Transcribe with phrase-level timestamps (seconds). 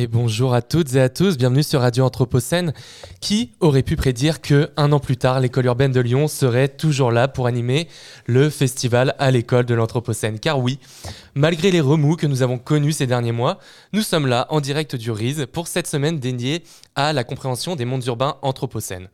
[0.00, 2.72] Et bonjour à toutes et à tous, bienvenue sur Radio Anthropocène.
[3.20, 7.10] Qui aurait pu prédire que un an plus tard, l'école urbaine de Lyon serait toujours
[7.10, 7.88] là pour animer
[8.26, 10.78] le festival à l'école de l'Anthropocène Car oui,
[11.34, 13.58] malgré les remous que nous avons connus ces derniers mois,
[13.92, 16.62] nous sommes là en direct du RISE pour cette semaine dédiée
[16.94, 19.08] à la compréhension des mondes urbains anthropocènes.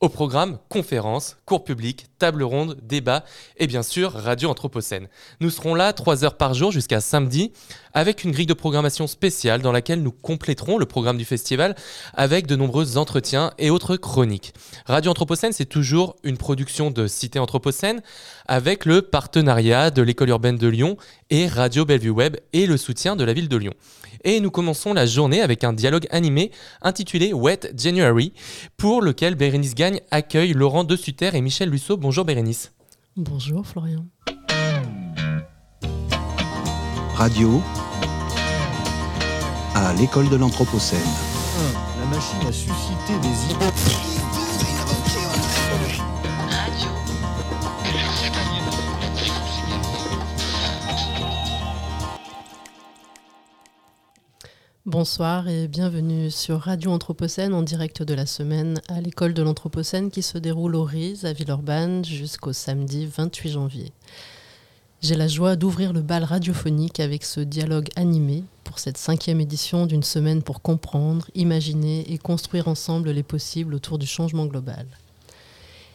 [0.00, 3.24] Au programme, conférences, cours publics, tables rondes, débats
[3.56, 5.08] et bien sûr Radio Anthropocène.
[5.40, 7.50] Nous serons là trois heures par jour jusqu'à samedi
[7.94, 11.74] avec une grille de programmation spéciale dans laquelle nous compléterons le programme du festival
[12.14, 14.54] avec de nombreux entretiens et autres chroniques.
[14.86, 18.00] Radio Anthropocène, c'est toujours une production de Cité Anthropocène
[18.46, 20.96] avec le partenariat de l'école urbaine de Lyon
[21.30, 23.74] et Radio Bellevue Web et le soutien de la ville de Lyon.
[24.24, 26.50] Et nous commençons la journée avec un dialogue animé
[26.82, 28.32] intitulé Wet January,
[28.76, 31.96] pour lequel Bérénice Gagne accueille Laurent De Sutter et Michel Lusso.
[31.96, 32.72] Bonjour Bérénice.
[33.16, 34.04] Bonjour Florian.
[37.14, 37.60] Radio
[39.74, 40.98] à l'école de l'Anthropocène.
[42.00, 44.17] La machine a suscité des idées.
[54.88, 60.10] Bonsoir et bienvenue sur Radio Anthropocène en direct de la semaine à l'école de l'Anthropocène
[60.10, 63.92] qui se déroule au RIS à Villeurbanne jusqu'au samedi 28 janvier.
[65.02, 69.84] J'ai la joie d'ouvrir le bal radiophonique avec ce dialogue animé pour cette cinquième édition
[69.84, 74.86] d'une semaine pour comprendre, imaginer et construire ensemble les possibles autour du changement global.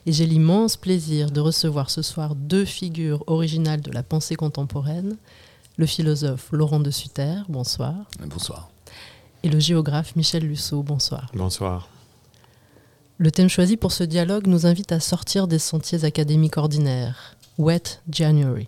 [0.06, 5.18] Et j'ai l'immense plaisir de recevoir ce soir deux figures originales de la pensée contemporaine,
[5.78, 7.96] le philosophe Laurent de Sutter, bonsoir.
[8.20, 8.70] Bonsoir
[9.44, 10.82] et le géographe Michel Lusso.
[10.82, 11.30] Bonsoir.
[11.34, 11.90] Bonsoir.
[13.18, 17.36] Le thème choisi pour ce dialogue nous invite à sortir des sentiers académiques ordinaires.
[17.58, 18.68] Wet January.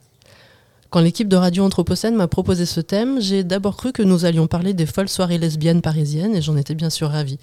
[0.92, 4.48] Quand l'équipe de Radio Anthropocène m'a proposé ce thème, j'ai d'abord cru que nous allions
[4.48, 7.40] parler des folles soirées lesbiennes parisiennes et j'en étais bien sûr ravie.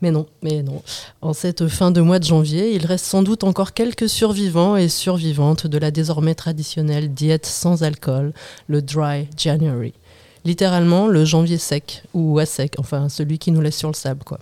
[0.00, 0.80] Mais non, mais non.
[1.20, 4.88] En cette fin de mois de janvier, il reste sans doute encore quelques survivants et
[4.88, 8.32] survivantes de la désormais traditionnelle diète sans alcool,
[8.68, 9.92] le Dry January
[10.44, 14.24] littéralement le janvier sec, ou à sec, enfin celui qui nous laisse sur le sable.
[14.24, 14.38] quoi.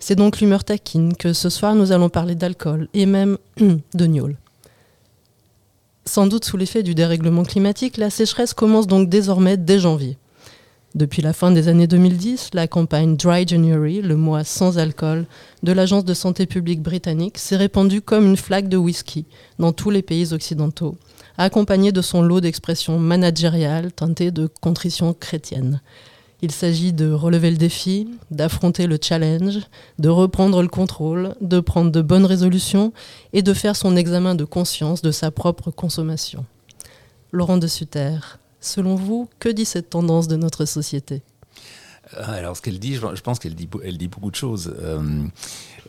[0.00, 3.38] C'est donc l'humeur taquine que ce soir nous allons parler d'alcool et même
[3.94, 4.36] de gnôle.
[6.04, 10.16] Sans doute sous l'effet du dérèglement climatique, la sécheresse commence donc désormais dès janvier.
[10.94, 15.26] Depuis la fin des années 2010, la campagne Dry January, le mois sans alcool,
[15.62, 19.26] de l'Agence de santé publique britannique s'est répandue comme une flaque de whisky
[19.58, 20.96] dans tous les pays occidentaux,
[21.38, 25.80] accompagné de son lot d'expressions managériales teintées de contrition chrétienne.
[26.42, 29.60] Il s'agit de relever le défi, d'affronter le challenge,
[29.98, 32.92] de reprendre le contrôle, de prendre de bonnes résolutions
[33.32, 36.44] et de faire son examen de conscience de sa propre consommation.
[37.32, 38.18] Laurent de Sutter,
[38.60, 41.22] selon vous, que dit cette tendance de notre société?
[42.14, 44.74] Euh, alors, ce qu'elle dit, je pense qu'elle dit, beaucoup de choses.
[44.80, 45.24] Euh,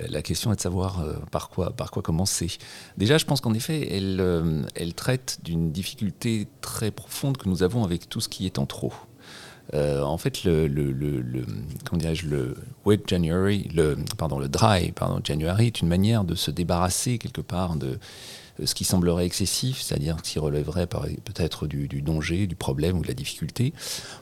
[0.09, 2.57] la question est de savoir euh, par, quoi, par quoi commencer.
[2.97, 7.83] Déjà, je pense qu'en effet, elle, elle traite d'une difficulté très profonde que nous avons
[7.83, 8.93] avec tout ce qui est en trop.
[9.73, 11.45] en fait, le, le, le, le
[12.23, 12.55] le
[12.85, 17.41] wet January, le, pardon, le dry pardon, January est une manière de se débarrasser quelque
[17.41, 17.99] part de,
[18.63, 23.13] ce qui semblerait excessif, c'est-à-dire qui relèverait peut-être du, danger, du problème ou de la
[23.13, 23.73] difficulté,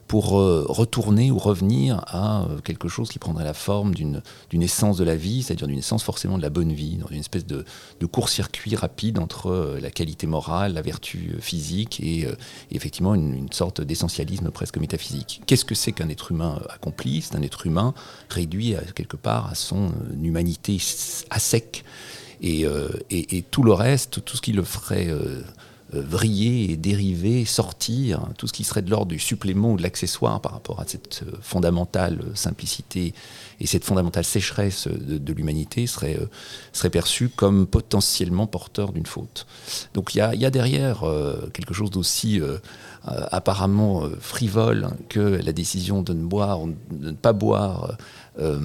[0.07, 4.22] pour euh, retourner ou revenir à euh, quelque chose qui prendrait la forme d'une
[4.53, 7.46] essence de la vie, c'est-à-dire d'une essence forcément de la bonne vie, dans une espèce
[7.46, 7.66] de,
[8.12, 12.28] court-circuit rapide entre euh, la qualité morale, la vertu physique et,
[12.72, 15.41] effectivement une, sorte d'essentialisme presque métaphysique.
[15.46, 17.22] Qu'est-ce que c'est qu'un être humain accompli?
[17.22, 17.94] C'est un être humain
[18.29, 19.91] réduit quelque part à son
[20.22, 20.78] humanité
[21.29, 21.84] à sec
[22.44, 25.41] euh, et, tout le reste, tout ce qui le ferait euh,
[25.93, 29.84] euh, vriller et dériver, sortir, tout ce qui serait de l'ordre du supplément ou de
[29.84, 33.14] l'accessoire par rapport à cette fondamentale simplicité
[33.59, 36.17] et cette fondamentale sécheresse de, l'humanité serait,
[36.91, 39.46] perçu comme potentiellement porteur d'une faute.
[39.93, 41.03] Donc il y a, derrière
[41.53, 42.41] quelque chose d'aussi
[43.03, 46.59] apparemment frivole que la décision de ne boire,
[46.91, 47.96] de ne pas boire
[48.37, 48.59] euh,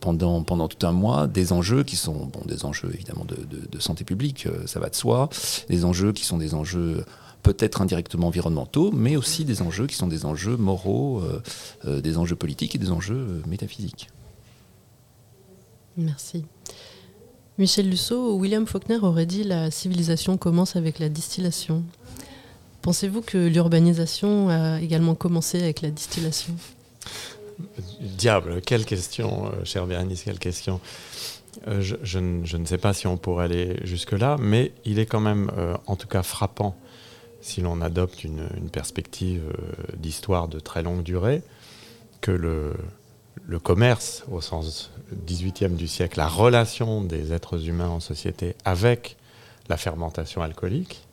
[0.00, 4.02] pendant, pendant tout un mois des enjeux qui sont bon, des enjeux évidemment de, santé
[4.02, 5.28] publique, euh, ça va de soi,
[5.68, 7.04] des enjeux qui sont des enjeux
[7.42, 11.22] peut-être indirectement environnementaux, mais aussi des enjeux qui sont des enjeux moraux,
[11.84, 14.08] euh, des enjeux politiques et des enjeux métaphysiques.
[15.98, 16.46] Merci.
[17.58, 21.84] Michel Lusso, William Faulkner aurait dit la civilisation commence avec la distillation.
[22.80, 26.54] Pensez-vous que l'urbanisation a également commencé avec la distillation?
[28.00, 30.80] Diable, quelle question, euh, cher Bérénice, quelle question.
[31.68, 35.50] Euh, je, ne, sais pas si on pourrait aller jusque-là, mais il est quand même,
[35.56, 36.76] euh, en tout cas, frappant,
[37.40, 39.42] si l'on adopte une, perspective
[39.96, 41.42] d'histoire de très longue durée,
[42.22, 42.72] que le,
[43.46, 44.90] le commerce, au sens
[45.26, 49.16] 18e du siècle, la relation des êtres humains en société avec
[49.68, 51.06] la fermentation alcoolique,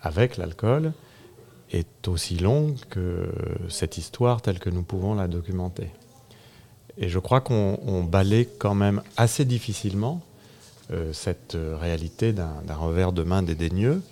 [0.00, 0.92] avec l'alcool,
[1.72, 3.28] est aussi longue que
[3.68, 5.88] cette histoire telle que nous pouvons la documenter.
[6.98, 10.22] Et je crois qu'on on balaye quand même assez difficilement
[10.92, 14.02] euh, cette réalité d'un revers de main dédaigneux.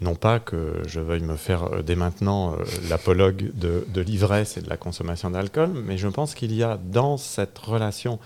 [0.00, 2.56] Non pas que je veuille me faire euh, dès maintenant euh,
[2.90, 7.16] l'apologue de, l'ivresse et de la consommation d'alcool, mais je pense qu'il y a dans
[7.16, 8.18] cette relation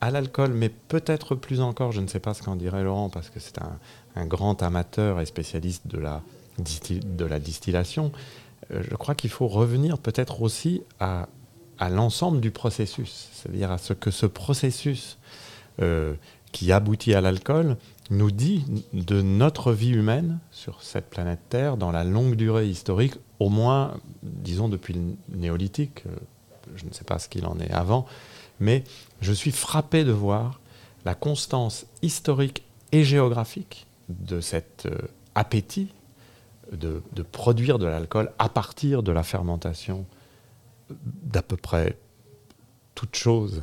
[0.00, 3.30] à l'alcool, mais peut-être plus encore, je ne sais pas ce qu'en dirait Laurent, parce
[3.30, 6.22] que c'est un, grand amateur et spécialiste de la,
[6.58, 8.12] de la distillation,
[8.72, 11.28] euh, je crois qu'il faut revenir peut-être aussi à,
[11.90, 15.18] l'ensemble du processus, c'est-à-dire à ce que ce processus
[15.82, 16.14] euh,
[16.52, 17.76] qui aboutit à l'alcool
[18.08, 18.64] nous dit
[18.94, 23.98] de notre vie humaine sur cette planète Terre dans la longue durée historique, au moins,
[24.22, 25.02] disons, depuis le
[25.36, 26.16] néolithique, euh,
[26.76, 28.06] je ne sais pas ce qu'il en est avant,
[28.58, 28.82] mais
[29.20, 30.60] je suis frappé de voir
[31.04, 34.88] la constance historique et géographique de cet
[35.34, 35.88] appétit
[36.72, 40.06] de, produire de l'alcool à partir de la fermentation
[40.90, 41.96] d'à peu près
[42.94, 43.62] toute chose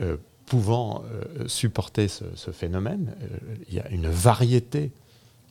[0.00, 0.16] euh,
[0.46, 3.14] pouvant euh, supporter ce, phénomène.
[3.22, 4.92] Euh, il y a une variété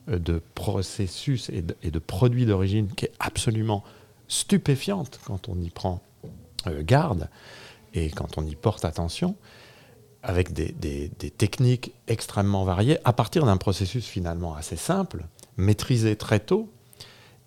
[0.08, 3.84] de processus et de, produits d'origine qui est absolument
[4.28, 6.02] stupéfiante quand on y prend
[6.82, 7.30] garde
[7.94, 9.36] et quand on y porte attention,
[10.22, 15.26] avec des techniques extrêmement variées, à partir d'un processus finalement assez simple,
[15.58, 16.70] maîtrisé très tôt,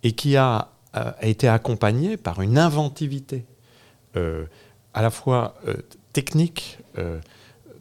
[0.06, 3.44] et qui a, euh, a été accompagné par une inventivité
[4.14, 4.44] euh,
[4.94, 5.75] à la fois euh,
[6.12, 6.79] technique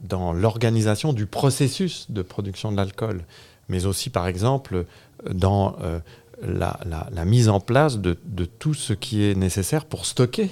[0.02, 3.24] dans l'organisation du processus de production de l'alcool,
[3.70, 4.84] mais aussi par exemple
[5.30, 5.74] dans
[6.42, 10.50] la, mise en place de, tout ce qui est nécessaire pour stocker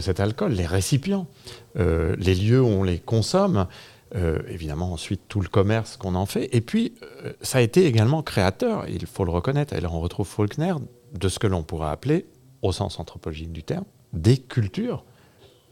[0.00, 1.28] cet alcool, les récipients,
[1.76, 3.68] les lieux où on les consomme,
[4.16, 7.84] euh, évidemment ensuite tout le commerce qu'on en fait, et puis euh, ça a été
[7.84, 10.74] également créateur, il faut le reconnaître, et là on retrouve Faulkner,
[11.14, 12.26] de ce que l'on pourrait appeler,
[12.62, 15.04] au sens anthropologique du terme, des cultures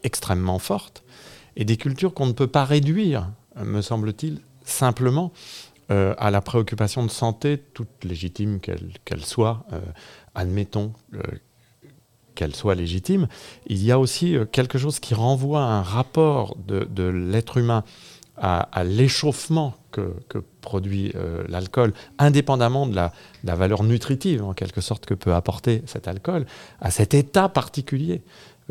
[0.03, 1.05] extrêmement fortes,
[1.55, 3.31] et des cultures qu'on ne peut pas réduire,
[3.63, 5.31] me semble-t-il, simplement
[5.89, 9.65] euh, à la préoccupation de santé, toute légitime qu'elle soit,
[10.35, 10.91] admettons
[12.35, 13.29] qu'elle soit légitime,
[13.67, 17.85] il y a aussi quelque chose qui renvoie à un rapport de l'être humain
[18.37, 20.13] à, l'échauffement que,
[20.61, 23.11] produit euh, l'alcool, indépendamment de la,
[23.43, 26.45] valeur nutritive, en quelque sorte, que peut apporter cet alcool,
[26.81, 28.21] à cet état particulier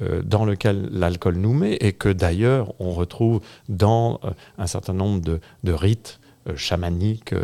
[0.00, 4.94] euh, dans lequel l'alcool nous met, et que d'ailleurs on retrouve dans euh, un certain
[4.94, 6.18] nombre de, rites
[6.56, 7.34] chamaniques,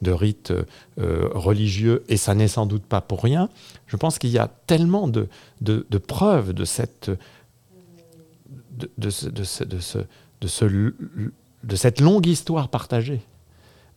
[0.00, 0.50] de rites
[0.96, 3.50] religieux, et ça n'est sans doute pas pour rien.
[3.86, 5.28] Je pense qu'il y a tellement de,
[5.98, 7.10] preuves de cette,
[8.70, 9.78] de, de ce- de ce- de
[10.48, 10.94] ce-
[11.66, 13.20] de cette longue histoire partagée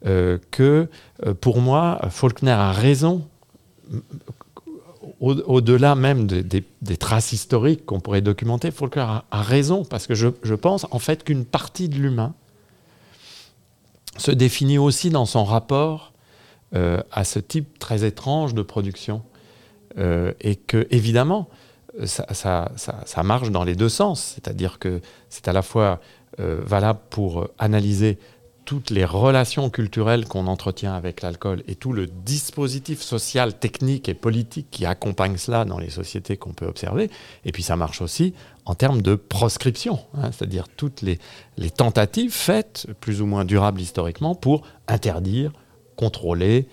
[0.05, 0.87] euh, que,
[1.25, 3.27] euh, pour moi, Faulkner a raison,
[5.19, 10.87] au-delà même des, traces historiques qu'on pourrait documenter, Faulkner a, raison, parce que je, pense
[10.91, 12.33] en fait qu'une partie de l'humain
[14.17, 16.13] se définit aussi dans son rapport
[16.75, 19.21] euh, à ce type très étrange de production.
[20.41, 21.49] Et que, évidemment,
[22.05, 24.33] ça, ça- ça- marche dans les deux sens.
[24.35, 25.99] C'est-à-dire que c'est à la fois
[26.37, 28.17] valable pour euh, analyser
[28.69, 34.13] toutes les relations culturelles qu'on entretient avec l'alcool et tout le dispositif social, technique et
[34.13, 37.09] politique qui accompagne cela dans les sociétés qu'on peut observer.
[37.45, 41.17] Et puis ça marche aussi en termes de proscription, hein, c'est-à-dire toutes les,
[41.57, 45.51] les tentatives faites, plus ou moins durables historiquement, pour interdire,
[45.95, 46.67] contrôler,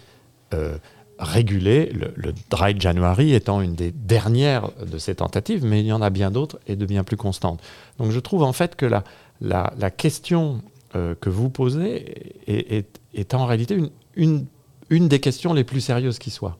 [0.52, 0.76] euh,
[1.18, 5.92] réguler, le, le Dry January étant une des dernières de ces tentatives, mais il y
[5.92, 7.62] en a bien d'autres et de bien plus constantes.
[7.96, 9.02] Donc je trouve en fait que la,
[9.40, 10.62] la, question
[10.94, 13.78] euh, que vous posez est, en réalité
[14.16, 14.46] une,
[14.90, 16.58] des questions les plus sérieuses qui soit.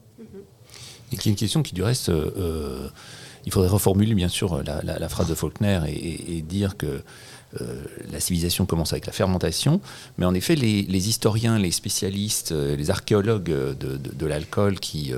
[1.11, 2.89] Et qui est une question qui, du reste, euh, euh,
[3.45, 7.01] il faudrait reformuler bien sûr la, phrase de Faulkner et dire que
[8.11, 9.81] la civilisation commence avec la fermentation,
[10.17, 15.13] mais en effet, les, historiens, les spécialistes, les archéologues de, l'alcool qui,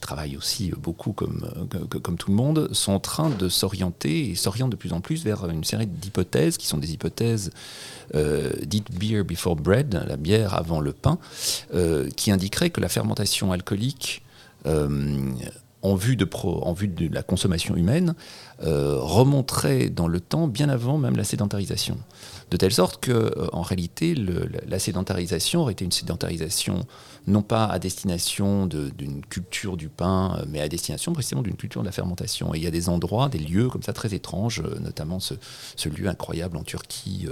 [0.00, 4.76] travaillent aussi beaucoup comme, tout le monde, sont en train de s'orienter et s'orientent de
[4.76, 7.50] plus en plus vers une série d'hypothèses qui sont des hypothèses
[8.62, 11.18] dites beer before bread, la bière avant le pain,
[12.16, 14.22] qui indiqueraient que la fermentation alcoolique
[15.82, 21.24] en vue de, la consommation humaine euh, remonterait dans le temps bien avant même la
[21.24, 21.96] sédentarisation.
[22.50, 26.86] De telle sorte que, euh, en réalité, la sédentarisation aurait été une sédentarisation
[27.26, 31.82] non pas à destination d'une culture du pain, euh, mais à destination précisément d'une culture
[31.82, 32.54] de la fermentation.
[32.54, 35.34] Et il y a des endroits, des lieux comme ça très étranges, euh, notamment ce,
[35.88, 37.26] lieu incroyable en Turquie,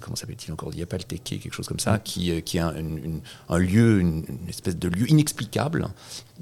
[0.00, 2.56] comment s'appelle-t-il encore Il n'y a pas le Teke, quelque chose comme ça, qui, qui
[2.56, 2.74] est un,
[3.50, 5.88] un lieu, une, espèce de lieu inexplicable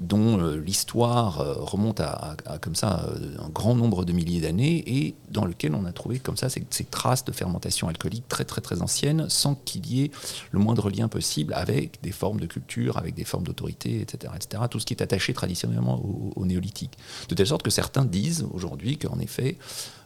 [0.01, 5.75] dont l'histoire remonte à, comme ça un grand nombre de milliers d'années et dans lequel
[5.75, 9.27] on a trouvé comme ça ces, ces traces de fermentation alcoolique très très très ancienne,
[9.29, 10.11] sans qu'il y ait
[10.51, 14.63] le moindre lien possible avec des formes de culture, avec des formes d'autorité, etc., etc.
[14.69, 16.03] Tout ce qui est attaché traditionnellement
[16.35, 16.97] au, néolithique.
[17.29, 19.57] De telle sorte que certains disent aujourd'hui qu'en effet,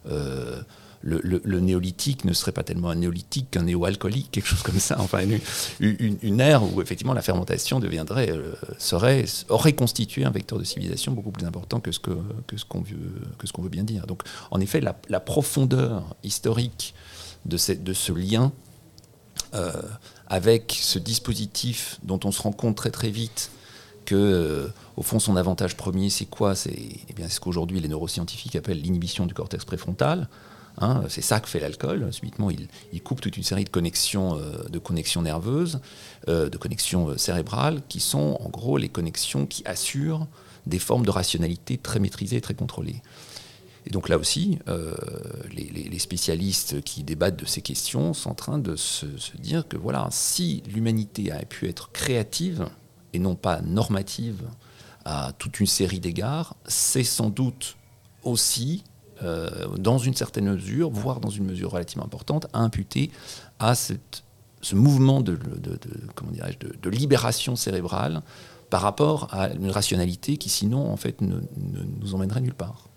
[0.08, 0.62] euh,
[1.06, 5.00] le, néolithique ne serait pas tellement un néolithique qu'un néo-alcoolique, quelque chose comme ça.
[5.00, 5.20] Enfin,
[5.80, 10.64] une, une, ère où effectivement la fermentation deviendrait, euh, serait, aurait constitué un vecteur de
[10.64, 13.70] civilisation beaucoup plus important que ce que, que ce qu'on veut, que ce qu'on veut
[13.70, 14.08] bien dire.
[14.08, 16.96] Donc, en effet, la, profondeur historique
[17.46, 18.52] de, ce lien
[19.54, 19.72] euh,
[20.28, 23.52] avec ce dispositif dont on se rend compte très très vite
[24.06, 26.56] que, euh, au fond, son avantage premier, c'est quoi?
[26.56, 26.78] C'est
[27.10, 30.28] eh bien ce qu'aujourd'hui les neuroscientifiques appellent l'inhibition du cortex préfrontal.
[30.78, 32.12] Hein, c'est ça que fait l'alcool.
[32.12, 35.80] Subitement, il, coupe toute une série de connexions, euh, de connexions nerveuses,
[36.28, 40.28] de connexions cérébrales, qui sont en gros les connexions qui assurent
[40.66, 43.02] des formes de rationalité très maîtrisées et très contrôlées.
[43.86, 44.96] Et donc là aussi, euh,
[45.52, 49.06] les, spécialistes qui débattent de ces questions sont en train de se,
[49.38, 52.68] dire que voilà, si l'humanité a pu être créative
[53.14, 54.42] et non pas normative
[55.06, 57.78] à toute une série d'égards, c'est sans doute
[58.24, 58.95] aussi, euh,
[59.78, 63.12] dans une certaine mesure, voire dans une mesure relativement importante, à imputer
[63.60, 63.96] à ce
[64.76, 65.38] mouvement de
[66.90, 68.22] libération cérébrale
[68.70, 71.38] par rapport à une rationalité qui sinon en fait ne
[72.02, 72.90] nous emmènerait nulle part.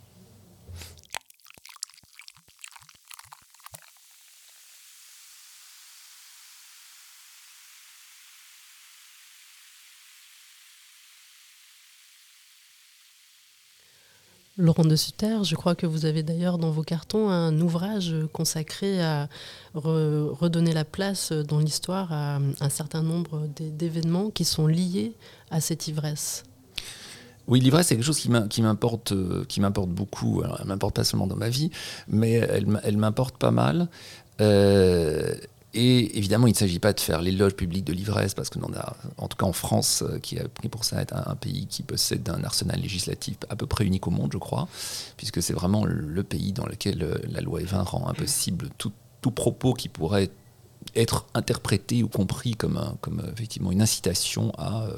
[14.59, 19.01] Laurent de Sutter, je crois que vous avez d'ailleurs dans vos cartons un ouvrage consacré
[19.01, 19.29] à
[19.75, 25.13] redonner la place dans l'histoire à un certain nombre d'événements qui sont liés
[25.53, 26.43] à cette ivresse.
[27.47, 29.15] Oui, l'ivresse, c'est quelque chose qui m'importe,
[29.47, 30.43] qui m'importe beaucoup.
[30.43, 31.71] Elle elle m'importe pas seulement dans ma vie,
[32.09, 33.89] mais elle, m'importe pas mal.
[34.41, 35.37] Euh,
[35.79, 38.97] et évidemment, il ne s'agit pas de faire l'éloge public de l'ivresse, parce que, a,
[39.17, 41.85] en tout cas en France, euh, qui a pris pour ça être un, pays qui
[41.85, 44.67] possède un arsenal législatif à peu près unique au monde, je crois,
[45.17, 48.93] puisque c'est vraiment le pays dans lequel euh, la loi Evin rend impossible tout,
[49.37, 50.31] propos qui pourrait
[50.97, 54.97] être interprété ou compris comme, comme effectivement une incitation à, euh,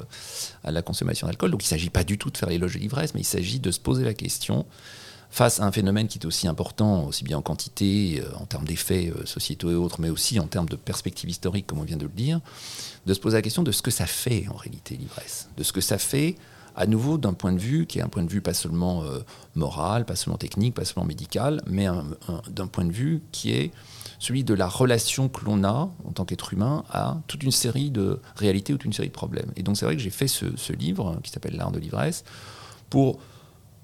[0.63, 1.51] à la consommation d'alcool.
[1.51, 3.59] Donc il ne s'agit pas du tout de faire l'éloge de l'ivresse, mais il s'agit
[3.59, 4.65] de se poser la question
[5.31, 8.65] face à un phénomène qui est aussi important, aussi bien en quantité, euh, en termes
[8.65, 11.97] d'effets euh, sociétaux et autres, mais aussi en termes de perspective historique, comme on vient
[11.97, 12.41] de le dire,
[13.05, 15.71] de se poser la question de ce que ça fait en réalité l'ivresse, de ce
[15.71, 16.35] que ça fait
[16.75, 19.19] à nouveau d'un point de vue qui est un point de vue pas seulement euh,
[19.55, 21.87] moral, pas seulement technique, pas seulement médical, mais
[22.49, 23.71] d'un point de vue qui est
[24.19, 27.89] celui de la relation que l'on a en tant qu'être humain à toute une série
[27.89, 29.51] de réalités ou toute une série de problèmes.
[29.55, 32.23] Et donc c'est vrai que j'ai fait ce, ce livre qui s'appelle L'art de l'ivresse
[32.89, 33.19] pour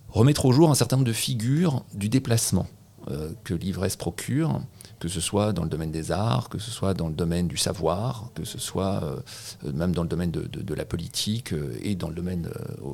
[0.09, 2.67] remettre au jour un certain nombre de figures du déplacement
[3.09, 4.59] euh, que l'ivresse procure,
[4.99, 7.55] que ce soit dans le domaine des arts, que ce soit dans le domaine du
[7.55, 12.09] savoir, que ce soit euh, même dans le domaine de, la politique euh, et dans
[12.09, 12.49] le domaine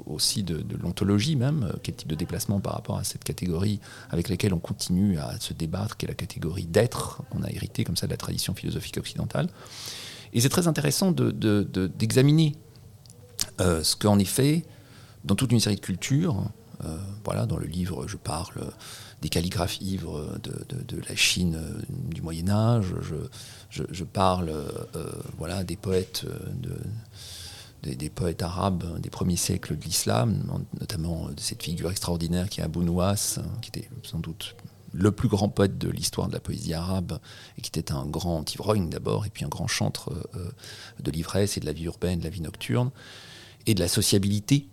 [0.05, 3.79] aussi de, l'ontologie même, quel type de déplacement par rapport à cette catégorie
[4.11, 7.83] avec laquelle on continue à se débattre, qui est la catégorie d'être qu'on a hérité
[7.83, 9.49] comme ça de la tradition philosophique occidentale.
[10.33, 12.55] Et c'est très intéressant d'examiner
[13.59, 14.63] ce qu'en effet,
[15.23, 16.51] dans toute une série de cultures,
[17.23, 18.73] voilà, dans le livre, je parle
[19.23, 22.93] des calligraphes ivres de, la Chine euh, du Moyen Âge.
[23.69, 26.25] Je, parle euh, voilà, des poètes
[28.41, 30.43] arabes des premiers siècles de l'islam,
[30.79, 34.55] notamment de cette figure extraordinaire qui est Abu Nuwas, qui était sans doute
[34.91, 37.17] le plus grand poète de l'histoire de la poésie arabe,
[37.57, 40.13] et qui était un grand ivrogne d'abord, et puis un grand chantre
[40.99, 42.91] de l'ivresse et de la vie urbaine, de la vie nocturne,
[43.65, 44.67] et de la sociabilité.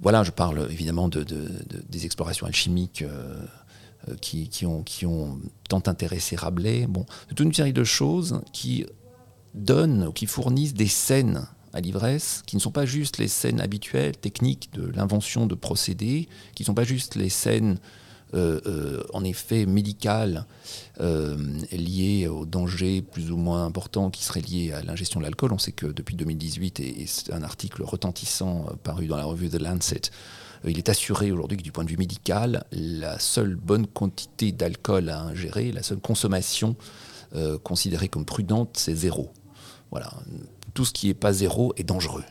[0.00, 3.44] Voilà, je parle évidemment de, des explorations alchimiques euh,
[4.08, 6.86] euh, qui, ont, tant intéressé Rabelais.
[6.86, 8.86] Bon, toute une série de choses qui
[9.54, 13.60] donnent ou qui fournissent des scènes à l'ivresse, qui ne sont pas juste les scènes
[13.60, 17.78] habituelles, techniques de l'invention de procédés, qui ne sont pas juste les scènes
[18.32, 20.46] en effet médicales
[21.00, 21.36] euh,
[21.72, 25.52] liées aux dangers plus ou moins importants qui seraient liés à l'ingestion de l'alcool.
[25.52, 29.48] On sait que depuis 2018, et, c'est un article retentissant euh, paru dans la revue
[29.48, 30.02] The Lancet,
[30.64, 34.52] euh, il est assuré aujourd'hui que du point de vue médical, la seule bonne quantité
[34.52, 36.76] d'alcool à ingérer, la seule consommation
[37.34, 39.32] euh, considérée comme prudente, c'est zéro.
[39.90, 40.12] Voilà.
[40.74, 42.24] Tout ce qui n'est pas zéro est dangereux.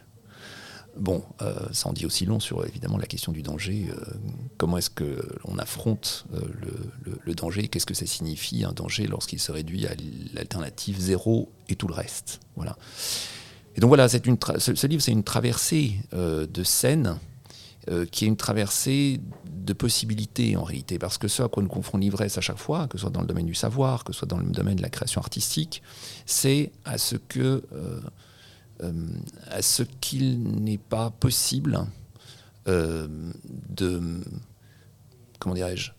[0.95, 3.87] Bon, euh, ça en dit aussi long sur évidemment la question du danger.
[3.89, 3.95] euh,
[4.57, 6.41] comment est-ce que l'on affronte euh,
[7.25, 7.67] le, danger?
[7.67, 9.95] Qu'est-ce que ça signifie un danger lorsqu'il se réduit à
[10.33, 12.41] l'alternative zéro et tout le reste?
[12.55, 12.77] Voilà.
[13.75, 17.17] Et donc voilà, une ce, livre, c'est une traversée de scènes
[18.11, 22.01] qui est une traversée de possibilités en réalité, parce que ce à quoi nous confronte
[22.01, 24.27] l'ivresse à chaque fois, que ce soit dans le domaine du savoir, que ce soit
[24.27, 25.81] dans le domaine de la création artistique,
[26.27, 27.63] c'est à ce que
[29.49, 31.85] à ce qu'il n'est pas possible
[32.67, 33.07] euh,
[33.69, 34.01] de
[35.39, 35.91] comment dirais-je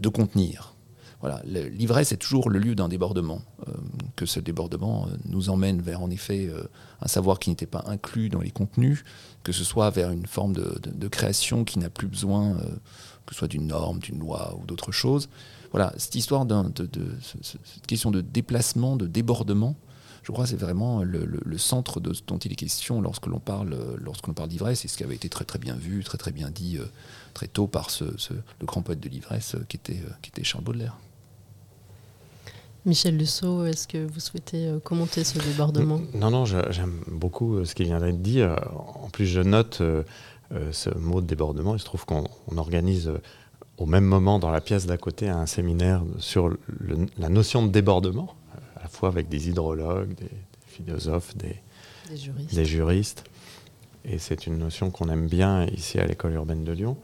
[0.00, 0.74] de contenir.
[1.20, 3.72] Voilà, l'ivresse est toujours le lieu d'un débordement, euh,
[4.16, 6.62] que ce débordement euh, nous emmène vers en effet euh,
[7.02, 9.04] un savoir qui n'était pas inclus dans les contenus,
[9.42, 12.62] que ce soit vers une forme de, création qui n'a plus besoin euh,
[13.26, 15.28] que ce soit d'une norme, d'une loi ou d'autre chose.
[15.72, 19.76] Voilà, cette histoire de, de- ce- ce- cette question de déplacement, de débordement,
[20.22, 23.00] je crois que c'est vraiment le, le- le centre de ce dont il est question
[23.00, 25.74] lorsque l'on parle, lorsque l'on parle d'ivresse, et ce qui avait été très très bien
[25.74, 26.84] vu, très très bien dit euh,
[27.34, 30.30] très tôt par ce, ce- le grand poète de l'ivresse euh, qui, était, euh, qui
[30.30, 30.96] était Charles Baudelaire.
[32.86, 36.00] Michel Lusso, est-ce que vous souhaitez commenter ce débordement?
[36.14, 38.42] Non, non, j'aime beaucoup ce qui vient d'être dit.
[38.42, 39.82] En plus, je note
[40.72, 41.74] ce mot de débordement.
[41.74, 43.12] Il se trouve qu'on on organise
[43.76, 46.58] au même moment dans la pièce d'à côté un séminaire sur le-
[47.18, 48.34] la notion de débordement,
[49.00, 51.56] fois avec des hydrologues, des, des philosophes, des,
[52.10, 52.54] Des juristes.
[52.54, 53.24] des juristes.
[54.04, 56.96] Et c'est une notion qu'on aime bien ici à l'école urbaine de Lyon.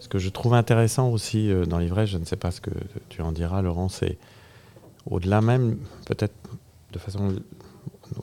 [0.00, 2.70] Ce que je trouve intéressant aussi euh, dans l'ivresse, je ne sais pas ce que
[3.08, 4.18] tu en diras, Laurent, c'est
[5.08, 6.34] au-delà même, peut-être
[6.92, 7.36] de façon,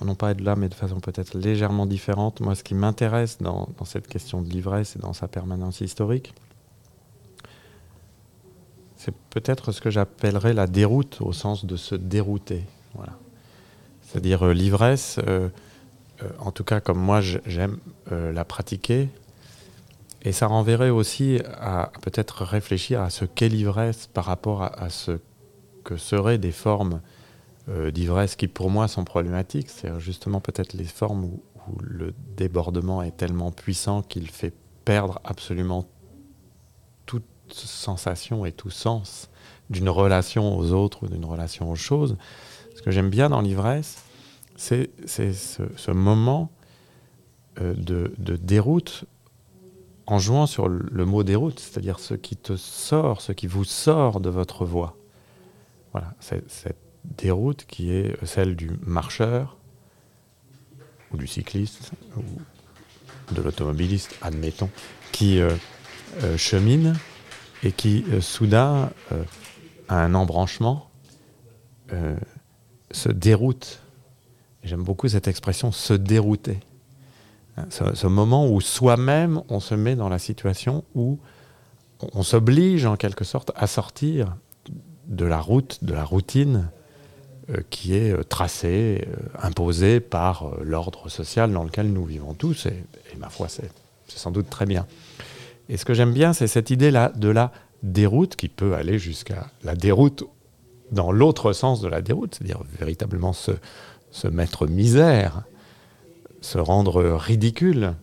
[0.05, 2.41] non pas au-delà, mais de façon peut-être légèrement différente.
[2.41, 6.33] Moi, ce qui m'intéresse dans, dans cette question de l'ivresse et dans sa permanence historique,
[8.97, 12.63] c'est peut-être ce que j'appellerais la déroute au sens de se dérouter.
[14.01, 15.19] C'est-à-dire euh, l'ivresse.
[15.27, 15.49] euh,
[16.21, 17.77] euh, en tout cas comme moi j'aime
[18.11, 19.09] la pratiquer.
[20.23, 25.19] Et ça renverrait aussi à, peut-être réfléchir à ce qu'est l'ivresse par rapport à, ce
[25.83, 27.01] que seraient des formes
[27.67, 29.69] d'ivresse qui pour moi sont problématiques.
[29.71, 34.53] C'est justement peut-être les formes où, où le débordement est tellement puissant qu'il fait
[34.85, 35.87] perdre absolument
[37.07, 39.27] toute sensation et tout sens
[39.71, 42.15] d'une relation aux autres ou d'une relation aux choses.
[42.81, 44.03] Ce que j'aime bien dans l'ivresse,
[44.55, 46.51] c'est ce, moment
[47.61, 49.05] euh, de, déroute
[50.07, 54.19] en jouant sur le, mot déroute, c'est-à-dire ce qui te sort, ce qui vous sort
[54.19, 54.97] de votre voie.
[55.91, 59.57] Voilà, cette déroute qui est celle du marcheur
[61.13, 62.23] ou du cycliste ou
[63.35, 64.71] de l'automobiliste, admettons,
[65.11, 65.51] qui euh,
[66.23, 66.95] euh, chemine
[67.61, 68.89] et qui soudain,
[69.87, 70.89] à un embranchement,
[72.93, 73.81] se déroute
[74.63, 76.59] J'aime beaucoup cette expression se dérouter.
[77.57, 81.19] Hein, Ce, moment où soi-même on se met dans la situation où
[82.13, 84.35] on, s'oblige en quelque sorte à sortir
[85.07, 86.69] de la route, de la routine
[87.49, 92.67] euh, qui est euh, tracée, euh, imposée par l'ordre social dans lequel nous vivons tous.
[92.67, 92.85] Et,
[93.17, 93.69] ma foi, c'est
[94.07, 94.85] sans doute très bien.
[95.69, 97.51] Et ce que j'aime bien, c'est cette idée-là de la
[97.81, 100.23] déroute qui peut aller jusqu'à la déroute
[100.91, 103.51] dans l'autre sens de la déroute, c'est-à-dire véritablement se,
[104.27, 105.43] mettre misère,
[106.41, 107.93] se rendre ridicule.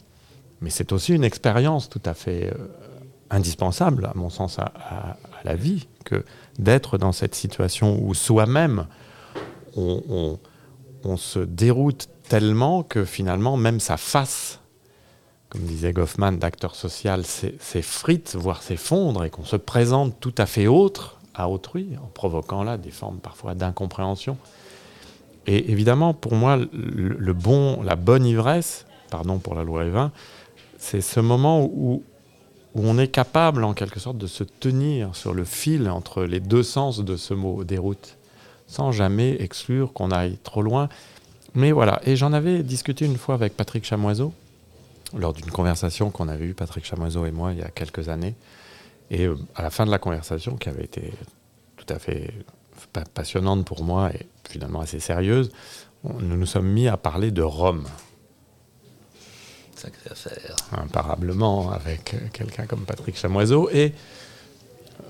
[0.61, 2.67] Mais c'est aussi une expérience tout à fait euh,
[3.31, 6.25] indispensable, à mon sens, à, la vie, que
[6.59, 8.87] d'être dans cette situation où soi-même,
[9.77, 10.39] on,
[11.05, 14.59] on- se déroute tellement que finalement, même sa face,
[15.49, 20.47] comme disait Goffman, d'acteur social, s'e- s'effrite, voire s'effondre, et qu'on se présente tout à
[20.47, 24.37] fait autre à autrui, en provoquant là des formes parfois d'incompréhension.
[25.47, 30.13] Et évidemment, pour moi, le, bon, la bonne ivresse, pardon pour la loi Evin,
[30.77, 32.03] c'est ce moment où,
[32.75, 36.41] où on est capable, en quelque sorte, de se tenir sur le fil entre les
[36.41, 38.17] deux sens de ce mot déroute,
[38.67, 40.89] sans jamais exclure qu'on aille trop loin.
[41.55, 44.35] Mais voilà, et j'en avais discuté une fois avec Patrick Chamoiseau,
[45.17, 48.35] lors d'une conversation qu'on avait eue, Patrick Chamoiseau et moi, il y a quelques années.
[49.11, 51.13] Et euh, à la fin de la conversation, qui avait été
[51.77, 52.33] tout à fait
[52.93, 55.51] pa- passionnante pour moi et finalement assez sérieuse,
[56.05, 57.85] nous nous sommes mis à parler de Rome,
[59.75, 60.57] Sacrée affaire.
[60.73, 63.69] imparablement, avec quelqu'un comme Patrick Chamoiseau.
[63.71, 63.93] Et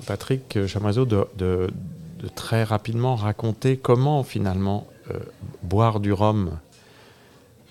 [0.07, 1.71] Patrick Chamoiseau de, de-
[2.19, 5.19] de très rapidement raconter comment finalement euh,
[5.63, 6.59] boire du rhum,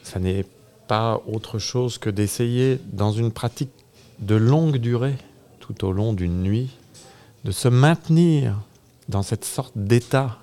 [0.04, 0.46] ça n'est
[0.88, 3.72] pas autre chose que d'essayer dans une pratique
[4.20, 5.16] de longue durée,
[5.68, 6.70] tout au long d'une nuit,
[7.44, 8.60] de se maintenir
[9.10, 10.38] dans cette sorte d'état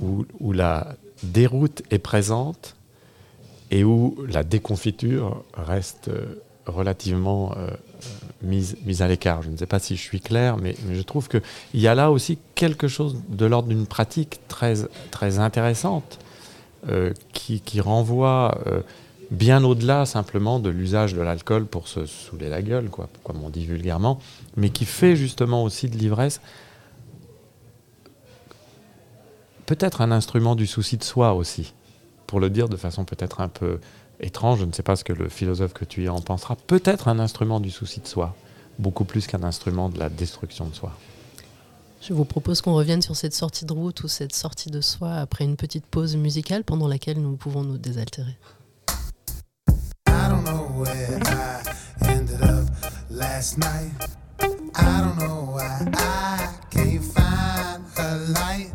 [0.00, 2.76] où, la déroute est présente
[3.70, 7.72] et où la déconfiture reste euh, relativement euh, euh,
[8.42, 9.42] mise, à l'écart.
[9.42, 11.40] Je ne sais pas si je suis clair, mais, je trouve qu'il
[11.74, 14.88] y a là aussi quelque chose de l'ordre d'une pratique très,
[15.38, 16.18] intéressante
[17.32, 18.56] qui, renvoie
[19.30, 23.50] bien au-delà simplement de l'usage de l'alcool pour se saouler la gueule, quoi, comme on
[23.50, 24.20] dit vulgairement,
[24.56, 26.40] mais qui fait justement aussi de l'ivresse
[29.66, 31.74] peut-être un instrument du souci de soi aussi,
[32.26, 33.80] pour le dire de façon peut-être un peu
[34.20, 37.08] étrange, je ne sais pas ce que le philosophe que tu y en pensera, peut-être
[37.08, 38.34] un instrument du souci de soi,
[38.78, 40.92] beaucoup plus qu'un instrument de la destruction de soi.
[42.00, 45.14] Je vous propose qu'on revienne sur cette sortie de route ou cette sortie de soi
[45.14, 48.36] après une petite pause musicale pendant laquelle nous pouvons nous désaltérer.
[50.20, 51.62] I don't know where I
[52.08, 52.66] ended up
[53.10, 53.92] last night.
[54.74, 58.70] I don't know why I can't find a light.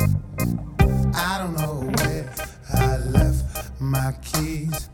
[1.15, 2.34] I don't know where
[2.73, 3.41] I left
[3.80, 4.89] my keys.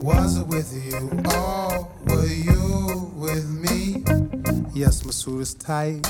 [0.00, 4.02] Was it with you or were you with me?
[4.72, 6.06] Yes, my suit is tight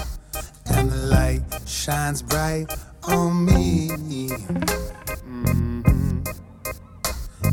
[0.66, 2.66] and the light shines bright
[3.04, 3.88] on me.
[5.26, 6.26] Mhm.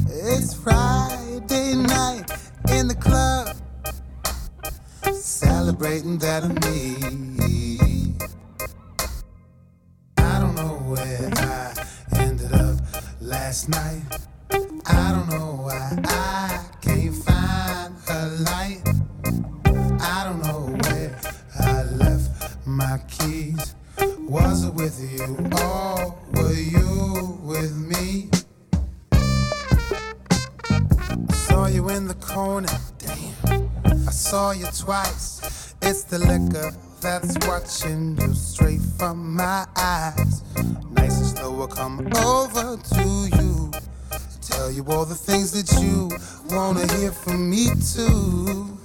[0.10, 0.54] It's
[1.38, 2.23] Friday night
[2.71, 3.56] in the club,
[5.13, 8.15] celebrating that I'm me.
[10.17, 11.73] I don't know where I
[12.17, 12.80] ended up
[13.21, 14.02] last night.
[14.88, 18.82] I don't know why I can't find a light.
[20.02, 21.19] I don't know where
[21.60, 23.76] I left my keys.
[24.28, 28.32] Was it with you or were you with me?
[31.89, 34.08] In the corner, damn.
[34.08, 35.76] I saw you twice.
[35.82, 36.71] It's the liquor
[37.02, 40.43] that's watching you straight from my eyes.
[40.91, 43.71] Nice and slow, I'll come over to you.
[44.41, 46.10] Tell you all the things that you
[46.56, 48.78] wanna hear from me too.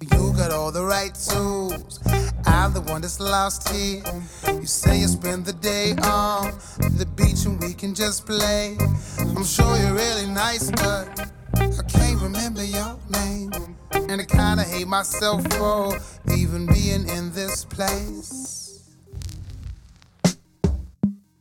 [0.00, 2.00] You got all the right tools.
[2.46, 4.02] I'm the one that's lost here.
[4.46, 6.52] You say you spend the day on
[6.98, 8.76] the beach and we can just play.
[9.18, 11.33] I'm sure you're really nice, but
[11.78, 13.52] I can't remember your name.
[13.92, 15.98] And I kinda hate myself for
[16.32, 18.80] even being in this place.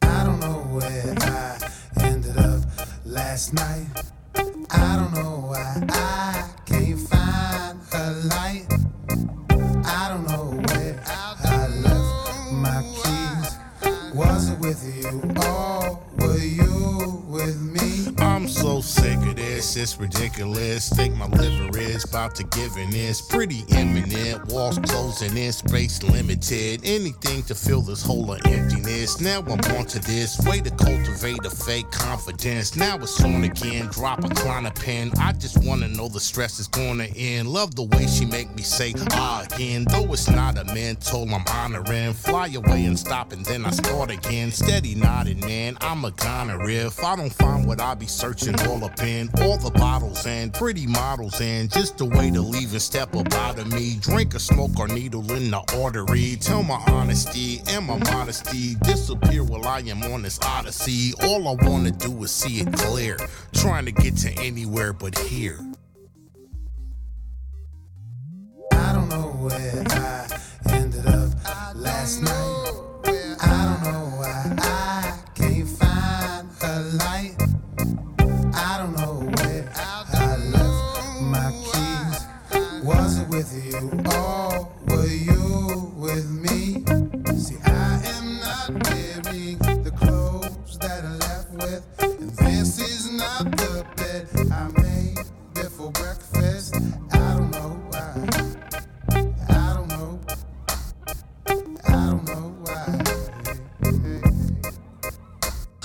[0.02, 1.58] I don't know where I
[1.98, 2.62] ended up
[3.06, 3.88] last night.
[4.72, 8.66] I don't know why I can't find a light.
[9.86, 14.14] I don't know where I left my keys.
[14.16, 17.84] Was it with you or were you with me?
[18.54, 20.88] So sick of this, it's ridiculous.
[20.90, 22.94] Think my liver is about to give in.
[22.94, 24.46] It's pretty imminent.
[24.46, 26.82] Walls closing in, space limited.
[26.84, 29.20] Anything to fill this hole of emptiness.
[29.20, 32.76] Now I'm onto this way to cultivate a fake confidence.
[32.76, 33.88] Now it's on again.
[33.88, 35.18] Drop a clonopin.
[35.18, 37.48] I just wanna know the stress is gonna end.
[37.48, 39.86] Love the way she make me say ah again.
[39.90, 42.14] Though it's not a mental, I'm honoring.
[42.14, 44.52] Fly away and stop and then I start again.
[44.52, 45.76] Steady nodding, man.
[45.82, 49.30] I'm a goner if I don't find what I be searching all up in.
[49.42, 53.34] All the bottles and pretty models and just a way to leave and step up
[53.58, 53.98] of me.
[54.02, 56.38] Drink or smoke or needle in the artery.
[56.40, 61.14] Tell my honesty and my modesty disappear while I am on this odyssey.
[61.24, 63.18] All I wanna do is see it clear.
[63.54, 65.60] Trying to get to anywhere but here.
[68.74, 71.30] I don't know where I ended up
[71.76, 72.63] last night.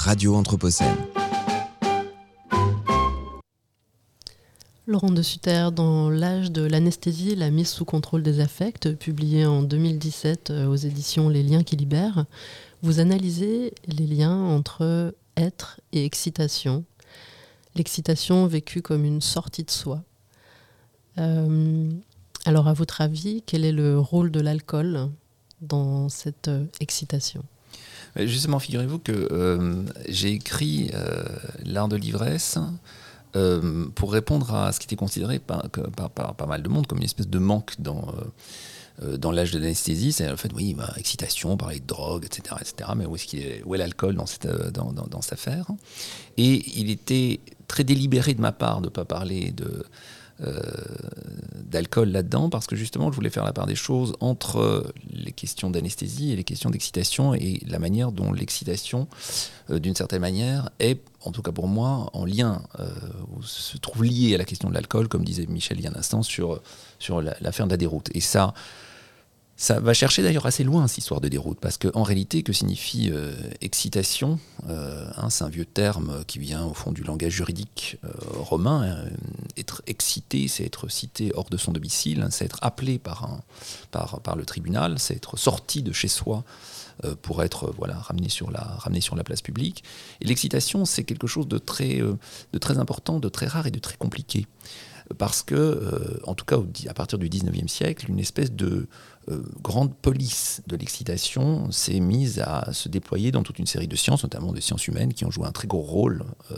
[0.08, 0.96] Radio Anthropocène.
[4.86, 9.62] Laurent de Sutter, dans L'âge de l'anesthésie, la mise sous contrôle des affects, publié en
[9.62, 12.24] 2017 euh, aux éditions Les liens qui libèrent,
[12.80, 16.86] vous analysez les liens entre être et excitation.
[17.74, 20.02] L'excitation vécue comme une sortie de soi.
[21.18, 21.90] Euh,
[22.46, 25.10] alors, à votre avis, quel est le rôle de l'alcool
[25.60, 27.44] dans cette euh, excitation?
[28.18, 30.90] Justement, figurez-vous que j'ai écrit
[31.64, 32.58] L'art de l'ivresse
[33.36, 37.04] euh, pour répondre à ce qui était considéré par, pas mal de monde comme une
[37.04, 40.92] espèce de manque dans, euh, euh, dans l'âge de l'anesthésie, c'est le fait, oui, bah,
[40.96, 44.92] excitation, parler de drogue, etc., etc., mais où est, est, est l'alcool dans cette, dans,
[44.92, 45.66] dans, cette affaire?
[46.38, 49.82] Et il était très délibéré de ma part de ne pas parler de, euh,
[51.68, 55.70] d'alcool là-dedans, parce que justement, je voulais faire la part des choses entre les questions
[55.70, 59.08] d'anesthésie et les questions d'excitation, et la manière dont l'excitation,
[59.70, 62.88] euh, d'une certaine manière, est, en tout cas pour moi, en lien, euh,
[63.42, 65.98] se trouve liée à la question de l'alcool, comme disait Michel il y a un
[65.98, 66.60] instant, sur,
[66.98, 68.08] sur l'affaire de la déroute.
[68.14, 68.54] Et ça,
[69.60, 73.10] ça va chercher d'ailleurs assez loin cette histoire de déroute, parce qu'en réalité, que signifie
[73.12, 77.98] euh, excitation euh, hein, C'est un vieux terme qui vient au fond du langage juridique
[78.04, 79.04] euh, romain.
[79.56, 83.40] être excité, c'est être cité hors de son domicile, c'est être appelé par,
[83.90, 86.44] par, par le tribunal, c'est être sorti de chez soi
[87.22, 89.82] pour être voilà, ramené, sur la, ramené sur la place publique.
[90.20, 93.78] Et l'excitation, c'est quelque chose de très, de très important, de très rare et de
[93.80, 94.46] très compliqué
[95.16, 98.88] parce que, en tout cas à partir du 19e siècle, une espèce de
[99.62, 104.22] grande police de l'excitation s'est mise à se déployer dans toute une série de sciences,
[104.22, 106.56] notamment des sciences humaines, qui ont joué un très gros rôle euh,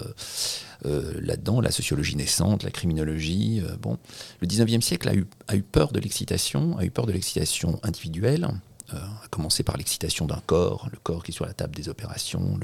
[0.87, 3.63] euh, là-dedans, la sociologie naissante, la criminologie.
[3.81, 3.99] bon.
[4.41, 5.15] Le 19e siècle a
[5.57, 10.27] eu, peur de l'excitation, a eu peur de l'excitation individuelle, euh, à commencer par l'excitation
[10.27, 12.59] d'un corps, le corps qui est sur la table des opérations,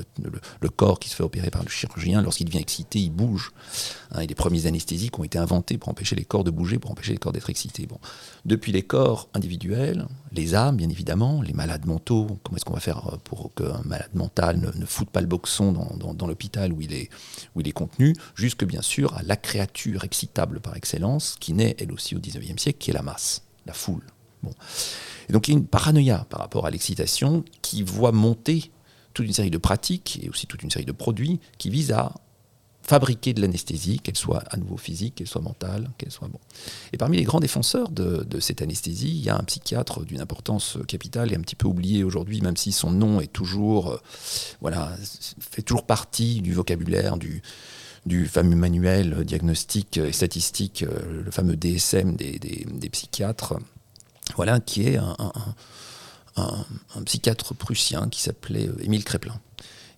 [0.61, 2.23] le, corps qui se fait opérer par le chirurgien.
[2.23, 3.53] Lorsqu'il devient excité, il bouge.
[4.12, 6.91] Hein, et les premiers anesthésiques ont été inventés pour empêcher les corps de bouger, pour
[6.91, 7.87] empêcher les corps d'être excités.
[8.45, 12.81] Depuis les corps individuels, les âmes, bien évidemment, les malades mentaux, comment est-ce qu'on va
[12.81, 16.93] faire euh, pour qu'un malade mental ne, foute pas le boxon dans, l'hôpital où, il
[16.93, 22.15] est, contenu, jusque bien sûr à la créature excitable par excellence, qui naît elle aussi
[22.15, 24.05] au 19e siècle, qui est la masse, la foule.
[24.43, 24.53] Bon.
[25.29, 28.71] Et donc il y a une paranoïa par rapport à l'excitation qui voit monter
[29.12, 32.12] toute une série de pratiques et aussi toute une série de produits qui visent à
[32.87, 36.39] fabriquer de l'anesthésie, qu'elle soit à nouveau physique, qu'elle soit mentale, qu'elle soit bon.
[36.93, 40.79] Et parmi les grands défenseurs de, cette anesthésie, il y a un psychiatre d'une importance
[40.87, 44.01] capitale et un petit peu oublié aujourd'hui, même si son nom est toujours, euh,
[44.61, 44.97] voilà,
[45.41, 47.43] fait toujours partie du vocabulaire du,
[48.27, 53.55] fameux manuel diagnostique et statistique, euh, le fameux DSM des psychiatres
[54.35, 55.15] voilà, qui est un,
[57.05, 59.41] psychiatre prussien qui s'appelait euh, Émile Kreplin.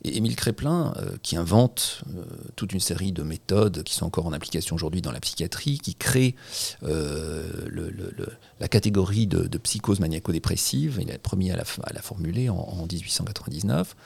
[0.05, 2.23] Et Émile Kreplin, euh, qui invente euh,
[2.55, 5.97] toute une série de méthodes qui sont encore en application aujourd'hui dans la psychiatrie, qui
[5.97, 6.37] crée
[6.83, 13.97] la catégorie de, psychose maniaco-dépressive, il est le premier à la, formuler en, 1899.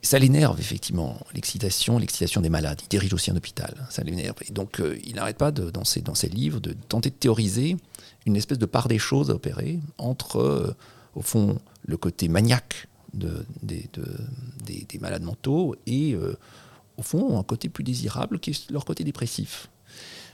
[0.00, 2.80] Ça l'énerve effectivement, l'excitation, des malades.
[2.82, 4.36] Il dirige aussi un hôpital, ça l'énerve.
[4.48, 7.76] Et donc il n'arrête pas de, dans ses livres de tenter de théoriser
[8.26, 10.76] une espèce de part des choses à opérer entre, euh,
[11.14, 13.88] au fond, le côté maniaque de, des,
[14.64, 16.36] des, malades mentaux et, euh,
[16.96, 19.68] au fond, un côté plus désirable qui est leur côté dépressif.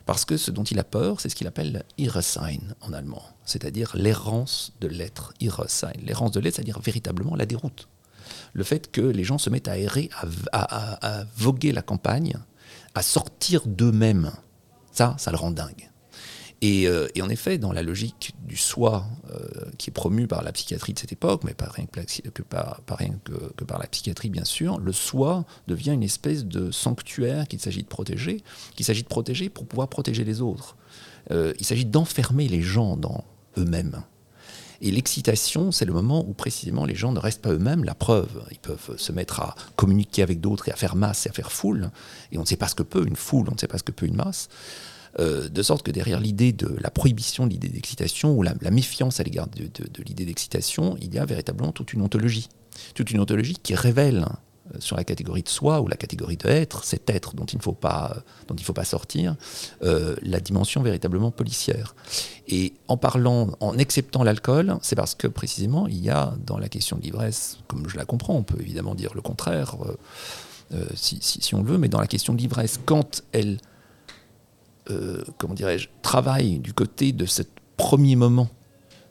[0.07, 3.93] Parce que ce dont il a peur, c'est ce qu'il appelle Irresein en allemand, c'est-à-dire
[3.95, 5.35] l'errance de l'être.
[5.41, 7.89] L'errance de l'être, c'est-à-dire véritablement la déroute.
[8.53, 10.09] Le fait que les gens se mettent à errer,
[10.53, 12.35] à, à voguer la campagne,
[12.95, 14.33] à sortir d'eux-mêmes,
[14.93, 15.91] ça, ça le rend dingue.
[16.63, 20.53] Euh, et, en effet, dans la logique du soi euh, qui est promue par la
[20.53, 24.45] psychiatrie de cette époque, mais pas rien, que, par, rien que, par la psychiatrie bien
[24.45, 28.43] sûr, le soi devient une espèce de sanctuaire qu'il s'agit de protéger,
[28.77, 30.77] qu'il s'agit de protéger pour pouvoir protéger les autres.
[31.31, 33.25] Euh, il s'agit d'enfermer les gens dans
[33.57, 34.03] eux-mêmes.
[34.83, 37.85] Et l'excitation, c'est le moment où précisément les gens ne restent pas eux-mêmes.
[37.85, 41.31] La preuve, ils peuvent se mettre à communiquer avec d'autres et à faire masse et
[41.31, 41.91] à faire foule.
[42.33, 43.83] Et on ne sait pas ce que peut une foule, on ne sait pas ce
[43.83, 44.49] que peut une masse.
[45.19, 49.19] Euh, de sorte que derrière l'idée de la prohibition de l'idée d'excitation ou la, méfiance
[49.19, 49.69] à l'égard de,
[50.07, 52.49] l'idée d'excitation, il y a véritablement toute une ontologie.
[52.95, 54.25] Toute une ontologie qui révèle
[54.73, 57.57] euh, sur la catégorie de soi ou la catégorie de être, cet être dont il
[57.57, 59.35] ne faut pas, dont il faut pas sortir,
[59.83, 61.97] euh, la dimension véritablement policière.
[62.47, 66.69] Et en parlant, en acceptant l'alcool, c'est parce que précisément il y a dans la
[66.69, 69.77] question de l'ivresse, comme je la comprends, on peut évidemment dire le contraire.
[70.95, 73.59] si, si, on le veut, mais dans la question de l'ivresse, quand elle
[74.91, 77.43] euh, comment dirais-je, travaille du côté de ce
[77.77, 78.49] premier moment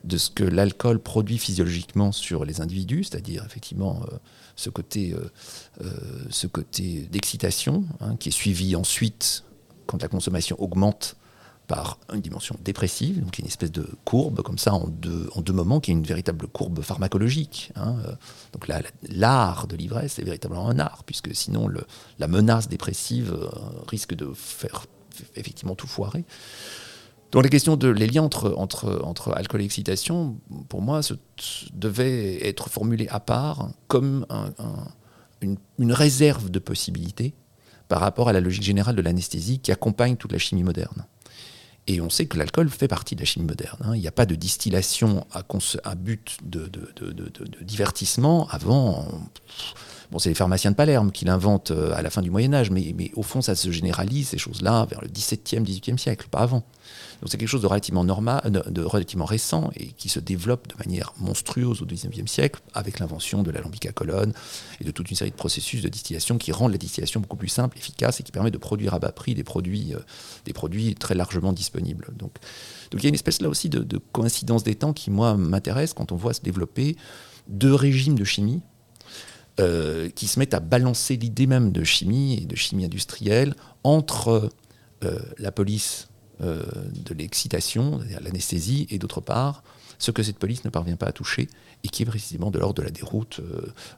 [0.06, 4.18] de ce que l'alcool produit physiologiquement sur les individus, c'est-à-dire effectivement euh,
[4.56, 5.14] ce côté,
[5.82, 5.88] euh,
[6.52, 9.44] côté d'excitation, hein, qui est suivi ensuite
[9.88, 11.16] quand la consommation augmente
[11.68, 15.54] par une dimension dépressive, donc une espèce de courbe comme ça en deux, en deux
[15.54, 17.72] moments, qui est une véritable courbe pharmacologique.
[17.76, 17.96] hein.
[18.54, 21.86] Donc la- la- l'art de l'ivresse est véritablement un art, puisque sinon le-
[22.18, 23.38] la menace dépressive
[23.88, 24.86] risque de faire
[25.36, 26.24] effectivement tout foirer.
[27.32, 31.14] Donc la question de les liens entre, entre, entre alcool et excitation, pour moi, se,
[31.74, 34.88] devait être formulée à part comme un- un-
[35.42, 35.58] une,
[35.94, 37.34] réserve de possibilités
[37.88, 41.06] par rapport à la logique générale de l'anesthésie qui accompagne toute la chimie moderne.
[41.88, 43.78] Et on sait que l'alcool fait partie de la chimie moderne.
[43.84, 43.96] hein.
[43.96, 45.44] Il n'y a pas de distillation à,
[45.84, 49.08] à but de- de- de divertissement avant.
[50.12, 52.72] Bon, c'est les pharmaciens de Palerme qui l'inventent euh, à la fin du Moyen Âge,
[52.72, 56.40] mais, mais au fond, ça se généralise, ces choses-là, vers le XVIIe, XVIIIe siècle, pas
[56.40, 56.64] avant.
[57.22, 60.68] Donc c'est quelque chose de relativement normal, de, de relativement récent et qui se développe
[60.68, 64.34] de manière monstrueuse au XIXe siècle avec l'invention de l'alambic à colonne
[64.82, 67.50] et de toute une série de processus de distillation qui rendent la distillation beaucoup plus
[67.50, 70.00] simple, efficace et qui permet de produire à bas prix des produits, euh,
[70.46, 72.08] des produits très largement disponibles.
[72.18, 72.34] Donc,
[72.90, 75.94] donc il y a une espèce là aussi de coïncidence des temps qui moi m'intéresse
[75.94, 76.96] quand on voit se développer
[77.48, 78.62] deux régimes de chimie
[79.60, 84.50] euh, qui se mettent à balancer l'idée même de chimie et de chimie industrielle entre
[85.04, 86.08] euh, la police
[86.40, 89.64] euh, de l'excitation, l'anesthésie, et d'autre part,
[89.98, 91.50] ce que cette police ne parvient pas à toucher,
[91.84, 93.42] et qui est précisément de l'ordre de la déroute,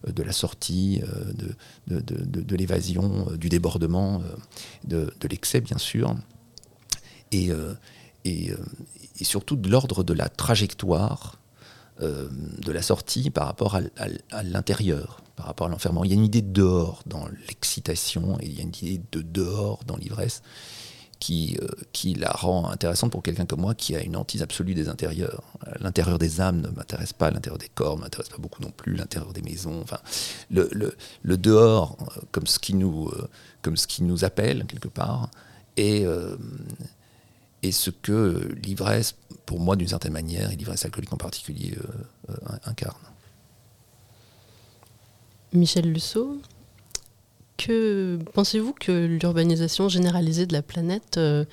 [0.07, 1.01] de la sortie,
[1.87, 4.23] de, l'évasion, du débordement,
[4.83, 6.15] de, l'excès, bien sûr,
[7.31, 7.51] et,
[9.21, 11.37] surtout de l'ordre de la trajectoire
[11.99, 16.03] de la sortie par rapport à l'intérieur, par rapport à l'enfermement.
[16.03, 19.01] Il y a une idée de dehors dans l'excitation, et il y a une idée
[19.11, 20.43] de dehors dans l'ivresse
[21.17, 24.75] qui, euh, qui la rend intéressante pour quelqu'un comme moi qui a une hantise absolue
[24.75, 25.41] des intérieurs.
[25.67, 28.69] Euh, L'intérieur des âmes ne m'intéresse pas, l'intérieur des corps ne m'intéresse pas beaucoup non
[28.69, 29.81] plus, l'intérieur des maisons.
[29.81, 29.97] Enfin,
[30.51, 30.69] le,
[31.23, 33.11] le- dehors, euh, comme ce, qui nous,
[33.63, 35.31] comme ce qui nous appelle quelque part,
[35.79, 36.37] euh,
[37.63, 39.15] est ce que l'ivresse,
[39.47, 41.75] pour moi d'une certaine manière, et l'ivresse alcoolique en particulier,
[42.65, 43.10] incarne.
[45.53, 46.37] Michel Lusseau,
[47.57, 51.45] que pensez-vous que l'urbanisation généralisée de la planète euh,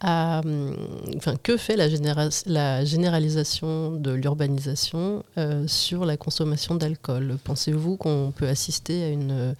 [0.00, 0.74] a, hum,
[1.16, 7.38] enfin, que fait la, généra- la généralisation de l'urbanisation euh, sur la consommation d'alcool?
[7.44, 9.52] Pensez-vous qu'on peut assister à une euh,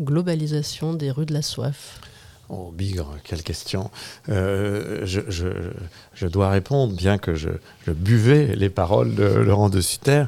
[0.00, 2.00] globalisation des rues de la soif?
[2.48, 3.90] Oh, Bigre, quelle question.
[4.28, 7.48] Je, dois répondre, bien que je,
[7.88, 10.26] buvais les paroles de Laurent de Sutter.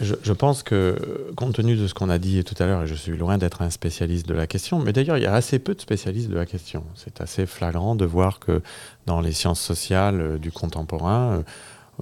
[0.00, 2.94] Je, pense que, compte tenu de ce qu'on a dit tout à l'heure, et je
[2.94, 5.74] suis loin d'être un spécialiste de la question, mais d'ailleurs, il y a assez peu
[5.74, 6.84] de spécialistes de la question.
[6.96, 8.60] C'est assez flagrant de voir que
[9.06, 11.42] dans les sciences sociales euh, du contemporain, euh,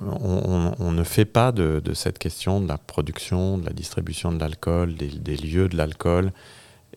[0.01, 4.95] on, ne fait pas de, cette question de la production, de la distribution de l'alcool,
[4.95, 6.33] des, lieux de l'alcool,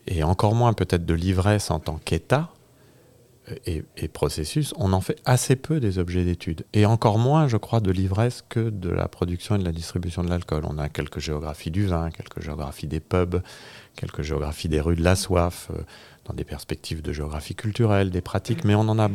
[0.06, 2.50] et encore moins peut-être de l'ivresse en tant qu'état
[3.66, 6.64] et, processus, on en fait assez peu des objets d'étude.
[6.72, 10.22] Et encore moins, je crois, de l'ivresse que de la production et de la distribution
[10.22, 10.64] de l'alcool.
[10.66, 13.42] On a quelques géographies du vin, quelques géographies des pubs,
[13.96, 15.82] quelques géographies des rues de la soif, euh,
[16.24, 19.08] dans des perspectives de géographie culturelle, des pratiques, mais on en a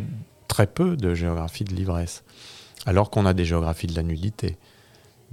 [0.47, 2.23] très peu de géographie de l'ivresse.
[2.85, 4.57] Alors qu'on a des géographies de la nudité,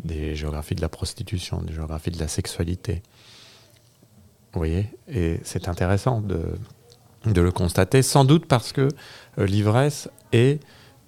[0.05, 3.03] des géographies de la prostitution, des géographies de la sexualité.
[4.53, 4.87] Vous voyez?
[5.09, 6.43] Et c'est intéressant de,
[7.27, 8.89] de le constater, sans doute parce que
[9.39, 10.61] euh, l'ivresse est,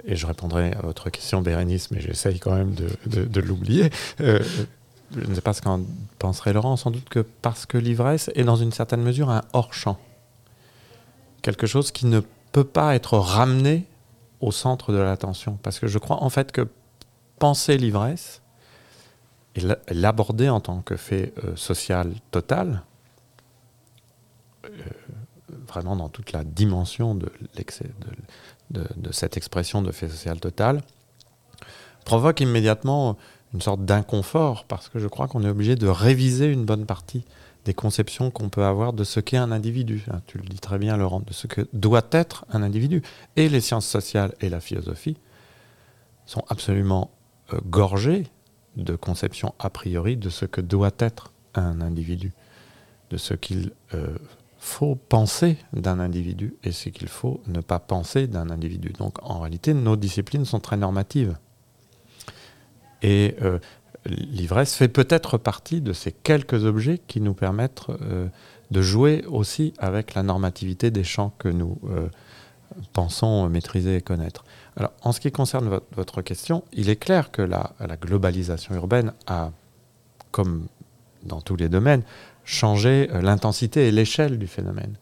[0.07, 3.90] et je répondrai à votre question, Bérénice, mais j'essaye quand même de, l'oublier.
[4.20, 4.42] euh,
[5.16, 5.81] je ne sais pas ce qu'en
[6.18, 9.98] penserait Laurent, sans doute que parce que l'ivresse est dans une certaine mesure un hors-champ.
[11.42, 12.20] Quelque chose qui ne
[12.53, 13.87] peut pas être ramené
[14.40, 15.59] au centre de l'attention.
[15.62, 16.68] Parce que je crois en fait que
[17.38, 18.42] penser l'ivresse
[19.55, 22.83] et la- l'aborder en tant que fait euh, social total,
[25.48, 27.30] vraiment dans toute la dimension de,
[29.11, 30.83] cette expression de fait social total,
[32.04, 33.16] provoque immédiatement
[33.52, 37.24] une sorte d'inconfort parce que je crois qu'on est obligé de réviser une bonne partie
[37.64, 40.04] des conceptions qu'on peut avoir de ce qu'est un individu.
[40.11, 43.02] Hein, Tu le dis très bien, Laurent, de ce que doit être un individu.
[43.37, 45.16] Et les sciences sociales et la philosophie
[46.26, 47.11] sont absolument
[47.52, 48.26] euh, gorgées
[48.76, 52.33] de conceptions a priori de ce que doit être un individu,
[53.11, 54.16] de ce qu'il euh,
[54.64, 58.94] faut penser d'un individu et ce qu'il faut ne pas penser d'un individu.
[58.98, 61.37] Donc en réalité, nos disciplines sont très normatives.
[63.03, 63.59] Et euh,
[64.07, 68.26] l'ivresse fait peut-être partie de ces quelques objets qui nous permettent euh,
[68.70, 72.09] de jouer aussi avec la normativité des champs que nous euh,
[72.95, 74.47] pensons maîtriser et connaître.
[74.78, 79.12] Alors, en ce qui concerne votre, question, il est clair que la, la globalisation urbaine
[79.26, 79.53] a,
[80.30, 80.68] comme
[81.22, 82.03] dans tous les domaines,
[82.45, 84.97] changé euh, l'intensité et l'échelle du phénomène.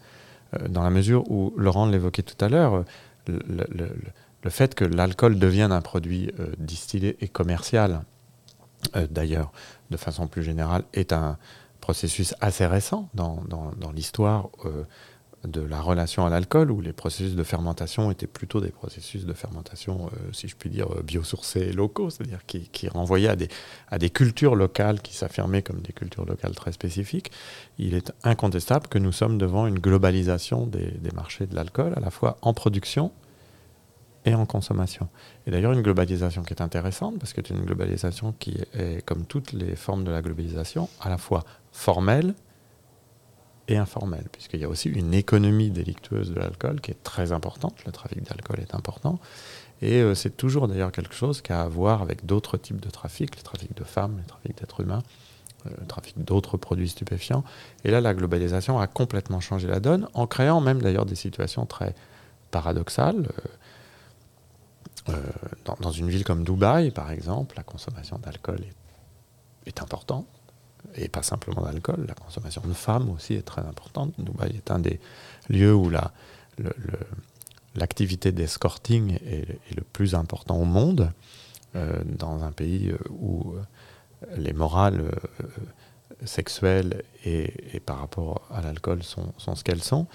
[0.55, 2.85] euh, dans la mesure où, Laurent l'évoquait tout à l'heure,
[3.27, 3.41] le,
[4.43, 8.03] le, fait que l'alcool devienne un produit euh, distillé et commercial,
[8.97, 9.53] euh, d'ailleurs,
[9.91, 11.39] de façon plus générale, est un
[11.81, 14.51] processus assez récent dans l'histoire
[15.45, 19.33] de la relation à l'alcool, où les processus de fermentation étaient plutôt des processus de
[19.33, 23.49] fermentation, euh, si je puis dire, biosourcés locaux, c'est-à-dire qui, qui, renvoyaient à des,
[23.91, 27.33] à des cultures locales qui s'affirmaient comme des cultures locales très spécifiques.
[27.79, 32.01] Il est incontestable que nous sommes devant une globalisation des, des marchés de l'alcool, à
[32.01, 33.13] la fois en production
[34.25, 35.09] et en consommation.
[35.47, 39.25] Et d'ailleurs, une globalisation qui est intéressante, parce que c'est une globalisation qui est, comme
[39.25, 42.35] toutes les formes de la globalisation, à la fois formelle,
[43.69, 47.85] et informelle, puisqu'il y a aussi une économie délictueuse de l'alcool qui est très importante.
[47.87, 49.19] Le trafic d'alcool est important.
[49.81, 52.91] Et euh, c'est toujours d'ailleurs quelque chose qui a à voir avec d'autres types de
[52.91, 55.03] trafic, le trafic de femmes, le trafic d'êtres humains,
[55.67, 57.45] euh, le trafic d'autres produits stupéfiants.
[57.85, 61.67] Et là, la globalisation a complètement changé la donne, en créant même d'ailleurs des situations
[61.67, 61.95] très
[62.51, 63.29] paradoxales.
[65.09, 65.17] Euh,
[65.81, 68.61] dans, une ville comme Dubaï, par exemple, la consommation d'alcool
[69.67, 70.27] est importante
[70.95, 74.13] et pas simplement d'alcool, la consommation de femmes aussi est très importante.
[74.19, 75.01] Dubaï est un des
[75.49, 75.91] lieux où
[77.75, 81.13] l'activité le, le, d'escorting est, le plus important au monde,
[81.75, 85.11] euh, dans un pays euh, où euh, les morales
[86.25, 90.07] sexuelles et, et, par rapport à l'alcool sont, sont, ce qu'elles sont.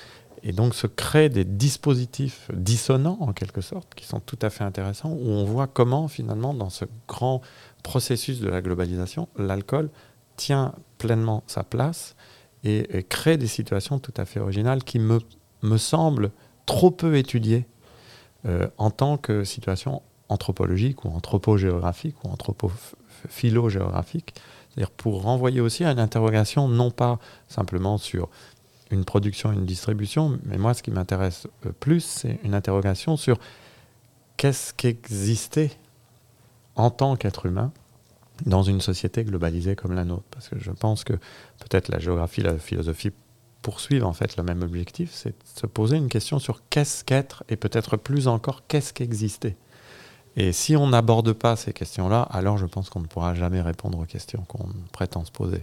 [0.43, 4.63] Et donc se créent des dispositifs dissonants, en quelque sorte, qui sont tout à fait
[4.63, 7.41] intéressants, où on voit comment, finalement, dans ce grand
[7.81, 9.89] processus de la globalisation, l'alcool
[10.37, 12.15] tient pleinement sa place
[12.63, 15.19] et, crée des situations tout à fait originales qui me,
[15.61, 16.31] me semblent
[16.65, 17.65] trop peu étudiées
[18.45, 24.35] euh, en tant que situation anthropologique ou anthropogéographique ou anthropophilogéographique.
[24.69, 28.29] C'est-à-dire pour renvoyer aussi à une interrogation non pas simplement sur
[28.91, 33.37] une production, une distribution, mais moi ce qui m'intéresse euh, plus, c'est une interrogation sur
[34.37, 35.71] qu'est-ce qu'existait
[36.75, 37.71] en tant qu'être humain
[38.45, 40.25] dans une société globalisée comme la nôtre.
[40.31, 43.11] Parce que je pense que peut-être la géographie, la philosophie
[43.61, 47.43] poursuivent en fait le même objectif, c'est de se poser une question sur qu'est-ce qu'être
[47.49, 49.57] et peut-être plus encore qu'est-ce qu'exister.
[50.37, 53.99] Et si on n'aborde pas ces questions-là, alors je pense qu'on ne pourra jamais répondre
[53.99, 55.61] aux questions qu'on prétend se poser.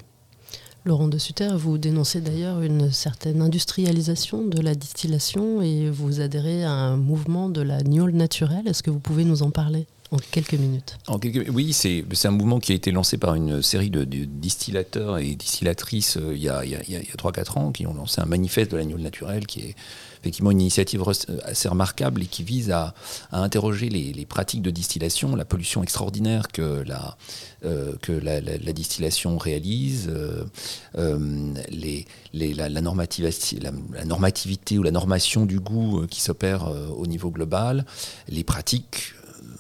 [0.85, 6.63] Laurent de Sutter, vous dénoncez d'ailleurs une certaine industrialisation de la distillation et vous adhérez
[6.63, 8.69] à un mouvement de la gnôle naturelle.
[8.69, 9.87] Est-ce que vous pouvez nous en parler?
[10.15, 10.97] En quelques minutes.
[11.53, 16.17] Oui, c'est un mouvement qui a été lancé par une série de, distillateurs et distillatrices
[16.17, 18.99] euh, il y a, a, a 3-4 ans, qui ont lancé un manifeste de l'agneau
[18.99, 19.75] naturel, qui est
[20.25, 21.05] effectivement une initiative
[21.45, 22.95] assez remarquable et qui vise à,
[23.31, 27.19] interroger les, pratiques de distillation, la pollution extraordinaire que la,
[27.65, 27.93] euh,
[28.73, 30.45] distillation réalise, euh,
[30.97, 31.53] euh,
[32.33, 37.85] la, normativité, ou la normation du goût euh, qui s'opère euh, au niveau global,
[38.29, 39.15] les pratiques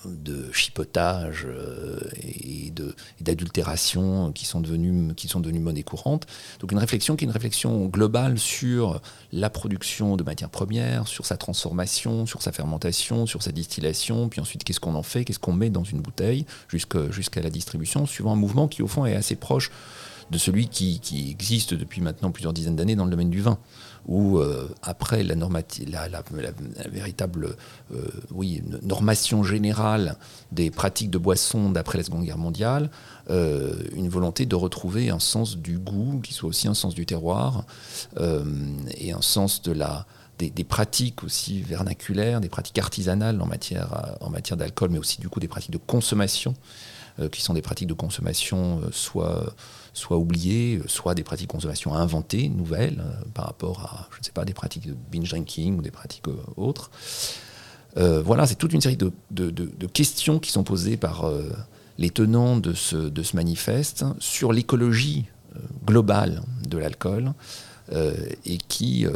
[0.06, 2.72] de chipotage euh, et
[3.20, 6.26] d'adultération qui sont devenues qui sont devenues monnaie courante.
[6.60, 9.00] Donc une réflexion qui est une réflexion globale sur
[9.32, 14.40] la production de matières premières, sur sa transformation, sur sa fermentation, sur sa distillation, puis
[14.40, 18.32] ensuite qu'est-ce qu'on en fait, qu'est-ce qu'on met dans une bouteille jusqu'à la distribution, suivant
[18.32, 19.70] un mouvement qui au fond est assez proche
[20.30, 23.58] de celui qui, qui existe depuis maintenant plusieurs dizaines d'années dans le domaine du vin
[24.06, 26.22] où euh, après la, la,
[26.90, 27.56] véritable
[27.94, 30.16] euh, oui, normation générale
[30.52, 32.90] des pratiques de boisson d'après la Seconde Guerre mondiale,
[33.30, 37.06] euh, une volonté de retrouver un sens du goût qui soit aussi un sens du
[37.06, 37.64] terroir
[38.98, 40.06] et un sens de la,
[40.38, 45.28] des, pratiques aussi vernaculaires, des pratiques artisanales en matière, en matière d'alcool, mais aussi du
[45.28, 46.54] coup des pratiques de consommation,
[47.30, 49.54] qui sont des pratiques de consommation soit
[49.94, 54.24] soit oubliées, soit des pratiques de consommation inventées, nouvelles, euh, par rapport à, je ne
[54.24, 56.90] sais pas, des pratiques de binge drinking ou des pratiques euh, autres.
[57.96, 61.48] Euh, voilà, c'est toute une série de, questions qui sont posées par euh,
[61.98, 67.32] les tenants de ce, de manifeste sur l'écologie euh, globale de l'alcool.
[68.46, 69.06] et qui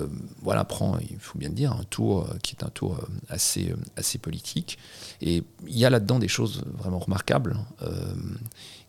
[0.43, 3.01] voilà, prend, il faut bien le dire, un tour qui est un tour
[3.31, 4.79] assez, assez politique.
[5.23, 7.57] Et il y a là-dedans des choses vraiment remarquables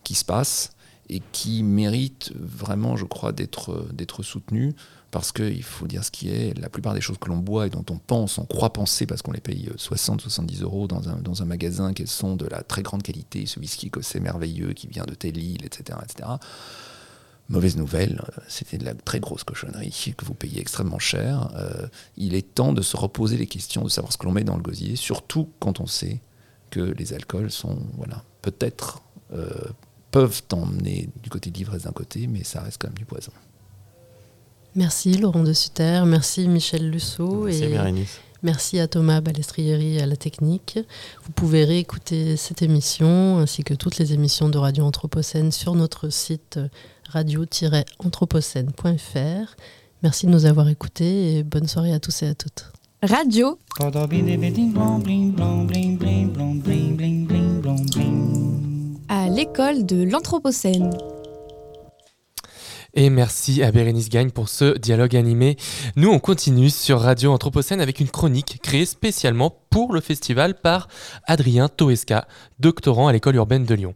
[0.04, 0.72] qui se passent
[1.10, 4.74] et qui mérite vraiment, je crois, d'être soutenu
[5.10, 7.70] parce qu'il faut dire ce qui est, la plupart des choses que l'on boit et
[7.70, 11.42] dont on pense, on croit penser parce qu'on les paye 60-70 euros dans un, dans
[11.42, 15.04] un magasin, qu'elles sont de la très grande qualité, ce whisky c'est merveilleux, qui vient
[15.04, 16.28] de telle etc., etc.
[17.48, 21.50] Mauvaise nouvelle, c'était de la très grosse cochonnerie que vous payez extrêmement cher.
[21.56, 24.44] Euh, il est temps de se reposer les questions, de savoir ce que l'on met
[24.44, 26.20] dans le gosier, surtout quand on sait
[26.70, 29.02] que les alcools sont, voilà, peut-être
[29.32, 29.50] euh,
[30.10, 33.32] peuvent emmener du côté de l'ivresse d'un côté, mais ça reste quand même du poison.
[34.76, 38.20] Merci Laurent de Sutter, merci Michel Lusso Merci et Bérénice.
[38.44, 40.78] merci à Thomas Balestrieri à la technique.
[41.24, 46.08] Vous pouvez réécouter cette émission ainsi que toutes les émissions de Radio Anthropocène sur notre
[46.10, 46.60] site
[47.08, 49.56] radio-anthropocène.fr.
[50.02, 52.70] Merci de nous avoir écoutés et bonne soirée à tous et à toutes.
[53.02, 53.58] Radio
[59.10, 60.96] à l'école de l'Anthropocène.
[62.94, 65.56] Et merci à Bérénice Gagne pour ce dialogue animé.
[65.96, 70.88] Nous, on continue sur Radio Anthropocène avec une chronique créée spécialement pour le festival par
[71.26, 72.26] Adrien Toesca,
[72.58, 73.94] doctorant à l'école urbaine de Lyon.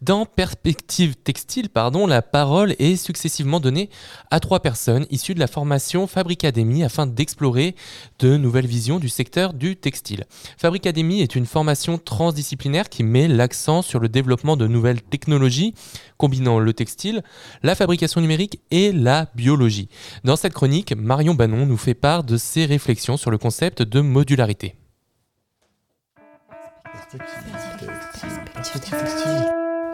[0.00, 3.90] Dans Perspective Textile, pardon, la parole est successivement donnée
[4.30, 7.74] à trois personnes issues de la formation Fabricademy afin d'explorer
[8.20, 10.24] de nouvelles visions du secteur du textile.
[10.58, 15.74] Fabricademy est une formation transdisciplinaire qui met l'accent sur le développement de nouvelles technologies
[16.16, 17.22] combinant le textile,
[17.62, 19.88] la fabrication numérique et la biologie.
[20.24, 24.00] Dans cette chronique, Marion Banon nous fait part de ses réflexions sur le concept de
[24.00, 24.76] modularité.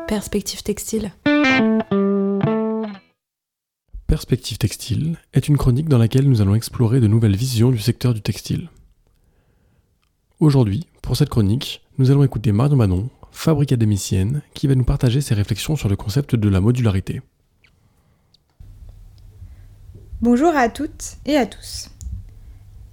[0.06, 1.12] Perspective textile.
[4.06, 8.14] Perspective textile est une chronique dans laquelle nous allons explorer de nouvelles visions du secteur
[8.14, 8.70] du textile.
[10.40, 15.20] Aujourd'hui, pour cette chronique, nous allons écouter Marion Banon, fabrique académicienne, qui va nous partager
[15.20, 17.22] ses réflexions sur le concept de la modularité.
[20.20, 21.90] Bonjour à toutes et à tous.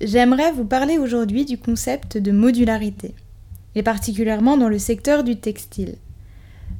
[0.02, 3.14] J'aimerais vous parler aujourd'hui du concept de modularité,
[3.76, 5.96] et particulièrement dans le secteur du textile.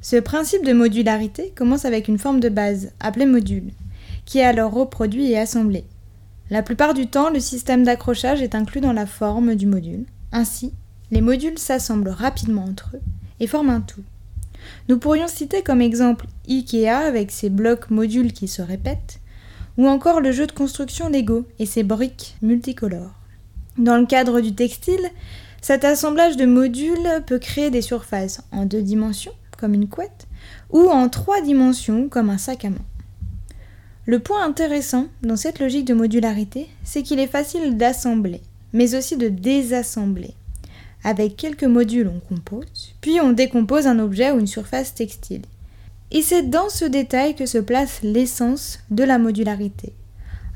[0.02, 3.72] Ce principe de modularité commence avec une forme de base, appelée module,
[4.26, 5.84] qui est alors reproduit et assemblé.
[6.50, 10.06] La plupart du temps, le système d'accrochage est inclus dans la forme du module.
[10.32, 10.74] Ainsi,
[11.12, 13.02] les modules s'assemblent rapidement entre eux
[13.40, 14.04] et forment un tout.
[14.88, 19.20] Nous pourrions citer comme exemple IKEA avec ses blocs modules qui se répètent,
[19.78, 23.16] ou encore le jeu de construction Lego et ses briques multicolores.
[23.78, 25.10] Dans le cadre du textile,
[25.62, 30.28] cet assemblage de modules peut créer des surfaces en deux dimensions, comme une couette,
[30.70, 32.86] ou en trois dimensions, comme un sac à main.
[34.06, 38.42] Le point intéressant dans cette logique de modularité, c'est qu'il est facile d'assembler,
[38.74, 40.34] mais aussi de désassembler.
[41.04, 45.44] Avec quelques modules, on compose, puis on décompose un objet ou une surface textile.
[46.12, 49.94] Et c'est dans ce détail que se place l'essence de la modularité.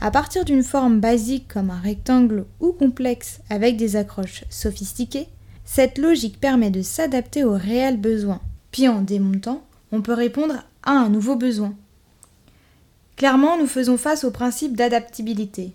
[0.04, 5.30] À partir d'une forme basique comme un rectangle ou complexe avec des accroches sophistiquées,
[5.64, 8.42] cette logique permet de s'adapter aux réels besoins.
[8.72, 11.74] Puis en démontant, on peut répondre à un nouveau besoin.
[13.16, 15.72] Clairement, nous faisons face au principe d'adaptabilité.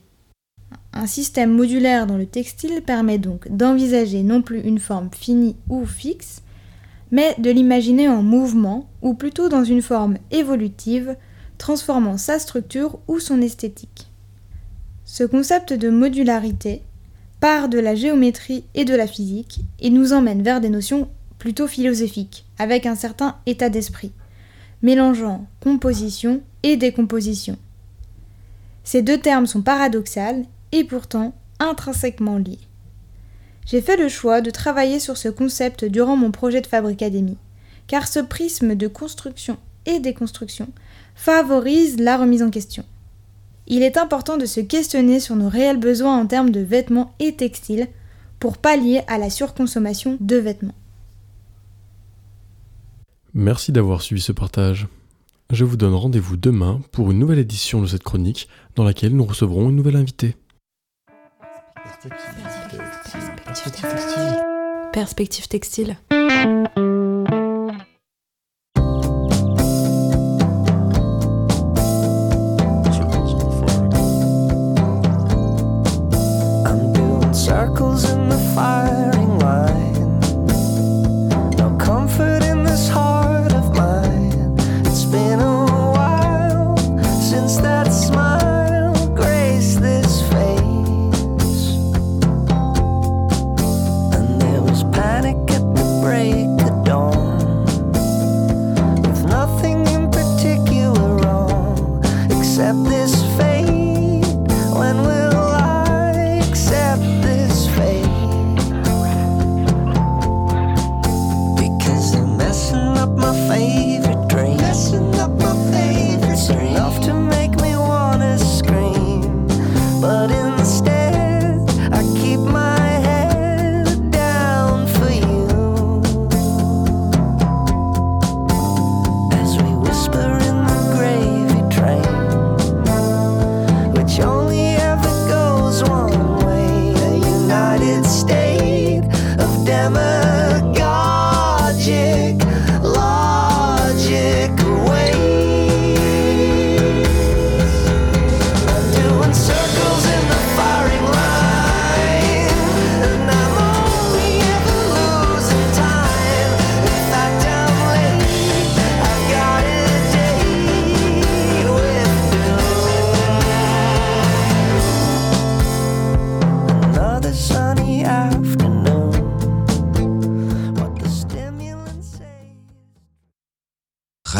[0.92, 5.86] Un système modulaire dans le textile permet donc d'envisager non plus une forme finie ou
[5.86, 6.42] fixe,
[7.10, 11.16] mais de l'imaginer en mouvement, ou plutôt dans une forme évolutive,
[11.56, 14.07] transformant sa structure ou son esthétique.
[15.10, 16.82] Ce concept de modularité
[17.40, 21.66] part de la géométrie et de la physique et nous emmène vers des notions plutôt
[21.66, 24.12] philosophiques, avec un certain état d'esprit,
[24.82, 27.56] mélangeant composition et décomposition.
[28.84, 32.60] Ces deux termes sont paradoxaux et pourtant intrinsèquement liés.
[33.64, 37.38] J'ai fait le choix de travailler sur ce concept durant mon projet de Fabricadémie,
[37.86, 39.56] car ce prisme de construction
[39.86, 40.68] et déconstruction
[41.14, 42.84] favorise la remise en question.
[43.70, 47.36] Il est important de se questionner sur nos réels besoins en termes de vêtements et
[47.36, 47.86] textiles
[48.40, 50.74] pour pallier à la surconsommation de vêtements.
[53.34, 54.88] Merci d'avoir suivi ce partage.
[55.50, 59.24] Je vous donne rendez-vous demain pour une nouvelle édition de cette chronique dans laquelle nous
[59.24, 60.34] recevrons une nouvelle invitée.
[64.92, 65.98] Perspective textile.
[66.10, 66.87] I'm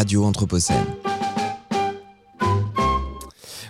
[0.09, 0.87] Radio Anthropocène.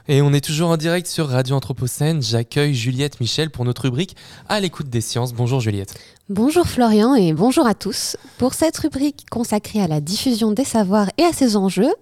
[0.08, 2.22] Et on est toujours en direct sur Radio Anthropocène.
[2.22, 4.16] J'accueille Juliette Michel pour notre rubrique
[4.48, 5.34] À l'écoute des sciences.
[5.34, 5.96] Bonjour Juliette.
[6.30, 8.16] Bonjour Florian et bonjour à tous.
[8.38, 11.94] Pour cette rubrique consacrée à la diffusion des savoirs et à ses enjeux,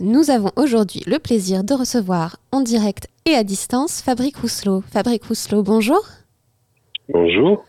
[0.00, 4.82] nous avons aujourd'hui le plaisir de recevoir en direct et à distance Fabrique Rousselot.
[4.92, 6.04] Fabrique Rousselot, bonjour.
[7.08, 7.64] Bonjour.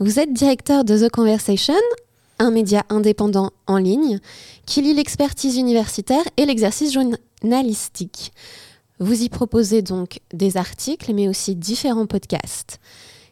[0.00, 1.80] Vous êtes directeur de The Conversation,
[2.42, 4.18] un média indépendant en ligne
[4.66, 8.32] qui lie l'expertise universitaire et l'exercice journalistique.
[8.98, 12.80] Vous y proposez donc des articles, mais aussi différents podcasts.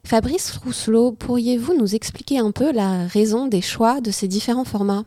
[0.07, 5.05] Fabrice Rousselot, pourriez-vous nous expliquer un peu la raison des choix de ces différents formats?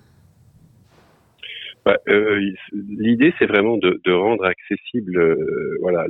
[1.86, 2.40] Bah, euh,
[2.72, 6.06] L'idée, c'est vraiment de, rendre accessible euh, voilà,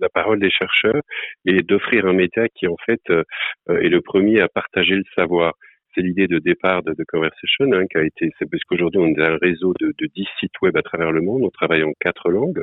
[0.00, 1.02] la parole des chercheurs
[1.46, 3.24] et d'offrir un média qui, en fait, euh,
[3.68, 5.54] est le premier à partager le savoir
[5.94, 9.08] c'est l'idée de départ de, de Conversation, hein, qui a été, c'est parce qu'aujourd'hui on
[9.08, 11.92] est un réseau de, de 10 sites web à travers le monde, on travaille en
[12.00, 12.62] quatre langues,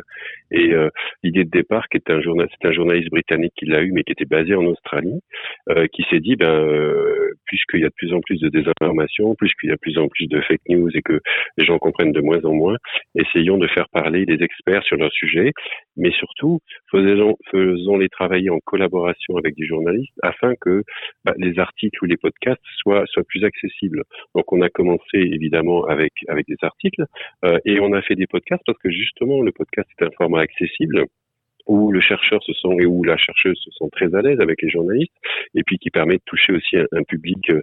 [0.51, 0.89] et euh,
[1.23, 4.03] l'idée de départ, qui est un journal, c'est un journaliste britannique qui l'a eu, mais
[4.03, 5.21] qui était basé en Australie,
[5.69, 9.35] euh, qui s'est dit, ben, euh, puisqu'il y a de plus en plus de désinformation,
[9.35, 11.19] puisqu'il y a de plus en plus de fake news et que
[11.57, 12.77] les gens comprennent de moins en moins,
[13.15, 15.51] essayons de faire parler des experts sur leur sujet,
[15.97, 20.83] mais surtout faisons, faisons les travailler en collaboration avec des journalistes afin que
[21.25, 24.03] bah, les articles ou les podcasts soient, soient plus accessibles.
[24.35, 27.05] Donc on a commencé évidemment avec avec des articles
[27.45, 30.41] euh, et on a fait des podcasts parce que justement le podcast est un format
[30.41, 31.05] accessible
[31.71, 34.61] où le chercheur se sent et où la chercheuse se sent très à l'aise avec
[34.61, 35.15] les journalistes
[35.55, 37.61] et puis qui permet de toucher aussi un, public euh,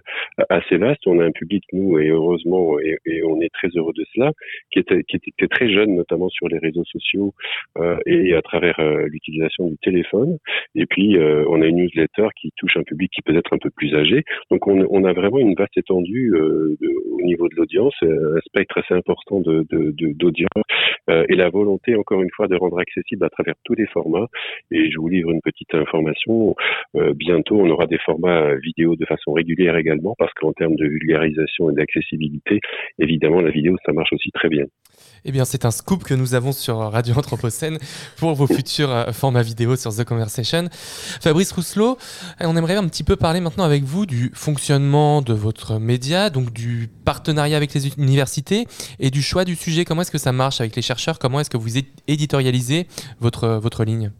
[0.49, 1.05] assez vaste.
[1.05, 4.31] On a un public nous et heureusement et, on est très heureux de cela
[4.71, 7.35] qui était très jeune notamment sur les réseaux sociaux
[7.77, 10.37] euh, et à travers euh, l'utilisation du téléphone.
[10.73, 13.69] Et puis on a une newsletter qui touche un public qui peut être un peu
[13.69, 14.23] plus âgé.
[14.49, 19.41] Donc on, a vraiment une vaste étendue au niveau de l'audience, un spectre assez important
[19.41, 20.63] d'audience
[21.07, 23.98] et la volonté encore une fois de rendre accessible à travers tous les formats.
[24.71, 26.55] Et je vous livre une petite information.
[26.95, 30.85] Euh, bientôt, on aura des formats vidéo de façon régulière également, parce qu'en termes de
[30.85, 32.59] vulgarisation et d'accessibilité,
[32.99, 34.65] évidemment, la vidéo, ça marche aussi très bien.
[35.25, 37.77] Eh bien, c'est un scoop que nous avons sur Radio Anthropocène
[38.17, 40.69] pour vos futurs euh, formats vidéo sur The Conversation.
[40.71, 41.97] Fabrice Rousselot,
[42.39, 46.53] on aimerait un petit peu parler maintenant avec vous du fonctionnement de votre média, donc
[46.53, 48.65] du partenariat avec les universités
[48.99, 49.83] et du choix du sujet.
[49.83, 51.19] Comment est-ce que ça marche avec les chercheurs?
[51.19, 52.87] Comment est-ce que vous éditorialisez
[53.19, 54.11] votre, votre ligne?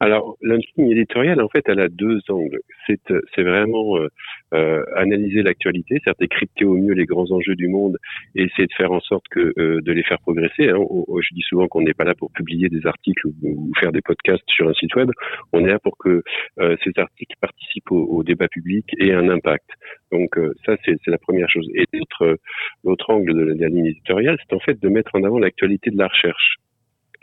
[0.00, 2.60] Alors, la ligne éditoriale, en fait, elle a deux angles.
[2.86, 3.00] C'est,
[3.34, 4.08] c'est vraiment euh, euh,
[4.52, 7.98] analyser l'actualité, c'est-à-dire décrypter au mieux les grands enjeux du monde
[8.34, 10.70] et essayer de faire en sorte que euh, de les faire progresser.
[10.70, 10.78] Hein.
[11.20, 14.48] Je dis souvent qu'on n'est pas là pour publier des articles ou, faire des podcasts
[14.48, 15.10] sur un site web.
[15.52, 16.22] On est là pour que
[16.60, 19.68] euh, ces articles participent au, au, débat public et aient un impact.
[20.12, 21.68] Donc euh, ça, c'est, la première chose.
[21.74, 22.38] Et l'autre,
[22.84, 25.38] l'autre angle de la, de la ligne éditoriale, c'est en fait de mettre en avant
[25.38, 26.56] l'actualité de la recherche.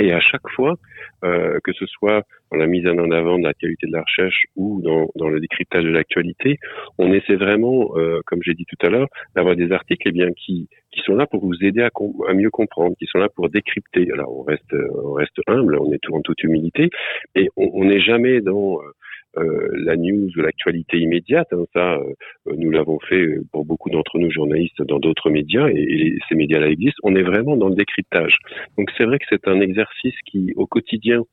[0.02, 0.78] Et à chaque fois,
[1.24, 4.45] euh, que ce soit dans la mise en avant de la qualité de la recherche
[4.56, 6.58] ou dans, dans le décryptage de l'actualité,
[6.97, 10.32] on essaie vraiment, euh, comme j'ai dit tout à l'heure, d'avoir des articles eh bien,
[10.32, 11.91] qui, qui sont là pour vous aider à,
[12.28, 14.08] à, mieux comprendre, qui sont là pour décrypter.
[14.12, 16.89] Alors on reste, on reste humble, on est tout en toute humilité,
[17.36, 18.91] et on n'est jamais dans euh,
[19.36, 21.48] la news ou l'actualité immédiate.
[21.52, 22.14] Hein, ça, euh,
[22.58, 27.00] nous l'avons fait pour beaucoup d'entre nous journalistes dans d'autres médias et, ces médias-là existent.
[27.04, 28.38] On est vraiment dans le décryptage.
[28.78, 31.24] Donc c'est vrai que c'est un exercice qui, au quotidien,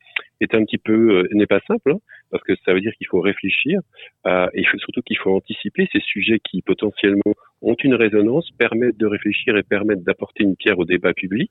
[0.40, 1.98] est un petit peu euh, n'est pas simple hein,
[2.30, 3.80] parce que ça veut dire qu'il faut réfléchir
[4.26, 9.06] euh, et surtout qu'il faut anticiper ces sujets qui potentiellement ont une résonance, permettent de
[9.06, 11.50] réfléchir et permettent d'apporter une pierre au débat public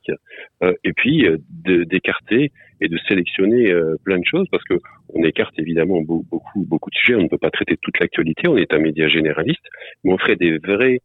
[0.64, 1.38] euh, et puis euh,
[1.86, 4.76] d'écarter et de sélectionner euh, plein de choses parce que
[5.14, 8.58] on écarte évidemment beaucoup beaucoup de sujets, on ne peut pas traiter toute l'actualité, on
[8.58, 9.66] est un média généraliste,
[10.04, 11.02] mais on ferait des vrais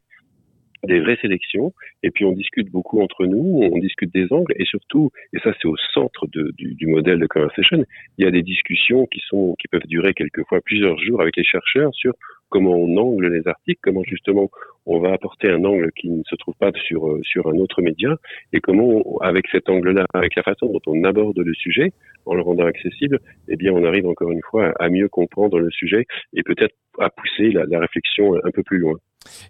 [0.84, 4.64] des vraies sélections, et puis on discute beaucoup entre nous, on discute des angles, et
[4.64, 7.84] surtout, et ça c'est au centre de, du, du, modèle de conversation,
[8.18, 11.44] il y a des discussions qui sont qui peuvent durer quelquefois plusieurs jours avec les
[11.44, 12.14] chercheurs sur
[12.48, 14.50] comment on angle les articles, comment justement
[14.86, 18.16] on va apporter un angle qui ne se trouve pas sur sur un autre média,
[18.52, 21.92] et comment avec cet angle-là, avec la façon dont on aborde le sujet,
[22.26, 25.70] en le rendant accessible, eh bien on arrive encore une fois à mieux comprendre le
[25.70, 28.94] sujet et peut-être à pousser la, réflexion un peu plus loin.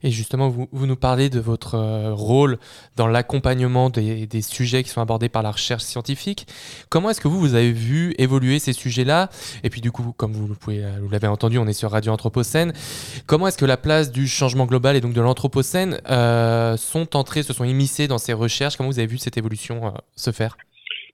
[0.03, 2.59] Et justement, vous, vous, nous parlez de votre euh, rôle
[2.97, 6.47] dans l'accompagnement des, des, sujets qui sont abordés par la recherche scientifique.
[6.91, 9.31] Comment est-ce que vous, vous avez vu évoluer ces sujets-là?
[9.65, 12.75] Et puis du coup, comme vous, pouvez, vous l'avez entendu, on est sur Radio Anthropocène.
[13.27, 17.43] Comment est-ce que la place du changement global et donc de l'Anthropocène euh, sont entrées,
[17.43, 20.57] se sont immiscées dans ces recherches Comment vous avez vu cette évolution euh, se faire?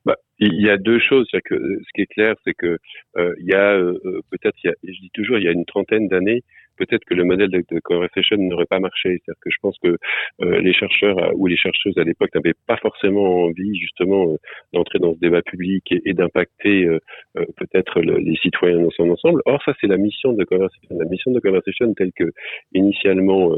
[0.04, 1.26] Bah, il y a deux choses.
[1.32, 1.38] Ce
[1.94, 2.78] qui est clair, c'est que
[3.16, 3.78] euh, il y a
[4.30, 6.42] peut-être, je dis toujours, il y a une trentaine d'années,
[6.79, 9.11] peut-être que le modèle de, conversation n'aurait pas marché.
[9.11, 9.97] C'est-à-dire que je pense que
[10.43, 14.37] euh, les chercheurs euh, ou les chercheuses à l'époque n'avaient pas forcément envie justement euh,
[14.72, 16.99] d'entrer dans ce débat public et, d'impacter euh,
[17.37, 19.43] euh, peut-être le- les citoyens dans son ensemble.
[19.47, 20.97] Or, ça c'est la mission de conversation.
[20.99, 22.31] La mission de conversation telle que
[22.72, 23.53] initialement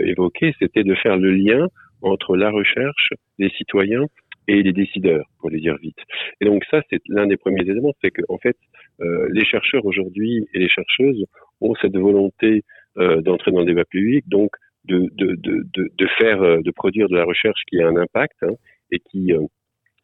[0.00, 1.68] évoquée, c'était de faire le lien
[2.02, 4.06] entre la recherche, les citoyens
[4.48, 5.98] et les décideurs, pour les dire vite.
[6.40, 8.56] Et donc ça, c'est l'un des premiers éléments, c'est que en fait,
[9.00, 11.24] euh, les chercheurs aujourd'hui et les chercheuses
[11.60, 12.62] ont cette volonté
[12.98, 14.50] euh, d'entrer dans le débat public, donc
[14.84, 18.36] de, de, de, de, faire, euh, de produire de la recherche qui a un impact
[18.42, 18.54] hein,
[18.92, 19.40] et qui euh,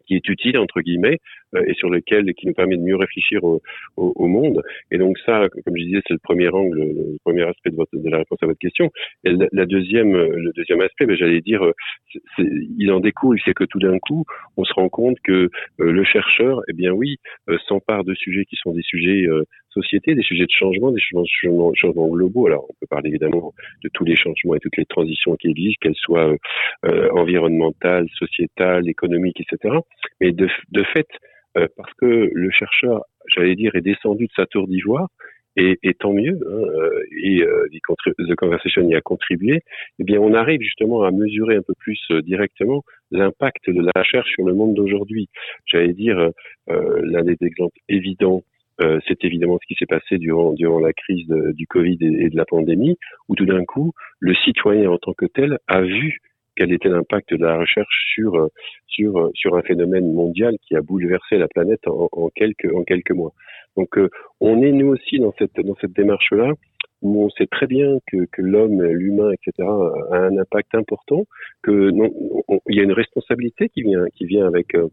[0.07, 1.18] qui est utile entre guillemets
[1.66, 3.61] et sur lequel qui nous permet de mieux réfléchir au,
[4.26, 4.62] monde.
[4.90, 8.18] Et donc ça, comme je disais, c'est le premier angle, le premier aspect de, la
[8.18, 8.90] réponse à votre question.
[9.24, 11.72] Et la, deuxième, euh, le deuxième aspect, ben, j'allais dire, euh,
[12.38, 14.24] il en découle, c'est que tout d'un coup,
[14.57, 15.48] on se rend compte que euh,
[15.78, 17.16] le chercheur, eh bien oui,
[17.48, 21.00] euh, s'empare de sujets qui sont des sujets euh, société, des sujets de changement, des
[21.00, 22.46] changements, globaux.
[22.46, 25.78] Alors, on peut parler évidemment de tous les changements et toutes les transitions qui existent,
[25.80, 26.36] qu'elles soient euh,
[26.86, 29.76] euh, environnementales, sociétales, économiques, etc.
[30.20, 31.09] Mais de, de fait,
[31.59, 33.03] euh, parce que le chercheur,
[33.34, 35.09] j'allais dire, est descendu de sa tour d'ivoire,
[35.57, 39.61] et, et tant mieux, hein, euh, et euh, The Conversation y a contribué,
[39.98, 43.92] eh bien on arrive justement à mesurer un peu plus euh, directement l'impact de la
[43.94, 45.28] recherche sur le monde d'aujourd'hui.
[45.66, 46.30] J'allais dire,
[46.68, 48.42] l'un des exemples évidents,
[48.80, 52.46] c'est évidemment ce qui s'est passé durant, durant la crise du Covid et de la
[52.46, 52.96] pandémie,
[53.28, 56.20] où tout d'un coup, le citoyen en tant que tel a vu
[56.57, 58.48] quel était l'impact de la recherche sur euh,
[58.86, 62.84] sur euh, sur un phénomène mondial qui a bouleversé la planète en, en quelques en
[62.84, 63.32] quelques mois.
[63.76, 64.09] Donc euh,
[64.40, 66.53] on est nous aussi dans cette dans cette démarche là
[67.03, 69.68] où on sait très bien que, que l'homme, l'humain, etc.
[70.12, 71.24] a un impact important,
[71.62, 71.90] que
[72.68, 74.88] il y a une responsabilité qui vient qui vient avec euh,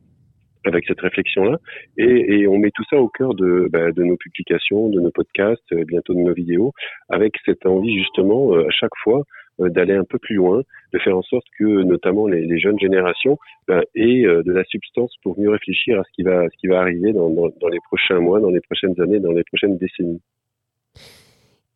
[0.66, 1.57] avec cette réflexion-là,
[1.97, 5.12] et, et on met tout ça au cœur de, bah, de nos publications, de nos
[5.12, 6.74] podcasts, bientôt de nos vidéos,
[7.07, 9.24] avec cette envie justement euh, à chaque fois
[9.60, 10.62] d'aller un peu plus loin,
[10.93, 13.38] de faire en sorte que notamment les, jeunes générations
[13.68, 16.68] bah, aient euh, de la substance pour mieux réfléchir à ce qui va, ce qui
[16.68, 17.30] va arriver dans,
[17.72, 20.22] les prochains mois, dans les prochaines années, dans les prochaines décennies.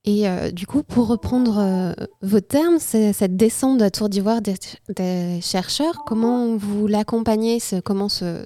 [0.05, 4.41] Et euh, du coup, pour reprendre euh, vos termes, cette descente de la tour d'ivoire
[4.41, 4.55] des,
[4.89, 8.43] des chercheurs, comment vous l'accompagnez Comment se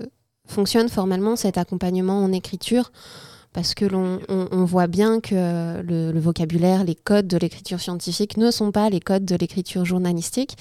[0.48, 2.92] fonctionne formellement cet accompagnement en écriture
[3.58, 7.80] Parce que l'on on- on voit bien que le, le vocabulaire, les codes de l'écriture
[7.80, 10.52] scientifique ne sont pas les codes de l'écriture journalistique.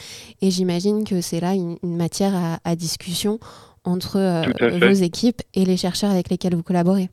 [0.41, 3.39] Et j'imagine que c'est là une, une matière à, à discussion
[3.85, 4.45] entre euh,
[4.79, 7.11] vos équipes et les chercheurs avec lesquels vous collaborez.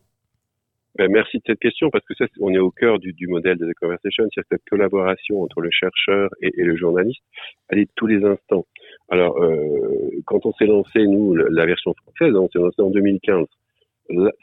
[0.98, 3.58] Ben, merci de cette question parce que ça, on est au cœur du, du modèle
[3.58, 7.20] de The Conversation, c'est cette collaboration entre le chercheur et, et le journaliste,
[7.68, 8.66] elle est de tous les instants.
[9.10, 13.48] Alors, euh, quand on s'est lancé, nous, la version française, on s'est lancé en 2015.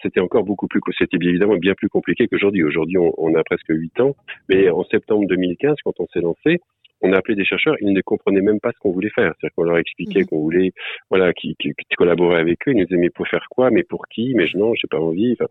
[0.03, 2.63] C'était encore beaucoup plus, c'était bien évidemment bien plus compliqué qu'aujourd'hui.
[2.65, 4.15] Aujourd'hui, on, on a presque huit ans,
[4.49, 6.59] mais en septembre 2015, quand on s'est lancé,
[7.03, 9.33] on a appelé des chercheurs, ils ne comprenaient même pas ce qu'on voulait faire.
[9.41, 10.73] C'est-à-dire qu'on leur expliquait qu'on voulait,
[11.09, 12.73] voilà, qui, qui, qui collaborer avec eux.
[12.73, 14.99] Ils nous disaient, mais pour faire quoi Mais pour qui Mais je- non, j'ai pas
[15.01, 15.33] envie.
[15.33, 15.47] Enfin,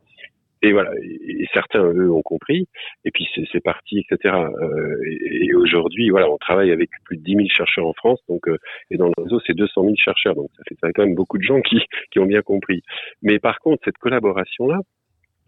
[0.62, 2.68] et voilà, et, certains eux ont compris,
[3.06, 4.36] et puis c'est parti, etc.
[4.36, 8.48] Euh, et aujourd'hui, voilà, on travaille avec plus de 10 000 chercheurs en France, donc
[8.48, 8.58] euh,
[8.92, 11.16] et dans le réseau c'est 200 000 chercheurs, donc ça fait, ça fait quand même
[11.16, 11.82] beaucoup de gens qui
[12.12, 12.84] qui ont bien compris.
[13.22, 14.80] Mais par contre, cette collaboration là,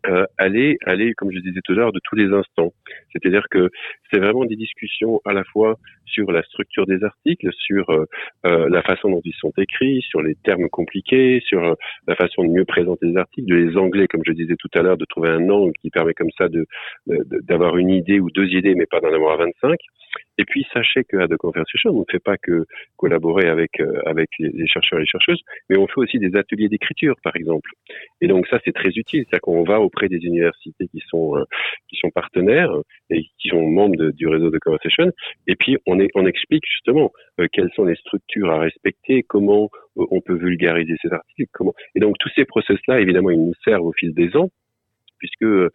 [0.08, 2.74] euh, elle est, elle est, comme je disais tout à l'heure, de tous les instants.
[3.12, 3.70] C'est-à-dire que
[4.12, 5.78] c'est vraiment des discussions à la fois
[6.12, 8.06] sur la structure des articles, sur euh,
[8.46, 11.74] euh, la façon dont ils sont écrits, sur les termes compliqués, sur euh,
[12.08, 14.82] la façon de mieux présenter les articles, de les anglais, comme je disais tout à
[14.82, 16.48] l'heure, de trouver un angle qui permet comme ça
[17.08, 19.78] d'avoir une idée ou deux idées, mais pas d'en avoir 25.
[20.38, 22.66] Et puis sachez que à The Conversation, on ne fait pas que
[22.98, 27.16] collaborer avec avec les, chercheurs et les chercheuses, mais on fait aussi des ateliers d'écriture,
[27.24, 27.70] par exemple.
[28.20, 31.36] Et donc ça, c'est très utile, c'est-à-dire qu'on va auprès des universités qui sont
[31.88, 32.74] qui sont partenaires
[33.10, 35.12] et qui sont membres du réseau de Conversation,
[35.48, 40.06] et puis on on explique justement euh, quelles sont les structures à respecter, comment euh,
[40.12, 41.74] on peut vulgariser ces articles, comment.
[41.96, 44.50] Et donc tous ces process-là, évidemment, ils nous servent au fil des ans
[45.18, 45.70] puisque euh,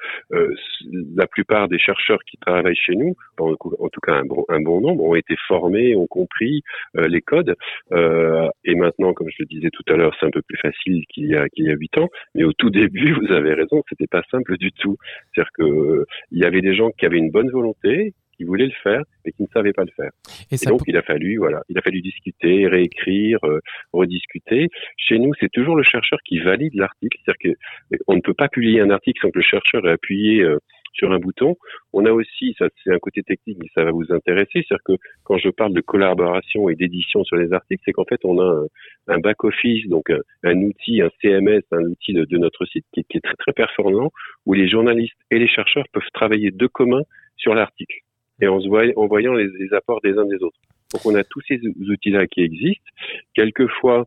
[1.14, 4.24] la plupart des chercheurs qui travaillent chez nous, en, tout cas un
[4.60, 6.62] bon, nombre, ont été formés, ont compris
[6.94, 7.54] les codes.
[7.92, 11.26] Et maintenant, comme je le disais tout à l'heure, c'est un peu plus facile qu'il
[11.28, 11.46] y a
[11.76, 12.08] huit ans.
[12.34, 14.96] Mais au tout début, vous avez raison, c'était pas simple du tout.
[15.32, 18.72] C'est-à-dire que il y avait des gens qui avaient une bonne volonté, qui voulaient le
[18.82, 20.10] faire, mais qui ne savaient pas le faire.
[20.50, 23.60] Et, et donc, il a fallu, voilà, il a fallu discuter, réécrire, euh,
[23.92, 24.68] rediscuter.
[24.96, 27.18] Chez nous, c'est toujours le chercheur qui valide l'article.
[27.24, 30.42] C'est-à-dire que on ne peut pas publier un article sans que le chercheur ait appuyé
[30.42, 30.58] euh,
[30.96, 31.56] sur un bouton.
[31.92, 34.92] On a aussi, ça c'est un côté technique, mais ça va vous intéresser, c'est-à-dire que
[35.24, 38.44] quand je parle de collaboration et d'édition sur les articles, c'est qu'en fait on a
[38.44, 42.86] un, un back-office, donc un, un, outil, un CMS, un outil de, de notre site
[42.92, 44.10] qui, qui, est très très performant,
[44.46, 47.02] où les journalistes et les chercheurs peuvent travailler de commun
[47.36, 47.96] sur l'article.
[48.40, 48.58] Et en,
[49.06, 50.58] voyant, les, apports des uns des autres.
[50.92, 52.90] Donc on a tous ces outils-là qui existent.
[53.34, 54.06] Quelquefois,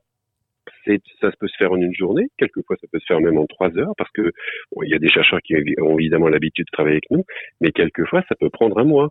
[0.85, 3.75] ça peut se faire en une journée, quelquefois ça peut se faire même en trois
[3.77, 4.31] heures, parce que
[4.83, 7.25] il y a des chercheurs qui ont évidemment l'habitude de travailler avec nous,
[7.59, 9.09] mais quelquefois ça peut prendre un mois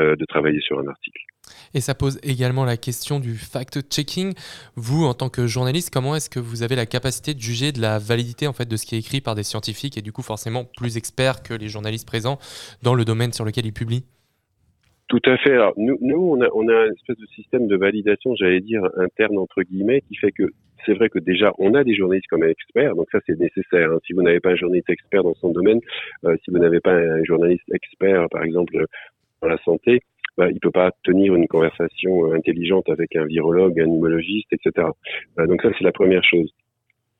[0.00, 1.20] euh, de travailler sur un article.
[1.72, 4.34] Et ça pose également la question du fact-checking.
[4.74, 7.80] Vous, en tant que journaliste, comment est-ce que vous avez la capacité de juger de
[7.80, 10.22] la validité en fait de ce qui est écrit par des scientifiques et du coup
[10.22, 12.38] forcément plus experts que les journalistes présents
[12.82, 14.04] dans le domaine sur lequel ils publient?
[15.08, 15.52] Tout à fait.
[15.52, 18.82] Alors nous, nous on a, on a un espèce de système de validation, j'allais dire
[18.96, 20.44] interne entre guillemets, qui fait que
[20.86, 23.90] c'est vrai que déjà on a des journalistes comme experts, donc ça c'est nécessaire.
[23.92, 23.98] hein.
[24.06, 25.80] Si vous n'avez pas un journaliste expert dans son domaine,
[26.24, 28.86] euh, si vous n'avez pas un journaliste expert, par exemple
[29.42, 30.00] dans la santé,
[30.38, 34.88] bah, il peut pas tenir une conversation euh, intelligente avec un virologue, un immunologiste, etc.
[35.38, 36.50] Euh, donc ça c'est la première chose.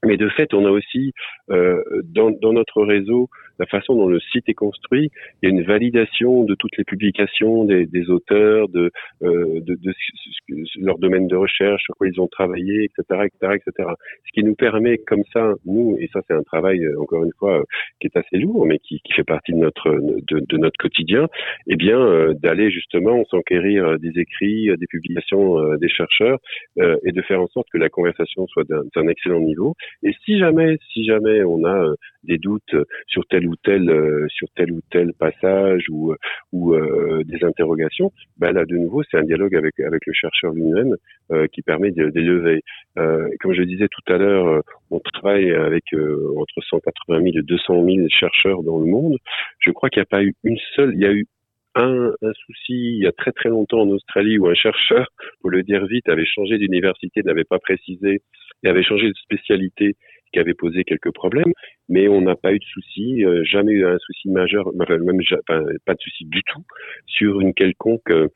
[0.04, 1.12] Mais de fait, on a aussi
[1.50, 3.28] euh, dans, dans notre réseau
[3.60, 5.10] la façon dont le site est construit.
[5.42, 8.90] Il y a une validation de toutes les publications des, des auteurs, de,
[9.22, 13.54] euh, de, de ce- leur domaine de recherche, sur quoi ils ont travaillé, etc., etc.,
[13.54, 13.88] etc.
[14.26, 17.32] Ce qui nous permet, comme ça, nous, et ça c'est un travail euh, encore une
[17.38, 17.64] fois euh,
[18.00, 21.28] qui est assez lourd, mais qui, qui fait partie de notre de, de notre quotidien,
[21.68, 26.38] eh bien euh, d'aller justement s'enquérir euh, des écrits, des publications des chercheurs,
[27.04, 29.74] et de faire en sorte que la conversation soit d'un excellent niveau.
[30.02, 32.74] Et si jamais, si jamais on a euh, des doutes
[33.06, 36.16] sur tel ou tel euh, sur tel ou tel passage ou euh,
[36.52, 40.52] ou euh, des interrogations, ben là de nouveau c'est un dialogue avec avec le chercheur
[40.52, 40.96] lui-même
[41.32, 42.60] euh, qui permet de, de.
[42.98, 47.38] Euh, comme je disais tout à l'heure, euh, on travaille avec euh, entre 180 000
[47.38, 49.16] et 200 000 chercheurs dans le monde.
[49.60, 51.26] Je crois qu'il n'y a pas eu une seule, il y a eu
[51.74, 55.06] un, un souci il y a très très longtemps en Australie où un chercheur,
[55.40, 58.22] pour le dire vite, avait changé d'université, n'avait pas précisé
[58.64, 59.96] et avait changé de spécialité
[60.32, 61.52] qui avait posé quelques problèmes,
[61.88, 65.94] mais on n'a pas eu de souci, euh, jamais eu un souci majeur, même pas
[65.94, 66.64] de souci du tout
[67.06, 68.28] sur une quelconque euh,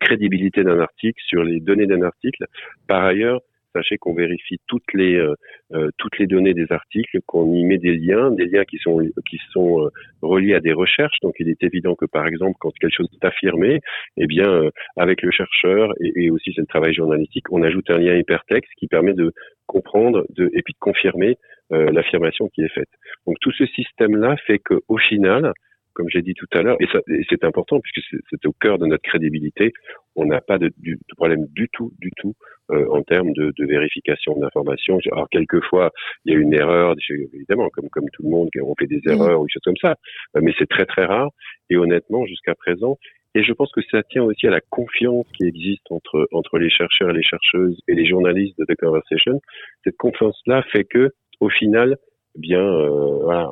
[0.00, 2.44] crédibilité d'un article, sur les données d'un article.
[2.86, 3.40] Par ailleurs,
[3.74, 5.34] sachez qu'on vérifie toutes les euh,
[5.72, 9.00] euh, toutes les données des articles, qu'on y met des liens, des liens qui sont
[9.28, 9.88] qui sont euh,
[10.22, 11.18] reliés à des recherches.
[11.22, 13.80] Donc, il est évident que par exemple, quand quelque chose est affirmé,
[14.16, 18.14] eh bien, avec le chercheur et, aussi c'est le travail journalistique, on ajoute un lien
[18.14, 19.32] hypertexte qui permet de
[19.66, 21.36] comprendre de, et puis de confirmer
[21.70, 22.88] l'affirmation qui est faite.
[23.26, 25.52] Donc, tout ce système-là fait que au final,
[25.94, 28.78] comme j'ai dit tout à l'heure, et, ça- et c'est important puisque c'est- au cœur
[28.78, 29.72] de notre crédibilité,
[30.16, 32.34] on n'a pas de, du- de problème du tout, du tout
[32.70, 34.98] euh, en termes de, de vérification d'informations.
[35.12, 35.90] Alors quelquefois,
[36.24, 36.94] il y a une erreur,
[37.34, 39.96] évidemment, comme comme tout le monde, on fait des erreurs ou des choses comme ça,
[40.36, 41.30] euh, mais c'est très très rare.
[41.70, 42.96] Et honnêtement, jusqu'à présent,
[43.36, 46.70] et je pense que ça tient aussi à la confiance qui existe entre entre les
[46.70, 49.40] chercheurs et les chercheuses et les journalistes de The Conversation.
[49.82, 51.96] Cette confiance-là fait que, au final,
[52.36, 53.50] eh bien, euh, voilà,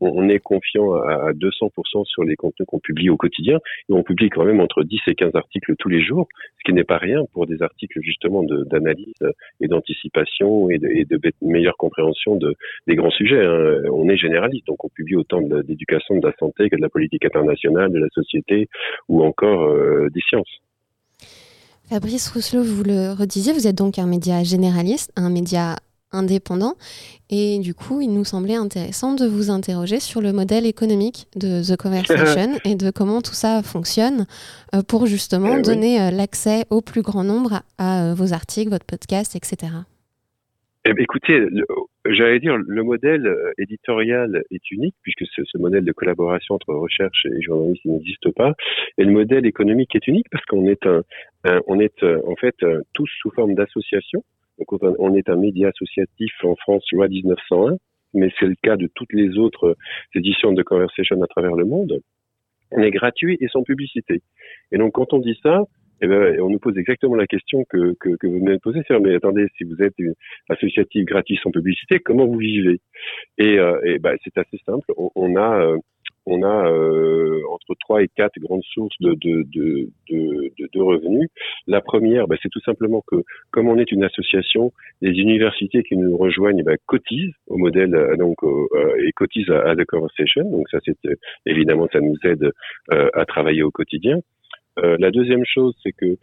[0.00, 3.58] on, est confiant à, à 200% sur les contenus qu'on publie au quotidien.
[3.88, 6.28] Et on publie quand même entre 10 et 15 articles tous les jours,
[6.58, 9.14] ce qui n'est pas rien pour des articles justement d'analyse
[9.60, 12.54] et d'anticipation et de, meilleure compréhension de,
[12.86, 13.44] des grands sujets.
[13.44, 13.82] hein.
[13.92, 16.88] On est généraliste, donc on publie autant de d'éducation, de la santé que de la
[16.88, 18.68] politique internationale, de la société
[19.08, 20.60] ou encore euh, des sciences.
[21.88, 25.76] Fabrice Rousselot, vous le redisiez, vous êtes donc un média généraliste, un média
[26.14, 26.74] indépendant.
[27.30, 31.62] Et du coup, il nous semblait intéressant de vous interroger sur le modèle économique de
[31.62, 34.26] The Conversation et de comment tout ça fonctionne
[34.74, 38.70] euh, pour justement Eh donner euh, l'accès au plus grand nombre à, euh, vos articles,
[38.70, 39.72] votre podcast, etc.
[40.86, 41.40] Eh bien, écoutez,
[42.04, 47.24] j'allais dire, le modèle éditorial est unique puisque ce, ce modèle de collaboration entre recherche
[47.24, 48.52] et journalisme n'existe pas.
[48.98, 51.00] Et le modèle économique est unique parce qu'on est un,
[51.44, 52.54] un- on est en fait
[52.92, 54.22] tous sous forme d'association.
[54.58, 57.76] Donc on- est un média associatif en France loi 1901,
[58.14, 59.76] mais c'est le cas de toutes les autres euh,
[60.14, 62.00] éditions de Conversation à travers le monde.
[62.70, 64.22] On est gratuit et sans publicité.
[64.72, 65.62] Et donc quand on dit ça,
[66.00, 68.80] eh ben, on nous pose exactement la question que, que, que vous venez de poser,
[68.86, 70.14] c'est mais attendez, si vous êtes une
[70.48, 72.80] associative gratuite sans publicité, comment vous vivez?
[73.38, 74.86] Et, euh, et ben, c'est assez simple.
[74.96, 75.78] On, on a euh,
[76.26, 81.28] on a euh, entre trois et quatre grandes sources de, de, de, de, de- revenus.
[81.66, 83.16] La première, ben, c'est tout simplement que
[83.50, 84.72] comme on est une association,
[85.02, 89.50] les universités qui nous rejoignent ben, cotisent au modèle euh, donc euh, euh, et cotisent
[89.50, 90.50] à, à The Conversation.
[90.50, 91.14] Donc ça, c'est euh,
[91.46, 92.50] évidemment ça nous aide
[92.90, 94.18] à travailler au quotidien.
[94.78, 96.16] Euh, la deuxième chose, c'est que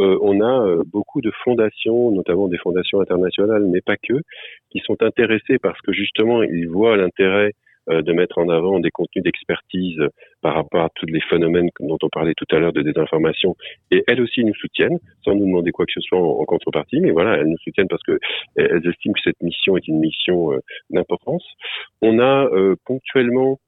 [0.00, 4.22] euh, on a euh, beaucoup de fondations, notamment des fondations internationales, mais pas que,
[4.70, 7.52] qui sont intéressées parce que justement ils voient l'intérêt
[7.90, 10.00] euh, de mettre en avant des contenus d'expertise
[10.40, 13.56] par rapport à tous les phénomènes dont on parlait tout à l'heure de désinformation.
[13.90, 17.10] Et elles aussi nous soutiennent, sans nous demander quoi que ce soit en, contrepartie, mais
[17.10, 18.18] voilà, elles nous soutiennent parce que
[18.56, 20.50] elles estiment que cette mission est une mission
[20.90, 21.44] d'importance.
[22.02, 22.48] On a
[22.84, 23.58] ponctuellement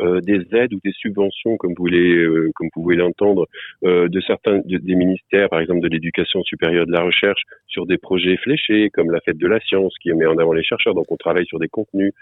[0.00, 3.46] euh, des aides ou des subventions, comme vous voulez, euh, comme vous pouvez l'entendre,
[3.84, 7.98] euh, de certains des ministères, par exemple de l'éducation supérieure de la recherche, sur des
[7.98, 10.94] projets fléchés, comme la fête de la science, qui met en avant les chercheurs.
[10.94, 12.12] Donc, on travaille sur des contenus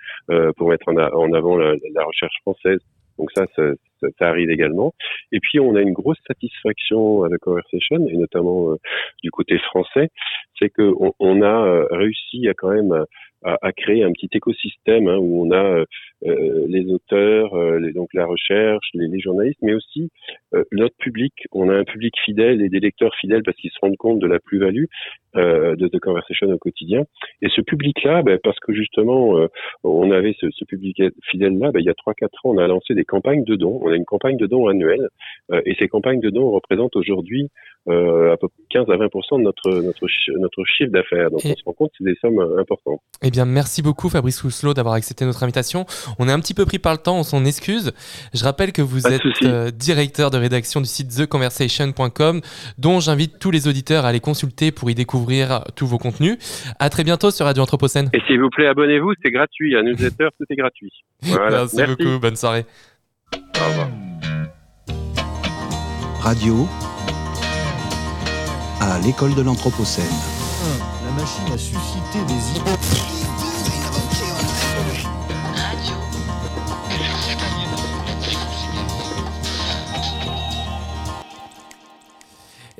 [0.56, 2.80] pour mettre en, en avant la, la, recherche française.
[3.18, 3.46] Donc ça,
[4.00, 4.94] ça, arrive également.
[5.32, 8.74] Et puis, on a une grosse satisfaction à la Conversation, et notamment
[9.22, 10.08] du côté français,
[10.58, 13.04] c'est qu'on on a réussi à quand même
[13.44, 15.84] à, créer un petit écosystème hein, où on a
[16.26, 20.10] euh, les auteurs, euh, donc la recherche, les, journalistes, mais aussi
[20.54, 21.32] euh, notre public.
[21.52, 24.26] On a un public fidèle et des lecteurs fidèles parce qu'ils se rendent compte de
[24.26, 24.86] la plus-value
[25.34, 27.04] de The Conversation au quotidien.
[27.42, 29.46] Et ce public-là, ben, parce que justement,
[29.84, 32.94] on avait ce, ce public fidèle-là, ben, il y a 3-4 ans, on a lancé
[32.94, 33.80] des campagnes de dons.
[33.88, 35.08] On a une campagne de dons annuelle
[35.64, 37.50] et ces campagnes de dons représentent aujourd'hui
[37.86, 40.06] à peu près 15 à 20 de notre, notre,
[40.38, 41.30] notre chiffre d'affaires.
[41.30, 43.00] Donc on se rend compte que c'est des sommes importantes.
[43.22, 45.86] Eh bien, merci beaucoup Fabrice Rousselot d'avoir accepté notre invitation.
[46.18, 47.92] On est un petit peu pris par le temps, on s'en excuse.
[48.34, 52.40] Je rappelle que vous êtes euh, directeur de rédaction du site theconversation.com,
[52.78, 56.38] dont j'invite tous les auditeurs à aller consulter pour y découvrir tous vos contenus.
[56.78, 58.08] À très bientôt sur Radio Anthropocène.
[58.12, 59.76] Et s'il vous plaît, abonnez-vous, c'est gratuit.
[59.76, 60.92] Un newsletter, tout est gratuit.
[61.22, 62.64] Merci, Merci beaucoup, bonne soirée.
[66.20, 66.68] Radio
[68.80, 70.04] à l'école de l'Anthropocène.
[71.04, 73.17] La machine a suscité des idées.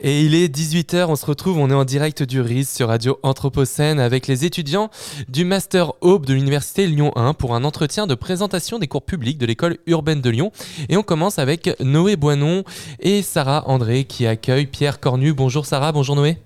[0.01, 3.19] Et il est 18h, on se retrouve, on est en direct du RIS sur Radio
[3.25, 4.91] Anthropocène avec les étudiants
[5.29, 9.39] du Master Aube de l'Université Lyon 1 pour un entretien de présentation des cours publics
[9.39, 10.53] de l'école urbaine de Lyon.
[10.89, 12.63] Et on commence avec Noé Boinon
[13.01, 15.33] et Sarah André qui accueillent Pierre Cornu.
[15.33, 16.39] Bonjour Sarah, bonjour Noé.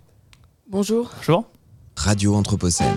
[0.70, 1.10] Bonjour.
[1.16, 1.44] Bonjour.
[1.96, 2.96] Radio Anthropocène.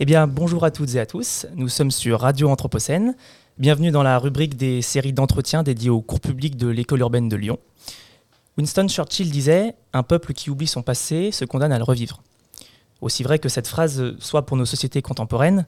[0.00, 1.46] Eh bien, bonjour à toutes et à tous.
[1.54, 3.14] Nous sommes sur Radio Anthropocène.
[3.58, 7.34] Bienvenue dans la rubrique des séries d'entretiens dédiées aux cours publics de l'école urbaine de
[7.34, 7.58] Lyon.
[8.56, 12.22] Winston Churchill disait Un peuple qui oublie son passé se condamne à le revivre.
[13.00, 15.66] Aussi vrai que cette phrase soit pour nos sociétés contemporaines,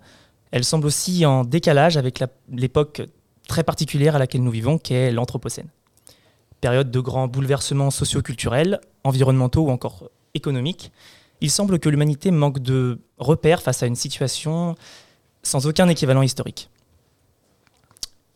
[0.53, 2.23] elle semble aussi en décalage avec
[2.53, 3.03] l'époque
[3.49, 5.69] très particulière à laquelle nous vivons, qu'est l'Anthropocène.
[6.61, 10.93] Période de grands bouleversements socio-culturels, environnementaux ou encore économiques,
[11.41, 14.77] il semble que l'humanité manque de repères face à une situation
[15.43, 16.70] sans aucun équivalent historique.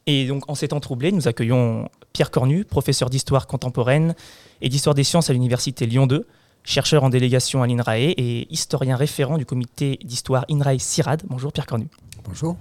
[0.06, 4.14] Et donc, en ces temps troublés, nous accueillons Pierre Cornu, professeur d'histoire contemporaine
[4.60, 6.26] et d'histoire des sciences à l'université Lyon 2,
[6.62, 11.22] chercheur en délégation à l'INRAE et historien référent du comité d'histoire INRAE CIRAD.
[11.26, 11.88] Bonjour Pierre Cornu.
[12.24, 12.56] Bonjour.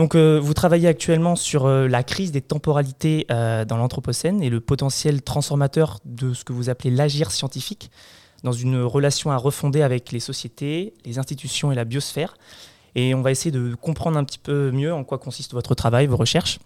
[0.00, 4.48] Donc, euh, vous travaillez actuellement sur euh, la crise des temporalités euh, dans l'Anthropocène et
[4.48, 7.90] le potentiel transformateur de ce que vous appelez l'agir scientifique
[8.42, 12.34] dans une relation à refonder avec les sociétés, les institutions et la biosphère.
[12.94, 16.06] Et on va essayer de comprendre un petit peu mieux en quoi consiste votre travail,
[16.06, 16.58] vos recherches.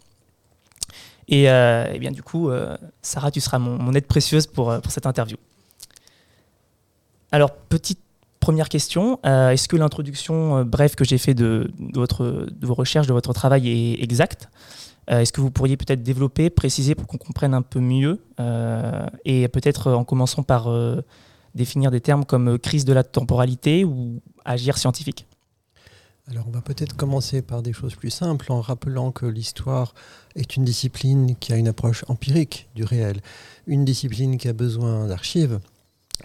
[1.29, 4.93] Et, euh, bien du coup, euh, Sarah, tu seras mon, aide précieuse pour, euh, pour,
[4.93, 5.37] cette interview.
[7.33, 8.01] Alors, petite
[8.41, 13.07] première question, est-ce que l'introduction brève que j'ai fait de, de, votre, de vos recherches,
[13.07, 14.51] de votre travail est exacte?
[15.09, 18.21] Est-ce que vous pourriez peut-être développer, préciser pour qu'on comprenne un peu mieux
[19.25, 20.69] Et peut-être en commençant par
[21.55, 25.27] définir des termes comme crise de la temporalité ou agir scientifique?
[26.31, 29.95] Alors on va peut-être commencer par des choses plus simples en rappelant que l'histoire
[30.37, 33.21] est une discipline qui a une approche empirique du réel,
[33.67, 35.61] une discipline qui a besoin d'archives,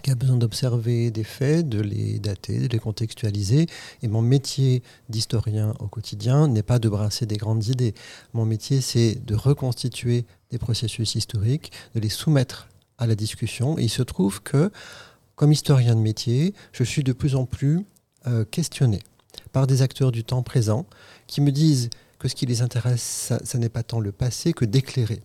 [0.02, 3.66] qui a besoin d'observer des faits, de les dater, de les contextualiser.
[4.02, 7.94] Et mon métier d'historien au quotidien n'est pas de brasser des grandes idées.
[8.32, 13.78] Mon métier, c'est de reconstituer des processus historiques, de les soumettre à la discussion.
[13.78, 14.70] Et il se trouve que,
[15.34, 17.84] comme historien de métier, je suis de plus en plus
[18.26, 19.00] euh, questionné
[19.52, 20.86] par des acteurs du temps présent
[21.26, 24.64] qui me disent que ce qui les intéresse, ce n'est pas tant le passé que
[24.64, 25.22] d'éclairer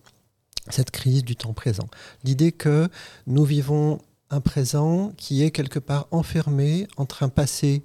[0.70, 1.88] cette crise du temps présent.
[2.24, 2.88] L'idée que
[3.26, 4.00] nous vivons
[4.30, 7.84] un présent qui est quelque part enfermé entre un passé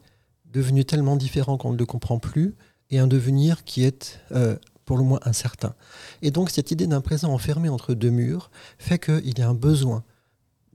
[0.51, 2.55] devenu tellement différent qu'on ne le comprend plus
[2.89, 4.55] et un devenir qui est euh,
[4.85, 5.75] pour le moins incertain.
[6.21, 9.53] Et donc cette idée d'un présent enfermé entre deux murs fait qu'il y a un
[9.53, 10.03] besoin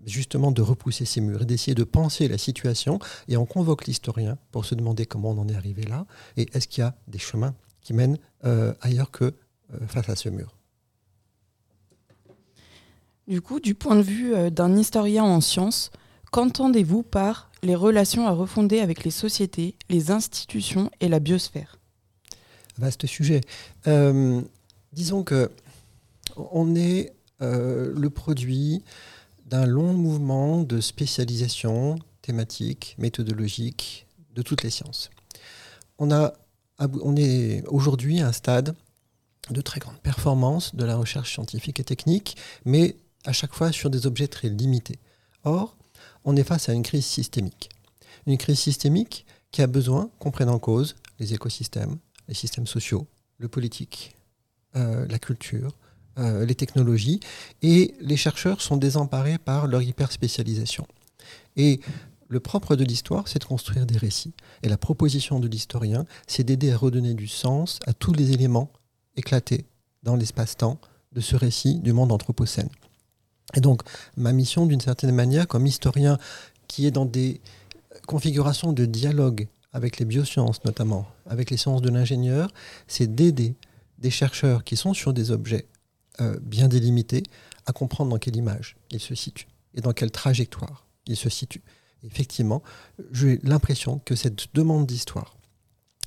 [0.07, 2.99] justement de repousser ces murs et d'essayer de penser la situation.
[3.29, 6.69] Et on convoque l'historien pour se demander comment on en est arrivé là et est-ce
[6.69, 10.57] qu'il y a des chemins qui mènent euh, ailleurs que euh, face à ce mur?
[13.29, 15.91] Du coup, du point de vue euh, d'un historien en sciences,
[16.31, 21.79] qu'entendez-vous par les relations à refonder avec les sociétés, les institutions et la biosphère?
[22.79, 23.41] Vaste sujet.
[24.93, 25.51] disons que
[26.37, 28.85] on est le produit
[29.47, 35.11] d'un long mouvement de spécialisation thématique, méthodologique de toutes les sciences.
[35.99, 36.35] On a
[36.79, 38.75] on est aujourd'hui à un stade
[39.51, 43.91] de très grande performance de la recherche scientifique et technique, mais à chaque fois sur
[43.91, 44.99] des objets très limités.
[45.45, 45.77] Or,
[46.25, 47.71] on est face à une crise systémique.
[48.27, 51.97] Une crise systémique qui a besoin qu'on prenne en cause les écosystèmes,
[52.29, 53.07] les systèmes sociaux,
[53.39, 54.17] le politique,
[54.75, 55.73] euh, la culture,
[56.17, 57.21] les technologies,
[57.63, 60.87] et les chercheurs sont désemparés par leur hyperspécialisation.
[61.57, 61.81] Et
[62.29, 64.35] le propre de l'histoire, c'est de construire des récits.
[64.63, 68.71] Et la proposition de l'historien, c'est d'aider à redonner du sens à tous les éléments
[69.17, 69.67] éclatés
[70.03, 70.79] dans l'espace-temps
[71.13, 72.69] de ce récit du monde anthropocène.
[73.55, 73.83] Et donc,
[74.17, 76.19] ma mission, d'une certaine manière, comme historien
[76.69, 77.41] qui est dans des
[78.07, 82.51] configurations de dialogue avec les biosciences notamment, avec les sciences de l'ingénieur,
[82.89, 83.55] c'est d'aider
[83.99, 85.67] des chercheurs qui sont sur des objets
[86.21, 87.23] euh, bien délimités
[87.67, 91.63] à comprendre dans quelle image ils se situent et dans quelle trajectoire ils se situent.
[92.03, 92.63] Effectivement,
[93.13, 95.37] j'ai l'impression que cette demande d'histoire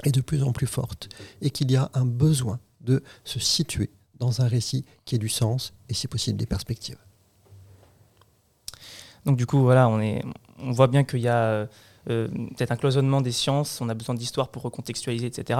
[0.03, 1.09] est de plus en plus forte
[1.41, 5.29] et qu'il y a un besoin de se situer dans un récit qui ait du
[5.29, 6.97] sens et si possible des perspectives.
[9.25, 10.23] Donc du coup, voilà, on, est,
[10.59, 11.67] on voit bien qu'il y a euh,
[12.09, 15.59] euh, peut-être un cloisonnement des sciences, on a besoin d'histoire pour recontextualiser, etc.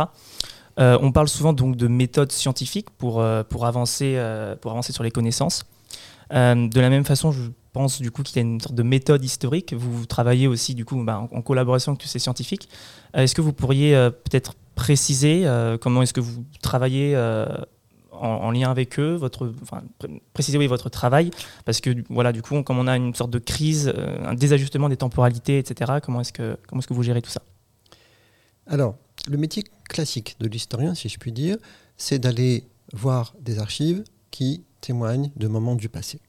[0.79, 4.93] Euh, on parle souvent donc de méthodes scientifiques pour, euh, pour, avancer, euh, pour avancer
[4.93, 5.65] sur les connaissances.
[6.31, 7.41] De la même façon, je
[7.73, 9.73] pense du coup qu'il y a une sorte de méthode historique.
[9.73, 12.69] Vous travaillez aussi du coup bah, en, collaboration avec tous ces scientifiques.
[13.15, 15.45] Est-ce que vous pourriez peut-être préciser
[15.81, 19.51] comment est-ce que vous travaillez en, en lien avec eux, votre,
[20.07, 21.31] oui, votre travail,
[21.65, 23.91] parce que voilà, du coup, comme on a une sorte de crise,
[24.23, 27.41] un désajustement des temporalités, etc., comment est-ce que, comment est-ce que vous gérez tout ça?
[28.67, 28.97] Alors,
[29.27, 31.57] le métier classique de l'historien, si je puis dire,
[31.97, 36.19] c'est d'aller voir des archives qui témoignent de moments du passé.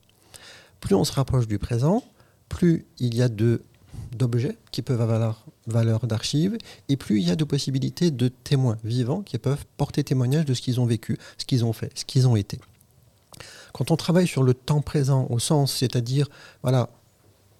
[0.81, 2.03] Plus on se rapproche du présent,
[2.49, 6.57] plus il y a d'objets qui peuvent avoir valeur d'archives,
[6.89, 10.55] et plus il y a de possibilités de témoins vivants qui peuvent porter témoignage de
[10.55, 12.59] ce qu'ils ont vécu, ce qu'ils ont fait, ce qu'ils ont été.
[13.73, 16.29] Quand on travaille sur le temps présent au sens, c'est-à-dire
[16.63, 16.91] voilà,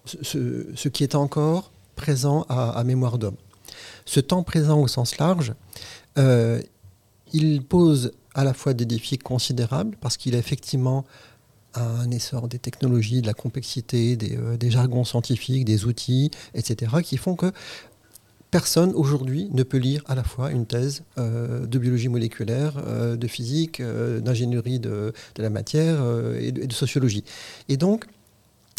[0.07, 3.37] ce, qui est encore présent à mémoire d'homme.
[4.05, 5.55] Ce temps présent au sens large,
[6.19, 6.61] euh,
[7.33, 11.05] il pose à la fois des défis considérables parce qu'il a effectivement
[11.75, 17.17] un essor des technologies, de la complexité, des, euh, jargons scientifiques, des outils, etc., qui
[17.17, 17.53] font que
[18.51, 22.83] personne aujourd'hui ne peut lire à la fois une thèse euh, de biologie moléculaire,
[23.17, 26.03] de physique, d'ingénierie de, la matière
[26.41, 27.23] et de sociologie.
[27.69, 28.07] Et donc,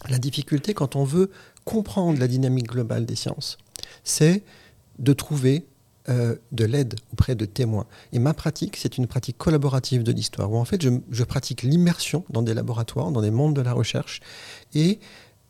[0.10, 1.32] la difficulté quand on veut
[1.64, 3.58] comprendre la dynamique globale des sciences,
[4.04, 4.44] c'est
[5.02, 5.66] de trouver
[6.10, 7.86] euh, de l'aide auprès de témoins.
[8.14, 11.62] Et ma pratique, c'est une pratique collaborative de l'histoire, où en fait je, je pratique
[11.64, 14.22] l'immersion dans des laboratoires, dans des mondes de la recherche,
[14.74, 15.00] et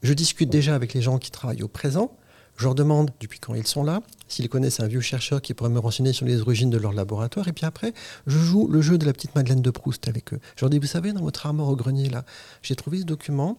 [0.02, 2.18] je discute déjà avec les gens qui travaillent au présent.
[2.58, 5.70] Je leur demande depuis quand ils sont là, s'ils connaissent un vieux chercheur qui pourrait
[5.70, 7.48] me renseigner sur les origines de leur laboratoire.
[7.48, 7.94] Et puis après,
[8.28, 10.40] je joue le jeu de la petite Madeleine de Proust avec eux.
[10.58, 12.24] Je leur dis, vous savez, dans votre armoire au grenier, là,
[12.62, 13.58] j'ai trouvé ce document.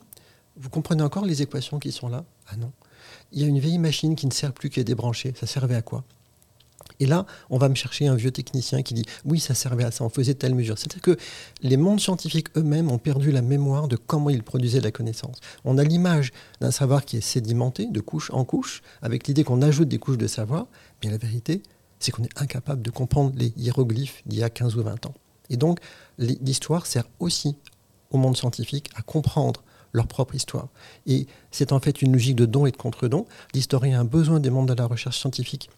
[0.56, 2.24] Vous comprenez encore les équations qui sont là?
[2.48, 2.70] Ah non.
[3.32, 5.32] Il y a une vieille machine qui ne sert plus, qui est débranchée.
[5.38, 6.04] Ça servait à quoi?
[7.00, 9.90] Et là, on va me chercher un vieux technicien qui dit oui, ça servait à
[9.90, 10.78] ça, on faisait telle mesure.
[10.78, 11.16] C'est-à-dire que
[11.62, 15.38] les mondes scientifiques eux-mêmes ont perdu la mémoire de comment ils produisaient la connaissance.
[15.64, 19.62] On a l'image d'un savoir qui est sédimenté de couche en couche, avec l'idée qu'on
[19.62, 20.66] ajoute des couches de savoir,
[21.02, 21.62] mais la vérité,
[21.98, 25.14] c'est qu'on est incapable de comprendre les hiéroglyphes d'il y a 15 ou 20 ans.
[25.50, 25.80] Et donc,
[26.18, 27.56] l'histoire sert aussi
[28.10, 29.62] au monde scientifique à comprendre
[29.92, 30.68] leur propre histoire.
[31.06, 33.26] Et c'est en fait une logique de don et de contre-don.
[33.54, 35.70] L'historien a besoin des mondes de la recherche scientifique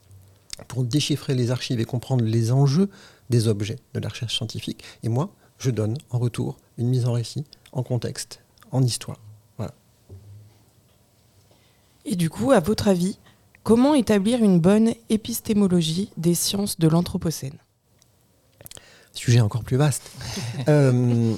[0.69, 2.89] pour déchiffrer les archives et comprendre les enjeux
[3.31, 4.85] des objets de la recherche scientifique.
[5.03, 9.19] Et moi, je donne en retour une mise en récit, en contexte, en histoire.
[9.57, 9.75] Voilà.
[12.05, 13.19] Et du coup, à votre avis,
[13.63, 17.59] comment établir une bonne épistémologie des sciences de l'Anthropocène?
[19.13, 20.11] Sujet encore plus vaste.
[20.69, 21.35] euh,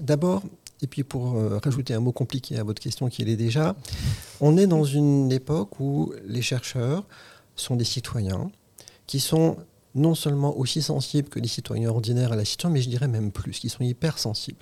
[0.00, 0.42] D'abord,
[0.82, 3.76] et puis pour euh, rajouter un mot compliqué à votre question qui l'est déjà,
[4.40, 7.06] on est dans une époque où les chercheurs
[7.56, 8.50] sont des citoyens
[9.06, 9.56] qui sont
[9.94, 13.32] non seulement aussi sensibles que les citoyens ordinaires à la situation, mais je dirais même
[13.32, 14.58] plus, qui sont hypersensibles.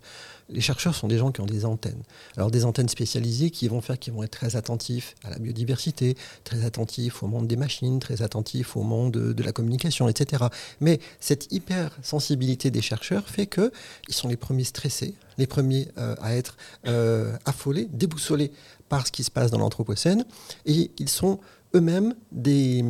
[0.51, 2.03] Les chercheurs sont des gens qui ont des antennes.
[2.37, 6.16] Alors des antennes spécialisées qui vont faire qu'ils vont être très attentifs à la biodiversité,
[6.45, 10.45] très attentifs au monde des machines, très attentifs au monde de, la communication, etc.
[10.81, 13.70] Mais cette hypersensibilité des chercheurs fait qu'ils
[14.11, 16.57] sont les premiers stressés, les premiers euh, à être
[16.87, 18.51] euh, affolés, déboussolés
[18.89, 20.25] par ce qui se passe dans l'Anthropocène,
[20.65, 21.41] et ils sont
[21.75, 22.85] eux-mêmes des,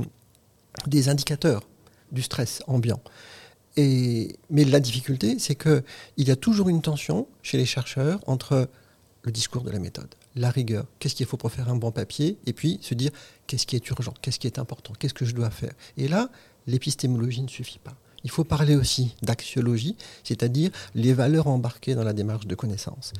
[0.86, 1.62] des indicateurs
[2.12, 3.01] du stress ambiant.
[3.78, 5.82] Mais la difficulté, c'est qu'il
[6.18, 8.68] y a toujours une tension chez les chercheurs entre
[9.22, 12.38] le discours de la méthode, la rigueur, qu'est-ce qu'il faut pour faire un bon papier,
[12.46, 13.10] et puis se dire
[13.46, 15.72] qu'est-ce qui est urgent, qu'est-ce qui est important, qu'est-ce que je dois faire.
[15.96, 16.30] Et là,
[16.66, 17.94] l'épistémologie ne suffit pas.
[18.24, 23.12] Il faut parler aussi d'axiologie, c'est-à-dire les valeurs embarquées dans la démarche de connaissance.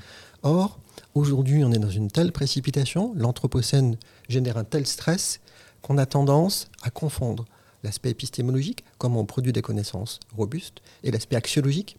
[0.43, 0.79] Or,
[1.15, 3.97] aujourd'hui, on est dans une telle précipitation, l'Anthropocène
[4.29, 5.41] génère un tel stress
[5.83, 7.45] qu'on a tendance à confondre
[7.83, 11.97] l'aspect épistémologique, comment on produit des connaissances robustes, et l'aspect axiologique,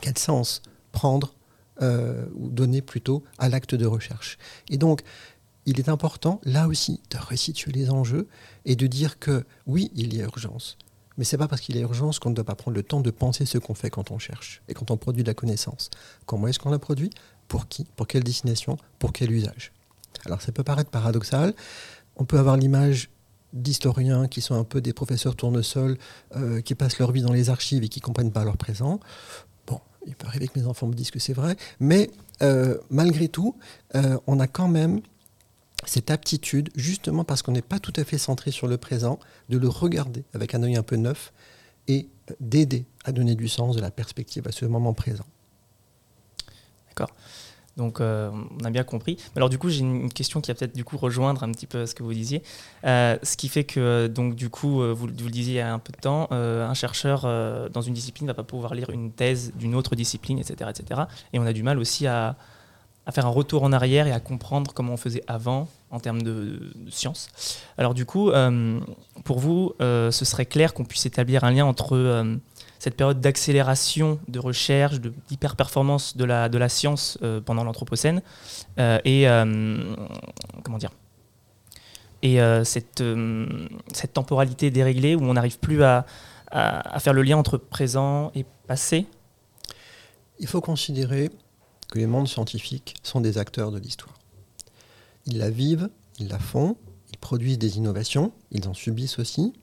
[0.00, 0.62] quel sens
[0.92, 1.34] prendre
[1.82, 4.38] euh, ou donner plutôt à l'acte de recherche.
[4.68, 5.02] Et donc,
[5.66, 8.28] il est important, là aussi, de resituer les enjeux
[8.64, 10.76] et de dire que oui, il y a urgence.
[11.16, 13.00] Mais c'est pas parce qu'il y a urgence qu'on ne doit pas prendre le temps
[13.00, 15.90] de penser ce qu'on fait quand on cherche et quand on produit de la connaissance.
[16.24, 17.10] Comment est-ce qu'on la produit?
[17.46, 17.84] Pour qui?
[17.96, 18.78] Pour quelle destination?
[18.98, 19.72] Pour quel usage?
[20.24, 21.54] Alors ça peut paraître paradoxal.
[22.16, 23.10] On peut avoir l'image
[23.52, 25.98] d'historiens qui sont un peu des professeurs tournesols,
[26.36, 29.00] euh, qui passent leur vie dans les archives et qui ne comprennent pas leur présent.
[29.66, 32.10] Bon, il peut arriver que mes enfants me disent que c'est vrai, mais
[32.42, 33.56] euh, malgré tout,
[33.94, 35.00] euh, on a quand même
[35.86, 39.18] cette aptitude, justement parce qu'on n'est pas tout à fait centré sur le présent,
[39.48, 41.32] de le regarder avec un œil un peu neuf
[41.88, 42.08] et
[42.38, 45.24] d'aider à donner du sens, de la perspective à ce moment présent.
[46.88, 47.14] D'accord.
[47.80, 48.30] Donc euh,
[48.60, 49.16] on a bien compris.
[49.36, 51.86] Alors du coup j'ai une question qui va peut-être du coup rejoindre un petit peu
[51.86, 52.42] ce que vous disiez.
[52.84, 55.72] Euh, ce qui fait que donc du coup vous, vous, le disiez il y a
[55.72, 57.22] un peu de temps, euh, un chercheur
[57.70, 61.02] dans une discipline ne va pas pouvoir lire une thèse d'une autre discipline, etc., etc.
[61.32, 62.36] Et on a du mal aussi à,
[63.12, 66.70] faire un retour en arrière et à comprendre comment on faisait avant en termes de,
[66.76, 67.28] de sciences.
[67.78, 68.30] Alors du coup
[69.24, 72.36] pour vous ce serait clair qu'on puisse établir un lien entre
[72.80, 78.22] cette période d'accélération de recherche, d'hyper-performance de la, de la science euh, pendant l'Anthropocène,
[78.78, 79.94] euh, et euh,
[80.64, 80.90] comment dire
[82.22, 83.02] et cette,
[83.94, 86.04] cette temporalité déréglée où on n'arrive plus à,
[86.50, 89.06] à, à, faire le lien entre présent et passé
[90.38, 91.30] Il faut considérer
[91.90, 94.18] que les mondes scientifiques sont des acteurs de l'histoire.
[95.24, 95.88] Ils la vivent,
[96.18, 96.76] ils la font,
[97.10, 99.54] ils produisent des innovations, ils en subissent aussi,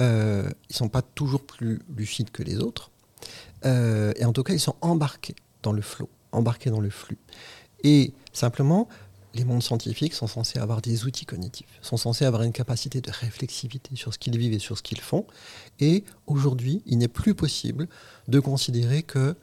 [0.00, 2.90] euh, ils ne sont pas toujours plus lucides que les autres.
[3.64, 7.18] Euh, et en tout cas, ils sont embarqués dans le flot, embarqués dans le flux.
[7.82, 8.88] Et simplement,
[9.34, 13.10] les mondes scientifiques sont censés avoir des outils cognitifs, sont censés avoir une capacité de
[13.10, 15.26] réflexivité sur ce qu'ils vivent et sur ce qu'ils font.
[15.78, 17.88] Et aujourd'hui, il n'est plus possible
[18.28, 19.36] de considérer que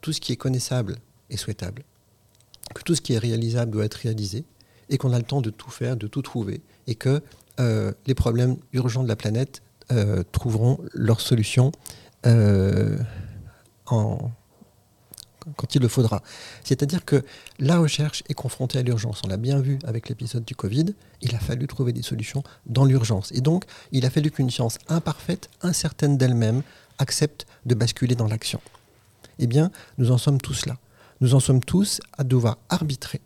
[0.00, 0.96] tout ce qui est connaissable
[1.30, 1.84] est souhaitable,
[2.74, 4.44] que tout ce qui est réalisable doit être réalisé,
[4.88, 7.22] et qu'on a le temps de tout faire, de tout trouver, et que
[7.60, 9.62] euh, les problèmes urgents de la planète
[9.92, 11.70] euh, trouveront leur solution
[12.26, 12.98] euh,
[13.84, 16.22] quand il le faudra.
[16.64, 17.22] C'est-à-dire que
[17.58, 19.20] la recherche est confrontée à l'urgence.
[19.24, 22.84] On l'a bien vu avec l'épisode du Covid, il a fallu trouver des solutions dans
[22.84, 23.32] l'urgence.
[23.32, 26.62] Et donc, il a fallu qu'une science imparfaite, incertaine d'elle-même,
[26.98, 28.60] accepte de basculer dans l'action.
[29.38, 30.78] Eh bien, nous en sommes tous là.
[31.20, 33.20] Nous en sommes tous à devoir arbitrer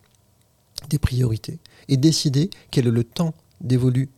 [0.89, 4.09] des priorités et décider quel est le temps dévolu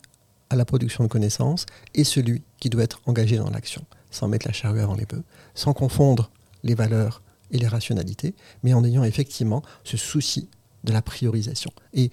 [0.49, 4.47] à la production de connaissances et celui qui doit être engagé dans l'action, sans mettre
[4.47, 5.23] la charrue avant les bœufs,
[5.53, 6.31] sans confondre
[6.63, 7.21] les valeurs
[7.51, 10.49] et les rationalités, mais en ayant effectivement ce souci
[10.83, 11.71] de la priorisation.
[11.93, 12.11] Et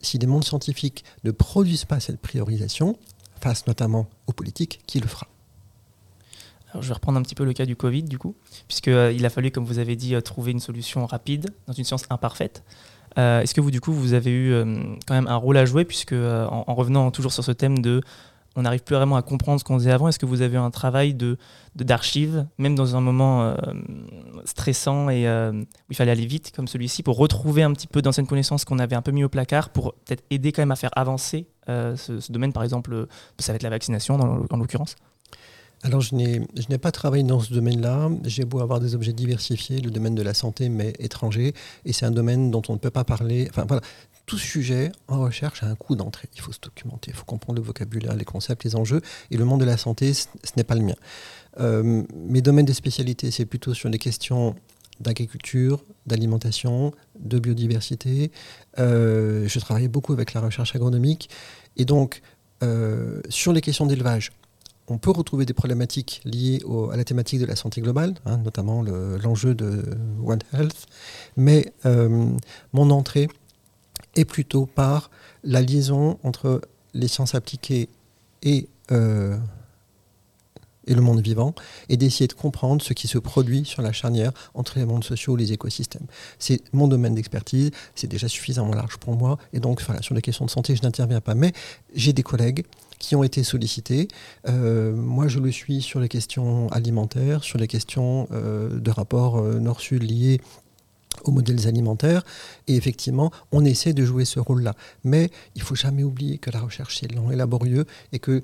[0.00, 2.98] si les mondes scientifiques ne produisent pas cette priorisation,
[3.40, 5.28] face notamment aux politiques, qui le fera?
[6.80, 8.34] Je vais reprendre un petit peu le cas du Covid, du coup,
[8.68, 11.84] puisqu'il euh, a fallu, comme vous avez dit, euh, trouver une solution rapide dans une
[11.84, 12.62] science imparfaite.
[13.18, 14.64] Euh, Est-ce que vous, du coup, vous avez eu euh,
[15.06, 17.78] quand même un rôle à jouer, puisque euh, en, en, revenant toujours sur ce thème
[17.78, 18.00] de
[18.58, 20.58] on n'arrive plus vraiment à comprendre ce qu'on faisait avant, est-ce que vous avez eu
[20.58, 21.36] un travail de
[21.74, 23.54] d'archives, même dans un moment
[24.46, 28.26] stressant et où il fallait aller vite comme celui-ci, pour retrouver un petit peu d'anciennes
[28.26, 30.88] connaissances qu'on avait un peu mis au placard, pour peut-être aider quand même à faire
[30.96, 34.96] avancer ce, ce, domaine, par exemple, ça va être la vaccination dans, en l'occurrence?
[35.82, 38.10] Alors, je n'ai pas travaillé dans ce domaine-là.
[38.24, 41.54] J'ai beau avoir des objets diversifiés, le domaine de la santé, mais étranger.
[41.84, 43.46] Et c'est un domaine dont on ne peut pas parler.
[43.50, 43.82] Enfin, voilà.
[44.24, 46.28] Tout sujet en recherche a un coût d'entrée.
[46.34, 49.00] Il faut se documenter, il faut comprendre le vocabulaire, les concepts, les enjeux.
[49.30, 50.26] Et le monde de la santé, ce
[50.56, 50.96] n'est pas le mien.
[51.60, 54.56] Euh, mes domaines de spécialité, c'est plutôt sur les questions
[54.98, 58.32] d'agriculture, d'alimentation, de biodiversité.
[58.80, 61.30] Euh, je travaille beaucoup avec la recherche agronomique.
[61.76, 62.22] Et donc,
[62.64, 64.32] euh, sur les questions d'élevage,
[64.88, 68.82] on peut retrouver des problématiques liées à la thématique de la santé globale, hein, notamment
[68.82, 70.86] l'enjeu le, de One Health,
[71.36, 72.28] mais euh,
[72.72, 73.28] mon entrée
[74.14, 75.10] est plutôt par
[75.44, 76.60] la liaison entre
[76.94, 77.88] les sciences appliquées
[78.42, 79.36] et, euh,
[80.86, 81.54] et le monde vivant,
[81.88, 85.36] et d'essayer de comprendre ce qui se produit sur la charnière entre les mondes sociaux
[85.36, 86.06] et les écosystèmes.
[86.38, 90.44] C'est mon domaine d'expertise, c'est déjà suffisamment large pour moi, et donc sur les questions
[90.44, 91.52] de santé, je n'interviens pas, mais
[91.94, 92.64] j'ai des collègues
[92.98, 94.08] qui ont été sollicités.
[94.48, 99.38] Euh, moi, je le suis sur les questions alimentaires, sur les questions euh, de rapport
[99.38, 100.40] euh, nord-sud liés
[101.24, 102.24] aux modèles alimentaires.
[102.66, 104.74] Et effectivement, on essaie de jouer ce rôle-là.
[105.04, 108.42] Mais il faut jamais oublier que la recherche, c'est lent et laborieux et que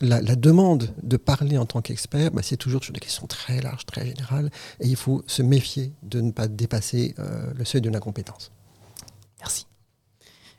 [0.00, 3.86] la, demande de parler en tant qu'expert, bah, c'est toujours sur des questions très larges,
[3.86, 7.14] très générales, et il faut se méfier de ne pas dépasser
[7.56, 8.50] le seuil de l'incompétence.
[9.38, 9.66] Merci.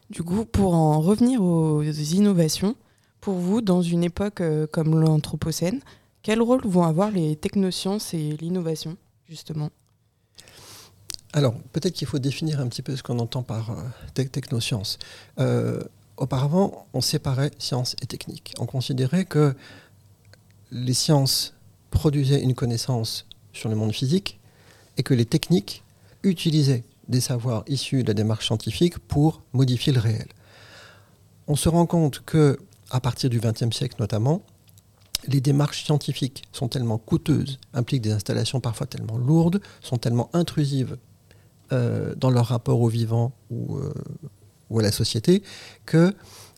[0.10, 2.76] Du coup, pour en revenir aux innovations,
[3.26, 5.82] pour vous, dans une époque euh, comme l'Anthropocène,
[6.22, 8.98] quel rôle vont avoir les technosciences et l'innovation,
[9.28, 9.72] justement?
[11.34, 13.82] Alors, peut-être qu'il faut définir un petit peu ce qu'on entend par euh,
[14.14, 15.00] tech- technosciences.
[15.40, 15.82] Euh,
[16.18, 18.54] auparavant, on séparait sciences et techniques.
[18.60, 19.56] On considérait que
[20.70, 21.56] les sciences
[21.90, 24.40] produisaient une connaissance sur le monde physique
[24.98, 25.84] et que les techniques
[26.22, 30.28] utilisaient des savoirs issus de la démarche scientifique pour modifier le réel.
[31.48, 32.60] On se rend compte que,
[32.96, 34.42] à partir du XXe siècle notamment,
[35.28, 40.98] les démarches scientifiques sont tellement coûteuses, impliquent des installations parfois tellement lourdes, sont tellement intrusives
[41.74, 43.94] euh, dans leur rapport au vivant ou, euh,
[44.70, 45.44] ou à la société,
[45.86, 46.16] que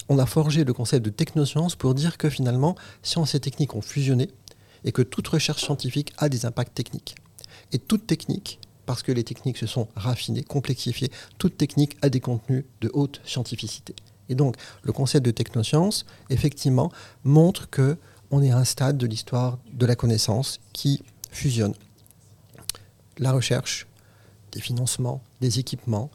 [0.10, 3.82] on a forgé le concept de technosciences pour dire que finalement, sciences et techniques ont
[3.82, 4.30] fusionné
[4.84, 7.16] et que toute recherche scientifique a des impacts techniques.
[7.72, 11.10] Et toute technique, parce que les techniques se sont raffinées, complexifiées,
[11.40, 13.96] toute technique a des contenus de haute scientificité.
[14.30, 16.92] Et donc, le concept de technosciences, effectivement,
[17.24, 17.98] montre que
[18.32, 21.02] on est à un stade de l'histoire de la connaissance qui
[21.32, 21.74] fusionne
[23.18, 23.88] la recherche,
[24.52, 26.10] des financements, des équipements,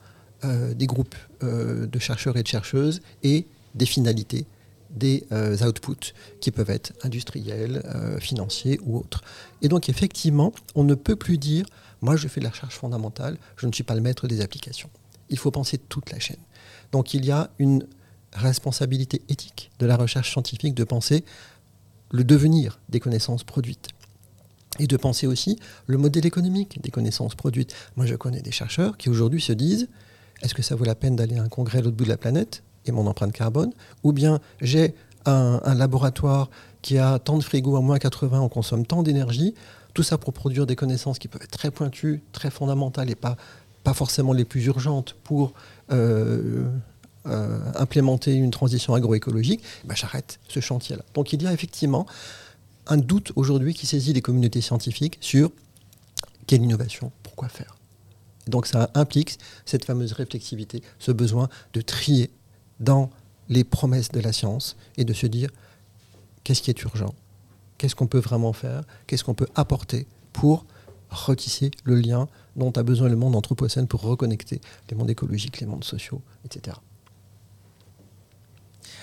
[0.44, 4.46] euh, des groupes euh, de chercheurs et de chercheuses et des finalités,
[4.90, 7.82] des euh, outputs qui peuvent être industriels,
[8.20, 9.22] financiers ou autres.
[9.62, 11.64] Et donc effectivement, on ne peut plus dire,
[12.00, 14.90] moi je fais de la recherche fondamentale, je ne suis pas le maître des applications.
[15.30, 16.42] Il faut penser toute la chaîne.
[16.90, 17.86] Donc il y a une
[18.32, 21.24] responsabilité éthique de la recherche scientifique de penser
[22.10, 23.88] le devenir des connaissances produites.
[24.78, 27.74] Et de penser aussi le modèle économique des connaissances produites.
[27.96, 29.88] Moi, je connais des chercheurs qui aujourd'hui se disent
[30.42, 32.16] est-ce que ça vaut la peine d'aller à un congrès à l'autre bout de la
[32.16, 33.72] planète et mon empreinte carbone?
[34.02, 34.94] Ou bien j'ai
[35.24, 36.50] un, laboratoire
[36.80, 39.54] qui a tant de frigos à moins 80, on consomme tant d'énergie,
[39.94, 43.36] tout ça pour produire des connaissances qui peuvent être très pointues, très fondamentales et pas,
[43.84, 45.52] pas forcément les plus urgentes pour
[45.92, 46.64] euh,
[47.26, 51.04] euh, implémenter une transition agroécologique, ben j'arrête ce chantier-là.
[51.14, 52.06] Donc il y a effectivement
[52.86, 55.50] un doute aujourd'hui qui saisit les communautés scientifiques sur
[56.46, 57.76] quelle innovation, pourquoi faire.
[58.46, 62.30] Et donc ça implique cette fameuse réflexivité, ce besoin de trier
[62.80, 63.10] dans
[63.48, 65.50] les promesses de la science et de se dire
[66.42, 67.14] qu'est-ce qui est urgent,
[67.78, 70.64] qu'est-ce qu'on peut vraiment faire, qu'est-ce qu'on peut apporter pour
[71.10, 75.66] retisser le lien dont a besoin le monde anthropocène pour reconnecter les mondes écologiques, les
[75.66, 76.76] mondes sociaux, etc.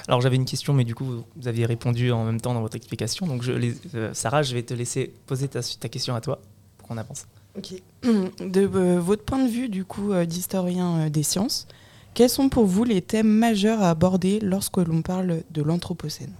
[0.10, 1.06] Alors j'avais une question, mais du coup
[1.36, 3.28] vous aviez répondu en même temps dans votre explication.
[3.28, 6.40] Donc je, les- euh, Sarah, je vais te laisser poser ta, ta question à toi
[6.80, 7.28] pour qu'on avance.
[7.56, 7.76] Ok.
[8.04, 11.68] De euh, votre point de vue, du coup, euh, d'historien euh, des sciences,
[12.16, 16.34] quels sont pour vous les thèmes majeurs à aborder lorsque l'on parle de l'Anthropocène?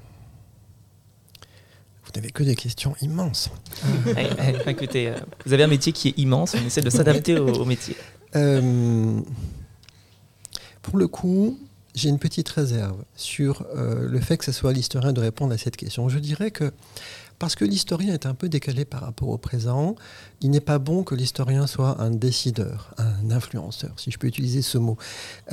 [2.06, 3.52] Vous n'avez que des questions immenses.
[4.18, 5.16] Eh, écoutez, euh,
[5.46, 7.96] vous avez un métier qui est immense, on essaie de s'adapter au, au métier.
[8.36, 9.20] Euh,
[10.82, 11.60] pour le coup,
[12.00, 15.58] j'ai une petite réserve sur euh, le fait que ce soit l'historien de répondre à
[15.58, 16.08] cette question.
[16.08, 16.72] Je dirais que
[17.40, 19.96] parce que l'historien est un peu décalé par rapport au présent,
[20.42, 24.62] il n'est pas bon que l'historien soit un décideur, un influenceur, si je peux utiliser
[24.62, 24.98] ce mot.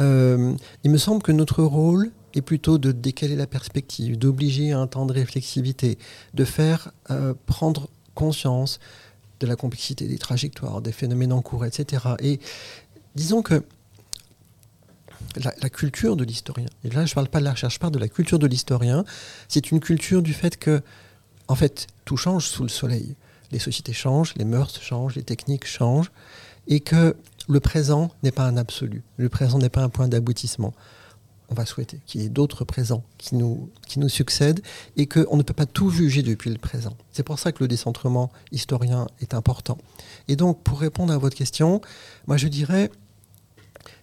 [0.01, 4.81] Euh, il me semble que notre rôle est plutôt de décaler la perspective, d'obliger à
[4.81, 5.98] un temps de réflexivité,
[6.35, 8.81] de faire euh, prendre conscience
[9.39, 12.02] de la complexité des trajectoires, des phénomènes en cours, etc.
[12.20, 12.40] Et
[13.14, 13.62] disons que
[15.40, 17.92] la, culture de l'historien, et là je ne parle pas de la recherche, je parle
[17.92, 19.04] de la culture de l'historien,
[19.48, 20.82] c'est une culture du fait que,
[21.48, 23.14] en fait, tout change sous le soleil.
[23.52, 26.10] Les sociétés changent, les mœurs changent, les techniques changent,
[26.66, 27.16] et que
[27.48, 30.74] le présent n'est pas un absolu, le présent n'est pas un point d'aboutissement.
[31.48, 34.60] On va souhaiter qu'il y ait d'autres présents qui nous, qui nous succèdent
[34.96, 36.96] et qu'on ne peut pas tout juger depuis le présent.
[37.12, 39.78] C'est pour ça que le décentrement historien est important.
[40.26, 41.80] Et donc, pour répondre à votre question,
[42.26, 42.90] moi je dirais,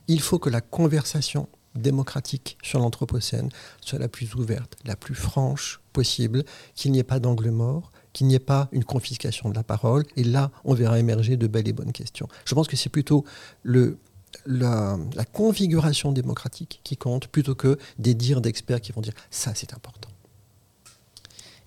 [0.07, 3.49] il faut que la conversation démocratique sur l'Anthropocène
[3.81, 6.43] soit la plus ouverte, la plus franche possible,
[6.75, 10.05] qu'il n'y ait pas d'angle mort, qu'il n'y ait pas une confiscation de la parole.
[10.15, 12.27] Et là, on verra émerger de belles et bonnes questions.
[12.45, 13.25] Je pense que c'est plutôt
[13.63, 14.97] la
[15.31, 20.09] configuration démocratique qui compte, plutôt que des dires d'experts qui vont dire ça, c'est important.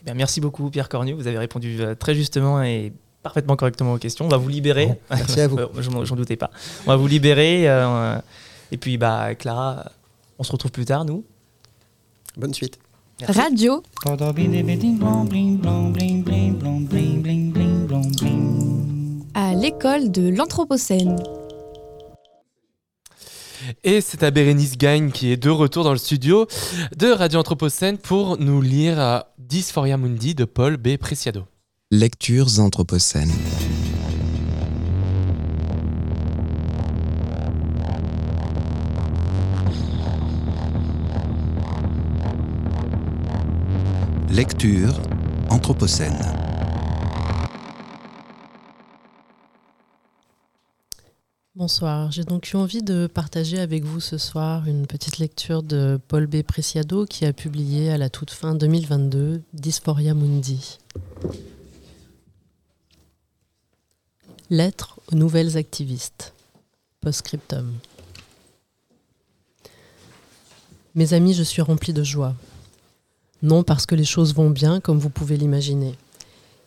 [0.00, 2.92] Eh bien, merci beaucoup Pierre Cornu, vous avez répondu euh, très justement et
[3.26, 4.24] parfaitement correctement aux questions.
[4.24, 4.86] On va vous libérer.
[4.86, 5.58] Bon, merci à vous.
[5.66, 6.50] Euh, j'en doutais pas.
[6.86, 7.68] On va vous libérer.
[7.68, 8.18] euh,
[8.70, 9.90] et puis, bah, Clara,
[10.38, 11.24] on se retrouve plus tard, nous.
[12.36, 12.78] Bonne suite.
[13.26, 13.82] Radio.
[19.34, 21.16] À l'école de l'Anthropocène.
[23.82, 26.46] Et c'est à Bérénice Gagne qui est de retour dans le studio
[26.96, 30.96] de Radio Anthropocène pour nous lire à Dysphoria Mundi de Paul B.
[30.96, 31.44] Preciado.
[31.92, 33.30] Lectures anthropocènes.
[44.28, 45.00] Lecture
[45.48, 46.18] anthropocène.
[51.54, 56.00] Bonsoir, j'ai donc eu envie de partager avec vous ce soir une petite lecture de
[56.08, 56.42] Paul B.
[56.42, 60.80] Preciado qui a publié à la toute fin 2022 Dysphoria Mundi.
[64.48, 66.32] Lettre aux nouvelles activistes.
[67.00, 67.72] Postscriptum.
[70.94, 72.32] Mes amis, je suis rempli de joie.
[73.42, 75.96] Non parce que les choses vont bien, comme vous pouvez l'imaginer.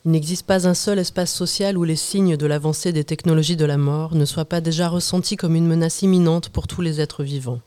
[0.04, 3.64] Il n'existe pas un seul espace social où les signes de l'avancée des technologies de
[3.64, 7.24] la mort ne soient pas déjà ressentis comme une menace imminente pour tous les êtres
[7.24, 7.62] vivants.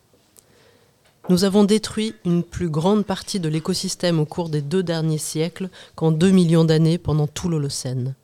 [1.30, 5.70] Nous avons détruit une plus grande partie de l'écosystème au cours des deux derniers siècles
[5.94, 8.14] qu'en deux millions d'années pendant tout l'Holocène.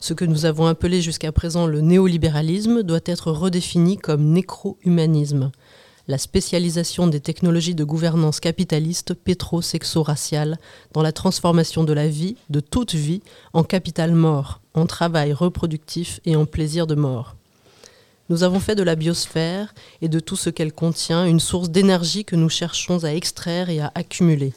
[0.00, 5.50] Ce que nous avons appelé jusqu'à présent le néolibéralisme doit être redéfini comme nécro-humanisme,
[6.08, 10.58] la spécialisation des technologies de gouvernance capitaliste pétro-sexo-raciale
[10.92, 16.20] dans la transformation de la vie, de toute vie, en capital mort, en travail reproductif
[16.24, 17.34] et en plaisir de mort.
[18.28, 22.24] Nous avons fait de la biosphère et de tout ce qu'elle contient une source d'énergie
[22.24, 24.52] que nous cherchons à extraire et à accumuler.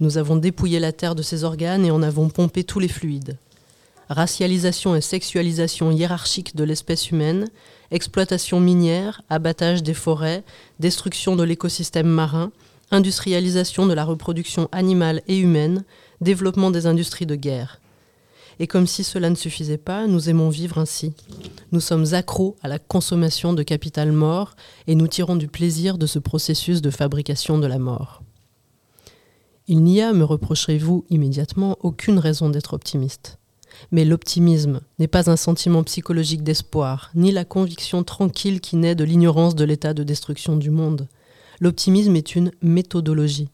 [0.00, 3.38] Nous avons dépouillé la Terre de ses organes et en avons pompé tous les fluides.
[4.08, 7.48] Racialisation et sexualisation hiérarchique de l'espèce humaine,
[7.90, 10.44] exploitation minière, abattage des forêts,
[10.78, 12.52] destruction de l'écosystème marin,
[12.90, 15.84] industrialisation de la reproduction animale et humaine,
[16.20, 17.80] développement des industries de guerre.
[18.58, 21.12] Et comme si cela ne suffisait pas, nous aimons vivre ainsi.
[21.72, 24.54] Nous sommes accros à la consommation de capital mort
[24.86, 28.22] et nous tirons du plaisir de ce processus de fabrication de la mort.
[29.68, 33.38] Il n'y a, me reprocherez-vous immédiatement, aucune raison d'être optimiste.
[33.90, 39.04] Mais l'optimisme n'est pas un sentiment psychologique d'espoir, ni la conviction tranquille qui naît de
[39.04, 41.08] l'ignorance de l'état de destruction du monde.
[41.60, 43.48] L'optimisme est une méthodologie.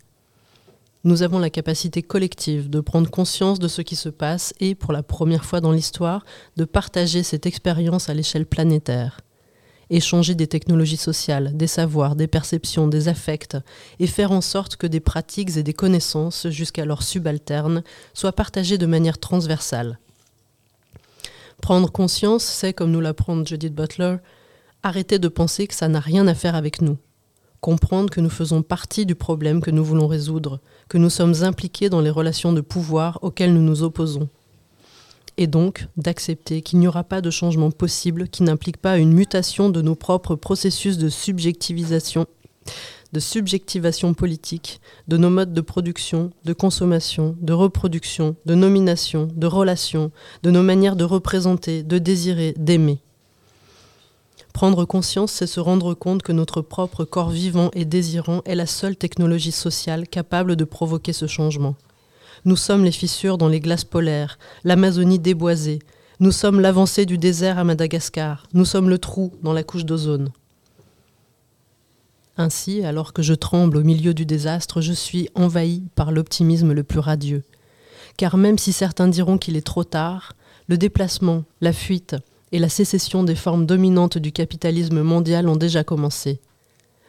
[1.04, 4.92] Nous avons la capacité collective de prendre conscience de ce qui se passe et, pour
[4.92, 6.24] la première fois dans l'histoire,
[6.56, 9.20] de partager cette expérience à l'échelle planétaire.
[9.90, 13.56] Échanger des technologies sociales, des savoirs, des perceptions, des affects,
[13.98, 17.82] et faire en sorte que des pratiques et des connaissances, jusqu'alors subalternes,
[18.14, 19.98] soient partagées de manière transversale.
[21.62, 24.16] Prendre conscience, c'est, comme nous l'apprend Judith Butler,
[24.82, 26.98] arrêter de penser que ça n'a rien à faire avec nous.
[27.60, 31.88] Comprendre que nous faisons partie du problème que nous voulons résoudre, que nous sommes impliqués
[31.88, 34.28] dans les relations de pouvoir auxquelles nous nous opposons.
[35.36, 39.70] Et donc d'accepter qu'il n'y aura pas de changement possible qui n'implique pas une mutation
[39.70, 42.26] de nos propres processus de subjectivisation,
[43.12, 49.46] de subjectivation politique, de nos modes de production, de consommation, de reproduction, de nomination, de
[49.46, 50.10] relation,
[50.42, 53.00] de nos manières de représenter, de désirer, d'aimer.
[54.52, 58.66] Prendre conscience, c'est se rendre compte que notre propre corps vivant et désirant est la
[58.66, 61.74] seule technologie sociale capable de provoquer ce changement.
[62.44, 65.78] Nous sommes les fissures dans les glaces polaires, l'Amazonie déboisée,
[66.20, 70.32] nous sommes l'avancée du désert à Madagascar, nous sommes le trou dans la couche d'ozone.
[72.36, 76.82] Ainsi, alors que je tremble au milieu du désastre, je suis envahi par l'optimisme le
[76.82, 77.42] plus radieux.
[78.16, 80.32] Car même si certains diront qu'il est trop tard,
[80.68, 82.16] le déplacement, la fuite
[82.52, 86.40] et la sécession des formes dominantes du capitalisme mondial ont déjà commencé.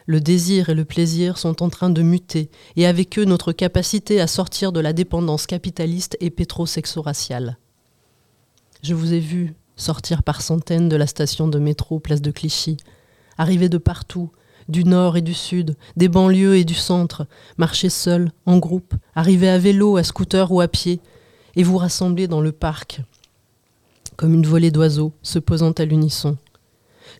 [0.06, 4.20] Le désir et le plaisir sont en train de muter, et avec eux notre capacité
[4.20, 7.56] à sortir de la dépendance capitaliste et pétrosexo-raciale.
[8.82, 12.76] Je vous ai vu sortir par centaines de la station de métro Place de Clichy,
[13.38, 14.30] arriver de partout,
[14.68, 17.26] du nord et du sud, des banlieues et du centre,
[17.56, 21.00] marcher seul, en groupe, arriver à vélo, à scooter ou à pied,
[21.56, 23.00] et vous rassembler dans le parc,
[24.16, 26.36] comme une volée d'oiseaux se posant à l'unisson.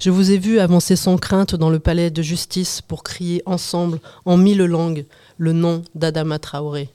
[0.00, 4.00] Je vous ai vu avancer sans crainte dans le palais de justice pour crier ensemble,
[4.24, 5.06] en mille langues,
[5.38, 6.90] le nom d'Adama Traoré.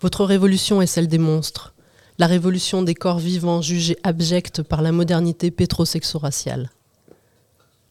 [0.00, 1.74] Votre révolution est celle des monstres,
[2.18, 6.70] la révolution des corps vivants jugés abjects par la modernité pétrosexo-raciale.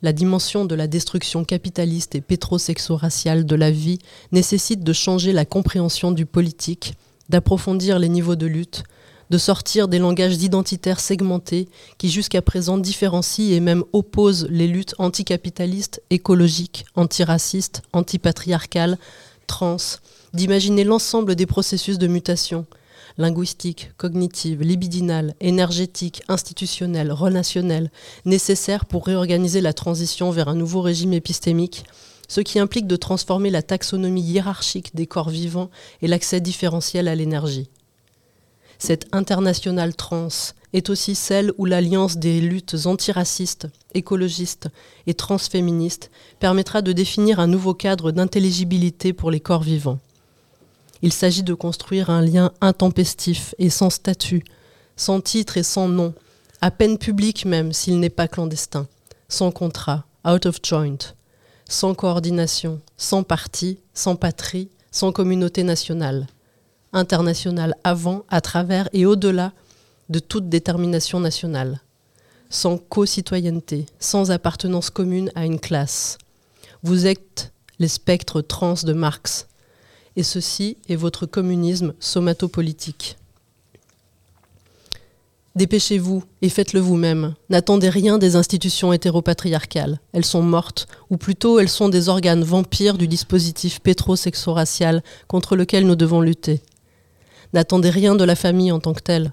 [0.02, 4.00] La dimension de la destruction capitaliste et pétrosexo-raciale de la vie
[4.32, 6.94] nécessite de changer la compréhension du politique,
[7.28, 8.84] d'approfondir les niveaux de lutte,
[9.30, 11.68] de sortir des langages identitaires segmentés
[11.98, 18.98] qui jusqu'à présent différencient et même opposent les luttes anticapitalistes, écologiques, antiracistes, antipatriarcales,
[19.48, 19.78] trans,
[20.34, 22.66] d'imaginer l'ensemble des processus de mutation,
[23.20, 27.92] linguistique, cognitive, libidinale, énergétique, institutionnelle, relationnelle,
[28.24, 31.84] nécessaires pour réorganiser la transition vers un nouveau régime épistémique,
[32.30, 35.70] ce qui implique de transformer la taxonomie hiérarchique des corps vivants
[36.02, 37.70] et l'accès différentiel à l'énergie.
[38.78, 40.30] Cette internationale trans
[40.72, 44.70] est aussi celle où l'alliance des luttes antiracistes, écologistes
[45.08, 46.10] et transféministes
[46.40, 50.00] permettra de définir un nouveau cadre d'intelligibilité pour les corps vivants.
[51.02, 54.44] Il s'agit de construire un lien intempestif et sans statut,
[54.96, 56.14] sans titre et sans nom,
[56.62, 58.88] à peine public même s'il n'est pas clandestin,
[59.30, 60.98] sans contrat, out of joint,
[61.70, 66.28] sans coordination, sans parti, sans patrie, sans communauté nationale,
[66.92, 69.54] internationale avant, à travers et au-delà
[70.10, 71.80] de toute détermination nationale,
[72.50, 76.18] sans co-citoyenneté, sans appartenance commune à une classe.
[76.84, 79.48] Vous êtes les spectres trans de Marx,
[80.20, 83.18] et ceci est votre communisme somatopolitique.
[85.56, 87.36] Dépêchez-vous et faites-le vous-même.
[87.50, 90.02] N'attendez rien des institutions hétéropatriarcales.
[90.12, 95.88] Elles sont mortes, ou plutôt elles sont des organes vampires du dispositif pétrosexo-racial contre lequel
[95.88, 96.62] nous devons lutter.
[97.54, 99.32] N'attendez rien de la famille en tant que telle.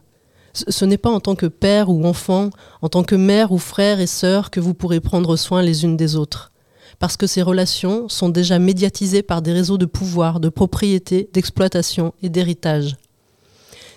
[0.52, 2.50] Ce n'est pas en tant que père ou enfant,
[2.80, 5.96] en tant que mère ou frère et sœur que vous pourrez prendre soin les unes
[5.96, 6.52] des autres.
[6.98, 12.14] Parce que ces relations sont déjà médiatisées par des réseaux de pouvoir, de propriété, d'exploitation
[12.22, 12.96] et d'héritage.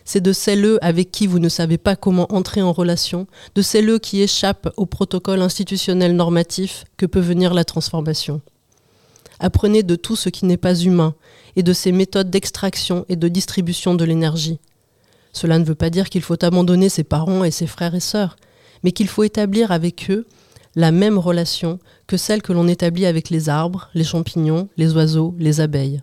[0.04, 4.00] C'est de celles avec qui vous ne savez pas comment entrer en relation, de celles
[4.00, 8.42] qui échappent au protocole institutionnel normatif que peut venir la transformation.
[9.40, 11.14] Apprenez de tout ce qui n'est pas humain
[11.56, 14.60] et de ses méthodes d'extraction et de distribution de l'énergie.
[15.32, 18.36] Cela ne veut pas dire qu'il faut abandonner ses parents et ses frères et sœurs,
[18.84, 20.26] mais qu'il faut établir avec eux
[20.80, 21.78] la même relation
[22.08, 26.02] que celle que l'on établit avec les arbres, les champignons, les oiseaux, les abeilles.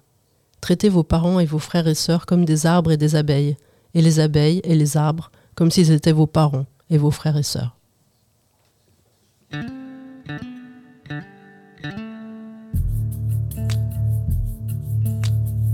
[0.61, 3.57] Traitez vos parents et vos frères et sœurs comme des arbres et des abeilles,
[3.95, 7.43] et les abeilles et les arbres comme s'ils étaient vos parents et vos frères et
[7.43, 7.75] sœurs.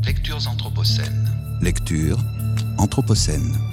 [0.06, 1.28] Lectures anthropocènes.
[1.60, 2.18] Lecture
[2.78, 3.71] anthropocène.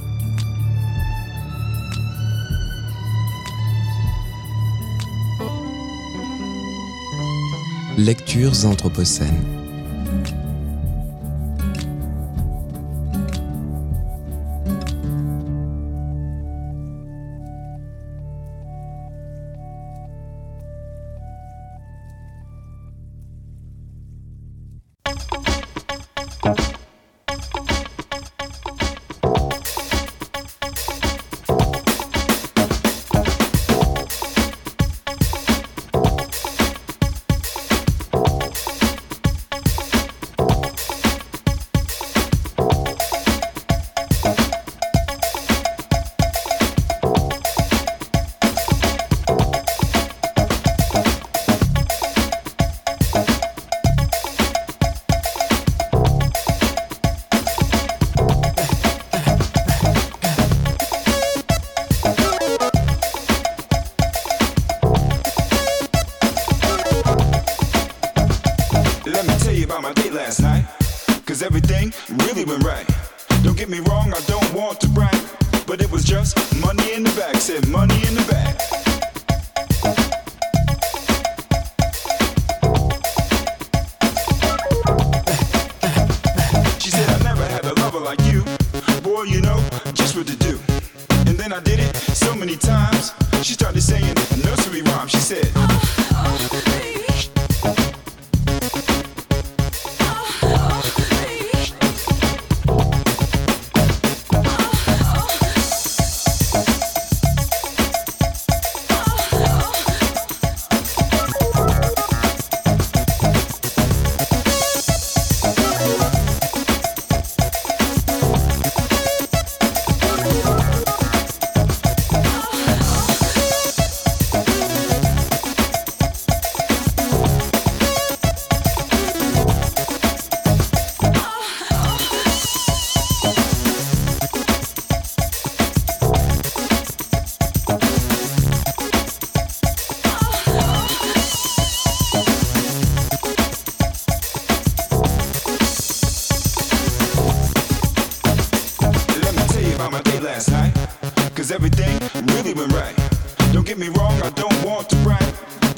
[7.99, 9.58] Lectures anthropocènes.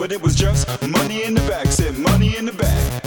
[0.01, 1.67] but it was just money in the back.
[1.67, 3.03] Said money in the bag.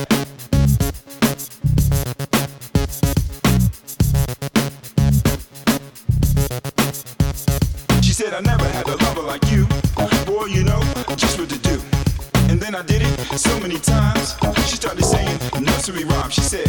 [8.01, 9.67] She said I never had a lover like you,
[10.25, 10.45] boy.
[10.45, 10.81] You know
[11.17, 11.83] just what to do.
[12.49, 14.37] And then I did it so many times.
[14.69, 16.35] She started saying nursery rhymes.
[16.35, 16.64] She said.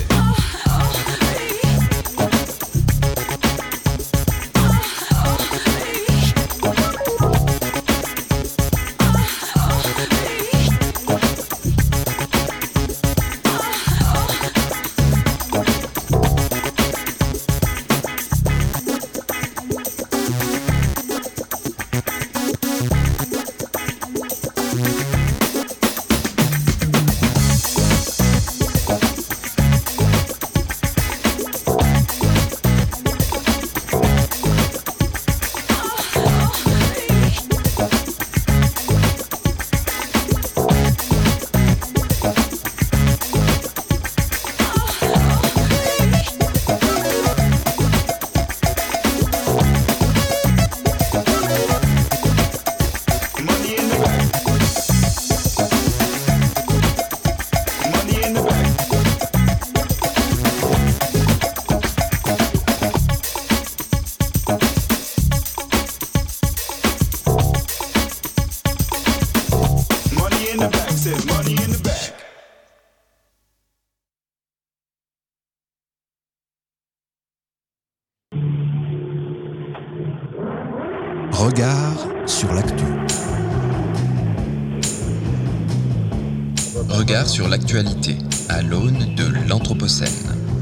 [87.75, 88.15] L'actualité
[88.47, 90.07] à l'aune de l'Anthropocène.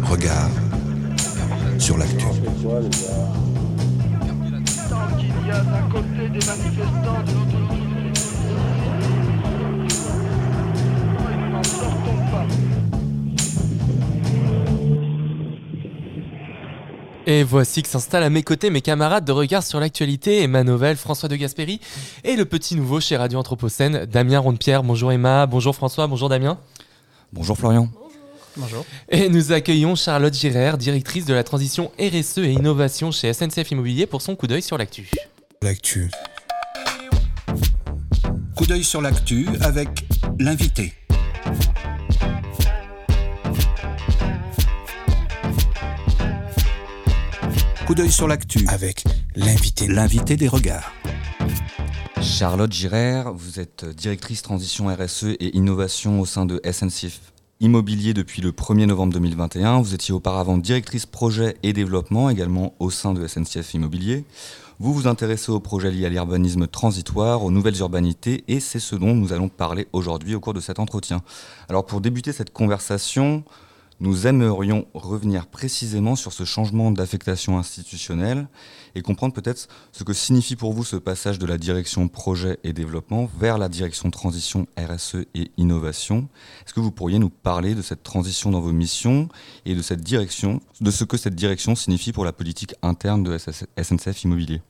[0.03, 0.49] Regard
[1.77, 2.25] sur l'actu.
[17.25, 20.97] Et voici que s'installent à mes côtés mes camarades de regard sur l'actualité, Emma Novel,
[20.97, 21.79] François de Gasperi
[22.23, 24.83] et le petit nouveau chez Radio Anthropocène, Damien Rondepierre.
[24.83, 26.57] Bonjour Emma, bonjour François, bonjour Damien.
[27.33, 27.89] Bonjour Florian.
[28.55, 28.85] Bonjour.
[29.09, 34.05] Et nous accueillons Charlotte Girard, directrice de la transition RSE et innovation chez SNCF Immobilier
[34.05, 35.09] pour son coup d'œil sur l'actu.
[35.63, 36.11] L'actu.
[38.55, 40.05] Coup d'œil sur l'actu avec
[40.39, 40.93] l'invité.
[47.87, 49.03] Coup d'œil sur l'actu avec
[49.35, 49.87] l'invité.
[49.87, 50.93] L'invité des regards.
[52.33, 58.41] Charlotte Girard, vous êtes directrice transition RSE et innovation au sein de SNCF Immobilier depuis
[58.41, 59.79] le 1er novembre 2021.
[59.81, 64.25] Vous étiez auparavant directrice projet et développement également au sein de SNCF Immobilier.
[64.79, 68.95] Vous vous intéressez aux projets liés à l'urbanisme transitoire, aux nouvelles urbanités, et c'est ce
[68.95, 71.21] dont nous allons parler aujourd'hui au cours de cet entretien.
[71.69, 73.43] Alors pour débuter cette conversation,
[73.99, 78.47] nous aimerions revenir précisément sur ce changement d'affectation institutionnelle
[78.95, 82.73] et comprendre peut-être ce que signifie pour vous ce passage de la direction projet et
[82.73, 86.27] développement vers la direction transition RSE et innovation.
[86.65, 89.29] Est-ce que vous pourriez nous parler de cette transition dans vos missions
[89.65, 93.37] et de cette direction, de ce que cette direction signifie pour la politique interne de
[93.37, 94.61] SNCF Immobilier?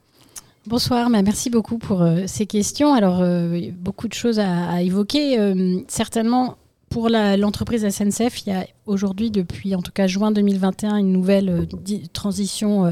[0.65, 2.93] Bonsoir, merci beaucoup pour euh, ces questions.
[2.93, 5.37] Alors, euh, beaucoup de choses à, à évoquer.
[5.37, 6.55] Euh, certainement,
[6.93, 11.49] pour l'entreprise SNCF, il y a aujourd'hui, depuis en tout cas juin 2021, une nouvelle
[11.49, 11.65] euh,
[12.13, 12.91] transition euh,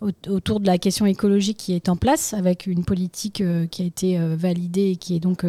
[0.00, 3.82] au- autour de la question écologique qui est en place, avec une politique euh, qui
[3.82, 5.44] a été validée et qui est donc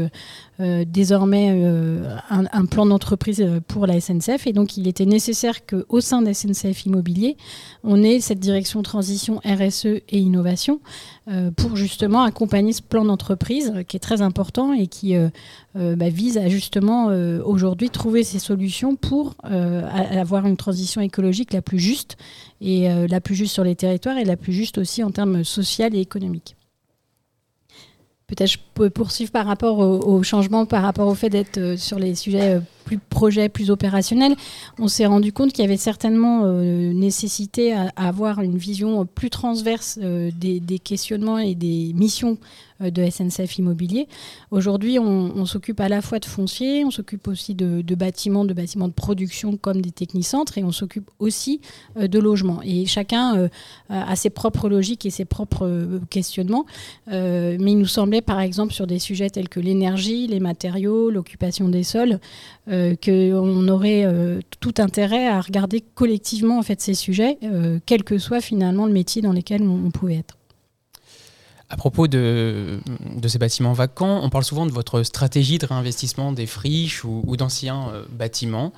[0.60, 4.48] désormais euh, un, plan d'entreprise euh, pour la SNCF.
[4.48, 7.38] Et donc, il était nécessaire qu'au sein de SNCF Immobilier,
[7.84, 10.80] on ait cette direction transition RSE et innovation
[11.28, 15.30] euh, pour justement accompagner ce plan d'entreprise euh, qui est très important et qui euh,
[15.78, 21.02] euh, bah, vise à justement euh, aujourd'hui trouver ces solutions pour euh, avoir une transition
[21.02, 22.18] écologique la plus juste
[22.62, 25.44] et euh, la plus juste sur les territoires et la plus juste aussi en termes
[25.44, 26.56] social et économiques.
[28.28, 28.58] Peut-être
[28.94, 32.56] poursuivre par rapport au, au changement, par rapport au fait d'être euh, sur les sujets
[32.56, 34.36] euh, plus projets, plus opérationnels.
[34.80, 39.30] On s'est rendu compte qu'il y avait certainement euh, nécessité à, avoir une vision plus
[39.30, 42.38] transverse des, questionnements et des missions
[42.80, 44.08] de SNCF Immobilier.
[44.52, 48.54] Aujourd'hui, on, s'occupe à la fois de foncier, on s'occupe aussi de, de bâtiments, de
[48.54, 51.60] bâtiments de production comme des technicentres, et on s'occupe aussi
[52.00, 52.62] de logements.
[52.64, 53.50] Et chacun
[53.90, 56.66] a ses propres logiques et ses propres questionnements.
[57.08, 61.70] Mais il nous semblait, par exemple, sur des sujets tels que l'énergie, les matériaux, l'occupation
[61.70, 62.20] des sols,
[62.70, 68.04] euh, qu'on aurait euh, tout intérêt à regarder collectivement en fait ces sujets, euh, quel
[68.04, 70.38] que soit finalement le métier dans lequel on, pouvait être.
[71.70, 72.80] À propos de,
[73.28, 77.92] ces bâtiments vacants, on parle souvent de votre stratégie de réinvestissement des friches ou, d'anciens
[78.10, 78.72] bâtiments.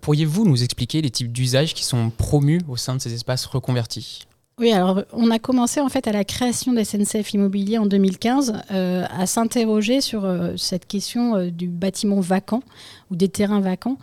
[0.00, 4.26] Pourriez-vous nous expliquer les types d'usages qui sont promus au sein de ces espaces reconvertis?
[4.56, 8.62] Oui, alors on a commencé en fait à la création de SNCF Immobilier en 2015
[8.70, 12.62] euh, à s'interroger sur euh, cette question euh, du bâtiment vacant
[13.10, 13.98] ou des terrains vacants.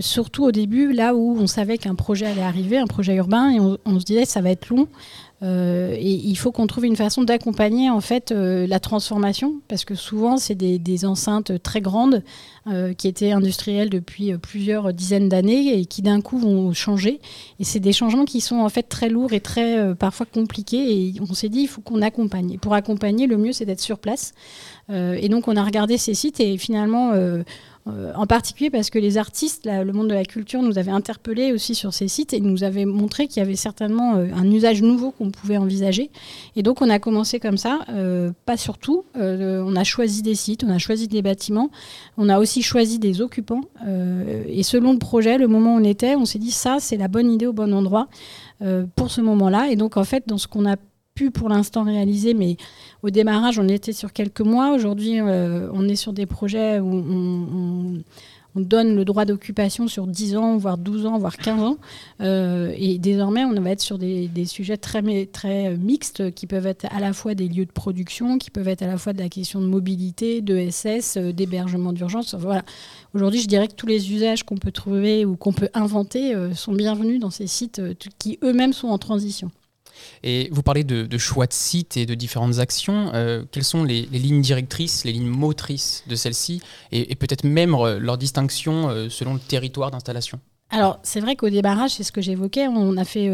[0.00, 3.58] Surtout au début, là où on savait qu'un projet allait arriver, un projet urbain, et
[3.58, 4.86] on, on se disait ça va être long.
[5.42, 9.84] Euh, et il faut qu'on trouve une façon d'accompagner en fait euh, la transformation parce
[9.84, 12.22] que souvent c'est des, enceintes très grandes
[12.68, 17.20] euh, qui étaient industrielles depuis plusieurs dizaines d'années et qui d'un coup vont changer.
[17.58, 21.08] Et c'est des changements qui sont en fait très lourds et très parfois compliqués.
[21.08, 22.52] Et on s'est dit il faut qu'on accompagne.
[22.52, 24.34] Et pour accompagner le mieux c'est d'être sur place.
[24.92, 27.12] Et donc on a regardé ces sites et finalement
[27.88, 31.52] euh, en particulier parce que les artistes, le monde de la culture nous avait interpellés
[31.52, 34.82] aussi sur ces sites et nous avait montré qu'il y avait certainement euh, un usage
[34.82, 36.10] nouveau qu'on pouvait envisager.
[36.54, 39.04] Et donc on a commencé comme ça, euh, pas sur tout.
[39.14, 41.70] On a choisi des sites, on a choisi des bâtiments,
[42.16, 43.62] on a aussi choisi des occupants.
[44.48, 47.08] et selon le projet, le moment où on était, on s'est dit ça, c'est la
[47.08, 48.08] bonne idée au bon endroit
[48.96, 49.68] pour ce moment-là.
[49.70, 50.76] Et donc en fait, dans ce qu'on a
[51.30, 52.56] pour l'instant réaliser, mais
[53.02, 54.74] au démarrage, on était sur quelques mois.
[54.74, 58.02] Aujourd'hui, euh, on est sur des projets où on, on-
[58.54, 61.78] on donne le droit d'occupation sur 10 ans, voire 12 ans, voire 15 ans.
[62.20, 66.66] Euh, et désormais, on va être sur des, sujets très, mi- très mixtes qui peuvent
[66.66, 69.20] être à la fois des lieux de production, qui peuvent être à la fois de
[69.20, 72.34] la question de mobilité, de SS, euh, d'hébergement d'urgence.
[72.34, 72.62] Voilà.
[73.14, 76.74] Aujourd'hui, je dirais que tous les usages qu'on peut trouver ou qu'on peut inventer sont
[76.74, 77.80] bienvenus dans ces sites
[78.18, 79.50] qui eux-mêmes sont en transition.
[80.22, 83.10] Et vous parlez de, choix de sites et de différentes actions.
[83.14, 87.98] Euh, quelles sont les, lignes directrices, les lignes motrices de celles-ci et, peut-être même euh,
[87.98, 90.40] leur distinction euh, selon le territoire d'installation?
[90.70, 93.30] Alors, c'est vrai qu'au démarrage, c'est ce que j'évoquais, on a fait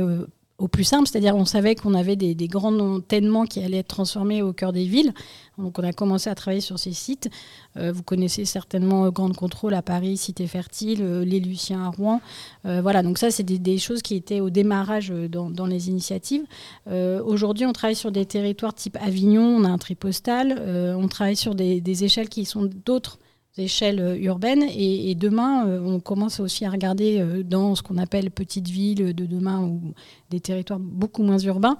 [0.58, 4.42] au plus simple, c'est-à-dire on savait qu'on avait des, grands entraînements qui allaient être transformés
[4.42, 5.12] au cœur des villes.
[5.56, 7.30] Donc on a commencé à travailler sur ces sites.
[7.76, 11.88] Euh, vous connaissez certainement euh, Grande Contrôle à Paris, Cité Fertile, euh, Les Luciens à
[11.88, 12.20] Rouen.
[12.64, 16.44] Voilà, donc ça, c'est des, choses qui étaient au démarrage dans, les initiatives.
[16.86, 20.60] Aujourd'hui, on travaille sur des territoires type Avignon, on a un tripostal,
[20.98, 23.18] on travaille sur des échelles qui sont d'autres
[23.56, 24.62] échelles euh, urbaines.
[24.62, 28.68] Et, et demain, euh, on commence aussi à regarder euh, dans ce qu'on appelle petites
[28.68, 29.94] villes de demain ou
[30.30, 31.78] des territoires beaucoup moins urbains,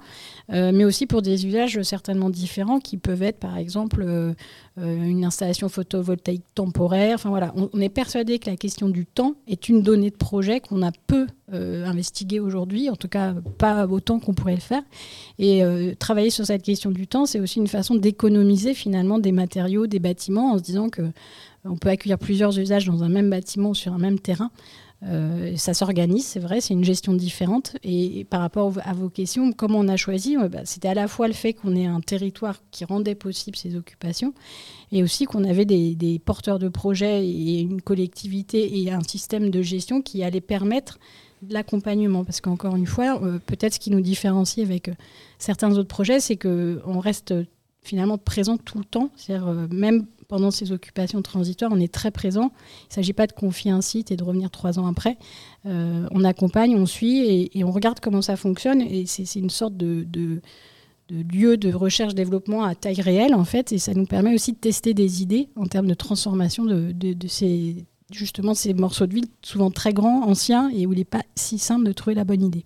[0.49, 4.33] mais aussi pour des usages certainement différents qui peuvent être par exemple
[4.77, 7.15] une installation photovoltaïque temporaire.
[7.15, 10.81] Enfin on, est persuadé que la question du temps est une donnée de projet qu'on
[10.81, 14.83] a peu euh, investiguée aujourd'hui, en tout cas pas autant qu'on pourrait le faire.
[15.37, 19.31] Et euh, travailler sur cette question du temps, c'est aussi une façon d'économiser finalement des
[19.31, 21.01] matériaux, des bâtiments, en se disant que
[21.65, 24.51] on peut accueillir plusieurs usages dans un même bâtiment sur un même terrain.
[25.03, 27.77] Euh, ça s'organise, c'est vrai, c'est une gestion différente.
[27.83, 31.27] Et, par rapport à vos questions, comment on a choisi bah, C'était à la fois
[31.27, 34.33] le fait qu'on ait un territoire qui rendait possible ces occupations,
[34.91, 39.61] et aussi qu'on avait des, porteurs de projets et une collectivité et un système de
[39.61, 40.99] gestion qui allait permettre
[41.43, 42.25] de l'accompagnement.
[42.25, 44.93] Parce qu'encore une fois, euh, peut-être ce qui nous différencie avec euh,
[45.37, 47.33] certains autres projets, c'est qu'on reste
[47.81, 49.09] finalement présent tout le temps.
[49.15, 52.51] C'est-à-dire, euh, même pendant ces occupations transitoires, on est très présent.
[52.83, 55.17] Il ne s'agit pas de confier un site et de revenir trois ans après.
[55.65, 58.81] Euh, on accompagne, on suit et, on regarde comment ça fonctionne.
[58.81, 60.05] Et c'est une sorte de,
[61.09, 63.71] lieu de recherche-développement à taille réelle, en fait.
[63.71, 67.87] Et ça nous permet aussi de tester des idées en termes de transformation de, ces,
[68.11, 71.57] justement, ces morceaux de ville, souvent très grands, anciens, et où il n'est pas si
[71.57, 72.65] simple de trouver la bonne idée.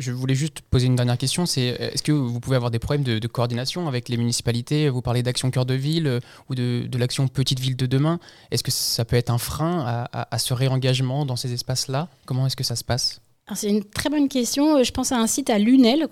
[0.00, 1.46] Je voulais juste poser une dernière question.
[1.46, 4.88] C'est euh, est-ce que vous pouvez avoir des problèmes de, coordination avec les municipalités?
[4.88, 8.18] Vous parlez d'action cœur de ville euh, ou de, l'action petite ville de demain.
[8.50, 12.08] Est-ce que ça peut être un frein à, ce réengagement dans ces espaces-là?
[12.26, 13.20] Comment est-ce que ça se passe?
[13.56, 14.76] C'est une très bonne question.
[14.76, 16.06] Euh, Je pense à un site à Lunel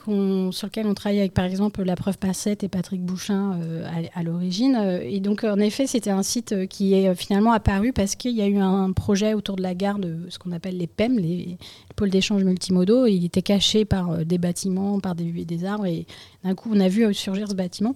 [0.51, 4.23] sur lequel on travaille avec par exemple la preuve Passette et Patrick Bouchin euh, à,
[4.23, 4.77] l'origine.
[4.77, 8.43] Euh, Et donc en effet c'était un site qui est finalement apparu parce qu'il y
[8.43, 11.59] a eu un projet autour de la gare de ce qu'on appelle les PEM, les
[11.97, 13.07] pôles d'échange multimodaux.
[13.07, 16.07] Il était caché par des bâtiments, par des, des arbres et
[16.45, 17.95] d'un coup on a vu surgir ce bâtiment.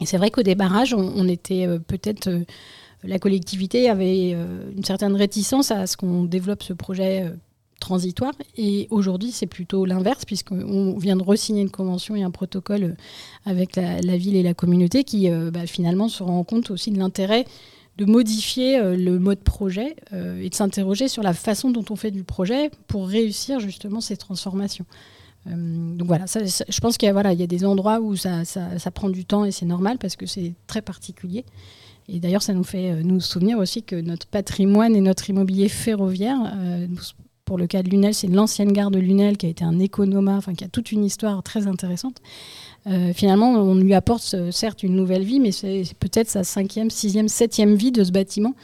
[0.00, 2.30] Et c'est vrai qu'au démarrage on, était peut-être...
[3.02, 7.32] la collectivité avait une certaine réticence à ce qu'on développe ce projet
[7.80, 8.32] transitoire.
[8.56, 12.96] Et aujourd'hui, c'est plutôt l'inverse, puisqu'on vient de re-signer une convention et un protocole
[13.44, 16.98] avec la, ville et la communauté qui, euh, bah, finalement, se rend compte aussi de
[16.98, 17.44] l'intérêt
[17.96, 21.96] de modifier euh, le mode projet euh, et de s'interroger sur la façon dont on
[21.96, 24.86] fait du projet pour réussir justement ces transformations.
[25.46, 28.46] Donc voilà, je pense qu'il y, a- voilà, il y a des endroits où ça,
[28.46, 31.44] ça- prend du temps et c'est normal parce que c'est très particulier.
[32.08, 36.38] Et d'ailleurs, ça nous fait nous souvenir aussi que notre patrimoine et notre immobilier ferroviaire,
[37.44, 40.36] pour le cas de Lunel, c'est l'ancienne gare de Lunel qui a été un économa,
[40.36, 42.20] enfin qui a toute une histoire très intéressante.
[42.86, 46.90] Euh, finalement, on lui apporte euh, certes une nouvelle vie, mais c'est peut-être sa cinquième,
[46.90, 48.54] sixième, septième vie de ce bâtiment.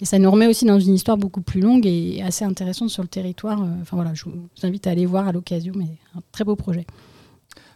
[0.00, 3.02] Et ça nous remet aussi dans une histoire beaucoup plus longue et assez intéressante sur
[3.02, 3.62] le territoire.
[3.62, 5.86] Euh, Enfin voilà, je vous invite à aller voir à l'occasion, mais
[6.16, 6.86] un très beau projet.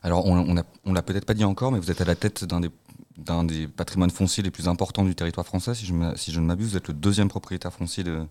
[0.03, 3.45] Alors, on on l'a peut-être pas dit encore, mais vous êtes à la tête d'un
[3.45, 5.93] des, patrimoines fonciers les plus importants du territoire français, si je
[6.41, 6.71] ne m'abuse.
[6.71, 8.27] Vous êtes le deuxième propriétaire foncier de,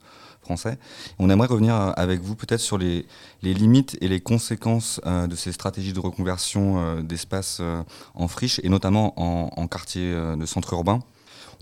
[1.20, 3.06] On aimerait revenir avec vous peut-être sur les,
[3.42, 7.84] limites et les conséquences euh, de ces stratégies de reconversion euh, d'espaces euh,
[8.14, 11.00] en friche, et notamment en, quartier de centre urbain.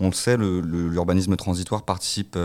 [0.00, 2.36] On le sait, l'urbanisme transitoire participe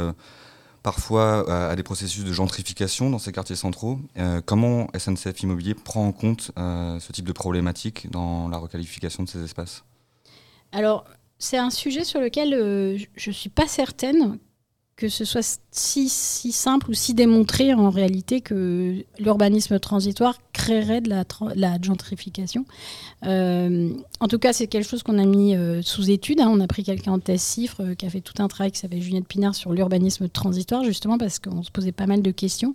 [0.84, 4.00] parfois à, des processus de gentrification dans ces quartiers centraux.
[4.46, 9.44] Comment SNCF Immobilier prend en compte ce type de problématique dans la requalification de ces
[9.44, 9.84] espaces?
[10.72, 11.06] Alors,
[11.40, 12.52] c'est un sujet sur lequel
[13.16, 14.38] je ne suis pas certaine
[14.98, 21.02] que ce soit si, si simple ou si démontré en réalité que l'urbanisme transitoire créerait
[21.02, 22.64] de la, la gentrification.
[23.26, 23.90] Euh,
[24.22, 26.40] en tout cas, c'est quelque chose qu'on a mis euh, sous étude.
[26.40, 26.48] hein.
[26.50, 28.80] On a pris quelqu'un en thèse cifre euh, qui a fait tout un travail qui
[28.80, 32.74] s'appelle Juliette Pinard sur l'urbanisme transitoire, justement parce qu'on se posait pas mal de questions.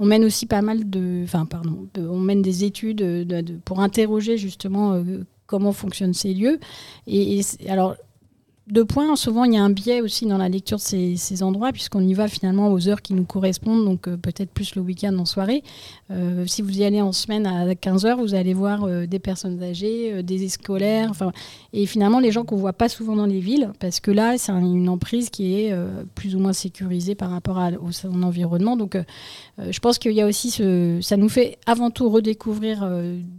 [0.00, 3.54] On mène aussi pas mal de, enfin pardon, de- on mène des études de- de-
[3.64, 5.00] pour interroger justement
[5.46, 6.58] comment fonctionnent ces lieux.
[7.06, 7.94] Et, alors
[8.68, 10.82] deux points, souvent il y a un biais aussi dans la lecture de
[11.16, 14.76] ces, endroits, puisqu'on y va finalement aux heures qui nous correspondent, donc euh, peut-être plus
[14.76, 15.64] le week-end en soirée.
[16.12, 19.60] Euh, si vous y allez en semaine à 15h, vous allez voir euh, des personnes
[19.62, 21.12] âgées, des scolaires,
[21.72, 24.52] et finalement les gens qu'on voit pas souvent dans les villes, parce que là c'est
[24.52, 25.74] un- une emprise qui est
[26.14, 28.76] plus ou moins sécurisée par rapport à- son environnement.
[28.76, 28.96] Donc
[29.58, 30.50] je pense qu'il y a aussi
[31.02, 32.88] ça nous fait avant tout redécouvrir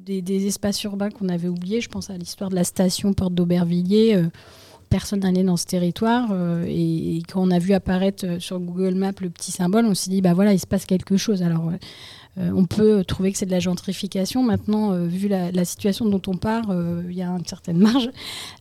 [0.05, 1.79] des, des espaces urbains qu'on avait oubliés.
[1.81, 4.21] Je pense à l'histoire de la station Porte d'Aubervilliers.
[4.93, 8.93] Personne n'allait dans ce territoire euh, et, quand on a vu apparaître euh, sur Google
[8.93, 11.41] Maps le petit symbole, on s'est dit bah voilà il se passe quelque chose.
[11.41, 11.71] Alors
[12.37, 14.43] euh, on peut trouver que c'est de la gentrification.
[14.43, 16.65] Maintenant, vu la, situation dont on part,
[17.09, 18.09] il y a une certaine marge.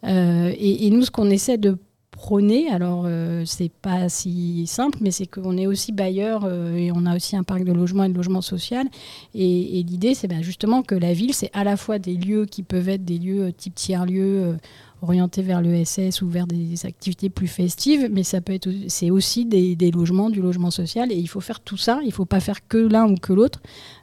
[0.05, 1.79] Et, nous, ce qu'on essaie de
[2.11, 3.09] prôner, alors
[3.47, 6.47] c'est pas si simple, mais c'est qu'on est aussi bailleur
[6.77, 8.87] et on a aussi un parc de logement et de logement social.
[9.35, 12.45] Et, et l'idée, c'est ben, justement que la ville, c'est à la fois des lieux
[12.45, 14.59] qui peuvent être des lieux type tiers-lieux.
[15.03, 19.45] Orientés vers l'ESS ou vers des activités plus festives, mais ça peut être, c'est aussi
[19.45, 21.99] des, logements, du logement social, et il faut faire tout ça.
[22.03, 23.61] Il ne faut pas faire que l'un ou que l'autre,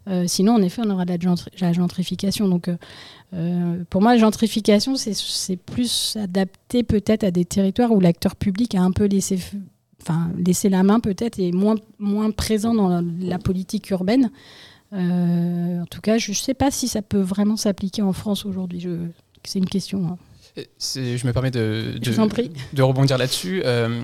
[0.08, 2.48] Euh, sinon en effet on aura de la, la gentrification.
[2.48, 2.78] Donc euh,
[3.34, 8.74] euh, pour moi, la gentrification, c'est- plus adapté peut-être à des territoires où l'acteur public
[8.76, 9.38] a un peu laissé,
[10.02, 14.32] enfin, laissé la main peut-être et moins, moins présent dans la, politique urbaine.
[14.92, 18.88] En tout cas, je ne sais pas si ça peut vraiment s'appliquer en France aujourd'hui.
[19.44, 20.08] C'est une question.
[20.08, 20.18] hein.
[20.78, 21.96] C'est- Je me permets de,
[22.82, 23.62] rebondir là-dessus.
[23.66, 24.02] Euh,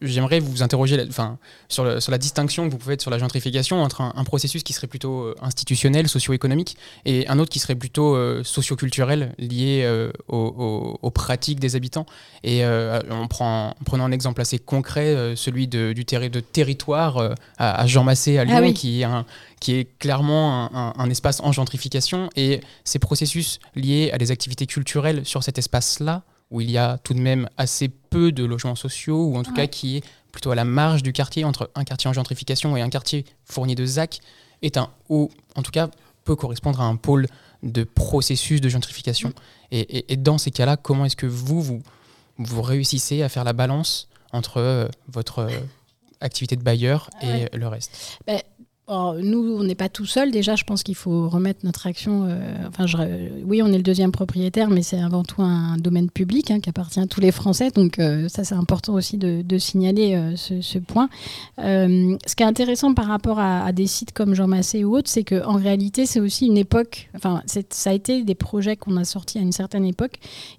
[0.00, 3.18] J'aimerais vous interroger enfin, sur, le- sur la distinction que vous pouvez être sur la
[3.18, 7.58] gentrification entre un, un processus qui serait plutôt euh, institutionnel, socio-économique, et un autre qui
[7.58, 12.06] serait plutôt euh, socio-culturel, lié euh, aux, pratiques des habitants.
[12.42, 16.40] Et euh, on prend, en prenant un exemple assez concret, celui de, du terri- de
[16.40, 18.74] territoire à, à Jean Massé à Lyon, Ah oui.
[18.74, 19.24] qui est un,
[19.60, 22.28] qui est clairement un espace en gentrification.
[22.36, 26.22] Et ces processus liés à des activités culturelles sur cet espace-là,
[26.52, 29.52] où il y a tout de même assez peu de logements sociaux, ou en tout
[29.54, 32.80] cas qui est plutôt à la marge du quartier, entre un quartier en gentrification et
[32.82, 34.20] un quartier fourni de ZAC,
[34.62, 35.88] est un haut, en tout cas
[36.24, 37.26] peut correspondre à un pôle
[37.64, 39.32] de processus de gentrification.
[39.72, 41.82] Et, et- et dans ces cas-là, comment est-ce que vous, vous,
[42.38, 45.50] vous réussissez à faire la balance entre euh, votre euh,
[46.20, 47.50] activité de bailleur et Ouais.
[47.52, 48.18] le reste?
[48.26, 48.40] Ben,
[48.88, 50.32] alors, nous, on n'est pas tout seul.
[50.32, 52.24] Déjà, je pense qu'il faut remettre notre action.
[52.26, 52.98] euh, enfin, je-
[53.44, 56.68] oui, on est le deuxième propriétaire, mais c'est avant tout un domaine public hein, qui
[56.68, 57.70] appartient à tous les Français.
[57.70, 61.08] Donc, euh, ça, c'est important aussi de, signaler euh, ce, point.
[61.58, 65.08] Ce qui est intéressant par rapport à, à des sites comme Jean Massé ou autres,
[65.08, 67.08] c'est qu'en réalité, c'est aussi une époque.
[67.14, 70.14] Enfin, ça a été des projets qu'on a sortis à une certaine époque.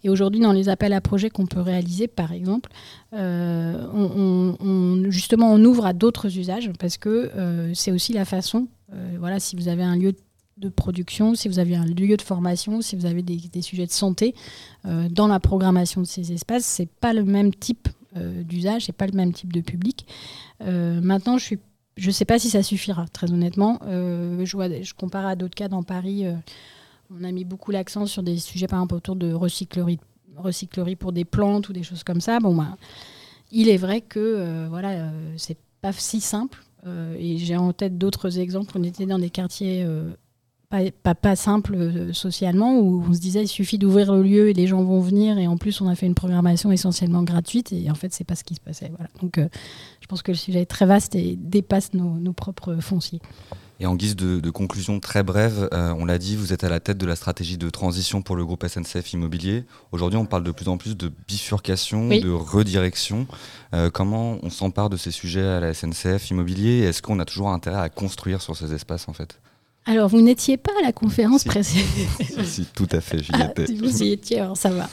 [0.05, 2.69] Et aujourd'hui, dans les appels à projets qu'on peut réaliser, par exemple,
[3.13, 8.67] euh, justement, on ouvre à d'autres usages parce que euh, c'est aussi la façon.
[8.93, 10.13] euh, voilà, si vous avez un lieu
[10.57, 13.91] de production, si vous avez un lieu de formation, si vous avez des, sujets de
[13.91, 14.35] santé,
[14.83, 19.13] dans la programmation de ces espaces, c'est pas le même type d'usage, c'est pas le
[19.13, 20.05] même type de public.
[20.61, 21.59] Maintenant, je suis
[21.95, 23.79] je ne sais pas si ça suffira, très honnêtement.
[23.83, 26.25] Je, vois, je compare à d'autres cas dans Paris.
[27.09, 29.99] on a mis beaucoup l'accent sur des sujets, par exemple, autour de recyclerie,
[30.37, 32.39] recyclerie pour des plantes ou des choses comme ça.
[32.39, 32.77] Bon, bah,
[33.51, 36.63] il est vrai que euh, voilà, euh, c'est pas si simple.
[36.85, 38.73] Euh, et j'ai en tête d'autres exemples.
[38.77, 39.87] On était dans des quartiers
[40.69, 44.67] pas, pas, simples socialement où on se disait il suffit d'ouvrir le lieu et les
[44.67, 45.37] gens vont venir.
[45.37, 47.71] Et en plus, on a fait une programmation essentiellement gratuite.
[47.71, 48.91] Et en fait, c'est pas ce qui se passait.
[49.21, 53.21] Donc, je pense que le sujet est très vaste et dépasse nos propres fonciers.
[53.79, 56.69] Et en guise de, de conclusion très brève, euh, on l'a dit, vous êtes à
[56.69, 59.65] la tête de la stratégie de transition pour le groupe SNCF Immobilier.
[59.91, 62.21] Aujourd'hui, on parle de plus en plus de bifurcation, Oui.
[62.21, 63.27] de redirection.
[63.73, 67.49] Euh, comment on s'empare de ces sujets à la SNCF Immobilier Est-ce qu'on a toujours
[67.49, 69.39] intérêt à construire sur ces espaces en fait?
[69.85, 71.87] Alors, vous n'étiez pas à la conférence précédente.
[72.45, 73.65] Si, tout à fait, j'y Ah, étais.
[73.67, 74.89] si vous y étiez, alors ça va.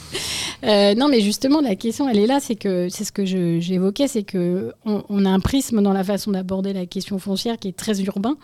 [0.64, 4.08] Euh, non, mais justement, la question, elle est là, c'est que c'est ce que j'évoquais,
[4.08, 7.68] c'est que on, on a un prisme dans la façon d'aborder la question foncière qui
[7.68, 8.36] est très urbain,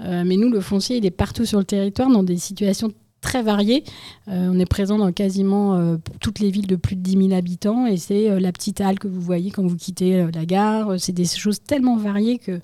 [0.00, 3.42] Euh, mais nous, le foncier, il est partout sur le territoire, dans des situations très
[3.42, 3.82] variées.
[4.28, 7.32] Euh, on est présent dans quasiment euh, toutes les villes de plus de 10 000
[7.32, 11.00] habitants, et c'est euh, la petite halle que vous voyez quand vous quittez la gare.
[11.00, 12.60] C'est des choses tellement variées que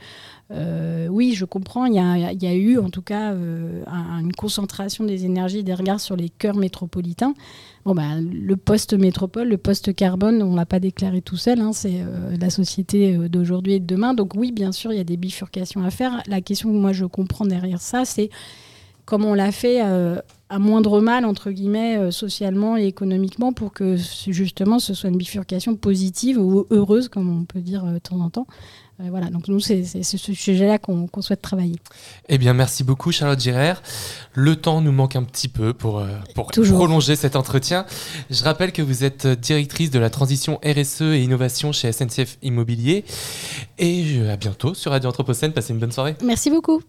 [0.51, 1.87] euh, oui, je comprends.
[1.87, 5.75] Il y a, eu, en tout cas, euh, un- une concentration des énergies et des
[5.75, 7.35] regards sur les cœurs métropolitains.
[7.85, 11.61] Bon, ben, le post-métropole, le post-carbone, on ne l'a pas déclaré tout seul.
[11.61, 14.15] hein, c'est euh, la société d'aujourd'hui et de demain.
[14.15, 16.23] Donc oui, bien sûr, il y a des bifurcations à faire.
[16.27, 18.31] La question que moi je comprends derrière ça, c'est
[19.07, 23.97] comment on l'a fait à moindre mal, entre guillemets, socialement et économiquement, pour que
[24.29, 28.31] justement ce soit une bifurcation positive ou heureuse, comme on peut dire de temps en
[28.31, 28.47] temps.
[29.01, 31.75] Euh, voilà, donc nous, c'est ce sujet-là qu'on souhaite travailler.
[32.29, 33.83] Eh bien, merci beaucoup, Charlotte Girard.
[34.35, 36.07] Le temps nous manque un petit peu pour, euh,
[36.37, 36.79] pour Toujours.
[36.79, 37.87] prolonger cet entretien.
[38.31, 43.05] Je rappelle que vous êtes directrice de la transition RSE et innovation chez SNCF Immobilier.
[43.79, 45.53] Et je- à bientôt sur Radio Anthropocène.
[45.53, 46.15] Passez une bonne soirée.
[46.23, 46.81] Merci beaucoup.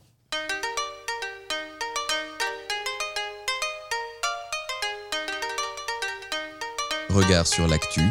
[7.09, 8.01] Regard sur l'actu.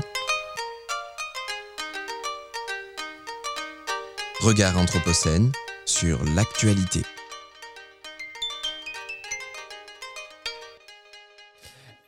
[4.40, 5.52] Regard Anthropocène
[5.86, 7.02] sur l'actualité.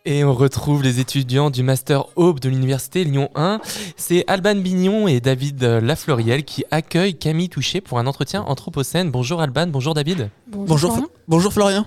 [0.04, 3.60] Et on retrouve les étudiants du Master Aube de l'Université Lyon 1.
[3.96, 9.10] C'est Alban Bignon et David Lafleuriel qui accueillent Camille Touché pour un entretien anthropocène.
[9.10, 10.30] Bonjour Alban, bonjour David.
[10.48, 10.98] Bonjour,
[11.28, 11.86] bonjour Florian.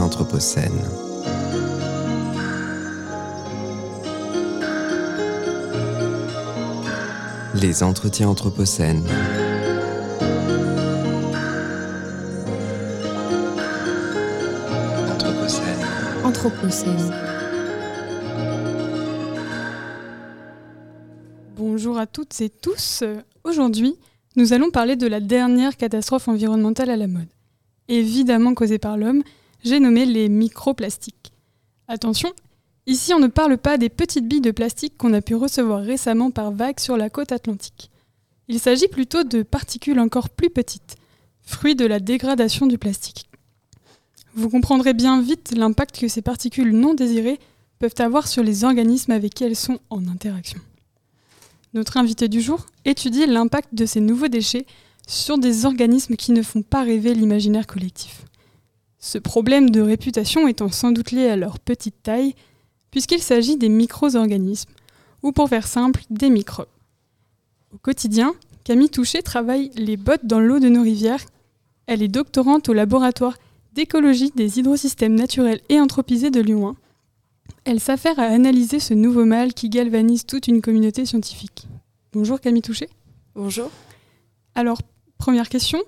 [0.00, 1.07] Anthropocène.
[7.60, 9.02] Les entretiens anthropocènes.
[15.10, 15.86] Anthropocène.
[16.24, 17.12] Anthropocène.
[21.56, 23.02] Bonjour à toutes et tous.
[23.42, 23.96] Aujourd'hui,
[24.36, 27.26] nous allons parler de la dernière catastrophe environnementale à la mode.
[27.88, 29.22] Évidemment causée par l'homme,
[29.64, 31.32] j'ai nommé les microplastiques.
[31.88, 32.32] Attention,
[32.88, 36.32] ici on ne parle pas des petites billes de plastique qu'on a pu recevoir récemment
[36.32, 37.90] par vagues sur la côte atlantique.
[38.48, 40.96] Il s'agit plutôt de particules encore plus petites,
[41.42, 43.28] fruits de la dégradation du plastique.
[44.34, 47.38] Vous comprendrez bien vite l'impact que ces particules non désirées
[47.78, 50.60] peuvent avoir sur les organismes avec qui elles sont en interaction.
[51.74, 54.66] Notre invité du jour étudie l'impact de ces nouveaux déchets
[55.06, 58.24] sur des organismes qui ne font pas rêver l'imaginaire collectif.
[58.98, 62.34] Ce problème de réputation étant sans doute lié à leur petite taille,
[62.98, 64.70] puisqu'il s'agit des micro-organismes,
[65.22, 66.66] ou pour faire simple, des microbes.
[67.72, 68.34] Au quotidien,
[68.64, 71.24] Camille Touché travaille les bottes dans l'eau de nos rivières.
[71.86, 73.38] Elle est doctorante au laboratoire
[73.72, 76.76] d'écologie des hydrosystèmes naturels et anthropisés de Lyon 1.
[77.66, 81.68] Elle s'affaire à analyser ce nouveau mal qui galvanise toute une communauté scientifique.
[82.12, 82.88] Bonjour Camille Touché.
[83.36, 83.70] Bonjour.
[84.56, 84.82] Alors,
[85.18, 85.78] première question,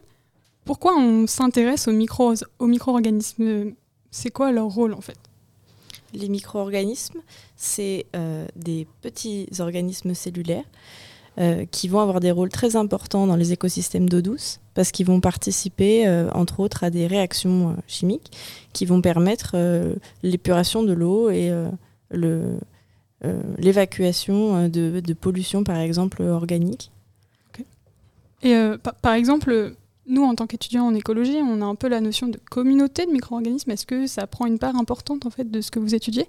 [0.64, 3.72] pourquoi on s'intéresse aux micro-organismes?
[4.12, 5.18] C'est quoi leur rôle en fait?
[6.14, 7.20] Les micro-organismes,
[7.56, 10.64] c'est euh, des petits organismes cellulaires
[11.38, 15.06] euh, qui vont avoir des rôles très importants dans les écosystèmes d'eau douce parce qu'ils
[15.06, 18.32] vont participer, euh, entre autres, à des réactions chimiques
[18.72, 19.56] qui vont permettre
[20.22, 21.52] l'épuration de l'eau et
[23.58, 26.90] l'évacuation de, pollution, par exemple, organique.
[28.42, 28.54] Et
[29.02, 29.74] par exemple,
[30.10, 33.10] nous en tant qu'étudiants en écologie, on a un peu la notion de communauté de
[33.10, 33.70] micro-organismes.
[33.70, 36.26] Est-ce que ça prend une part importante en fait de ce que vous étudiez?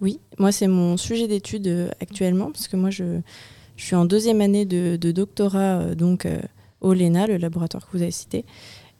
[0.00, 3.20] Oui, moi c'est mon sujet d'étude euh, actuellement, parce que moi je,
[3.76, 6.38] je suis en deuxième année de, de doctorat euh, donc euh,
[6.82, 8.44] au LENA, le laboratoire que vous avez cité,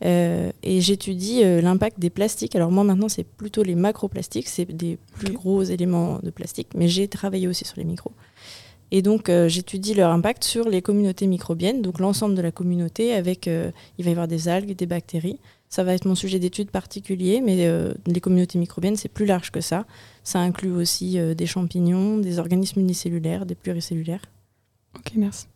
[0.02, 2.54] et j'étudie l'impact des plastiques.
[2.54, 6.86] Alors moi maintenant c'est plutôt les macroplastiques, c'est des plus gros éléments de plastique, mais
[6.86, 8.12] j'ai travaillé aussi sur les micros.
[8.92, 13.12] Et donc euh, j'étudie leur impact sur les communautés microbiennes, donc l'ensemble de la communauté
[13.14, 15.38] avec, euh, il va y avoir des algues, des bactéries.
[15.68, 19.50] Ça va être mon sujet d'étude particulier, mais euh, les communautés microbiennes, c'est plus large
[19.50, 19.84] que ça.
[20.22, 24.22] Ça inclut aussi euh, des champignons, des organismes unicellulaires, des pluricellulaires.
[24.96, 25.46] Ok, merci.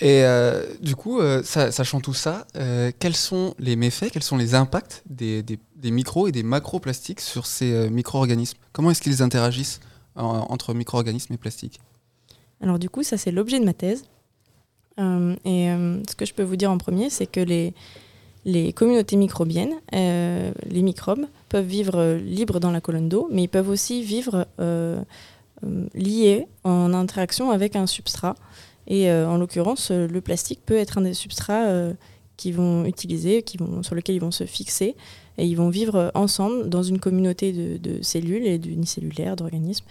[0.00, 4.22] Et euh, du coup, euh, sa- sachant tout ça, euh, quels sont les méfaits, quels
[4.24, 8.58] sont les impacts des, des- des micros et des macroplastiques sur ces euh, micro-organismes?
[8.72, 9.80] Comment est-ce qu'ils interagissent
[10.16, 11.80] en- entre micro-organismes et plastiques?
[12.60, 14.04] Alors du coup, ça c'est l'objet de ma thèse.
[15.00, 19.16] Euh, et euh, ce que je peux vous dire en premier, c'est que les, communautés
[19.16, 24.02] microbiennes, euh, les microbes, peuvent vivre libres dans la colonne d'eau, mais ils peuvent aussi
[24.02, 24.46] vivre
[25.94, 28.34] liés en interaction avec un substrat.
[28.86, 31.92] Et en l'occurrence, le plastique peut être un des substrats
[32.36, 34.94] qu'ils vont utiliser, qui vont, sur lequel ils vont se fixer,
[35.38, 39.86] et ils vont vivre ensemble dans une communauté de cellules et d'unicellulaires, d'organismes,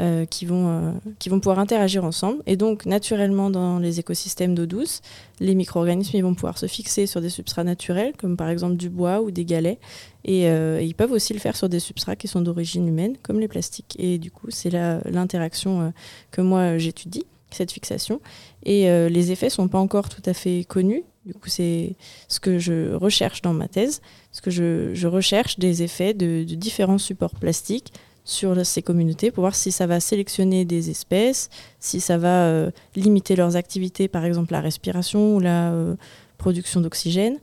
[0.00, 0.90] euh, qui, vont, euh,
[1.20, 2.42] qui vont pouvoir interagir ensemble.
[2.46, 5.02] Et donc, naturellement, dans les écosystèmes d'eau douce,
[5.38, 8.90] les micro-organismes ils vont pouvoir se fixer sur des substrats naturels, comme par exemple du
[8.90, 9.78] bois ou des galets.
[10.24, 13.38] Et euh, ils peuvent aussi le faire sur des substrats qui sont d'origine humaine, comme
[13.38, 13.94] les plastiques.
[14.00, 15.92] Et du coup, c'est là l'interaction
[16.32, 18.20] que moi j'étudie, cette fixation.
[18.64, 21.04] Et les effets sont pas encore tout à fait connus.
[21.24, 21.94] Du coup, c'est
[22.26, 24.02] ce que je recherche dans ma thèse,
[24.32, 27.92] parce que je, je recherche des effets de différents supports plastiques
[28.24, 32.70] sur ces communautés pour voir si ça va sélectionner des espèces, si ça va euh,
[32.96, 35.94] limiter leurs activités, par exemple la respiration ou la euh,
[36.38, 37.38] production d'oxygène.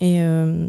[0.00, 0.68] Et, euh,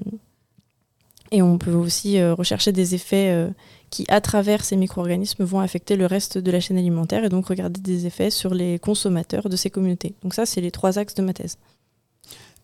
[1.32, 3.50] et on peut aussi rechercher des effets
[3.90, 7.48] qui, à travers ces micro-organismes, vont affecter le reste de la chaîne alimentaire et donc
[7.48, 10.14] regarder des effets sur les consommateurs de ces communautés.
[10.22, 11.58] Donc ça, c'est les trois axes de ma thèse.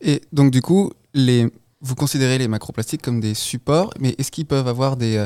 [0.01, 1.47] Et donc du coup, les,
[1.81, 5.25] vous considérez les macroplastiques comme des supports, mais est-ce qu'ils peuvent avoir des...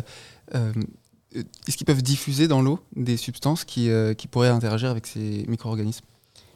[1.33, 5.45] est-ce qu'ils peuvent diffuser dans l'eau des substances qui, euh, qui pourraient interagir avec ces
[5.47, 6.05] micro-organismes?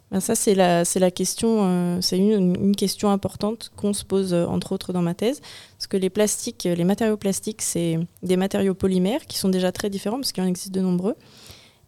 [0.10, 4.06] Ben ça, c'est la, c'est la question, euh, c'est une, une question importante qu'on se
[4.06, 5.42] pose euh, entre autres dans ma thèse,
[5.78, 9.74] parce que les plastiques, euh, les matériaux plastiques, c'est des matériaux polymères qui sont déjà
[9.74, 11.16] très différents, parce qu'il en existe de nombreux,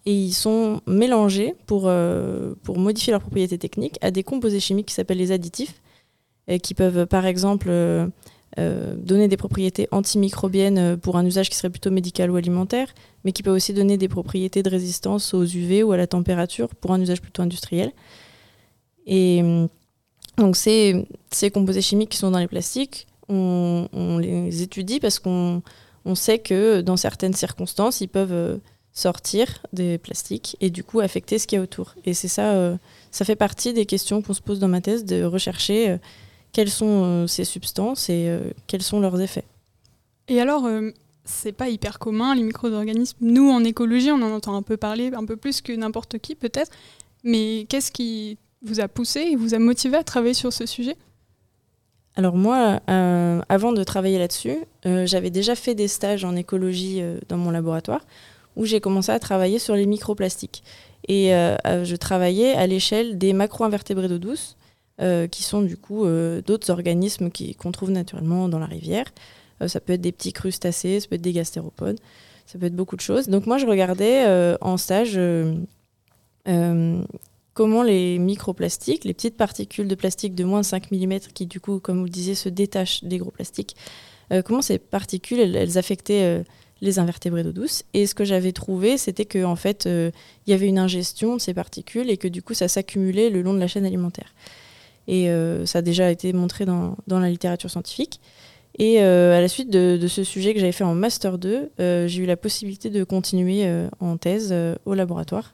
[0.05, 4.87] et ils sont mélangés pour, euh, pour modifier leurs propriétés techniques à des composés chimiques
[4.87, 5.81] qui s'appellent les additifs,
[6.63, 7.69] qui peuvent par exemple
[8.57, 12.35] euh, euh, donner des propriétés antimicrobiennes euh, pour un usage qui serait plutôt médical ou
[12.35, 12.93] alimentaire,
[13.23, 16.69] mais qui peuvent aussi donner des propriétés de résistance aux UV ou à la température
[16.75, 17.91] pour un usage plutôt industriel.
[19.05, 19.67] Et hum,
[20.37, 25.61] donc ces, ces composés chimiques qui sont dans les plastiques, on, les étudie parce qu'on
[26.05, 28.57] on sait que dans certaines circonstances, ils peuvent euh,
[28.91, 31.95] sortir des plastiques et du coup affecter ce qu'il y a autour.
[32.05, 32.75] Et c'est ça, euh,
[33.11, 35.97] ça fait partie des questions qu'on se pose dans ma thèse, de rechercher euh,
[36.51, 39.45] quelles sont euh, ces substances et euh, quels sont leurs effets.
[40.27, 40.91] Et alors, euh,
[41.25, 43.17] c'est pas hyper commun, les micro-organismes.
[43.21, 46.35] Nous, en écologie, on en entend un peu parler, un peu plus que n'importe qui
[46.35, 46.71] peut-être.
[47.23, 50.97] Mais qu'est-ce qui vous a poussé et vous a motivé à travailler sur ce sujet?
[52.15, 56.97] Alors moi, euh, avant de travailler là-dessus, euh, j'avais déjà fait des stages en écologie
[57.01, 58.01] euh, dans mon laboratoire
[58.55, 60.63] où j'ai commencé à travailler sur les microplastiques.
[61.07, 64.57] Et je travaillais à l'échelle des macro-invertébrés d'eau douce,
[65.01, 69.05] euh, qui sont du coup euh, d'autres organismes qu'on trouve naturellement dans la rivière.
[69.61, 71.97] Euh, ça peut être des petits crustacés, ça peut être des gastéropodes,
[72.45, 73.29] ça peut être beaucoup de choses.
[73.29, 74.25] Donc moi, je regardais
[74.59, 75.17] en stage
[77.53, 81.61] comment les microplastiques, les petites particules de plastique de moins de 5 mm qui du
[81.61, 83.77] coup, comme vous le disiez, se détachent des gros plastiques,
[84.43, 86.43] comment ces particules, elles, affectaient
[86.81, 87.83] les invertébrés d'eau douce.
[87.93, 91.41] Et ce que j'avais trouvé, c'était qu'en en fait, il y avait une ingestion de
[91.41, 94.33] ces particules et que du coup, ça s'accumulait le long de la chaîne alimentaire.
[95.09, 98.21] Et euh, ça a déjà été montré dans, dans la littérature scientifique.
[98.77, 102.07] Et euh, à la suite de, ce sujet que j'avais fait en Master 2, euh,
[102.07, 104.55] j'ai eu la possibilité de continuer euh, en thèse
[104.85, 105.51] au laboratoire.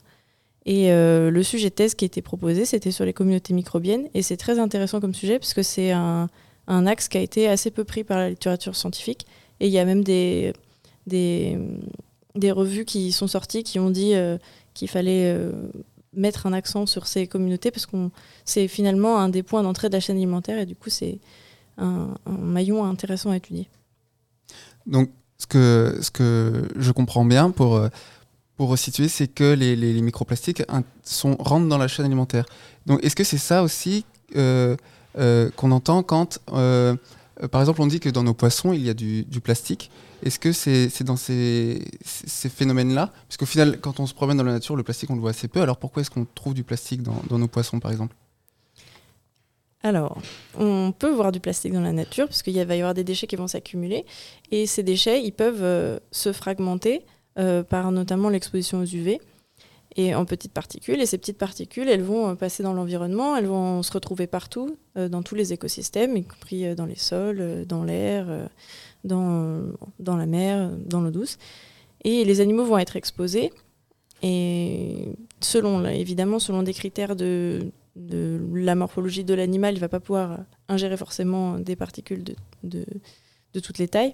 [0.67, 4.09] Et le sujet de thèse qui était proposé, c'était sur les communautés microbiennes.
[4.15, 6.27] Et c'est très intéressant comme sujet parce que c'est un,
[6.67, 9.27] axe qui a été assez peu pris par la littérature scientifique.
[9.59, 10.53] Et il y a même des,
[11.05, 11.55] des,
[12.51, 14.13] revues qui sont sorties qui ont dit
[14.73, 15.37] qu'il fallait
[16.15, 17.95] mettre un accent sur ces communautés parce que
[18.45, 21.19] c'est finalement un des points d'entrée de la chaîne alimentaire et du coup c'est
[21.77, 23.67] un, maillon intéressant à étudier.
[24.85, 27.81] Donc, ce que, ce que je comprends bien pour,
[28.55, 30.63] pour resituer, c'est que les, les- microplastiques
[31.03, 32.45] sont, rentrent dans la chaîne alimentaire.
[32.85, 34.05] Donc, est-ce que c'est ça aussi
[34.35, 34.75] euh,
[35.17, 36.95] euh, qu'on entend quand, euh,
[37.51, 39.91] par exemple, on dit que dans nos poissons, il y a du plastique
[40.23, 43.11] Est-ce que c'est dans ces, phénomènes-là?
[43.27, 45.31] Parce qu'au final, quand on se promène dans la nature, le plastique, on le voit
[45.31, 45.61] assez peu.
[45.61, 48.15] Alors, pourquoi est-ce qu'on trouve du plastique dans, nos poissons, par exemple?
[49.83, 50.19] Alors,
[50.57, 53.27] on peut voir du plastique dans la nature parce qu'il va y avoir des déchets
[53.27, 54.03] qui vont s'accumuler
[54.49, 57.05] et ces déchets, ils peuvent euh, se fragmenter
[57.37, 59.21] euh, par notamment l'exposition aux UV
[59.95, 60.99] et en petites particules.
[61.01, 64.75] Et ces petites particules, elles vont euh, passer dans l'environnement, elles vont se retrouver partout,
[64.95, 68.27] dans tous les écosystèmes, y compris dans les sols, dans l'air,
[69.05, 71.37] dans, la mer, dans l'eau douce.
[72.03, 73.51] Et les animaux vont être exposés.
[74.21, 77.71] Et selon, évidemment, selon des critères de,
[78.53, 82.23] la morphologie de l'animal, il ne va pas pouvoir ingérer forcément des particules
[82.63, 82.85] de,
[83.61, 84.13] toutes les tailles.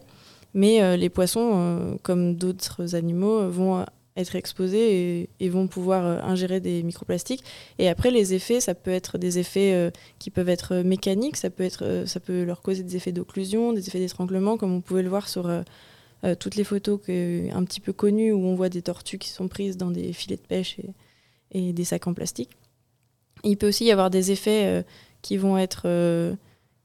[0.54, 3.86] Mais euh, les poissons, euh, comme d'autres animaux, vont
[4.18, 7.44] être exposés et, vont pouvoir euh, ingérer des microplastiques.
[7.80, 9.90] Et après, les effets, ça peut être des effets euh,
[10.20, 13.74] qui peuvent être mécaniques, ça peut, être, euh, ça peut leur causer des effets d'occlusion,
[13.74, 15.62] des effets d'étranglement, comme on pouvait le voir sur euh,
[16.24, 19.30] euh, toutes les photos que, un petit peu connues où on voit des tortues qui
[19.30, 20.78] sont prises dans des filets de pêche
[21.52, 22.52] et, des sacs en plastique.
[23.44, 24.84] Il peut aussi y avoir des effets euh,
[25.24, 26.36] qui vont être, euh,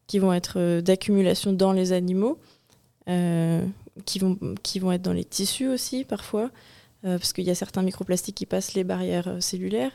[0.07, 2.39] qui vont être euh, d'accumulation dans les animaux,
[3.11, 3.65] euh,
[4.07, 6.49] qui, vont, qui vont être dans les tissus aussi parfois, euh,
[7.13, 9.93] parce qu'il y a certains microplastiques qui passent les barrières euh, cellulaires.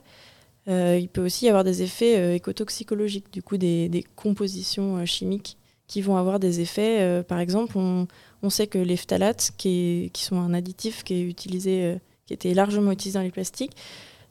[0.67, 5.05] Euh, il peut aussi y avoir des effets euh, écotoxicologiques, du coup des, compositions euh,
[5.05, 5.57] chimiques
[5.87, 7.01] qui vont avoir des effets.
[7.01, 11.83] euh, par exemple, on, sait que les phtalates, qui, sont un additif qui est utilisé,
[11.83, 13.75] euh, qui était largement utilisé dans les plastiques,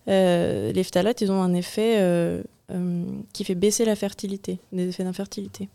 [0.09, 4.89] euh, les phtalates, ils ont un effet euh, euh, qui fait baisser la fertilité, des
[4.89, 5.69] effets d'infertilité.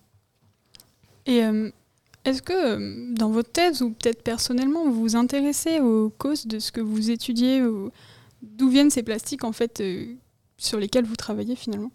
[1.26, 1.70] Et euh,
[2.26, 6.60] est-ce que euh, dans votre thèse ou peut-être personnellement, vous vous intéressez aux causes de
[6.60, 7.92] ce que vous étudiez ou
[8.46, 10.06] D'où viennent ces plastiques en fait euh,
[10.58, 11.92] sur lesquels vous travaillez finalement?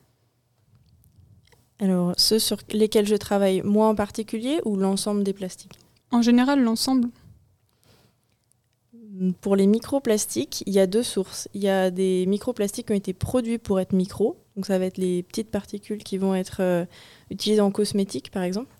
[1.79, 5.79] Alors, ceux sur lesquels je travaille, moi en particulier, ou l'ensemble des plastiques?
[6.11, 7.09] En général, l'ensemble
[9.41, 11.49] Pour les microplastiques, il y a deux sources.
[11.55, 14.85] Il y a des microplastiques qui ont été produits pour être micros, donc ça va
[14.85, 16.85] être les petites particules qui vont être euh,
[17.31, 18.75] utilisées en cosmétique par exemple.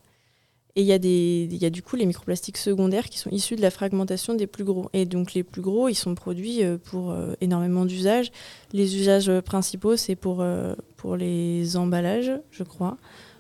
[0.77, 3.63] Et il y, a y a du coup les microplastiques secondaires qui sont issus de
[3.63, 4.89] la fragmentation des plus gros.
[4.93, 8.31] Et donc les plus gros, ils sont produits euh, pour euh, énormément d'usages.
[8.73, 10.45] Les usages euh, principaux, c'est pour,
[10.97, 12.97] pour les emballages, je crois.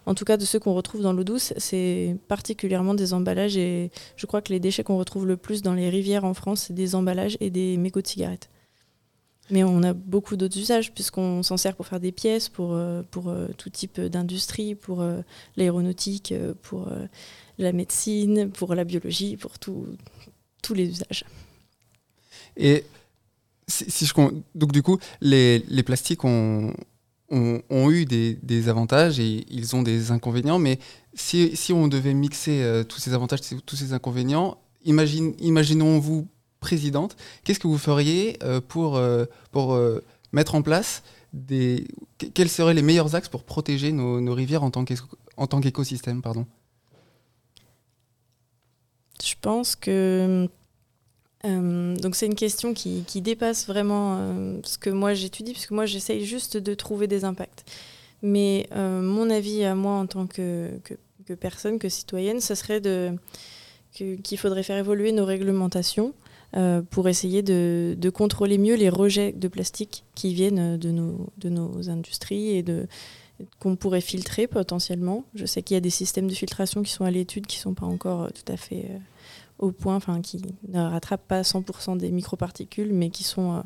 [0.06, 3.56] En tout cas, de ceux qu'on retrouve dans l'eau douce, c'est particulièrement des emballages.
[3.56, 6.64] Et je crois que les déchets qu'on retrouve le plus dans les rivières en France,
[6.66, 8.50] c'est des emballages et des mégots de cigarettes.
[9.50, 13.02] Mais on a beaucoup d'autres usages, puisqu'on s'en sert pour faire des pièces, pour, euh,
[13.10, 15.20] pour euh, tout type d'industrie, pour euh,
[15.56, 16.32] l'aéronautique,
[16.62, 16.92] pour
[17.58, 19.86] la médecine, pour la biologie, pour tout-
[20.62, 21.24] tous les usages.
[22.56, 22.84] Et
[23.66, 24.14] si, je
[24.54, 26.72] donc du coup, les, les plastiques ont,
[27.30, 30.78] ont, eu des, des avantages et ils ont des inconvénients, mais
[31.14, 36.26] si, si on devait mixer tous ces avantages, tous ces inconvénients, imagine, imaginons-vous
[36.60, 41.86] présidente, qu'est-ce que vous feriez euh, pour, euh, pour euh, mettre en place des...
[42.18, 46.22] que- Quels seraient les meilleurs axes pour protéger nos, nos rivières en tant qu'écosystème
[49.22, 50.48] Je pense que
[51.42, 56.26] donc c'est une question qui, qui dépasse vraiment ce que moi j'étudie, puisque moi j'essaye
[56.26, 57.64] juste de trouver des impacts.
[58.22, 62.82] Mais mon avis à moi en tant que, que, personne, que citoyenne, ce serait
[63.94, 66.12] qu'il faudrait faire évoluer nos réglementations
[66.56, 71.48] euh, pour essayer de, contrôler mieux les rejets de plastique qui viennent de nos, de
[71.48, 72.64] nos industries et
[73.58, 75.24] qu'on pourrait filtrer potentiellement.
[75.34, 77.62] Je sais qu'il y a des systèmes de filtration qui sont à l'étude, qui ne
[77.62, 78.98] sont pas encore euh, tout à fait euh,
[79.58, 83.60] au point, enfin qui ne rattrapent pas 100% des microparticules, mais qui sont, euh,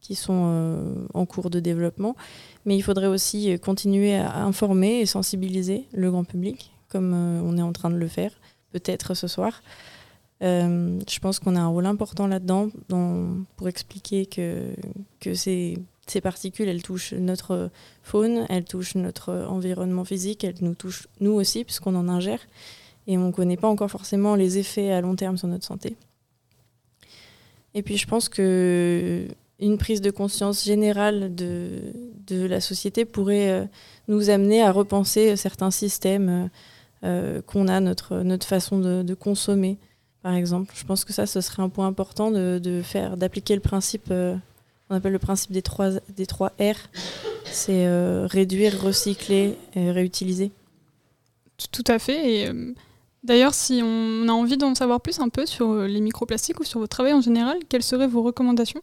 [0.00, 2.16] qui sont euh, en cours de développement.
[2.64, 7.42] Mais il faudrait aussi euh, continuer à informer et sensibiliser le grand public, comme euh,
[7.44, 8.32] on est en train de le faire,
[8.72, 9.62] peut-être ce soir.
[10.42, 14.74] Euh, je pense qu'on a un rôle important là-dedans dans- pour expliquer que,
[15.34, 15.76] ces,
[16.22, 17.70] particules, elles touchent notre
[18.02, 22.40] faune, elles touchent notre environnement physique, elles nous touchent nous aussi, puisqu'on en ingère
[23.06, 25.96] et on ne connaît pas encore forcément les effets à long terme sur notre santé.
[27.74, 29.26] Et puis je pense que
[29.60, 31.92] une prise de conscience générale de,
[32.30, 33.64] la société pourrait euh,
[34.06, 36.48] nous amener à repenser certains systèmes
[37.02, 39.78] euh, qu'on a, notre, façon de consommer,
[40.22, 40.72] par exemple.
[40.76, 44.06] Je pense que ça, ce serait un point important de, de faire, d'appliquer le principe,
[44.10, 44.36] euh,
[44.90, 46.76] on appelle le principe des trois, des trois R.
[47.44, 50.50] C'est euh, réduire, recycler et réutiliser.
[51.72, 52.32] Tout à fait.
[52.32, 52.72] Et euh,
[53.24, 56.80] d'ailleurs, si on a envie d'en savoir plus un peu sur les microplastiques ou sur
[56.80, 58.82] votre travail en général, quelles seraient vos recommandations?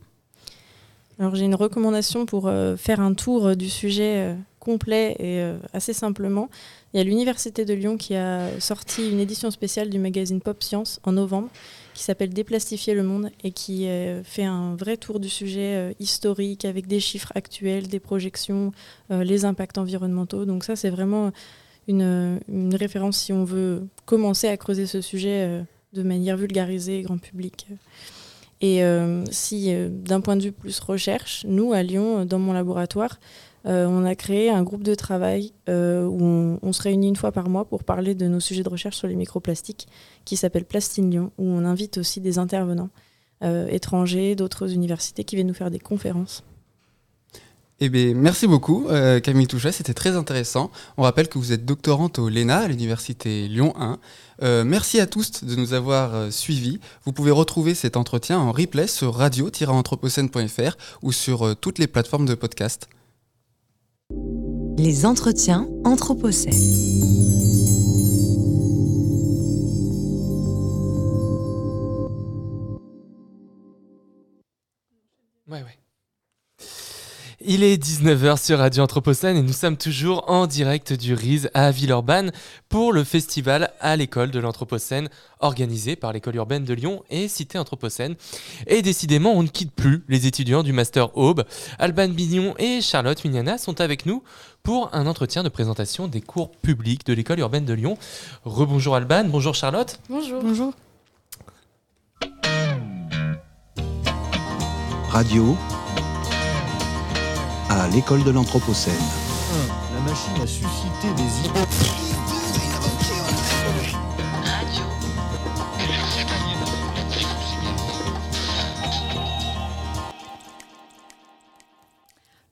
[1.18, 4.36] Alors j'ai une recommandation pour faire un tour du sujet
[4.66, 6.50] complet et euh, assez simplement.
[6.94, 10.64] Il y a l'Université de Lyon qui a sorti une édition spéciale du magazine Pop
[10.64, 11.50] Science en novembre
[11.94, 15.94] qui s'appelle Déplastifier le monde et qui euh, fait un vrai tour du sujet euh,
[16.00, 18.72] historique avec des chiffres actuels, des projections,
[19.10, 20.46] les impacts environnementaux.
[20.46, 21.32] Donc ça c'est vraiment
[21.88, 22.40] une,
[22.74, 25.64] référence si on veut commencer à creuser ce sujet
[25.94, 27.68] de manière vulgarisée, grand public.
[28.62, 28.82] Et
[29.30, 33.20] si, d'un point de vue plus recherche, nous, à Lyon, dans mon laboratoire,
[33.68, 37.32] euh, on a créé un groupe de travail euh, où on, se réunit une fois
[37.32, 39.88] par mois pour parler de nos sujets de recherche sur les microplastiques,
[40.24, 42.90] qui s'appelle Plastine Lyon, où on invite aussi des intervenants
[43.44, 46.44] euh, étrangers, d'autres universités qui viennent nous faire des conférences.
[47.82, 48.88] Eh bien, merci beaucoup,
[49.22, 50.72] Camille Touchet, c'était très intéressant.
[50.96, 54.00] On rappelle que vous êtes doctorante au LENA, à l'Université Lyon 1.
[54.44, 56.80] Euh, merci à tous de nous avoir suivis.
[57.04, 62.36] Vous pouvez retrouver cet entretien en replay sur radio-anthropocène.fr ou sur toutes les plateformes de
[62.36, 62.88] podcast.
[64.78, 66.54] Les entretiens Anthropocène.
[75.48, 75.80] Ouais, ouais.
[77.48, 81.70] Il est 19h sur Radio Anthropocène et nous sommes toujours en direct du RISE à
[81.70, 82.32] Villeurbanne
[82.70, 85.10] pour le festival à l'école de l'Anthropocène
[85.42, 88.16] organisé par l'école urbaine de Lyon et Cité Anthropocène.
[88.66, 91.44] Et décidément, on ne quitte plus les étudiants du Master Aube.
[91.78, 94.24] Alban Bignon et Charlotte Mignana sont avec nous
[94.64, 97.96] pour un entretien de présentation des cours publics de l'école urbaine de Lyon.
[98.44, 100.00] Rebonjour Alban, bonjour Charlotte.
[100.10, 100.42] Bonjour.
[100.42, 100.74] Bonjour.
[105.10, 105.56] Radio
[107.82, 108.94] à l'école de l'Anthropocène.
[109.94, 111.60] La machine a suscité des idées.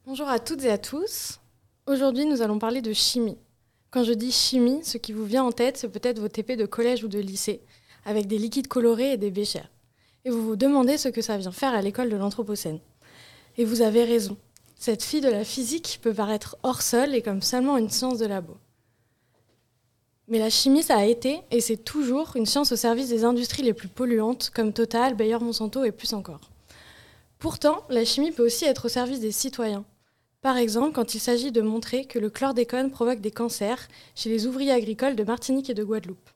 [0.06, 1.40] Bonjour à toutes et à tous.
[1.88, 3.38] Aujourd'hui, nous allons parler de chimie.
[3.92, 6.66] Quand je dis chimie, ce qui vous vient en tête, c'est peut-être vos TP de
[6.66, 7.62] collège ou de lycée,
[8.06, 9.70] avec des liquides colorés et des béchères.
[10.26, 12.80] Et vous vous demandez ce que ça vient faire à l'école de l'Anthropocène.
[13.58, 14.38] Et vous avez raison.
[14.86, 18.26] Cette fille de la physique peut paraître hors sol et comme seulement une science de
[18.26, 18.58] labo.
[20.28, 23.64] Mais la chimie, ça a été, et c'est toujours, une science au service des industries
[23.64, 26.52] les plus polluantes, comme Total, Bayer Monsanto et plus encore.
[27.40, 29.86] Pourtant, la chimie peut aussi être au service des citoyens.
[30.42, 34.48] Par exemple, quand il s'agit de montrer que le chlordécone provoque des cancers chez les
[34.48, 36.30] ouvriers agricoles de Martinique et de Guadeloupe.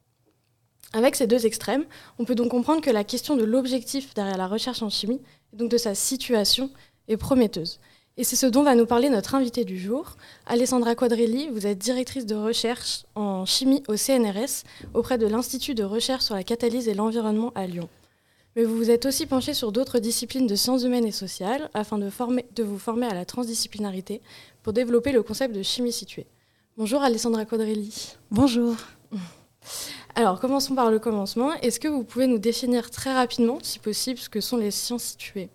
[0.93, 1.83] Avec ces deux extrêmes,
[2.17, 5.19] on peut donc comprendre que la question de l'objectif derrière la recherche en chimie,
[5.51, 6.71] et donc de sa situation,
[7.09, 7.81] est prometteuse.
[8.19, 10.17] Et c'est ce dont va nous parler notre invitée du jour.
[10.47, 14.63] Alessandra Quadrelli, vous êtes directrice de recherche en chimie au CNRS
[14.95, 17.87] auprès de l'Institut de recherche sur la catalyse et l'environnement à Lyon.
[18.55, 21.99] Mais vous vous êtes aussi penchée sur d'autres disciplines de sciences humaines et sociales afin
[21.99, 24.19] de, former, de vous former à la transdisciplinarité
[24.63, 26.25] pour développer le concept de chimie située.
[26.75, 28.15] Bonjour Alessandra Quadrelli.
[28.31, 28.75] Bonjour.
[30.15, 31.53] Alors commençons par le commencement.
[31.61, 35.03] Est-ce que vous pouvez nous définir très rapidement, si possible, ce que sont les sciences
[35.03, 35.49] situées?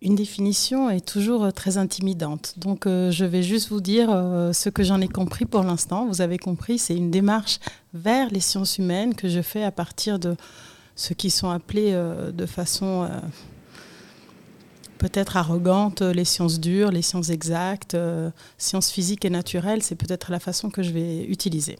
[0.00, 2.54] Une définition est toujours euh, très intimidante.
[2.56, 6.06] Donc euh, je vais juste vous dire euh, ce que j'en ai compris pour l'instant.
[6.06, 7.58] Vous avez compris, c'est une démarche
[7.94, 10.36] vers les sciences humaines que je fais à partir de
[10.94, 13.08] ce qui sont appelés de façon
[14.98, 17.96] peut-être arrogante les sciences dures, les sciences exactes,
[18.58, 19.80] sciences physiques et naturelles.
[19.84, 21.78] C'est peut-être la façon que je vais utiliser.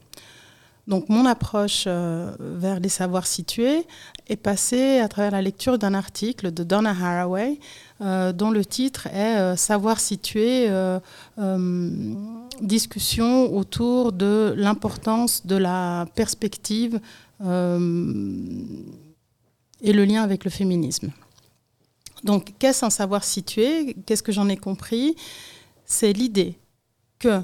[0.86, 3.86] Donc mon approche vers les savoirs situés
[4.28, 7.58] est passée à travers la lecture d'un article de Donna Haraway
[8.00, 11.00] dont le titre est euh, Savoir situé, euh,
[11.38, 12.14] euh,
[12.60, 17.00] discussion autour de l'importance de la perspective
[17.44, 18.64] euh,
[19.80, 21.10] et le lien avec le féminisme.
[22.24, 25.16] Donc qu'est-ce un savoir situé Qu'est-ce que j'en ai compris?
[25.84, 26.58] C'est l'idée
[27.18, 27.40] que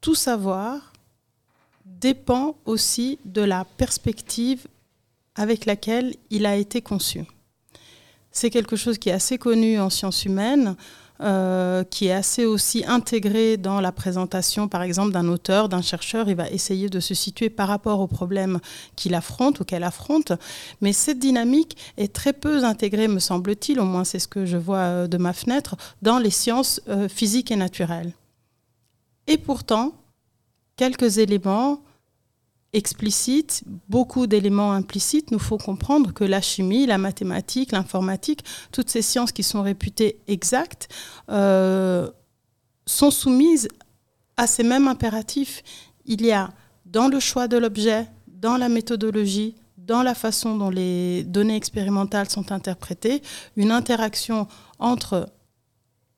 [0.00, 0.92] tout savoir
[1.84, 4.66] dépend aussi de la perspective
[5.34, 7.24] avec laquelle il a été conçu.
[8.30, 10.76] C'est quelque chose qui est assez connu en sciences humaines,
[11.20, 16.28] euh, qui est assez aussi intégré dans la présentation, par exemple, d'un auteur, d'un chercheur.
[16.28, 18.60] Il va essayer de se situer par rapport au problème
[18.94, 20.32] qu'il affronte ou qu'elle affronte.
[20.80, 24.56] Mais cette dynamique est très peu intégrée, me semble-t-il, au moins c'est ce que je
[24.56, 28.12] vois euh, de ma fenêtre, dans les sciences euh, physiques et naturelles.
[29.26, 29.94] Et pourtant,
[30.76, 31.82] quelques éléments
[32.72, 39.02] explicites, beaucoup d'éléments implicites, nous faut comprendre que la chimie, la mathématique, l'informatique, toutes ces
[39.02, 40.88] sciences qui sont réputées exactes,
[41.30, 42.10] euh,
[42.86, 43.68] sont soumises
[44.36, 45.62] à ces mêmes impératifs.
[46.04, 46.50] Il y a
[46.84, 52.28] dans le choix de l'objet, dans la méthodologie, dans la façon dont les données expérimentales
[52.28, 53.22] sont interprétées,
[53.56, 54.46] une interaction
[54.78, 55.30] entre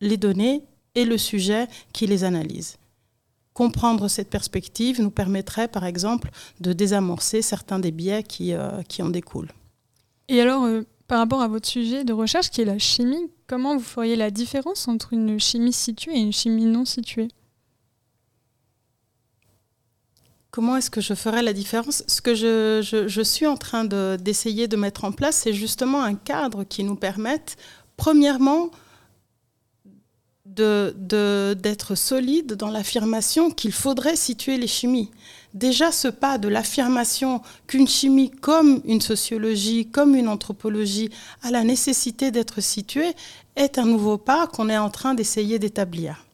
[0.01, 0.65] les données
[0.97, 2.80] et le sujet qui les analyse.
[3.61, 6.31] Comprendre cette perspective nous permettrait, par exemple,
[6.61, 9.53] de désamorcer certains des biais qui, euh, qui en découlent.
[10.29, 13.77] Et alors, euh, par rapport à votre sujet de recherche qui est la chimie, comment
[13.77, 17.29] vous feriez la différence entre une chimie située et une chimie non située?
[20.51, 22.03] Comment est-ce que je ferais la différence?
[22.09, 25.53] Ce que je, je- je suis en train de- d'essayer de, mettre en place, c'est
[25.53, 27.57] justement un cadre qui nous permette,
[27.99, 28.71] premièrement,
[30.57, 35.11] de- de- d'être solide dans l'affirmation qu'il faudrait situer les chimies.
[35.53, 41.11] déjà ce pas de l'affirmation qu'une chimie comme une sociologie, comme une anthropologie
[41.43, 43.13] a la nécessité d'être située
[43.57, 46.25] est un nouveau pas qu'on est en train d'essayer d'établir.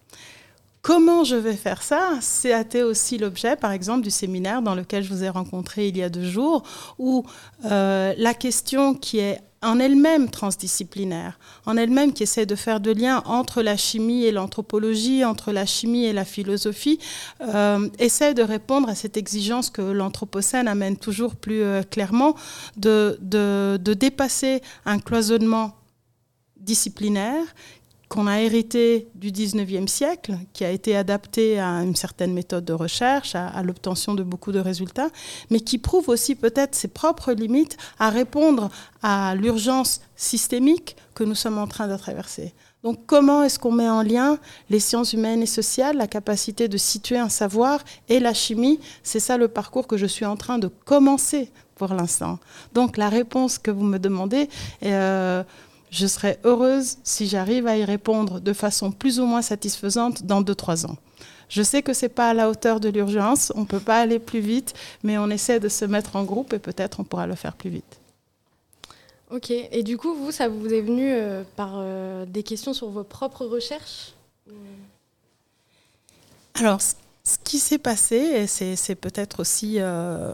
[0.82, 2.10] Comment je vais faire ça?
[2.20, 6.02] C'était aussi l'objet, par exemple, du séminaire dans lequel je vous ai rencontré il y
[6.02, 6.62] a deux jours,
[6.98, 7.24] où
[7.64, 12.92] euh, la question qui est en elle-même transdisciplinaire, en elle-même qui essaie de faire de
[12.92, 17.00] lien entre la chimie et l'anthropologie, entre la chimie et la philosophie,
[17.40, 22.36] euh, essaie de répondre à cette exigence que l'anthropocène amène toujours plus euh, clairement
[22.76, 23.18] de
[23.94, 25.72] dépasser un cloisonnement
[26.56, 27.44] disciplinaire
[28.08, 32.72] qu'on a hérité du 19e siècle, qui a été adapté à une certaine méthode de
[32.72, 35.10] recherche, à, l'obtention de beaucoup de résultats,
[35.50, 38.70] mais qui prouve aussi peut-être ses propres limites à répondre
[39.02, 42.54] à l'urgence systémique que nous sommes en train de traverser.
[42.84, 44.38] Donc comment est-ce qu'on met en lien
[44.70, 48.78] les sciences humaines et sociales, la capacité de situer un savoir et la chimie?
[49.02, 52.38] C'est ça le parcours que je suis en train de commencer pour l'instant.
[52.72, 54.48] Donc la réponse que vous me demandez...
[54.84, 55.42] Euh,
[55.96, 60.42] je serai heureuse si j'arrive à y répondre de façon plus ou moins satisfaisante dans
[60.42, 60.96] 2-3 ans.
[61.48, 64.00] Je sais que ce n'est pas à la hauteur de l'urgence, on ne peut pas
[64.00, 67.26] aller plus vite, mais on essaie de se mettre en groupe et peut-être on pourra
[67.26, 68.00] le faire plus vite.
[69.30, 72.90] Ok, et du coup, vous, ça vous est venu euh, par euh, des questions sur
[72.90, 74.12] vos propres recherches
[76.54, 76.80] Alors,
[77.26, 80.32] ce qui s'est passé, et c'est peut-être aussi euh,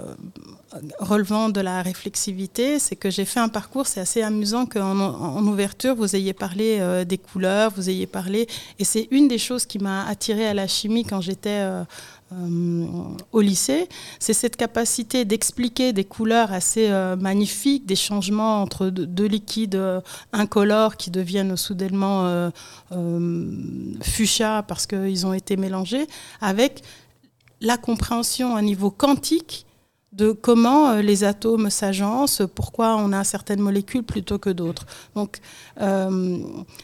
[0.99, 5.47] relevant de la réflexivité, c'est que j'ai fait un parcours, c'est assez amusant qu'en en
[5.47, 8.47] ouverture, vous ayez parlé euh, des couleurs, vous ayez parlé,
[8.79, 11.83] et c'est une des choses qui m'a attirée à la chimie quand j'étais euh,
[12.33, 12.87] euh,
[13.33, 13.89] au lycée,
[14.19, 20.01] c'est cette capacité d'expliquer des couleurs assez euh, magnifiques, des changements entre deux, liquides euh,
[20.33, 22.51] incolores qui deviennent soudainement
[24.03, 26.07] fuchsia parce qu'ils ont été mélangés,
[26.41, 26.83] avec
[27.61, 29.67] la compréhension à niveau quantique
[30.13, 34.87] de comment euh, les atomes s'agencent, pourquoi on a certaines molécules plutôt que d'autres.
[35.15, 35.39] Donc
[35.81, 36.39] euh,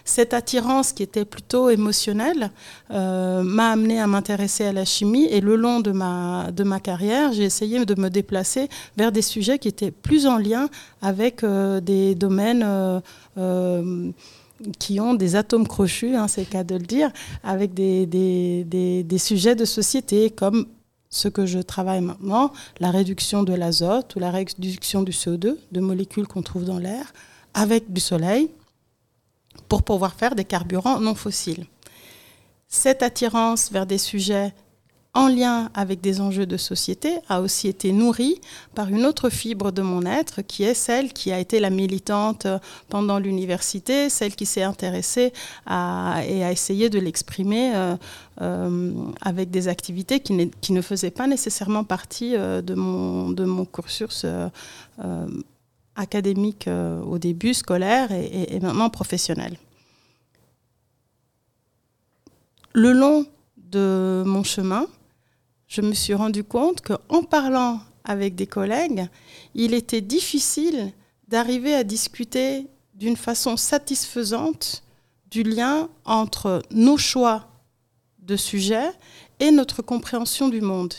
[0.04, 2.50] cette attirance qui était plutôt émotionnelle
[2.90, 7.44] euh, m'a amené à m'intéresser à la chimie et le long de ma, carrière, j'ai
[7.44, 10.68] essayé de me déplacer vers des sujets qui étaient plus en lien
[11.02, 13.02] avec des domaines
[14.78, 17.10] qui ont des atomes crochus, hein, c'est le cas de le dire,
[17.42, 20.66] avec des sujets de société comme
[21.10, 25.80] ce que je travaille maintenant, la réduction de l'azote ou la réduction du CO2, de
[25.80, 27.12] molécules qu'on trouve dans l'air,
[27.54, 28.50] avec du soleil,
[29.68, 31.66] pour pouvoir faire des carburants non fossiles.
[32.68, 34.54] Cette attirance vers des sujets
[35.14, 38.40] en lien avec des enjeux de société, a aussi été nourrie
[38.74, 42.46] par une autre fibre de mon être, qui est celle qui a été la militante
[42.88, 45.32] pendant l'université, celle qui s'est intéressée
[45.66, 47.96] à, et a essayé de l'exprimer euh,
[48.42, 54.26] euh, avec des activités qui, ne faisaient pas nécessairement partie euh, de, mon, de cursus
[55.96, 59.56] académique au début, scolaire et maintenant professionnel.
[62.72, 63.26] Le long
[63.56, 64.86] de mon chemin,
[65.68, 69.06] je me suis rendu compte qu'en parlant avec des collègues,
[69.54, 70.92] il était difficile
[71.28, 74.82] d'arriver à discuter d'une façon satisfaisante
[75.30, 77.48] du lien entre nos choix
[78.20, 78.90] de sujets
[79.40, 80.94] et notre compréhension du monde.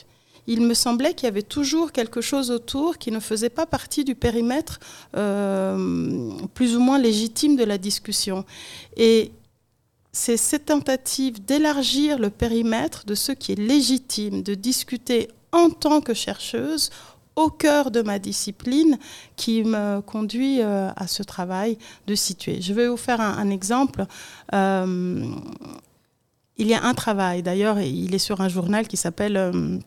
[0.46, 4.04] Il me semblait qu'il y avait toujours quelque chose autour qui ne faisait pas partie
[4.04, 4.80] du périmètre
[5.16, 8.46] euh, plus ou moins légitime de la discussion.
[8.98, 9.32] Et
[10.12, 16.02] c'est cette tentative d'élargir le périmètre de ce qui est légitime, de discuter en tant
[16.02, 16.90] que chercheuse
[17.36, 18.98] au cœur de ma discipline
[19.36, 21.78] qui me conduit euh, à ce travail
[22.08, 22.62] de situer.
[22.62, 24.06] Je vais vous faire un, exemple.
[24.54, 25.26] Euh,
[26.58, 29.38] il y a un travail, d'ailleurs, il est sur un journal qui s'appelle...
[29.38, 29.80] Euh,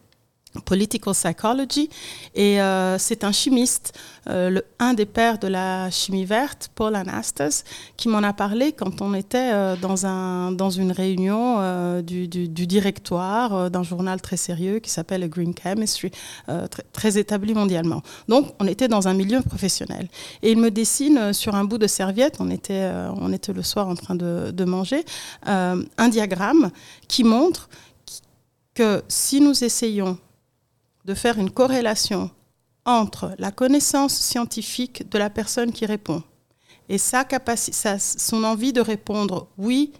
[0.61, 1.89] Political Psychology,
[2.35, 3.99] et euh, c'est un chimiste,
[4.29, 7.65] euh, le, un des pères de la chimie verte, Paul Anastas,
[7.97, 12.67] qui m'en a parlé quand on était euh, dans, un, dans une réunion du, du,
[12.67, 16.11] directoire d'un journal très sérieux qui s'appelle Green Chemistry,
[16.47, 18.03] très, très, établi mondialement.
[18.29, 20.09] Donc on était dans un milieu professionnel.
[20.43, 23.89] Et il me dessine sur un bout de serviette, on était, on était le soir
[23.89, 25.05] en train de, de manger,
[25.45, 26.71] un diagramme
[27.09, 27.69] qui montre
[28.75, 30.19] que si nous essayons
[31.05, 32.31] de faire une corrélation
[32.85, 36.23] entre la connaissance scientifique de la personne qui répond
[36.89, 39.93] et sa capacité, son envie de répondre oui,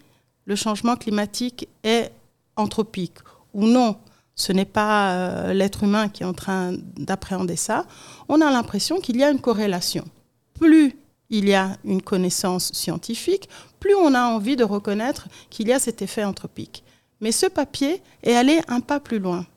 [0.45, 2.11] le changement climatique est
[2.55, 3.17] anthropique
[3.53, 3.97] ou non,
[4.35, 7.85] ce n'est pas euh, l'être humain qui est en train d'appréhender ça,
[8.29, 10.05] on a l'impression qu'il y a une corrélation.
[10.53, 10.95] Plus
[11.29, 13.49] il y a une connaissance scientifique,
[13.79, 16.83] plus on a envie de reconnaître qu'il y a cet effet anthropique.
[17.21, 19.47] Mais ce papier est allé un pas plus loin.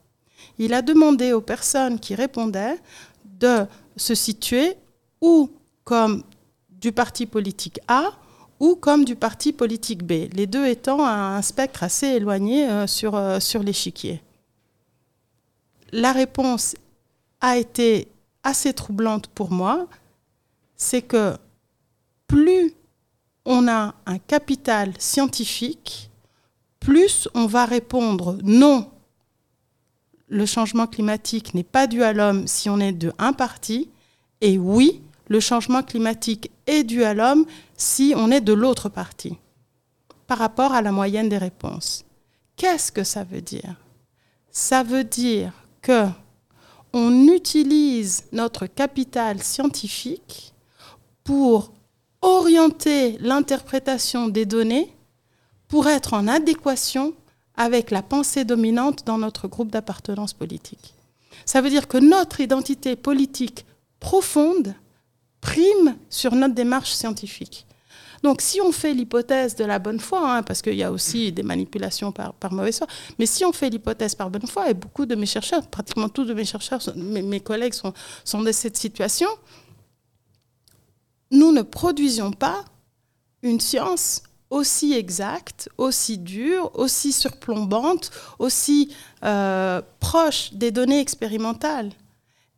[0.59, 2.79] Il a demandé aux personnes qui répondaient
[3.25, 4.75] de se situer
[5.21, 5.51] ou
[5.85, 6.23] comme
[6.71, 8.13] du parti politique A
[8.61, 12.87] ou comme du parti politique B, les deux étant à un spectre assez éloigné euh,
[12.87, 14.23] sur, euh, sur l'échiquier.
[15.93, 16.75] La réponse
[17.41, 18.09] a été
[18.43, 19.87] assez troublante pour moi,
[20.77, 21.37] c'est que
[22.27, 22.75] plus
[23.45, 26.11] on a un capital scientifique,
[26.81, 28.91] plus on va répondre non,
[30.29, 33.91] le changement climatique n'est pas dû à l'homme si on est de un parti,
[34.41, 37.47] et oui, le changement climatique est dû à l'homme
[37.77, 39.37] si on est de l'autre parti,
[40.27, 42.05] par rapport à la moyenne des réponses.
[42.57, 43.77] Qu'est-ce que ça veut dire?
[44.51, 46.07] Ça veut dire que
[46.93, 50.55] on utilise notre capital scientifique
[51.25, 51.73] pour
[52.23, 54.91] orienter l'interprétation des données
[55.69, 57.13] pour être en adéquation
[57.57, 60.95] avec la pensée dominante dans notre groupe d'appartenance politique.
[61.45, 63.67] Ça veut dire que notre identité politique
[64.01, 64.75] profonde
[65.41, 67.67] prime sur notre démarche scientifique.
[68.23, 71.33] Donc si on fait l'hypothèse de la bonne foi, hein, parce qu'il y a aussi
[71.33, 72.87] des manipulations par, par mauvaise foi,
[73.19, 76.25] mais si on fait l'hypothèse par bonne foi, et beaucoup de mes chercheurs, pratiquement tous
[76.25, 77.93] de mes chercheurs, mes, collègues sont,
[78.25, 79.29] sont de cette situation,
[81.31, 82.65] nous ne produisions pas
[83.43, 88.95] une science aussi exacte, aussi dure, aussi surplombante, aussi
[89.25, 91.93] euh, proche des données expérimentales.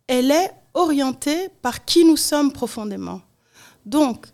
[0.06, 3.20] Elle est orientée par qui nous sommes profondément.
[3.86, 4.26] Donc,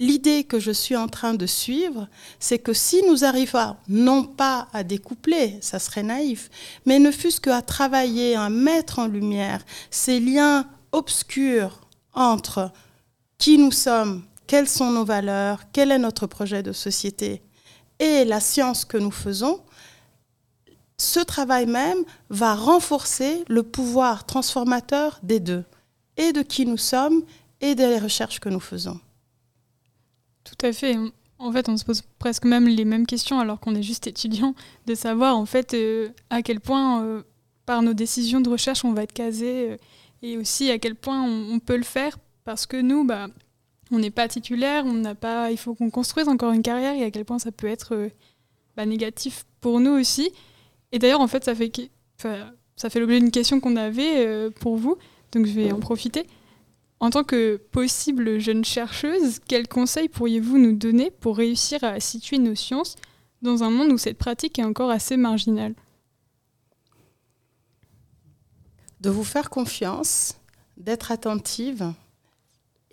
[0.00, 2.08] l'idée que je suis en train de suivre,
[2.40, 6.50] c'est que si nous arrivons non pas à découpler, ça serait naïf,
[6.86, 11.80] mais ne fût-ce qu'à travailler, à mettre en lumière ces liens obscurs
[12.12, 12.70] entre
[13.38, 14.24] qui nous sommes,
[14.54, 17.42] quelles sont nos valeurs, quel est notre projet de société
[17.98, 19.60] et la science que nous faisons,
[20.96, 21.98] ce travail même
[22.30, 25.64] va renforcer le pouvoir transformateur des deux,
[26.16, 27.24] et de qui nous sommes
[27.60, 29.00] et des recherches que nous faisons.
[30.44, 30.96] Tout à fait.
[31.40, 34.54] En fait, on se pose presque même les mêmes questions alors qu'on est juste étudiant,
[34.86, 37.24] de savoir en fait euh, à quel point euh,
[37.66, 39.76] par nos décisions de recherche on va être casé euh,
[40.22, 43.26] et aussi à quel point on, on, peut le faire parce que nous, bah,
[43.94, 47.04] on n'est pas titulaire, on n'a pas, il faut qu'on construise encore une carrière et
[47.04, 48.10] à quel point ça peut être
[48.76, 50.30] bah, négatif pour nous aussi.
[50.92, 54.96] Et d'ailleurs, en fait, ça fait, l'objet d'une question qu'on avait pour vous,
[55.32, 56.26] donc je vais en profiter.
[57.00, 62.38] En tant que possible jeune chercheuse, quels conseils pourriez-vous nous donner pour réussir à situer
[62.38, 62.96] nos sciences
[63.42, 65.74] dans un monde où cette pratique est encore assez marginale?
[69.00, 70.38] De vous faire confiance,
[70.78, 71.92] d'être attentive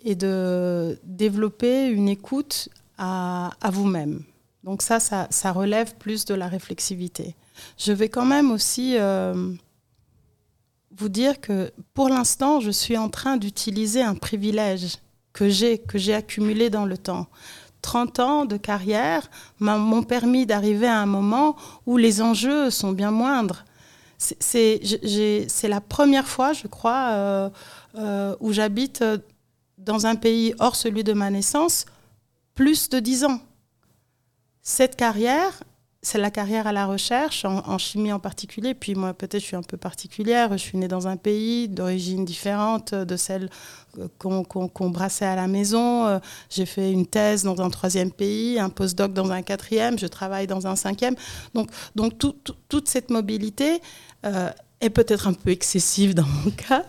[0.04, 2.68] et de développer une écoute
[2.98, 4.22] à, vous-même.
[4.64, 7.34] Donc ça, ça, ça, relève plus de la réflexivité.
[7.78, 8.96] Je vais quand même aussi...
[8.98, 9.54] Euh,
[10.96, 14.98] vous dire que pour l'instant, je suis en train d'utiliser un privilège
[15.32, 17.26] que j'ai, que j'ai accumulé dans le temps.
[17.80, 21.56] 30 ans de carrière m'ont permis d'arriver à un moment
[21.86, 23.64] où les enjeux sont bien moindres.
[24.18, 24.80] C'est
[25.64, 27.50] la première fois, je crois, euh,
[27.96, 29.02] euh, où j'habite
[29.84, 31.86] dans un pays hors celui de ma naissance
[32.54, 33.40] plus de 10 ans.
[34.62, 35.62] Cette carrière,
[36.02, 38.74] c'est la carrière à la recherche, en, chimie en particulier.
[38.74, 40.52] Puis moi, peut-être, je suis un peu particulière.
[40.52, 43.48] Je suis née dans un pays d'origine différente de celle
[44.18, 46.20] qu'on brassait à la maison.
[46.50, 50.46] J'ai fait une thèse dans un troisième pays, un postdoc dans un quatrième, je travaille
[50.46, 51.14] dans un cinquième.
[51.54, 53.80] Donc, donc tout, tout, toute cette mobilité
[54.24, 54.50] euh,
[54.80, 56.84] est peut-être un peu excessive dans mon cas,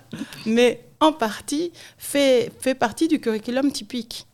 [0.46, 0.82] mais
[1.12, 4.28] partie fait, fait partie du curriculum typique.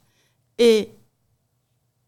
[0.58, 0.90] Et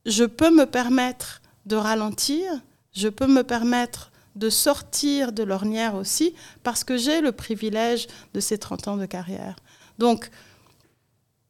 [0.05, 2.51] je peux me permettre de ralentir,
[2.93, 8.39] je peux me permettre de sortir de l'ornière aussi parce que j'ai le privilège de
[8.39, 9.55] ces 30 ans de carrière.
[9.97, 10.29] Donc,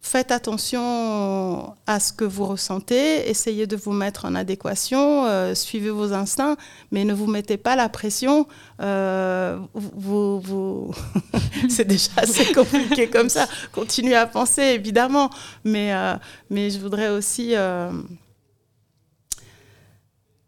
[0.01, 5.91] faites attention à ce que vous ressentez, essayez de vous mettre en adéquation, euh, suivez
[5.91, 6.57] vos instincts,
[6.91, 8.47] mais ne vous mettez pas la pression.
[8.81, 10.91] Euh, vous, vous...
[11.69, 13.47] C'est déjà assez compliqué comme ça.
[13.71, 15.29] Continuez à penser, évidemment,
[15.63, 16.15] mais, euh,
[16.49, 17.53] mais je voudrais aussi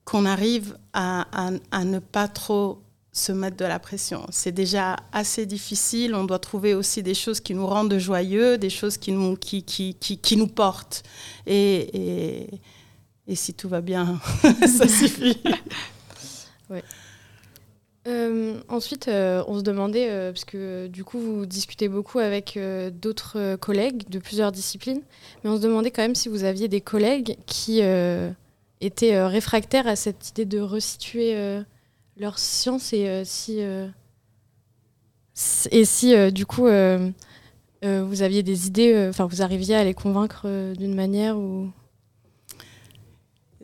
[0.05, 1.25] qu'on arrive à,
[1.83, 2.81] ne pas trop
[3.13, 4.25] se mettre de la pression.
[4.31, 6.15] C'est déjà assez difficile.
[6.15, 9.63] On doit trouver aussi des choses qui nous rendent joyeux, des choses qui nous, qui,
[9.63, 11.03] qui, qui, nous portent.
[11.45, 12.49] Et,
[13.27, 14.19] et, si tout va bien,
[14.67, 15.37] ça suffit.
[18.05, 22.59] Euh, ensuite, euh, on se demandait, euh, parce que du coup, vous discutez beaucoup avec
[22.91, 25.01] d'autres collègues de plusieurs disciplines,
[25.41, 27.81] mais on se demandait quand même si vous aviez des collègues qui
[28.85, 31.63] était euh, réfractaire à cette idée de resituer
[32.17, 33.87] leur science et euh, si euh,
[35.71, 37.09] et si euh, du coup euh,
[37.83, 41.37] euh, vous aviez des idées, euh, enfin vous arriviez à les convaincre euh, d'une manière
[41.37, 41.71] ou?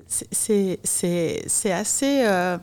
[0.08, 2.58] C'est- assez euh,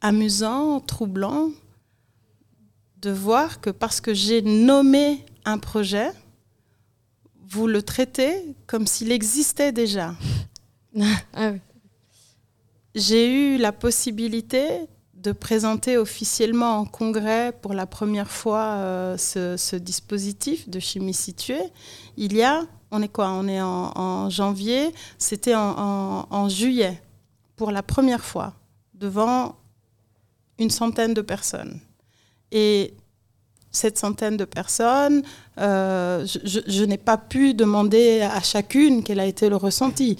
[0.00, 1.50] amusant, troublant
[3.02, 6.10] de voir que parce que j'ai nommé un projet,
[7.48, 10.14] vous le traitez comme s'il existait déjà.
[11.34, 11.60] Ah oui.
[12.96, 14.66] J'ai eu la possibilité
[15.12, 21.60] de présenter officiellement en congrès pour la première fois euh, ce, dispositif de chimie située.
[22.16, 23.32] Il y a, on est quoi?
[23.32, 27.02] On est en, janvier, c'était en juillet,
[27.56, 28.54] pour la première fois,
[28.94, 29.56] devant
[30.58, 31.78] une centaine de personnes.
[32.50, 32.94] Et
[33.70, 35.22] cette centaine de personnes,
[35.58, 40.16] euh, je, je- je n'ai pas pu demander à chacune quel a été le ressenti.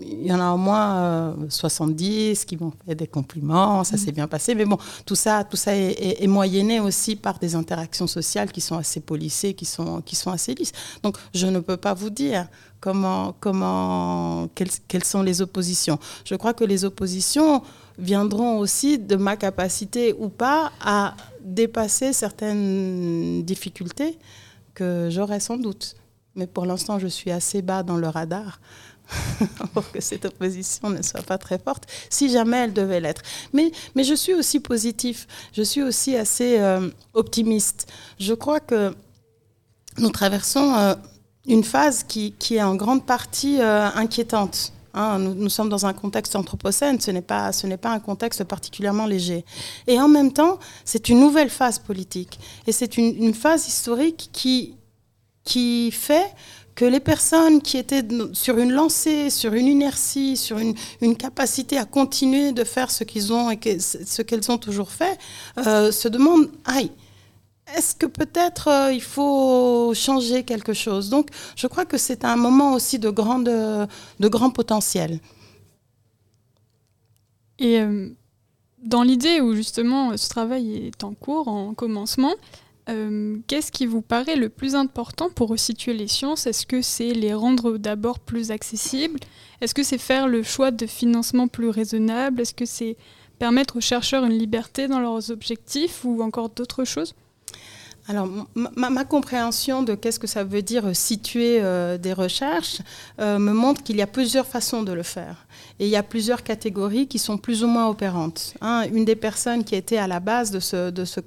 [0.00, 4.12] Il y en a au moins euh, 70 qui m'ont fait des compliments, ça s'est
[4.12, 7.54] bien passé, mais bon, tout ça, tout ça est, est- est moyenné aussi par des
[7.54, 10.72] interactions sociales qui sont assez polissées, qui sont, qui sont assez lisses.
[11.02, 12.46] Donc, je ne peux pas vous dire
[12.80, 15.98] comment, comment, quelles, quelles sont les oppositions.
[16.24, 17.62] Je crois que les oppositions
[17.98, 24.18] viendront aussi de ma capacité ou pas à dépasser certaines difficultés
[24.74, 25.94] que j'aurai sans doute.
[26.34, 28.60] Mais pour l'instant, je suis assez bas dans le radar
[29.74, 33.22] pour que cette opposition ne soit pas très forte, si jamais elle devait l'être.
[33.52, 37.86] Mais, mais je suis aussi positif, je suis aussi assez euh, optimiste.
[38.18, 38.94] Je crois que
[39.98, 40.94] nous traversons euh,
[41.46, 44.72] une phase qui, qui est en grande partie euh, inquiétante.
[44.94, 47.50] Hein, nous, sommes dans un contexte anthropocène, ce n'est pas,
[47.84, 49.44] un contexte particulièrement léger.
[49.86, 52.38] Et en même temps, c'est une nouvelle phase politique.
[52.66, 56.34] Et c'est une, phase historique qui, fait
[56.74, 61.84] que les personnes qui étaient sur une lancée, sur une inertie, sur une, capacité à
[61.86, 65.18] continuer de faire ce qu'elles ont toujours fait,
[65.58, 66.90] euh, se demandent, aïe,
[67.76, 71.10] est-ce que peut-être euh, il faut changer quelque chose?
[71.10, 75.20] Donc, je crois que c'est un moment aussi de, de grand potentiel.
[77.58, 78.10] Et euh,
[78.82, 82.34] dans l'idée où justement ce travail est en cours, en commencement,
[82.88, 86.46] euh, qu'est-ce qui vous paraît le plus important pour resituer les sciences?
[86.46, 89.20] Est-ce que c'est les rendre d'abord plus accessibles?
[89.60, 92.40] Est-ce que c'est faire le choix de financement plus raisonnable?
[92.40, 92.96] Est-ce que c'est
[93.38, 97.14] permettre aux chercheurs une liberté dans leurs objectifs ou encore d'autres choses?
[98.08, 102.78] Alors, ma, compréhension de qu'est-ce que ça veut dire euh, situer euh, des recherches
[103.20, 105.46] euh, me montre qu'il y a plusieurs façons de le faire.
[105.78, 108.54] Et il y a plusieurs catégories qui sont plus ou moins opérantes.
[108.60, 108.84] hein.
[108.92, 111.20] une des personnes qui a été à la base de ce, de ce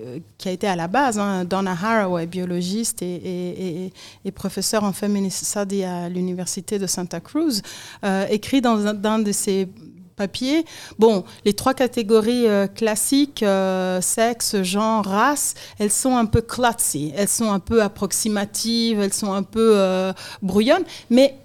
[0.00, 3.92] euh, qui a été à la base, hein, Donna Haraway, biologiste et, et- et-
[4.24, 5.44] et professeur en feminist
[5.84, 7.60] à l'université de Santa Cruz,
[8.30, 9.68] écrit dans un de ses
[10.98, 17.12] Bon, les trois catégories euh, classiques, euh, sexe, genre, race, elles sont un peu klutzy,
[17.16, 21.36] elles sont un peu approximatives, elles sont un peu euh, brouillonnes, mais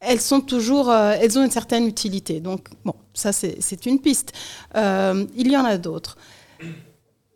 [0.00, 2.40] elles sont toujours, elles ont une certaine utilité.
[2.40, 4.32] Donc, bon, ça c'est une piste.
[4.74, 6.16] Il y en a d'autres.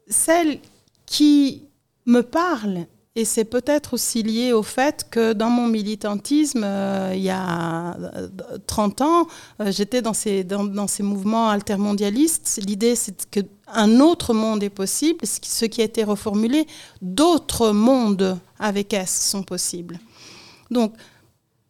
[0.09, 0.59] Celle
[1.07, 1.65] qui
[2.07, 7.23] me parle, et c'est peut-être aussi lié au fait que dans mon militantisme, euh, il
[7.23, 8.29] y a euh,
[8.69, 9.27] 30 ans,
[9.61, 12.61] euh, j'étais dans ces, dans, dans ces mouvements altermondialistes.
[12.65, 16.69] L'idée, c'est qu'un autre monde est possible, ce qui a été reformulé,
[17.03, 19.99] d'autres mondes avec S sont possibles.
[20.71, 20.95] Donc,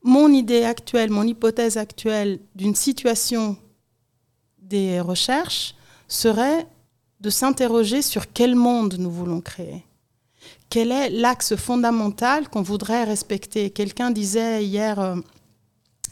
[0.02, 3.56] mon idée actuelle, mon hypothèse actuelle d'une situation
[4.58, 5.74] des recherches
[6.06, 6.66] serait
[7.20, 9.84] de s'interroger sur quel monde nous voulons créer.
[10.70, 13.70] Quel est l'axe fondamental qu'on voudrait respecter?
[13.70, 15.16] Quelqu'un disait hier, euh,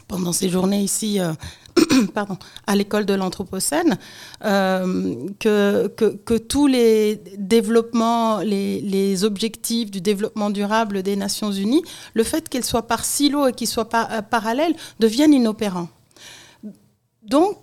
[0.09, 1.33] pendant ces journées ici, euh,
[2.15, 3.97] pardon, à l'école de l'Anthropocène,
[4.45, 12.25] euh, que, que, tous les développements, les, objectifs du développement durable des Nations Unies, le
[12.25, 15.89] fait qu'ils soient par silo et qu'ils soient par- parallèles, deviennent inopérants.
[17.23, 17.59] Donc,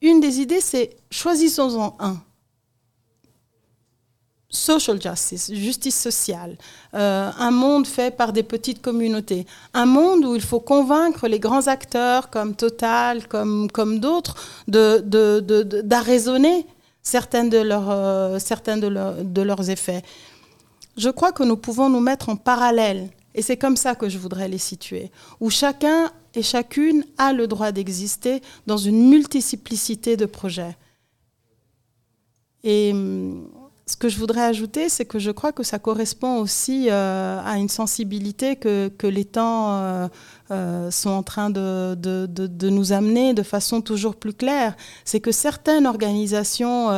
[0.00, 2.22] une des idées, c'est choisissons-en un
[4.54, 6.56] social justice, justice sociale,
[6.94, 11.40] euh, un monde fait par des petites communautés, un monde où il faut convaincre les
[11.40, 14.36] grands acteurs comme Total, comme, comme d'autres,
[14.68, 16.66] de, de, de- de- d'arraisonner
[17.02, 20.02] certaines de, leurs, euh, certains de, leurs- de leurs effets.
[20.96, 24.16] Je crois que nous pouvons nous mettre en parallèle, et c'est comme ça que je
[24.18, 25.10] voudrais les situer,
[25.40, 30.76] où chacun et chacune a le droit d'exister dans une multiplicité de projets.
[32.62, 33.48] Et hum,
[33.86, 37.58] ce que je voudrais ajouter, c'est que je crois que ça correspond aussi euh, à
[37.58, 40.08] une sensibilité que, les temps euh,
[40.50, 44.74] euh, sont en train de, de, nous amener de façon toujours plus claire.
[45.04, 46.88] C'est que certaines organisations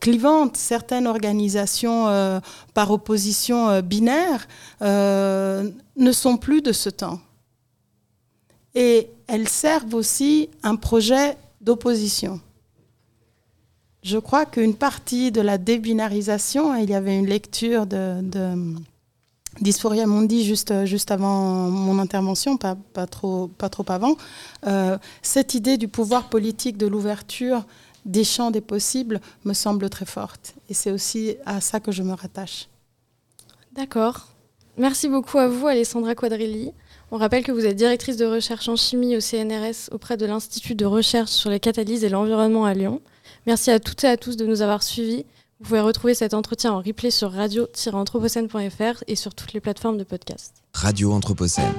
[0.00, 2.40] clivantes, certaines organisations
[2.72, 4.46] par opposition binaire
[4.80, 7.18] ne sont plus de ce temps.
[8.76, 12.40] Et elles servent aussi un projet d'opposition.
[14.06, 18.54] Je crois qu'une partie de la débinarisation, il y avait une lecture de, de
[19.60, 20.04] Dysphoria
[20.84, 24.16] juste, avant mon intervention, pas, pas, trop, pas trop avant,
[24.68, 27.64] euh, cette idée du pouvoir politique, de l'ouverture
[28.04, 30.54] des champs des possibles me semble très forte.
[30.70, 32.68] Et c'est aussi à ça que je me rattache.
[33.72, 34.28] D'accord.
[34.78, 36.70] Merci beaucoup à vous, Alessandra Quadrilli.
[37.10, 40.76] On rappelle que vous êtes directrice de recherche en chimie au CNRS auprès de l'Institut
[40.76, 43.00] de recherche sur les catalyses et l'environnement à Lyon.
[43.46, 45.24] Merci à toutes et à tous de nous avoir suivis.
[45.60, 50.04] Vous pouvez retrouver cet entretien en replay sur radio-anthropocène.fr et sur toutes les plateformes de
[50.04, 50.62] podcast.
[50.74, 51.72] Radio Anthropocène.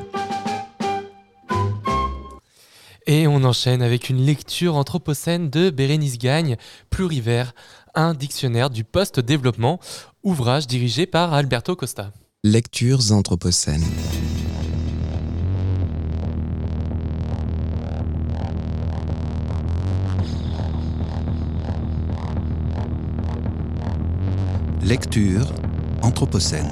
[3.05, 6.57] Et on enchaîne avec une lecture anthropocène de Bérénice Gagne,
[6.89, 7.53] Plurivers,
[7.95, 9.79] un dictionnaire du post-développement,
[10.23, 12.11] ouvrage dirigé par Alberto Costa.
[12.43, 13.85] Lectures anthropocènes.
[24.87, 25.53] Lecture
[26.01, 26.71] Anthropocène.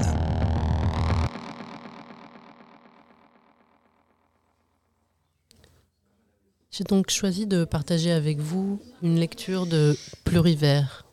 [6.71, 11.05] J'ai donc choisi de partager avec vous une lecture de Plurivers,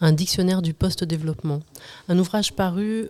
[0.00, 1.58] un dictionnaire du post-développement,
[2.06, 3.08] un ouvrage paru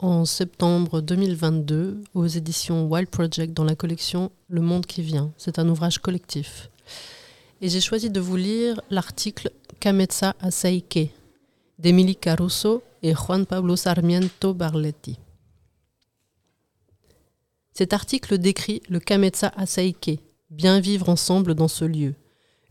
[0.00, 5.30] en septembre 2022 aux éditions Wild Project dans la collection Le Monde qui vient.
[5.38, 6.70] C'est un ouvrage collectif.
[7.60, 11.12] Et j'ai choisi de vous lire l'article Kametsa Asaike
[11.80, 15.18] d'Emily Caruso et Juan Pablo Sarmiento Barletti.
[17.72, 22.14] Cet article décrit le Kametsa Asaike, bien vivre ensemble dans ce lieu,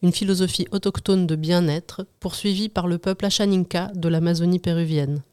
[0.03, 5.23] une philosophie autochtone de bien-être poursuivie par le peuple Achaninka de l'Amazonie péruvienne.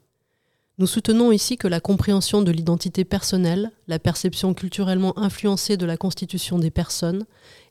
[0.79, 5.97] Nous soutenons ici que la compréhension de l'identité personnelle, la perception culturellement influencée de la
[5.97, 7.25] constitution des personnes,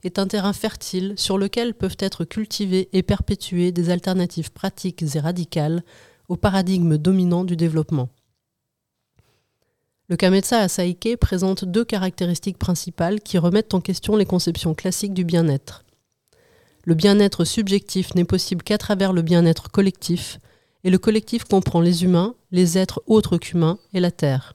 [0.07, 5.21] est un terrain fertile sur lequel peuvent être cultivées et perpétuées des alternatives pratiques et
[5.21, 5.83] radicales
[6.29, 8.09] au paradigme dominant du développement.
[10.09, 15.25] Le Kametsa Asaike présente deux caractéristiques principales qui remettent en question les conceptions classiques du
[15.25, 15.85] bien-être.
[16.85, 20.39] Le bien-être subjectif n'est possible qu'à travers le bien-être collectif,
[20.85, 24.55] et le collectif comprend les humains, les êtres autres qu'humains et la Terre.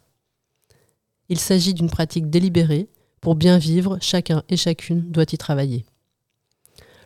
[1.28, 2.88] Il s'agit d'une pratique délibérée,
[3.22, 5.86] pour bien vivre, chacun et chacune doit y travailler.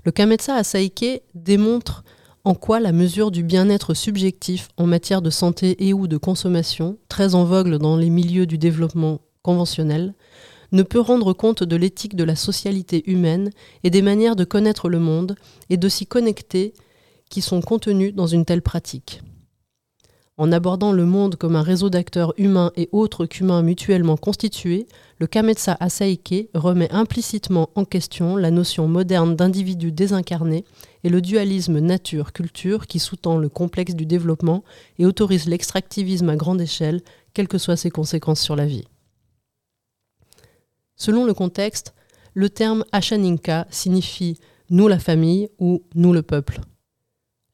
[0.06, 2.04] Le Kametsa Asaike démontre
[2.46, 6.98] en quoi la mesure du bien-être subjectif en matière de santé et ou de consommation,
[7.10, 10.14] très en vogue dans les milieux du développement conventionnel,
[10.72, 13.50] ne peut rendre compte de l'éthique de la socialité humaine
[13.84, 15.36] et des manières de connaître le monde
[15.70, 16.74] et de s'y connecter
[17.30, 19.22] qui sont contenues dans une telle pratique.
[20.38, 24.86] En abordant le monde comme un réseau d'acteurs humains et autres qu'humains mutuellement constitués,
[25.18, 30.66] le Kametsa Asaike remet implicitement en question la notion moderne d'individu désincarné
[31.06, 34.66] et le dualisme nature-culture qui sous-tend le complexe du développement
[35.00, 37.02] et autorise l'extractivisme à grande échelle,
[37.34, 38.88] quelles que soient ses conséquences sur la vie.
[40.98, 41.94] Selon le contexte,
[42.34, 44.38] le terme Ashaninka signifie
[44.70, 46.60] nous la famille ou nous le peuple.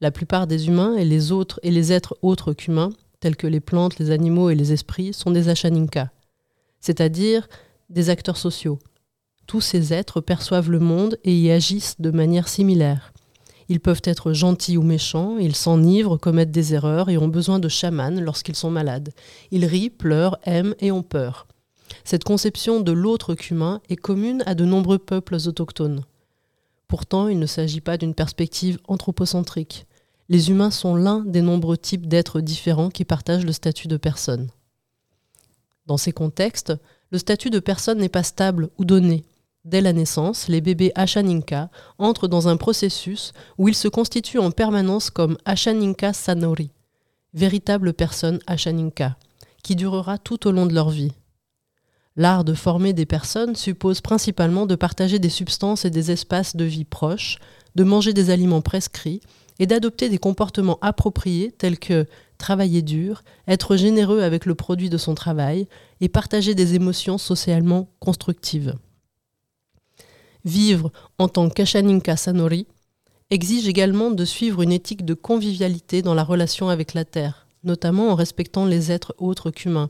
[0.02, 2.90] La plupart des humains et les autres et les êtres autres qu'humains,
[3.20, 6.10] tels que les plantes, les animaux et les esprits, sont des Ashaninka,
[6.80, 7.48] c'est-à-dire
[7.92, 8.80] des acteurs sociaux.
[9.46, 13.14] Tous ces êtres perçoivent le monde et y agissent de manière similaire.
[13.70, 17.70] Ils peuvent être gentils ou méchants, ils s'enivrent, commettent des erreurs et ont besoin de
[17.70, 19.14] chamans lorsqu'ils sont malades.
[19.52, 21.46] Ils rient, pleurent, aiment et ont peur.
[22.04, 26.06] Cette conception de l'autre qu'humain est commune à de nombreux peuples autochtones.
[26.88, 29.86] Pourtant, il ne s'agit pas d'une perspective anthropocentrique
[30.32, 34.50] les humains sont l'un des nombreux types d'êtres différents qui partagent le statut de personne.
[35.88, 36.72] Dans ces contextes,
[37.12, 39.26] le statut de personne n'est pas stable ou donné.
[39.66, 44.52] Dès la naissance, les bébés Ashaninka entrent dans un processus où ils se constituent en
[44.52, 46.72] permanence comme Ashaninka Sanori,
[47.34, 49.18] véritable personne Ashaninka,
[49.64, 51.12] qui durera tout au long de leur vie.
[52.16, 56.64] L'art de former des personnes suppose principalement de partager des substances et des espaces de
[56.64, 57.38] vie proches,
[57.76, 59.20] de manger des aliments prescrits
[59.62, 62.08] et d'adopter des comportements appropriés tels que
[62.40, 65.68] travailler dur, être généreux avec le produit de son travail
[66.02, 68.74] et partager des émotions socialement constructives.
[70.44, 72.66] Vivre en tant qu'Ashaninka Sanori
[73.30, 78.10] exige également de suivre une éthique de convivialité dans la relation avec la Terre, notamment
[78.10, 79.90] en respectant les êtres autres qu'humains,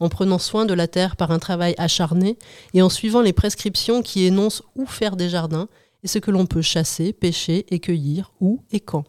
[0.00, 2.36] en prenant soin de la Terre par un travail acharné
[2.74, 5.68] et en suivant les prescriptions qui énoncent où faire des jardins
[6.02, 9.04] et ce que l'on peut chasser, pêcher et cueillir, où et quand.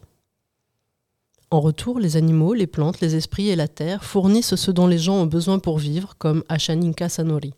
[1.50, 4.98] En retour, les animaux, les plantes, les esprits et la terre fournissent ce dont les
[4.98, 7.54] gens ont besoin pour vivre, comme Ashaninka Sanori.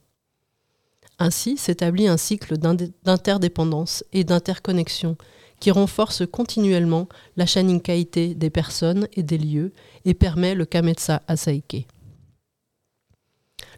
[1.18, 5.16] Ainsi s'établit un cycle d'interdépendance et d'interconnexion
[5.60, 9.73] qui renforce continuellement la shaninkaïté des personnes et des lieux
[10.05, 11.86] et permet le kametsa asaike.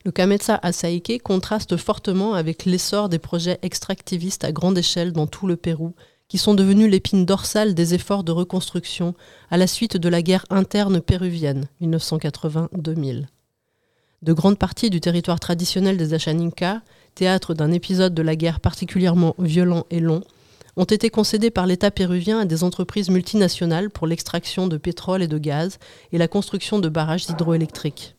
[0.04, 5.46] Le kametsa asaike contraste fortement avec l'essor des projets extractivistes à grande échelle dans tout
[5.46, 5.94] le Pérou,
[6.28, 9.14] qui sont devenus l'épine dorsale des efforts de reconstruction
[9.50, 13.26] à la suite de la guerre interne péruvienne 1980-2000.
[14.22, 16.82] De grandes parties du territoire traditionnel des Achaninka,
[17.14, 20.22] théâtre d'un épisode de la guerre particulièrement violent et long,
[20.76, 25.28] ont été concédés par l'État péruvien à des entreprises multinationales pour l'extraction de pétrole et
[25.28, 25.78] de gaz
[26.12, 28.16] et la construction de barrages hydroélectriques.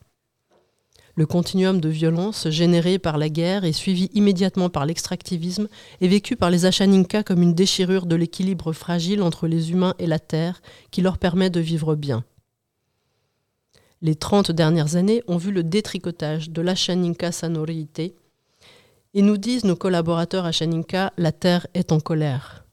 [1.16, 5.68] Le continuum de violence généré par la guerre et suivi immédiatement par l'extractivisme
[6.02, 10.08] est vécu par les Achaninka comme une déchirure de l'équilibre fragile entre les humains et
[10.08, 12.24] la terre qui leur permet de vivre bien.
[14.02, 18.16] Les 30 dernières années ont vu le détricotage de l'Achaninka Sanoriité,
[19.14, 22.66] et nous disent nos collaborateurs à Shaninka, la Terre est en colère.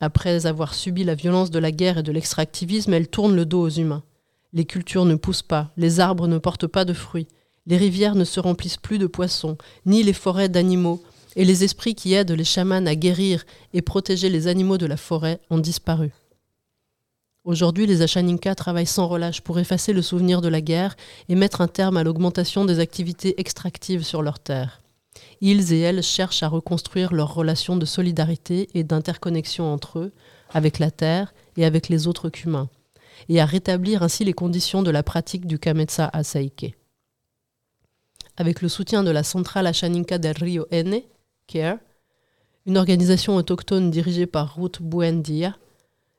[0.00, 3.62] Après avoir subi la violence de la guerre et de l'extractivisme, elle tourne le dos
[3.62, 4.04] aux humains.
[4.52, 7.28] Les cultures ne poussent pas, les arbres ne portent pas de fruits,
[7.68, 9.56] les rivières ne se remplissent plus de poissons,
[9.86, 11.02] ni les forêts d'animaux,
[11.36, 14.96] et les esprits qui aident les chamans à guérir et protéger les animaux de la
[14.96, 16.10] forêt ont disparu.
[17.44, 20.96] Aujourd'hui, les Achaninka travaillent sans relâche pour effacer le souvenir de la guerre
[21.28, 24.82] et mettre un terme à l'augmentation des activités extractives sur leurs terres.
[25.40, 30.12] Ils et elles cherchent à reconstruire leurs relations de solidarité et d'interconnexion entre eux,
[30.52, 32.68] avec la Terre et avec les autres qu'humains,
[33.28, 36.74] et à rétablir ainsi les conditions de la pratique du Kametsa Asaike.
[38.40, 41.00] Avec le soutien de la centrale Achaninka del Rio N,
[41.48, 41.78] CARE,
[42.66, 45.56] une organisation autochtone dirigée par Ruth Buendia,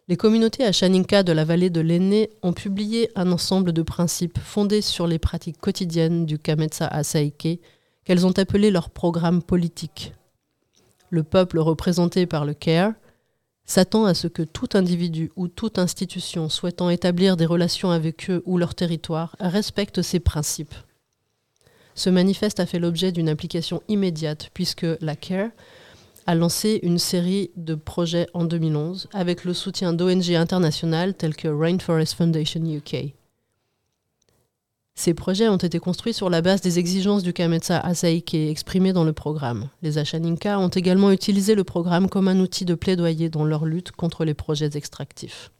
[0.09, 4.81] les communautés Achaninka de la vallée de l'Aîné ont publié un ensemble de principes fondés
[4.81, 7.61] sur les pratiques quotidiennes du Kametsa Asaike
[8.03, 10.11] qu'elles ont appelé leur programme politique.
[11.11, 12.91] Le peuple représenté par le CARE
[13.64, 18.43] s'attend à ce que tout individu ou toute institution souhaitant établir des relations avec eux
[18.45, 20.75] ou leur territoire respecte ces principes.
[21.95, 25.50] Ce manifeste a fait l'objet d'une application immédiate puisque la CARE
[26.27, 31.48] a lancé une série de projets en 2011 avec le soutien d'ONG internationales telles que
[31.48, 33.14] Rainforest Foundation UK.
[35.00, 39.06] Ces projets ont été construits sur la base des exigences du Kametsa Asaike exprimées dans
[39.06, 39.69] le programme.
[39.82, 43.92] Les Achaninka ont également utilisé le programme comme un outil de plaidoyer dans leur lutte
[43.92, 45.51] contre les projets extractifs.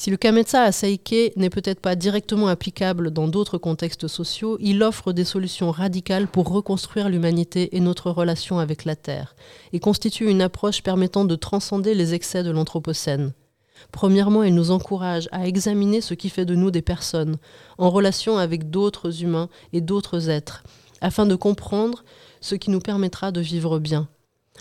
[0.00, 5.12] Si le Kametsa Asaike n'est peut-être pas directement applicable dans d'autres contextes sociaux, il offre
[5.12, 9.36] des solutions radicales pour reconstruire l'humanité et notre relation avec la Terre,
[9.74, 13.34] et constitue une approche permettant de transcender les excès de l'Anthropocène.
[13.92, 17.36] Premièrement, elle nous encourage à examiner ce qui fait de nous des personnes,
[17.76, 20.64] en relation avec d'autres humains et d'autres êtres,
[21.02, 22.04] afin de comprendre
[22.40, 24.08] ce qui nous permettra de vivre bien.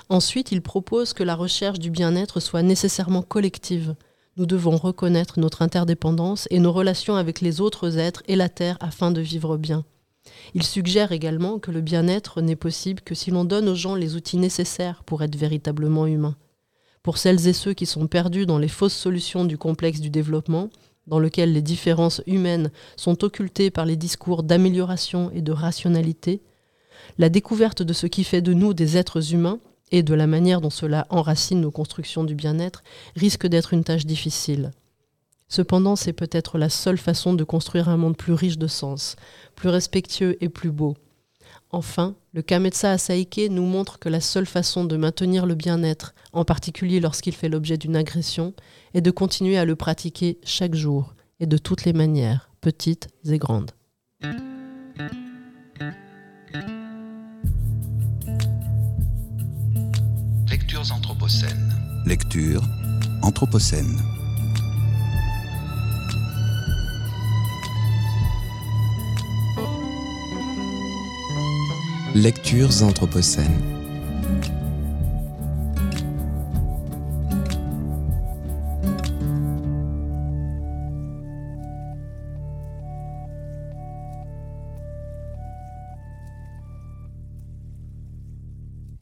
[0.10, 3.96] Ensuite, il propose que la recherche du bien-être soit nécessairement collective.
[4.40, 8.78] Nous devons reconnaître notre interdépendance et nos relations avec les autres êtres et la Terre
[8.80, 9.84] afin de vivre bien.
[10.54, 14.16] Il suggère également que le bien-être n'est possible que si l'on donne aux gens les
[14.16, 16.38] outils nécessaires pour être véritablement humains
[17.04, 20.70] pour celles et ceux qui sont perdus dans les fausses solutions du complexe du développement,
[21.08, 26.42] dans lequel les différences humaines sont occultées par les discours d'amélioration et de rationalité,
[27.18, 29.60] la découverte de ce qui fait de nous des êtres humains
[29.92, 32.84] et de la manière dont cela enracine nos constructions du bien-être
[33.16, 34.72] risque d'être une tâche difficile.
[35.48, 39.16] Cependant, c'est peut-être la seule façon de construire un monde plus riche de sens,
[39.56, 40.96] plus respectueux et plus beau,
[41.72, 46.44] Enfin, le Kametsa Asaike nous montre que la seule façon de maintenir le bien-être, en
[46.44, 48.54] particulier lorsqu'il fait l'objet d'une agression,
[48.96, 53.38] est de continuer à le pratiquer chaque jour et de toutes les manières, petites et
[53.38, 53.72] grandes.
[60.70, 61.74] Lectures anthropocènes.
[62.06, 62.62] Lecture
[63.24, 63.98] anthropocène.
[72.14, 73.50] Lectures anthropocènes.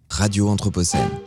[0.09, 1.26] Radio Anthropocène.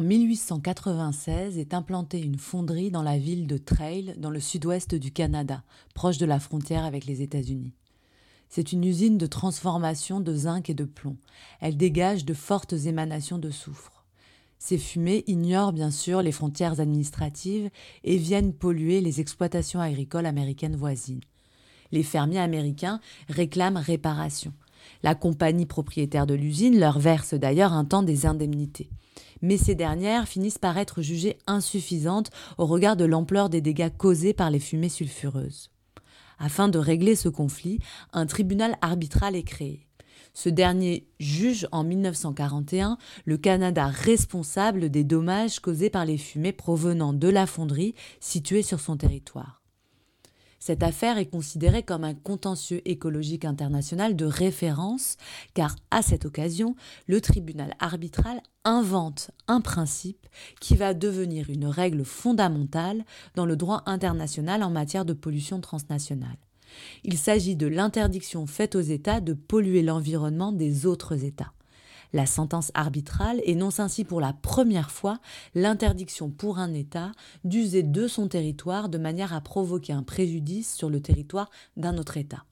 [0.00, 5.12] En 1896 est implantée une fonderie dans la ville de Trail, dans le sud-ouest du
[5.12, 5.62] Canada,
[5.92, 7.74] proche de la frontière avec les États-Unis.
[8.48, 11.18] C'est une usine de transformation de zinc et de plomb.
[11.60, 14.06] Elle dégage de fortes émanations de soufre.
[14.58, 17.68] Ces fumées ignorent bien sûr les frontières administratives
[18.02, 21.20] et viennent polluer les exploitations agricoles américaines voisines.
[21.92, 24.54] Les fermiers américains réclament réparation.
[25.02, 28.88] La compagnie propriétaire de l'usine leur verse d'ailleurs un temps des indemnités
[29.42, 34.34] mais ces dernières finissent par être jugées insuffisantes au regard de l'ampleur des dégâts causés
[34.34, 35.70] par les fumées sulfureuses.
[36.38, 37.80] Afin de régler ce conflit,
[38.12, 39.86] un tribunal arbitral est créé.
[40.32, 47.12] Ce dernier juge en 1941 le Canada responsable des dommages causés par les fumées provenant
[47.12, 49.59] de la fonderie située sur son territoire.
[50.62, 55.16] Cette affaire est considérée comme un contentieux écologique international de référence,
[55.54, 60.28] car à cette occasion, le tribunal arbitral invente un principe
[60.60, 63.06] qui va devenir une règle fondamentale
[63.36, 66.36] dans le droit international en matière de pollution transnationale.
[67.04, 71.52] Il s'agit de l'interdiction faite aux États de polluer l'environnement des autres États.
[72.12, 75.20] La sentence arbitrale énonce ainsi pour la première fois
[75.54, 77.12] l'interdiction pour un État
[77.44, 82.16] d'user de son territoire de manière à provoquer un préjudice sur le territoire d'un autre
[82.16, 82.44] État.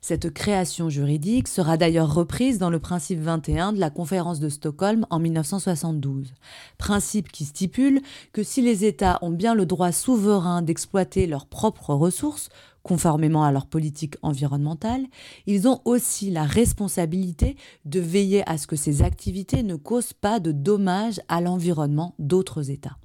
[0.00, 5.04] Cette création juridique sera d'ailleurs reprise dans le principe 21 de la conférence de Stockholm
[5.10, 6.34] en 1972.
[6.78, 8.00] Principe qui stipule
[8.32, 12.48] que si les États ont bien le droit souverain d'exploiter leurs propres ressources,
[12.82, 15.06] conformément à leur politique environnementale,
[15.46, 20.40] ils ont aussi la responsabilité de veiller à ce que ces activités ne causent pas
[20.40, 22.96] de dommages à l'environnement d'autres États.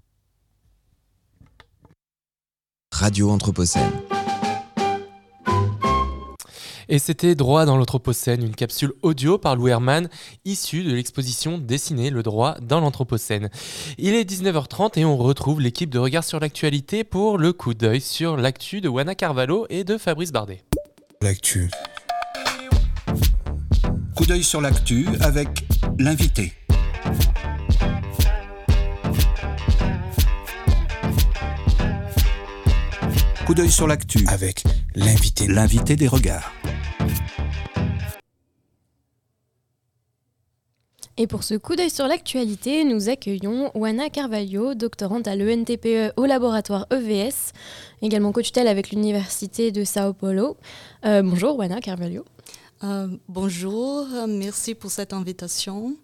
[2.91, 3.91] Radio Anthropocène.
[6.89, 10.09] Et c'était Droit dans l'Anthropocène, une capsule audio par Lou Herman,
[10.45, 13.49] issue de l'exposition Dessiner le droit dans l'Anthropocène.
[13.97, 18.01] Il est 19h30 et on retrouve l'équipe de Regard sur l'actualité pour le coup d'œil
[18.01, 20.63] sur l'actu de Wana Carvalho et de Fabrice Bardet.
[21.21, 21.69] L'actu.
[24.15, 25.65] Coup d'œil sur l'actu avec
[25.99, 26.53] l'invité.
[33.45, 34.63] Coup d'œil sur l'actu avec
[34.95, 36.53] l'invité, l'invité des regards.
[41.17, 46.25] Et pour ce coup d'œil sur l'actualité, nous accueillons Wana Carvalho, doctorante à l'ENTPE au
[46.25, 47.51] laboratoire EVS,
[48.01, 50.55] également coach avec l'Université de Sao Paulo.
[51.05, 52.23] Euh, bonjour Wana Carvalho.
[52.85, 55.97] Euh, bonjour, merci pour cette invitation.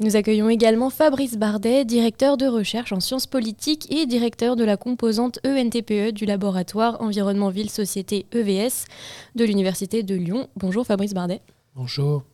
[0.00, 4.76] Nous accueillons également Fabrice Bardet, directeur de recherche en sciences politiques et directeur de la
[4.76, 8.86] composante ENTPE du laboratoire Environnement Ville Société EVS
[9.36, 10.48] de l'Université de Lyon.
[10.56, 11.40] Bonjour Fabrice Bardet.
[11.76, 12.24] Bonjour.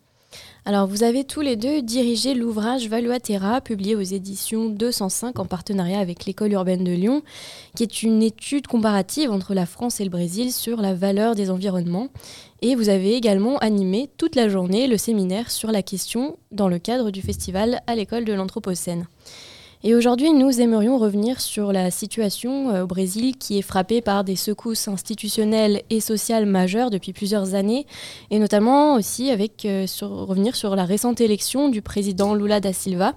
[0.65, 5.99] Alors, vous avez tous les deux dirigé l'ouvrage Valuatera, publié aux éditions 205 en partenariat
[5.99, 7.23] avec l'École urbaine de Lyon,
[7.75, 11.51] qui est une étude comparative entre la France et le Brésil sur la valeur des
[11.51, 12.09] environnements.
[12.63, 16.79] Et vous avez également animé toute la journée le séminaire sur la question dans le
[16.79, 19.07] cadre du festival à l'École de l'Anthropocène.
[19.83, 24.25] Et aujourd'hui, nous aimerions revenir sur la situation euh, au Brésil qui est frappée par
[24.25, 27.87] des secousses institutionnelles et sociales majeures depuis plusieurs années,
[28.31, 33.15] et notamment aussi avec euh, revenir sur la récente élection du président Lula da Silva,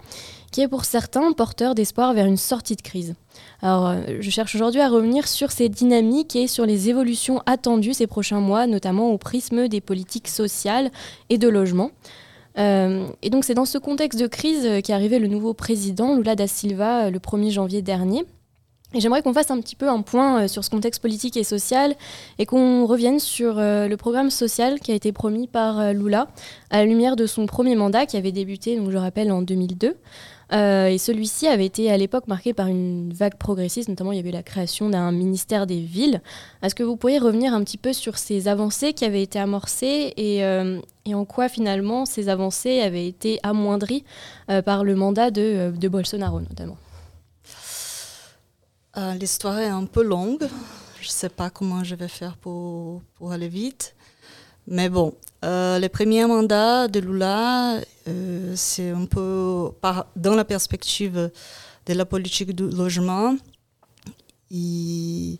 [0.53, 3.15] qui est pour certains porteur d'espoir vers une sortie de crise.
[3.61, 7.93] Alors, euh, je cherche aujourd'hui à revenir sur ces dynamiques et sur les évolutions attendues
[7.93, 10.91] ces prochains mois, notamment au prisme des politiques sociales
[11.29, 11.91] et de logement.
[12.57, 16.15] Euh, et donc c'est dans ce contexte de crise euh, qu'est arrivé le nouveau président
[16.15, 18.25] Lula da Silva euh, le 1er janvier dernier.
[18.95, 21.95] Et j'aimerais qu'on fasse un petit peu un point sur ce contexte politique et social
[22.37, 26.27] et qu'on revienne sur le programme social qui a été promis par Lula
[26.69, 29.95] à la lumière de son premier mandat qui avait débuté, donc je rappelle, en 2002.
[30.53, 34.19] Euh, et celui-ci avait été à l'époque marqué par une vague progressiste, notamment il y
[34.19, 36.21] avait la création d'un ministère des villes.
[36.61, 40.13] Est-ce que vous pourriez revenir un petit peu sur ces avancées qui avaient été amorcées
[40.17, 40.43] et,
[41.11, 44.05] en quoi finalement ces avancées avaient été amoindries
[44.49, 46.77] euh, par le mandat de, de Bolsonaro notamment?
[49.19, 50.47] L'histoire est un peu longue.
[51.01, 53.95] Je ne sais pas comment je vais faire pour, pour aller vite.
[54.67, 59.71] Mais bon, euh, le premier mandat de Lula, euh, c'est un peu
[60.15, 61.31] dans la perspective
[61.85, 63.35] de la politique du logement.
[64.51, 65.39] Il,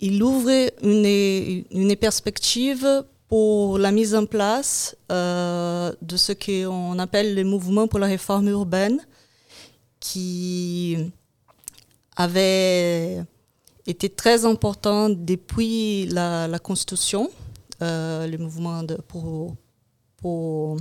[0.00, 7.34] il ouvre une, une, perspective pour la mise en place euh, de ce qu'on appelle
[7.34, 9.00] le mouvement pour la réforme urbaine,
[10.00, 10.96] qui
[12.16, 13.22] avait
[13.86, 17.30] était très important depuis la, Constitution,
[17.82, 19.56] euh, le mouvement pour,
[20.18, 20.76] pour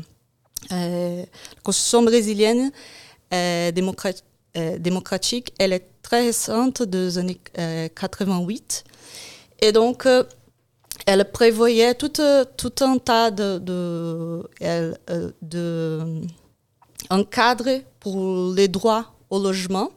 [0.70, 1.26] la
[1.64, 2.72] constitution brésilienne
[3.32, 7.40] démocratique, elle est très récente, des années
[7.96, 8.84] 88.
[9.60, 10.08] Et donc,
[11.06, 12.12] elle prévoyait tout,
[12.58, 13.60] tout un tas de,
[15.42, 16.22] de,
[17.10, 19.90] un cadre pour les droits au logement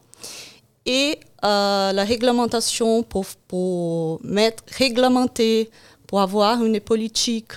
[0.85, 5.69] et la réglementation pour, pour mettre, réglementer,
[6.07, 7.53] pour avoir une politique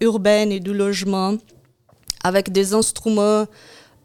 [0.00, 1.36] urbaine et du logement
[2.22, 3.46] avec des instruments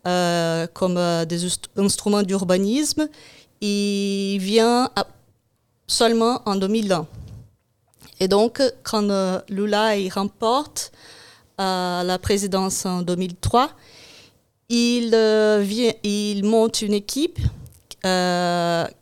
[0.03, 1.45] comme des
[1.77, 3.07] instruments d'urbanisme,
[3.61, 4.89] il vient
[5.87, 7.07] seulement en 2001.
[8.19, 9.07] Et donc, quand
[9.49, 10.91] Lula il remporte
[11.57, 13.69] la présidence en 2003,
[14.69, 17.39] il, vient, il monte une équipe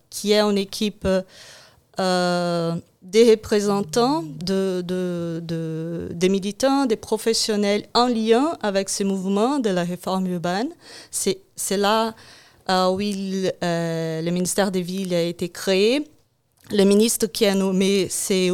[0.09, 1.07] qui est une équipe
[1.97, 9.83] des représentants, de, de, des militants, des professionnels en lien avec ce mouvement de la
[9.83, 10.69] réforme urbaine.
[11.11, 12.15] C'est là
[12.67, 16.07] où le ministère des Villes a été créé.
[16.71, 18.49] Le ministre qui a nommé, c'est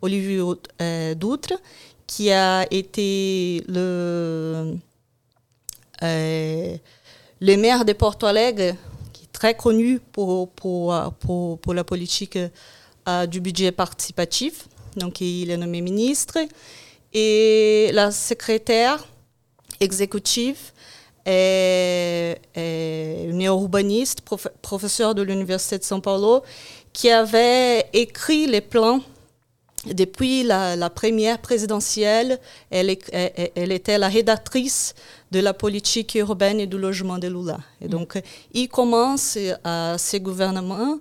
[0.00, 0.42] Olivier
[1.16, 1.52] Doutre,
[2.06, 4.76] qui a été le,
[6.02, 8.76] le maire de Porto Alegre,
[9.12, 12.38] qui est très connu pour, pour, pour, la politique
[13.28, 14.66] du budget participatif.
[14.96, 16.38] Donc, il est nommé ministre.
[17.12, 19.06] Et la secrétaire
[19.80, 20.72] exécutive
[21.26, 26.42] est, une urbaniste, prof, professeure de l'Université de São Paulo,
[26.92, 29.00] qui avait écrit les plans
[29.86, 32.38] depuis la, première présidentielle.
[32.70, 34.94] Elle, était la rédactrice
[35.30, 37.58] de la politique urbaine et du logement de Lula.
[37.80, 38.20] Et donc,
[38.52, 40.98] il commence à ces gouvernements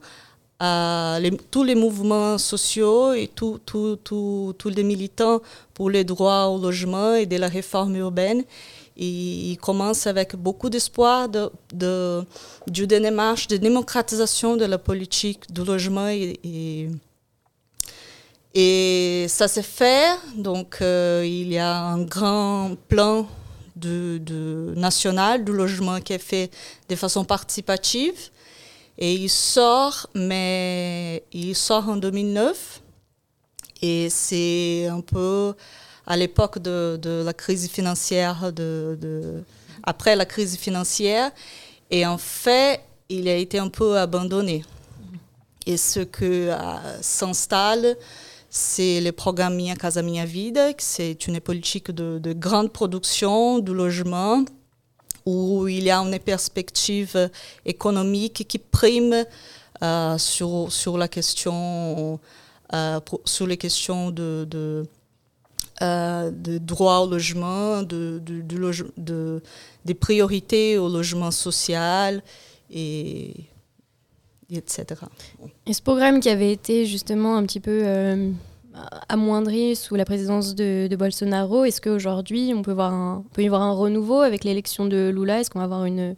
[1.52, 3.60] tous les mouvements sociaux et tous
[4.66, 5.42] les militants
[5.74, 8.44] pour les droits au logement et de la réforme urbaine.
[9.02, 12.26] Il commence avec beaucoup d'espoir de,
[12.68, 16.90] d'une démarche de démocratisation de la politique du logement et,
[19.30, 20.18] ça s'est fait.
[20.36, 23.26] Donc, euh, il y a un grand plan
[24.76, 26.52] national du logement qui est fait
[26.90, 28.30] de façon participative.
[28.98, 32.82] Et il sort, mais il sort en 2009.
[33.82, 35.54] Et c'est un peu
[36.10, 38.52] à l'époque de, la crise financière,
[39.84, 41.32] après la crise financière.
[41.90, 44.66] Et en fait, il a été un peu abandonné.
[45.66, 46.58] Et ce que euh,
[47.02, 47.96] s'installe,
[48.50, 53.74] c'est le programme Minha Casa Minha Vida, c'est une politique de, de grande production du
[53.74, 54.44] logement
[55.26, 57.30] où il y a une perspective
[57.66, 59.26] économique qui prime
[59.84, 62.20] euh, sur, sur la question,
[62.74, 64.86] euh, sur les questions de,
[65.82, 69.42] euh, de droit au logement, de, de, de, loge, de,
[69.86, 72.22] des priorités au logement social
[72.70, 73.30] et,
[74.50, 74.86] et etc.
[75.66, 78.32] Et ce programme qui avait été justement un petit peu euh,
[79.08, 81.66] amoindri sous la présidence de, Bolsonaro.
[81.66, 85.40] Est-ce qu'aujourd'hui, on peut, voir un, peut y voir un renouveau avec l'élection de Lula?
[85.40, 86.16] Est-ce qu'on va avoir une,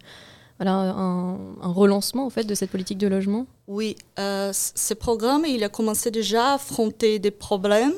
[0.57, 3.45] voilà, un, un, relancement en fait, de cette politique de logement?
[3.67, 7.93] Oui, euh, ce programme, il a commencé déjà à affronter des problèmes.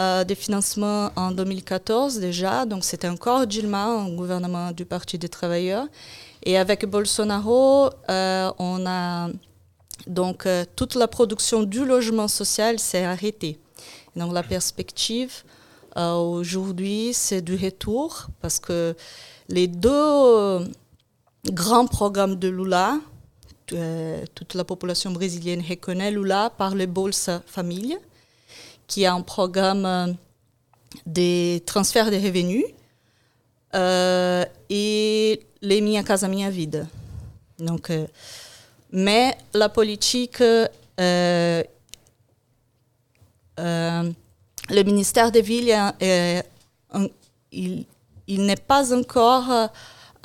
[0.00, 5.28] Euh, des financements en 2014 déjà, donc c'était encore Dilma, un gouvernement du Parti des
[5.28, 5.86] travailleurs.
[6.44, 9.28] Et avec Bolsonaro, euh, on a
[10.06, 13.58] donc euh, toute la production du logement social s'est arrêtée.
[14.16, 15.42] Donc la perspective
[15.94, 18.96] aujourd'hui, c'est du retour parce que
[19.50, 20.66] les deux
[21.50, 22.98] grands programmes de Lula,
[23.66, 27.98] toute la population brésilienne reconnaît Lula par le Bolsa Família,
[28.92, 30.16] qui est un programme
[31.06, 32.66] des transferts de revenus,
[33.74, 36.84] euh, et les Minha Casa Minha Vida.
[37.58, 38.06] Donc, euh,
[38.90, 40.68] mais la politique euh,
[41.00, 41.62] euh,
[44.68, 45.74] le ministère des Villes,
[47.50, 47.86] il,
[48.26, 49.70] il n'est pas encore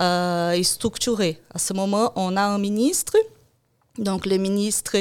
[0.01, 1.39] euh, structuré.
[1.53, 3.15] À ce moment, on a un ministre.
[3.97, 4.97] Donc, le ministre,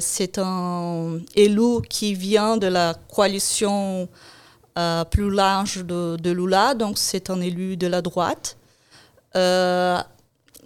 [0.00, 4.08] c'est un élu qui vient de la coalition
[4.76, 6.74] euh, plus large de, Lula.
[6.74, 8.56] Donc, c'est un élu de la droite.
[9.36, 9.98] Euh,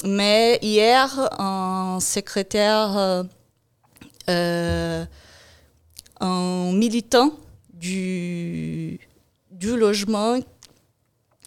[0.04, 3.24] mais hier, un secrétaire
[4.28, 5.04] euh,
[6.20, 7.32] un militant
[7.72, 8.98] du
[9.62, 10.38] logement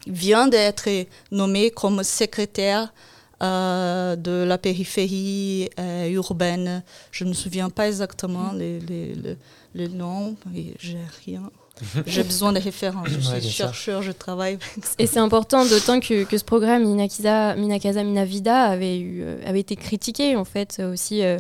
[0.06, 0.90] vient d'être
[1.32, 2.94] nommé comme secrétaire
[3.42, 6.84] euh, de la périphérie euh, urbaine.
[7.12, 9.38] Je ne me souviens pas exactement les, les, les,
[9.76, 10.36] les noms,
[10.80, 11.50] j'ai rien.
[12.06, 13.08] j'ai besoin de références.
[13.10, 13.66] Je Ouais, suis sûr.
[13.68, 14.60] chercheur, je travaille.
[15.00, 19.62] Et c'est important, d'autant que, que ce programme Minakisa, Minakasa Minavida avait, eu, euh, avait
[19.62, 21.40] été critiqué, en fait, aussi euh,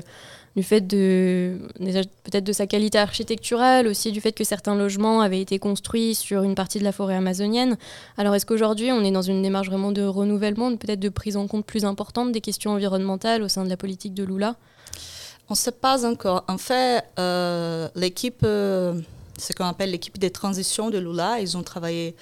[0.55, 1.57] du fait de.
[2.23, 6.43] peut-être de sa qualité architecturale, aussi du fait que certains logements avaient été construits sur
[6.43, 7.77] une partie de la forêt amazonienne.
[8.17, 11.47] Alors, est-ce qu'aujourd'hui, on est dans une démarche vraiment de renouvellement, peut-être de prise en
[11.47, 14.55] compte plus importante des questions environnementales au sein de la politique de Lula?
[15.49, 16.45] On ne sait pas encore.
[16.47, 18.99] En fait, euh, l'équipe, euh,
[19.37, 22.15] ce qu'on appelle l'équipe de transition de Lula, ils ont travaillé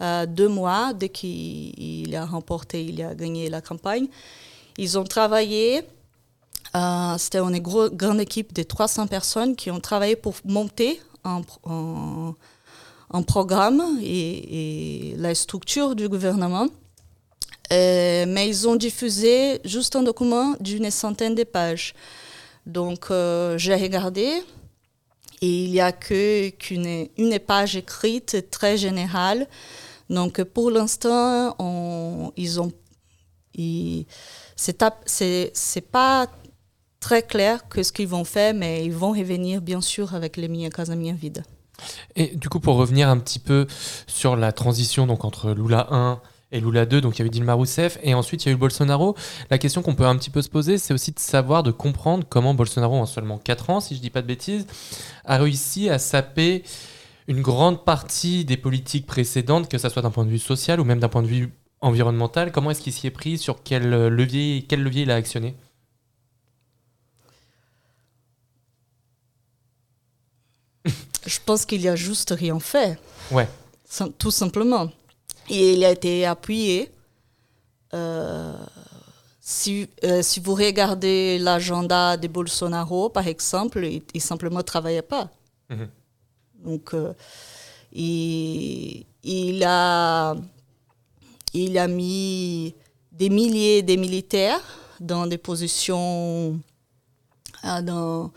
[0.00, 4.08] euh, deux mois dès qu'il il a remporté, il a gagné la campagne.
[4.78, 5.82] Ils ont travaillé,
[7.18, 12.34] c'était une gros- grande équipe de 300 personnes qui ont travaillé pour monter un, un-
[13.22, 16.66] programme et, la structure du gouvernement.
[17.72, 21.94] Euh, mais ils ont diffusé juste un document d'une centaine de pages.
[22.66, 24.42] Donc, euh, j'ai regardé
[25.42, 29.46] et il n'y a qu'une une page écrite très générale.
[30.10, 32.72] Donc, pour l'instant, on- ils ont,
[35.82, 36.28] pas
[37.02, 40.48] très clair que ce qu'ils vont faire, mais ils vont revenir bien sûr avec les
[40.48, 41.42] Minha Casa Minha Vida.
[42.16, 43.66] Et du coup, pour revenir un petit peu
[44.06, 46.20] sur la transition donc, entre Lula 1
[46.52, 48.54] et Lula 2, donc il y a eu Dilma Rousseff et ensuite il y a
[48.54, 49.16] eu Bolsonaro.
[49.50, 52.24] La question qu'on peut un petit peu se poser, c'est aussi de savoir, de comprendre
[52.28, 54.66] comment Bolsonaro, en seulement 4 ans, si je dis pas de bêtises,
[55.24, 56.62] a réussi à saper
[57.26, 60.84] une grande partie des politiques précédentes, que ce soit d'un point de vue social ou
[60.84, 62.52] même d'un point de vue environnemental.
[62.52, 63.38] Comment est-ce qu'il s'y est pris?
[63.38, 65.56] Sur quel levier, quel levier il a actionné?
[71.26, 72.98] Je pense qu'il a juste rien fait.
[73.30, 73.48] Ouais.
[74.18, 74.90] Tout simplement.
[75.48, 76.90] Et il a été appuyé.
[77.94, 78.56] Euh,
[79.40, 85.30] si, euh, si vous regardez l'agenda de Bolsonaro, par exemple, il, il simplement travaillait pas.
[85.68, 85.88] Mhm.
[86.64, 87.12] Donc, euh,
[87.92, 90.34] il, il, a,
[91.52, 92.74] il a mis
[93.10, 94.60] des milliers de militaires
[95.00, 96.58] dans des positions,
[97.62, 98.30] dans,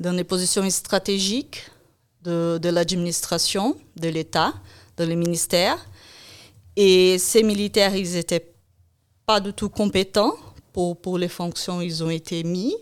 [0.00, 1.70] dans des positions stratégiques
[2.22, 4.54] de, de l'administration, de l'État,
[4.96, 5.78] de les ministères.
[6.76, 8.52] Et ces militaires, ils n'étaient
[9.26, 10.34] pas du tout compétents
[10.72, 12.74] pour, pour les fonctions ils ont été mis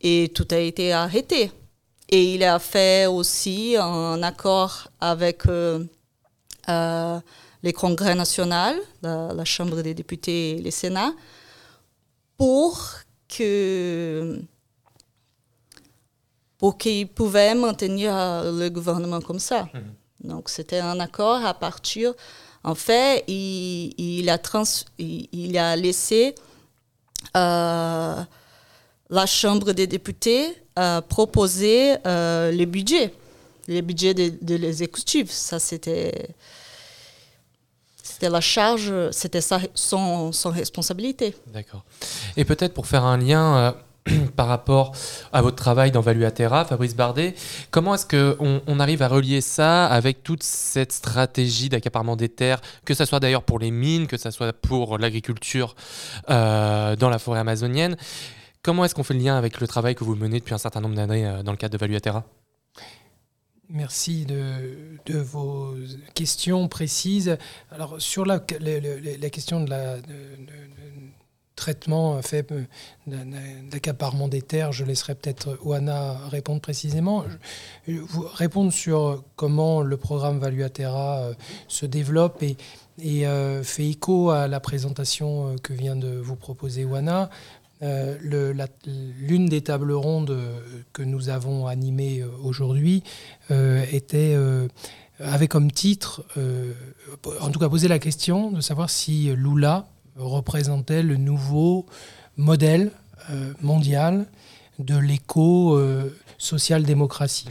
[0.00, 1.52] et tout a été arrêté.
[2.08, 5.84] Et il a fait aussi un accord avec euh,
[6.68, 7.20] euh,
[7.62, 11.12] les congrès nationaux, la, la Chambre des députés et le Sénat,
[12.36, 12.80] pour
[13.28, 14.40] que
[16.58, 19.68] pour qu'ils pouvaient maintenir euh, le gouvernement comme ça.
[20.22, 22.14] Donc c'était un accord à partir.
[22.64, 24.64] En fait, il, il a, trans,
[24.98, 26.34] il, il a laissé
[27.36, 28.22] euh,
[29.10, 33.14] la Chambre des députés euh, proposer euh, les budgets,
[33.68, 35.30] les budgets de, de l'exécutif.
[35.30, 36.28] Ça, c'était
[38.02, 41.36] c'était la charge, c'était sa, son, son responsabilité.
[41.48, 41.84] D'accord.
[42.36, 43.76] Et peut-être pour faire un lien
[44.36, 44.92] par rapport
[45.32, 47.34] à votre travail dans Valuatera, Fabrice Bardet,
[47.70, 52.60] comment est-ce qu'on on arrive à relier ça avec toute cette stratégie d'accaparement des terres,
[52.84, 55.74] que ce soit d'ailleurs pour les mines, que ce soit pour l'agriculture
[56.30, 57.96] euh, dans la forêt amazonienne?
[58.62, 60.80] Comment est-ce qu'on fait le lien avec le travail que vous menez depuis un certain
[60.80, 62.24] nombre d'années euh, dans le cadre de Valuatera
[63.68, 65.74] Merci de, vos
[66.14, 67.36] questions précises.
[67.72, 69.96] Alors, sur la, question de la
[71.56, 72.42] traitement euh,
[73.06, 73.24] d'un-
[73.70, 77.24] d'accaparement des terres, je laisserai peut-être Oana répondre précisément.
[77.88, 81.34] Vous répondre sur comment le programme Valuatera euh,
[81.66, 86.84] se développe et, euh, fait écho à la présentation euh, que vient de vous proposer
[86.84, 87.30] Oana.
[87.82, 88.16] Euh,
[89.18, 90.58] L'une des tables rondes euh,
[90.92, 93.02] que nous avons animées euh, aujourd'hui
[93.50, 94.66] euh, était, euh,
[95.18, 96.72] avait comme titre, euh,
[97.40, 99.86] en tout cas posé la question de savoir si Lula
[100.16, 101.86] représentait le nouveau
[102.36, 102.92] modèle
[103.30, 104.26] euh, mondial
[104.78, 107.48] de l'éco-social-démocratie.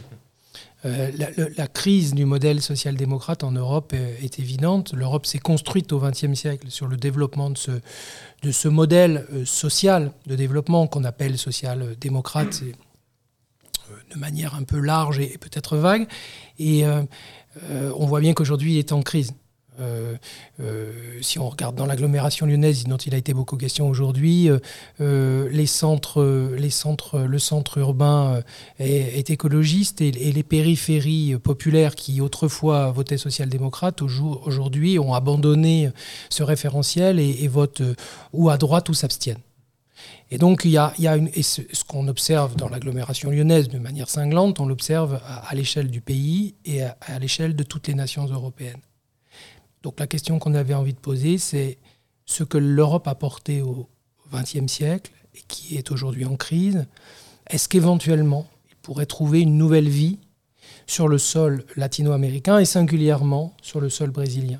[0.85, 1.11] Euh,
[1.57, 4.93] la, crise du modèle social-démocrate en Europe est, évidente.
[4.93, 7.57] L'Europe s'est construite au XXe siècle sur le développement de
[8.51, 12.61] ce, modèle euh, social de développement qu'on appelle social-démocrate.
[14.13, 16.07] De manière un peu large et, peut-être vague.
[16.57, 16.85] Et
[17.95, 19.35] on voit bien qu'aujourd'hui, il est en crise.
[19.79, 20.15] Euh,
[20.59, 24.49] euh, si on regarde dans l'agglomération lyonnaise, dont il a été beaucoup question aujourd'hui,
[25.01, 28.41] euh, les centres, le centre urbain
[28.79, 35.89] est, écologiste et, les périphéries populaires qui autrefois votaient social-démocrate au jour- aujourd'hui ont abandonné
[36.29, 37.83] ce référentiel et, votent
[38.33, 39.37] ou à droite ou s'abstiennent.
[40.31, 40.93] Et donc, il y a,
[41.41, 46.55] ce, qu'on observe dans l'agglomération lyonnaise de manière cinglante, on l'observe à, l'échelle du pays
[46.65, 48.81] et à l'échelle de toutes les nations européennes.
[49.85, 51.77] Donc, la question qu'on avait envie de poser, c'est
[52.25, 53.87] ce que l'Europe a porté au
[54.33, 56.87] XXe siècle et qui est aujourd'hui en crise.
[57.51, 60.17] Est-ce qu'éventuellement, il pourrait trouver une nouvelle vie
[60.87, 64.59] sur le sol latino-américain et singulièrement sur le sol brésilien?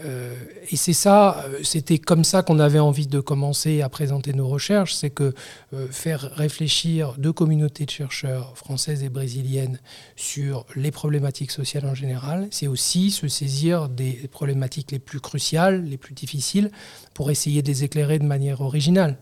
[0.00, 0.34] Euh,
[0.70, 4.48] et c'est ça, euh, c'était comme ça qu'on avait envie de commencer à présenter nos
[4.48, 5.34] recherches, c'est que
[5.72, 9.78] euh, faire réfléchir deux communautés de chercheurs françaises et brésiliennes
[10.16, 15.84] sur les problématiques sociales en général, c'est aussi se saisir des problématiques les plus cruciales,
[15.84, 16.70] les plus difficiles,
[17.12, 19.18] pour essayer de les éclairer de manière originale.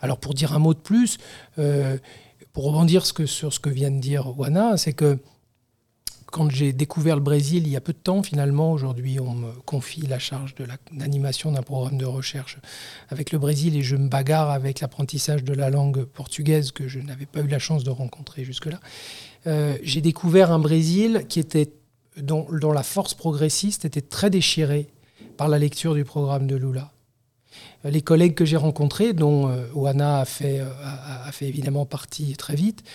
[0.00, 1.18] Alors pour dire un mot de plus,
[2.52, 5.18] pour rebondir sur ce que vient de dire Wana, c'est que
[6.30, 9.52] quand j'ai découvert le Brésil il y a peu de temps, finalement, aujourd'hui, on me
[9.64, 12.58] confie la charge de l'animation d'un programme de recherche
[13.08, 17.00] avec le Brésil et je me bagarre avec l'apprentissage de la langue portugaise que je
[17.00, 18.80] n'avais pas eu la chance de rencontrer jusque-là.
[19.46, 21.72] Euh, j'ai découvert un Brésil qui était,
[22.16, 24.88] dont, dont la force progressiste était très déchirée
[25.36, 26.92] par la lecture du programme de Lula
[27.84, 30.68] les collègues que j'ai rencontrés, dont euh, Oana a fait, euh,
[31.24, 32.88] a, fait évidemment partie très vite, euh,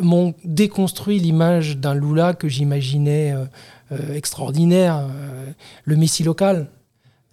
[0.00, 3.44] m'ont déconstruit l'image d'un Lula que j'imaginais euh,
[3.92, 5.52] euh, extraordinaire, euh,
[5.84, 6.68] le Messie local,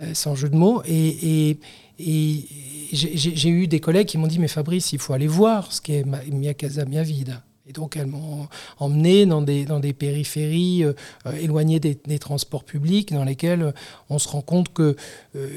[0.01, 0.83] euh, sans jeu de mots.
[0.87, 1.59] Et,
[1.99, 6.03] j'ai eu des collègues qui m'ont dit Mais Fabrice, il faut aller voir ce qu'est
[6.31, 7.41] Mia Casa Mia Vida.
[7.65, 8.47] Et donc, elles m'ont
[8.77, 10.93] emmené dans des, périphéries euh,
[11.25, 13.71] euh, éloignées des, transports publics, dans lesquelles euh,
[14.09, 14.95] on se rend compte qu'il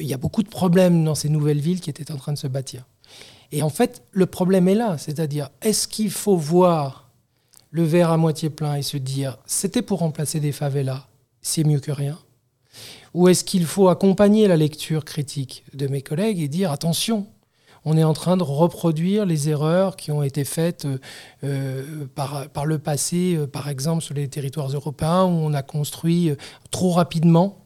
[0.00, 2.46] y a beaucoup de problèmes dans ces nouvelles villes qui étaient en train de se
[2.46, 2.84] bâtir.
[3.52, 7.08] Et en fait, le problème est là, c'est-à-dire, est-ce qu'il faut voir
[7.70, 11.06] le verre à moitié plein et se dire, c'était pour remplacer des favelas,
[11.42, 12.18] c'est mieux que rien?
[13.14, 17.26] Ou est-ce qu'il faut accompagner la lecture critique de mes collègues et dire, attention,
[17.88, 20.98] on est en train de reproduire les erreurs qui ont été faites euh,
[21.44, 26.32] euh, par, le passé, euh, par exemple sur les territoires européens, où on a construit
[26.72, 27.65] trop rapidement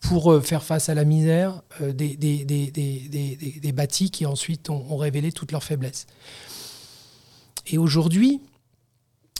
[0.00, 5.52] pour euh, faire face à la misère euh, des, bâtis qui ensuite ont, révélé toutes
[5.52, 6.06] leurs faiblesses.
[7.66, 8.40] Et aujourd'hui,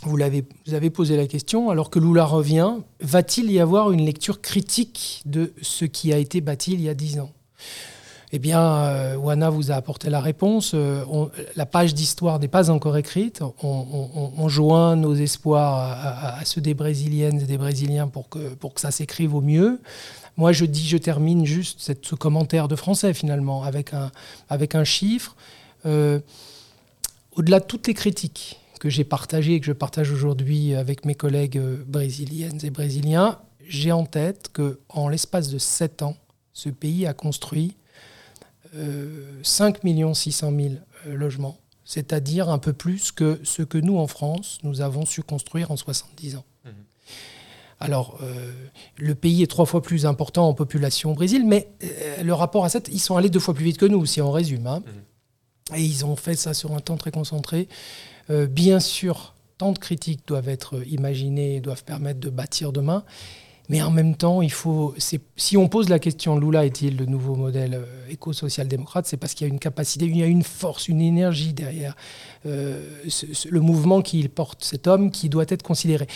[0.03, 4.05] vous, l'avez, vous avez posé la question, alors que Lula revient, va-t-il y avoir une
[4.05, 7.31] lecture critique de ce qui a été bâti il y a dix ans?
[8.33, 10.71] Eh bien, euh, Wana vous a apporté la réponse.
[10.73, 13.41] Euh, on- la page d'histoire n'est pas encore écrite.
[13.61, 18.53] On, joint nos espoirs à, à- à ceux des Brésiliennes et des Brésiliens pour que,
[18.55, 19.81] pour que ça s'écrive au mieux.
[20.37, 24.11] Moi, je dis, je termine juste ce commentaire de français finalement avec un,
[24.49, 25.35] avec un chiffre.
[25.85, 26.19] Euh,
[27.33, 31.15] au-delà de toutes les critiques que j'ai partagées et que je partage aujourd'hui avec mes
[31.15, 36.15] collègues euh, brésiliennes et brésiliens, j'ai en tête que en l'espace de sept ans,
[36.53, 37.75] ce pays a construit
[38.75, 39.79] euh, 5
[40.13, 40.73] 600 000
[41.07, 45.23] euh, logements, c'est-à-dire un peu plus que ce que nous, en France, nous avons su
[45.23, 46.45] construire en 70 ans.
[47.81, 48.51] Alors, euh,
[48.97, 52.63] le pays est trois fois plus important en population au Brésil, mais euh, le rapport
[52.63, 54.67] à ça, ils sont allés deux fois plus vite que nous, si on résume.
[54.67, 54.83] hein.
[55.75, 57.67] Et ils ont fait ça sur un temps très concentré.
[58.29, 63.03] Euh, bien sûr, tant de critiques doivent être imaginées, doivent permettre de bâtir demain.
[63.69, 64.93] Mais en même temps, il faut.
[65.37, 69.49] Si on pose la question, Lula est-il le nouveau modèle éco-social-démocrate C'est parce qu'il y
[69.49, 71.95] a une capacité, il y a une force, une énergie derrière
[72.45, 76.07] euh, ce- ce- le mouvement qu'il porte, cet homme qui doit être considéré.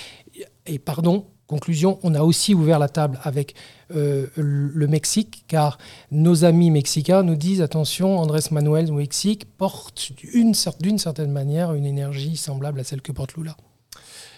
[0.66, 3.56] Et pardon, conclusion, on a aussi ouvert la table avec
[3.94, 5.78] euh, le Mexique, car
[6.12, 10.54] nos amis mexicains nous disent attention, Andrés Manuel au Mexique porte d'une
[10.98, 13.56] certaine manière une énergie semblable à celle que porte Lula.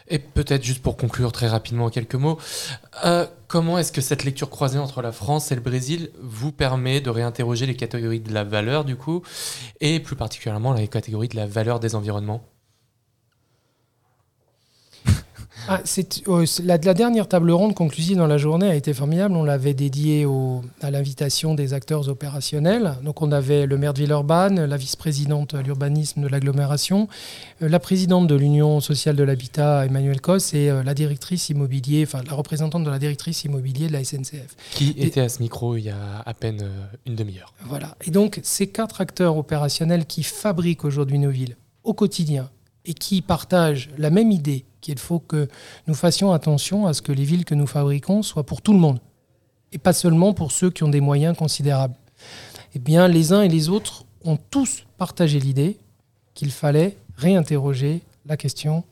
[0.10, 2.38] Et peut-être juste pour conclure très rapidement en quelques mots,
[3.04, 7.02] euh, comment est-ce que cette lecture croisée entre la France et le Brésil vous permet
[7.02, 9.22] de réinterroger les catégories de la valeur du coup,
[9.82, 12.42] et plus particulièrement les catégories de la valeur des environnements?
[15.68, 18.94] Ah, c'est, euh, c'est- la, la dernière table ronde conclusive dans la journée a été
[18.94, 19.36] formidable.
[19.36, 22.96] On l'avait dédiée au- à l'invitation des acteurs opérationnels.
[23.04, 27.08] Donc on avait le maire de Villeurbanne, la vice-présidente à l'urbanisme de l'agglomération,
[27.62, 32.04] euh, la présidente de l'Union sociale de l'habitat, Emmanuel Cos, et euh, la directrice immobilier,
[32.08, 34.56] enfin la représentante de la directrice immobilier de la SNCF.
[34.72, 37.54] Qui Et- était à ce micro il y a à peine euh, une demi-heure.
[37.66, 37.96] Voilà.
[38.06, 42.50] Et donc, ces quatre acteurs opérationnels qui fabriquent aujourd'hui nos villes au quotidien
[42.88, 45.48] et qui partagent la même idée qu'il faut que
[45.86, 48.80] nous fassions attention à ce que les villes que nous fabriquons soient pour tout le
[48.80, 49.00] monde
[49.74, 51.96] et pas seulement pour ceux qui ont des moyens considérables.
[52.74, 55.78] Eh bien, les uns et les autres ont tous partagé l'idée
[56.34, 58.84] qu'il fallait réinterroger la question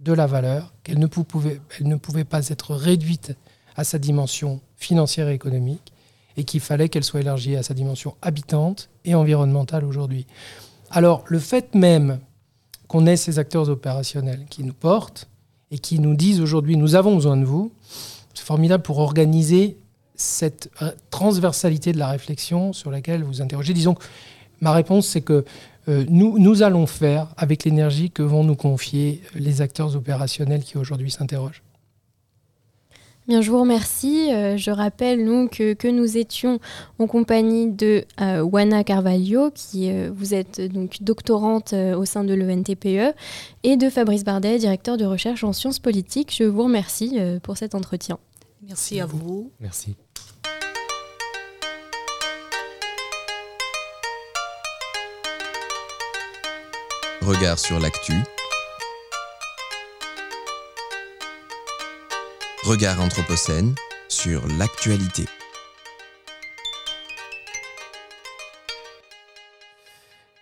[0.00, 3.36] de la valeur, qu'elle ne, pou- pouvait, ne pouvait pas être réduite
[3.76, 5.92] à sa dimension financière et économique,
[6.36, 10.26] et qu'il fallait qu'elle soit élargie à sa dimension habitante et environnementale aujourd'hui.
[10.90, 12.18] Alors le fait même
[12.88, 15.28] qu'on ait ces acteurs opérationnels qui nous portent
[15.70, 17.72] et qui nous disent aujourd'hui nous avons besoin de vous,
[18.34, 19.76] c'est formidable pour organiser
[20.16, 23.72] cette euh, transversalité de la réflexion sur laquelle vous interrogez.
[23.72, 23.96] Disons,
[24.60, 25.44] ma réponse c'est que
[25.88, 30.78] euh, nous, nous allons faire avec l'énergie que vont nous confier les acteurs opérationnels qui
[30.78, 31.62] aujourd'hui s'interrogent.
[33.26, 34.30] Bien, je vous remercie.
[34.34, 36.60] Euh, je rappelle nous que, que, nous étions
[36.98, 42.22] en compagnie de euh, Wana Carvalho, qui euh, vous êtes donc doctorante euh, au sein
[42.22, 43.16] de l'ENTPE,
[43.62, 46.34] et de Fabrice Bardet, directeur de recherche en sciences politiques.
[46.36, 48.18] Je vous remercie euh, pour cet entretien.
[48.66, 49.50] Merci à vous.
[49.58, 49.96] Merci.
[57.22, 58.12] Regard sur l'actu.
[62.64, 63.74] Regard Anthropocène
[64.08, 65.26] sur l'actualité.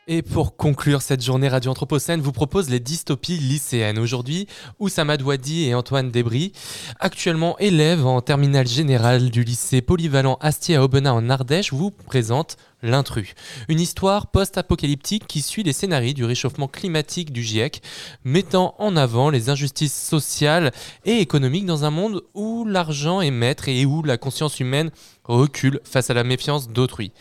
[0.06, 3.98] Et pour conclure cette journée Radio Anthropocène, vous propose les dystopies lycéennes.
[3.98, 4.46] Aujourd'hui,
[4.78, 6.52] Oussama Douadi et Antoine Debris,
[7.00, 12.56] actuellement élèves en terminale générale du lycée polyvalent Astier à Aubenas en Ardèche, vous présentent
[12.82, 13.34] L'intrus,
[13.68, 17.80] une histoire post-apocalyptique qui suit les scénarios du réchauffement climatique du GIEC,
[18.24, 20.72] mettant en avant les injustices sociales
[21.04, 24.90] et économiques dans un monde où l'argent est maître et où la conscience humaine
[25.24, 27.12] recule face à la méfiance d'autrui.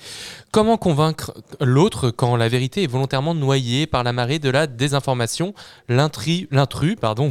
[0.52, 5.54] Comment convaincre l'autre quand la vérité est volontairement noyée par la marée de la désinformation?
[5.88, 6.48] L'intrus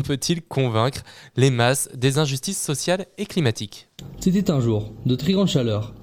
[0.05, 1.03] peut-il convaincre
[1.37, 3.89] les masses des injustices sociales et climatiques?
[4.21, 5.95] C'était un jour de très grande chaleur.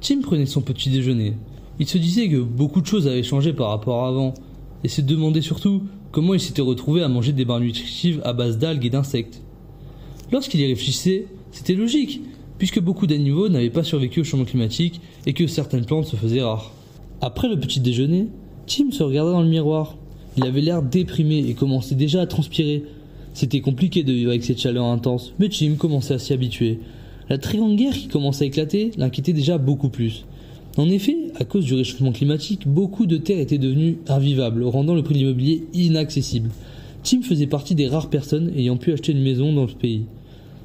[0.00, 1.36] Tim prenait son petit déjeuner.
[1.78, 4.34] Il se disait que beaucoup de choses avaient changé par rapport à avant,
[4.84, 5.82] et se demandait surtout
[6.12, 9.42] comment il s'était retrouvé à manger des barres nutritives à base d'algues et d'insectes.
[10.32, 12.22] Lorsqu'il y réfléchissait, c'était logique,
[12.58, 16.42] puisque beaucoup d'animaux n'avaient pas survécu au changement climatique et que certaines plantes se faisaient
[16.42, 16.72] rares.
[17.20, 18.28] Après le petit déjeuner,
[18.66, 19.96] Tim se regarda dans le miroir.
[20.36, 22.84] Il avait l'air déprimé et commençait déjà à transpirer.
[23.32, 26.80] C'était compliqué de vivre avec cette chaleur intense, mais Tim commençait à s'y habituer.
[27.28, 30.24] La guerre qui commençait à éclater l'inquiétait déjà beaucoup plus.
[30.78, 35.02] En effet, à cause du réchauffement climatique, beaucoup de terres étaient devenues invivables, rendant le
[35.02, 36.50] prix de l'immobilier inaccessible.
[37.02, 40.02] Tim faisait partie des rares personnes ayant pu acheter une maison dans ce pays.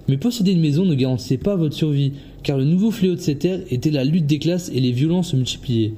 [0.09, 2.11] Mais posséder une maison ne garantissait pas votre survie,
[2.43, 5.29] car le nouveau fléau de ces terres était la lutte des classes et les violences
[5.29, 5.93] se multipliaient.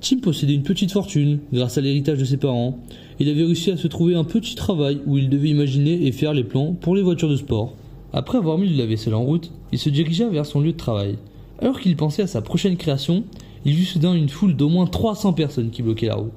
[0.00, 2.78] Tim possédait une petite fortune, grâce à l'héritage de ses parents.
[3.18, 6.32] Il avait réussi à se trouver un petit travail où il devait imaginer et faire
[6.32, 7.74] les plans pour les voitures de sport.
[8.12, 10.76] Après avoir mis de la vaisselle en route, il se dirigea vers son lieu de
[10.76, 11.16] travail.
[11.60, 13.24] Alors qu'il pensait à sa prochaine création,
[13.64, 16.32] il vit soudain une foule d'au moins 300 personnes qui bloquaient la route.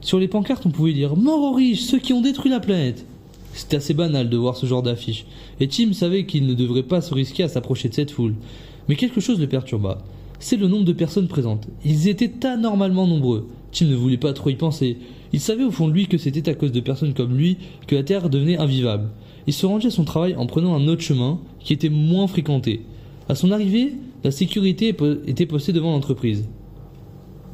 [0.00, 3.04] Sur les pancartes, on pouvait dire Mort aux riches, ceux qui ont détruit la planète.
[3.52, 5.26] C'était assez banal de voir ce genre d'affiche,
[5.58, 8.34] et Tim savait qu'il ne devrait pas se risquer à s'approcher de cette foule.
[8.88, 9.98] Mais quelque chose le perturba.
[10.38, 11.68] C'est le nombre de personnes présentes.
[11.84, 13.48] Ils étaient anormalement nombreux.
[13.72, 14.96] Tim ne voulait pas trop y penser.
[15.32, 17.94] Il savait au fond de lui que c'était à cause de personnes comme lui que
[17.94, 19.10] la Terre devenait invivable.
[19.46, 22.82] Il se rendit à son travail en prenant un autre chemin qui était moins fréquenté.
[23.28, 23.92] À son arrivée,
[24.24, 24.94] la sécurité
[25.26, 26.46] était postée devant l'entreprise.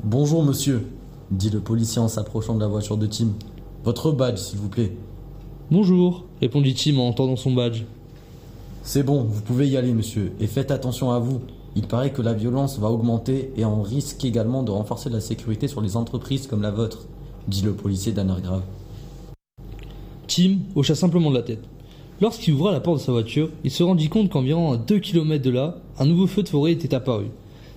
[0.04, 0.86] Bonjour monsieur,
[1.30, 3.28] dit le policier en s'approchant de la voiture de Tim.
[3.82, 4.92] Votre badge, s'il vous plaît.
[5.70, 7.84] Bonjour, répondit Tim en entendant son badge.
[8.82, 11.40] C'est bon, vous pouvez y aller, monsieur, et faites attention à vous.
[11.74, 15.66] Il paraît que la violence va augmenter et on risque également de renforcer la sécurité
[15.66, 17.06] sur les entreprises comme la vôtre,
[17.48, 18.62] dit le policier d'un air grave.
[20.28, 21.64] Tim hocha simplement de la tête.
[22.20, 25.42] Lorsqu'il ouvra la porte de sa voiture, il se rendit compte qu'environ à 2 km
[25.42, 27.26] de là, un nouveau feu de forêt était apparu.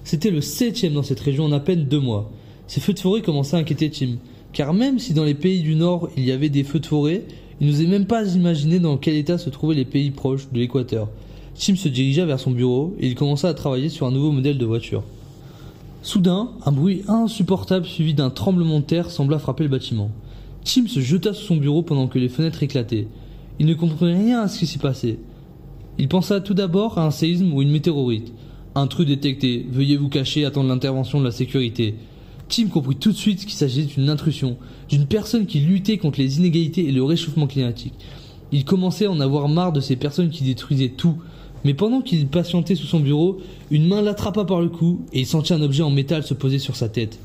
[0.10, 2.32] C'était le septième dans cette région en à peine deux mois.
[2.66, 4.18] Ces feux de forêt commençaient à inquiéter Tim,
[4.54, 7.26] car même si dans les pays du Nord il y avait des feux de forêt,
[7.62, 11.10] il n'osait même pas imaginer dans quel état se trouvaient les pays proches de l'équateur.
[11.54, 14.58] Tim se dirigea vers son bureau et il commença à travailler sur un nouveau modèle
[14.58, 15.04] de voiture.
[16.02, 20.10] Soudain, un bruit insupportable suivi d'un tremblement de terre sembla frapper le bâtiment.
[20.64, 23.06] Tim se jeta sous son bureau pendant que les fenêtres éclataient.
[23.60, 25.20] Il ne comprenait rien à ce qui s'y passait.
[26.00, 28.34] Il pensa tout d'abord à un séisme ou une météorite.
[28.80, 31.96] Intrus détecté, veuillez vous cacher, attendre l'intervention de la sécurité.
[32.48, 34.56] Tim comprit tout de suite qu'il s'agissait d'une intrusion,
[34.88, 37.94] d'une personne qui luttait contre les inégalités et le réchauffement climatique.
[38.54, 41.18] Il commençait à en avoir marre de ces personnes qui détruisaient tout.
[41.66, 45.26] Mais pendant qu'il patientait sous son bureau, une main l'attrapa par le cou et il
[45.26, 47.20] sentit un objet en métal se poser sur sa tête.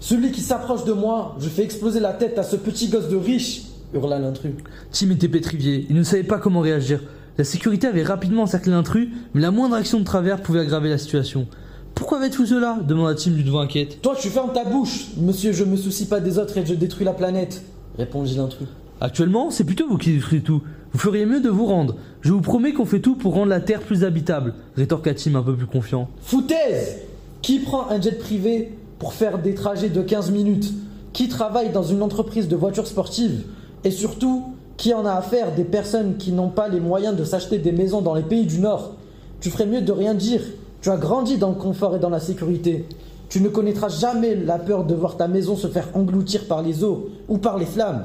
[0.00, 3.16] Celui qui s'approche de moi, je fais exploser la tête à ce petit gosse de
[3.16, 3.62] riche,
[3.94, 4.52] hurla l'intrus.
[4.90, 7.00] Tim était pétrifié, il ne savait pas comment réagir.
[7.38, 10.98] La sécurité avait rapidement encerclé l'intrus, mais la moindre action de travers pouvait aggraver la
[10.98, 11.46] situation.
[11.94, 12.78] Pourquoi faites-vous cela?
[12.86, 14.00] demanda Tim d'une voix inquiète.
[14.00, 17.04] Toi, tu fermes ta bouche Monsieur, je me soucie pas des autres et je détruis
[17.04, 17.62] la planète,
[17.98, 18.68] répondit l'intrus.
[19.00, 20.62] Actuellement, c'est plutôt vous qui détruisez tout.
[20.92, 21.96] Vous feriez mieux de vous rendre.
[22.22, 25.42] Je vous promets qu'on fait tout pour rendre la Terre plus habitable, rétorqua Tim un
[25.42, 26.08] peu plus confiant.
[26.22, 26.96] Foutaise
[27.42, 30.72] Qui prend un jet privé pour faire des trajets de 15 minutes?
[31.12, 33.42] Qui travaille dans une entreprise de voitures sportives?
[33.84, 37.58] Et surtout, qui en a affaire des personnes qui n'ont pas les moyens de s'acheter
[37.58, 38.94] des maisons dans les pays du Nord?
[39.40, 40.42] Tu ferais mieux de rien dire.
[40.80, 42.84] Tu as grandi dans le confort et dans la sécurité.
[43.28, 46.84] Tu ne connaîtras jamais la peur de voir ta maison se faire engloutir par les
[46.84, 48.04] eaux ou par les flammes.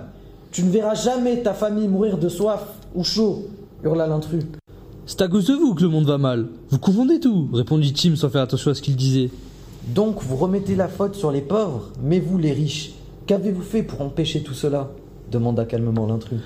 [0.51, 2.63] Tu ne verras jamais ta famille mourir de soif
[2.95, 3.47] ou chaud,
[3.83, 4.43] hurla l'intrus.
[5.05, 6.47] C'est à cause de vous que le monde va mal.
[6.69, 9.29] Vous confondez tout, répondit Tim sans faire attention à ce qu'il disait.
[9.93, 12.93] Donc vous remettez la faute sur les pauvres, mais vous les riches.
[13.27, 14.89] Qu'avez-vous fait pour empêcher tout cela?
[15.31, 16.39] demanda calmement l'intrus.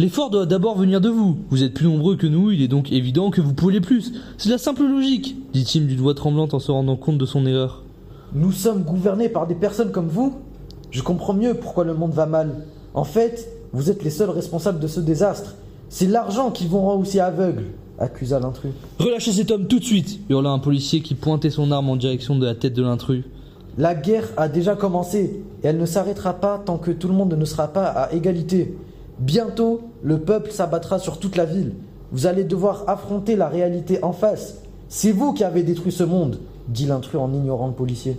[0.00, 1.38] L'effort doit d'abord venir de vous.
[1.50, 4.12] Vous êtes plus nombreux que nous, il est donc évident que vous pouvez plus.
[4.36, 7.44] C'est la simple logique, dit Tim d'une voix tremblante en se rendant compte de son
[7.46, 7.82] erreur.
[8.32, 10.36] Nous sommes gouvernés par des personnes comme vous
[10.92, 12.64] Je comprends mieux pourquoi le monde va mal.
[12.94, 15.56] En fait, vous êtes les seuls responsables de ce désastre.
[15.88, 17.64] C'est l'argent qui vous rend aussi aveugle,
[17.98, 18.70] accusa l'intrus.
[19.00, 22.36] Relâchez cet homme tout de suite, hurla un policier qui pointait son arme en direction
[22.36, 23.24] de la tête de l'intrus.
[23.76, 27.34] La guerre a déjà commencé et elle ne s'arrêtera pas tant que tout le monde
[27.34, 28.76] ne sera pas à égalité.
[29.18, 31.72] Bientôt, le peuple s'abattra sur toute la ville.
[32.12, 34.58] Vous allez devoir affronter la réalité en face.
[34.88, 36.38] C'est vous qui avez détruit ce monde,
[36.68, 38.16] dit l'intrus en ignorant le policier.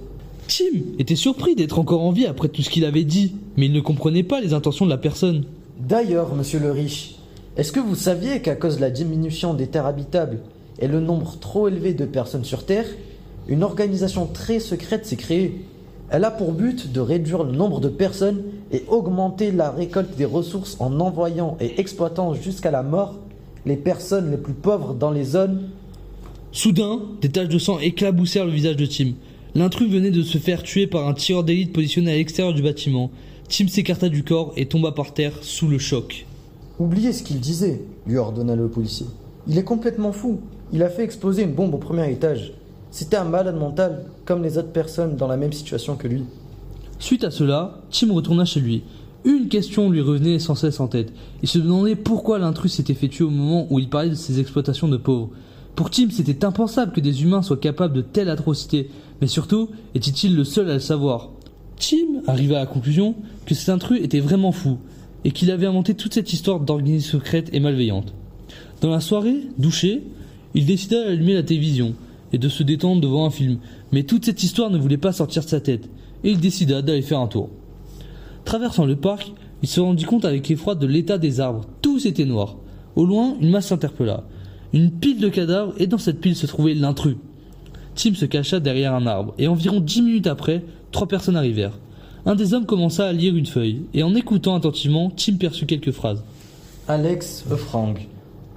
[0.48, 3.74] Tim était surpris d'être encore en vie après tout ce qu'il avait dit, mais il
[3.74, 5.46] ne comprenait pas les intentions de la personne.
[5.80, 7.16] D'ailleurs, monsieur le riche,
[7.56, 10.40] est-ce que vous saviez qu'à cause de la diminution des terres habitables
[10.80, 12.86] et le nombre trop élevé de personnes sur Terre,
[13.48, 15.66] une organisation très secrète s'est créée
[16.12, 20.26] Elle a pour but de réduire le nombre de personnes et augmenter la récolte des
[20.26, 23.20] ressources en envoyant et exploitant jusqu'à la mort
[23.66, 25.70] les personnes les plus pauvres dans les zones.
[26.52, 29.12] Soudain, des taches de sang éclaboussèrent le visage de Tim.
[29.54, 33.12] L'intrus venait de se faire tuer par un tireur d'élite positionné à l'extérieur du bâtiment.
[33.48, 36.26] Tim s'écarta du corps et tomba par terre sous le choc.
[36.80, 39.06] Oubliez ce qu'il disait, lui ordonna le policier.
[39.48, 40.40] Il est complètement fou.
[40.72, 42.54] Il a fait exploser une bombe au premier étage.
[42.92, 46.24] C'était un malade mental, comme les autres personnes dans la même situation que lui.
[46.98, 48.84] Suite à cela, Tim retourna chez lui.
[49.26, 51.14] Une question lui revenait sans cesse en tête.
[51.44, 54.40] Il se demandait pourquoi l'intrus s'était fait tuer au moment où il parlait de ses
[54.40, 55.30] exploitations de pauvres.
[55.76, 58.90] Pour Tim, c'était impensable que des humains soient capables de telles atrocités,
[59.22, 61.30] mais surtout, était-il le seul à le savoir?
[61.78, 64.78] Tim arriva à la conclusion que cet intrus était vraiment fou,
[65.24, 68.14] et qu'il avait inventé toute cette histoire d'organisme secrète et malveillante.
[68.82, 70.04] Dans la soirée, douché,
[70.54, 71.94] il décida d'allumer la télévision
[72.34, 73.60] et de se détendre devant un film,
[73.92, 75.90] mais toute cette histoire ne voulait pas sortir de sa tête,
[76.24, 77.50] et il décida d'aller faire un tour.
[78.46, 81.66] Traversant le parc, il se rendit compte avec effroi de l'état des arbres.
[81.82, 82.58] Tous étaient noirs.
[82.96, 84.24] Au loin, une masse s'interpella.
[84.74, 87.18] Une pile de cadavres, et dans cette pile se trouvait l'intrus.
[87.96, 91.78] Tim se cacha derrière un arbre, et environ dix minutes après, trois personnes arrivèrent.
[92.26, 95.92] Un des hommes commença à lire une feuille, et en écoutant attentivement, Tim perçut quelques
[95.92, 96.24] phrases.
[96.88, 97.96] Alex Eufrang,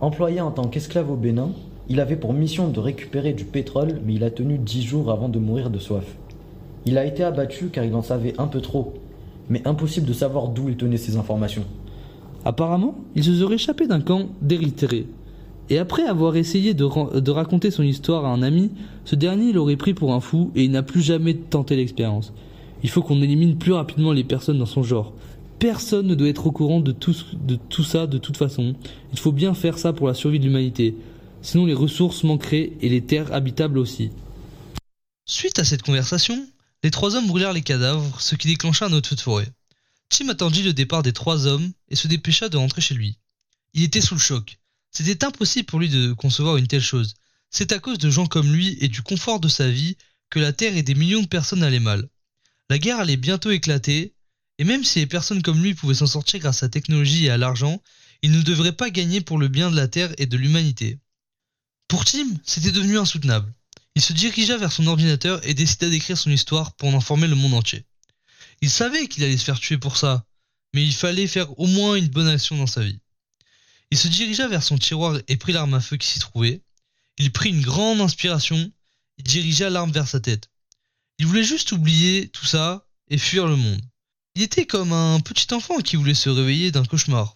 [0.01, 1.51] employé en tant qu'esclave au Bénin,
[1.93, 5.29] il avait pour mission de récupérer du pétrole, mais il a tenu dix jours avant
[5.29, 6.17] de mourir de soif.
[6.87, 8.95] Il a été abattu car il en savait un peu trop,
[9.51, 11.65] mais impossible de savoir d'où il tenait ces informations.
[12.47, 15.05] Apparemment, il se serait échappé d'un camp d'Érythrée.
[15.69, 18.71] Et après avoir essayé de, ra- de raconter son histoire à un ami,
[19.05, 22.33] ce dernier l'aurait pris pour un fou et il n'a plus jamais tenté l'expérience.
[22.83, 25.13] Il faut qu'on élimine plus rapidement les personnes dans son genre.
[25.59, 28.73] Personne ne doit être au courant de tout ça de toute façon.
[29.13, 30.95] Il faut bien faire ça pour la survie de l'humanité.
[31.43, 34.11] Sinon les ressources manqueraient et les terres habitables aussi.
[35.27, 36.49] Suite à cette conversation,
[36.85, 39.49] les trois hommes brûlèrent les cadavres, ce qui déclencha un autre feu de forêt.
[40.09, 43.19] Tim attendit le départ des trois hommes et se dépêcha de rentrer chez lui.
[43.75, 44.59] Il était sous le choc.
[44.91, 47.15] C'était impossible pour lui de concevoir une telle chose.
[47.51, 49.97] C'est à cause de gens comme lui et du confort de sa vie
[50.31, 52.09] que la Terre et des millions de personnes allaient mal.
[52.71, 54.15] La guerre allait bientôt éclater,
[54.59, 57.31] et même si les personnes comme lui pouvaient s'en sortir grâce à la technologie et
[57.31, 57.83] à l'argent,
[58.23, 60.99] ils ne devraient pas gagner pour le bien de la Terre et de l'humanité.
[61.93, 63.53] Pour Tim, c'était devenu insoutenable.
[63.95, 67.35] Il se dirigea vers son ordinateur et décida d'écrire son histoire pour en informer le
[67.35, 67.85] monde entier.
[68.63, 70.25] Il savait qu'il allait se faire tuer pour ça,
[70.73, 72.99] mais il fallait faire au moins une bonne action dans sa vie.
[73.91, 76.63] Il se dirigea vers son tiroir et prit l'arme à feu qui s'y trouvait.
[77.19, 78.73] Il prit une grande inspiration
[79.19, 80.49] et dirigea l'arme vers sa tête.
[81.19, 83.83] Il voulait juste oublier tout ça et fuir le monde.
[84.35, 87.35] Il était comme un petit enfant qui voulait se réveiller d'un cauchemar.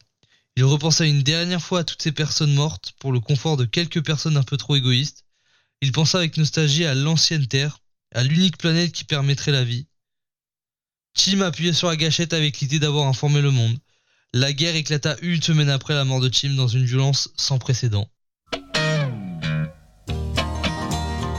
[0.57, 4.03] Il repensa une dernière fois à toutes ces personnes mortes pour le confort de quelques
[4.03, 5.25] personnes un peu trop égoïstes.
[5.83, 7.81] Il pensa avec nostalgie à l'ancienne Terre,
[8.15, 9.87] à l'unique planète qui permettrait la vie.
[11.15, 13.77] Tim appuyait sur la gâchette avec l'idée d'avoir informé le monde.
[14.33, 18.09] La guerre éclata une semaine après la mort de Tim dans une violence sans précédent.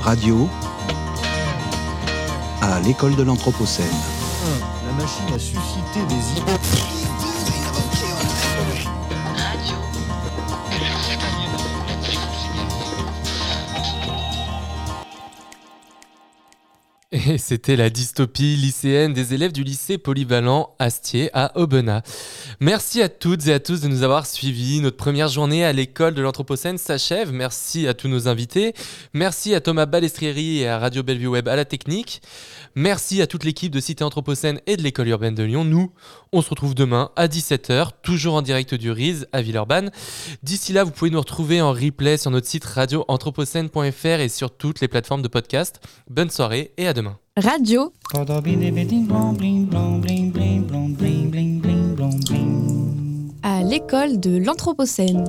[0.01, 0.49] Radio
[2.61, 3.85] à l'école de l'Anthropocène.
[4.85, 7.16] La machine a suscité des idées.
[17.25, 22.01] Et c'était la dystopie lycéenne des élèves du lycée polyvalent Astier à Aubenas.
[22.59, 24.81] Merci à toutes et à tous de nous avoir suivis.
[24.81, 27.31] Notre première journée à l'école de l'Anthropocène s'achève.
[27.31, 28.73] Merci à tous nos invités.
[29.13, 32.21] Merci à Thomas Balestrieri et à Radio Bellevue Web à la technique.
[32.75, 35.65] Merci à toute l'équipe de Cité Anthropocène et de l'école urbaine de Lyon.
[35.65, 35.91] Nous,
[36.31, 39.89] on se retrouve demain à 17h, toujours en direct du RIS à Villeurbanne.
[40.43, 44.81] D'ici là, vous pouvez nous retrouver en replay sur notre site radioanthropocène.fr et sur toutes
[44.81, 45.79] les plateformes de podcast.
[46.07, 47.16] Bonne soirée et à demain.
[47.37, 47.93] Radio.
[53.43, 55.25] À l'école de l'Anthropocène.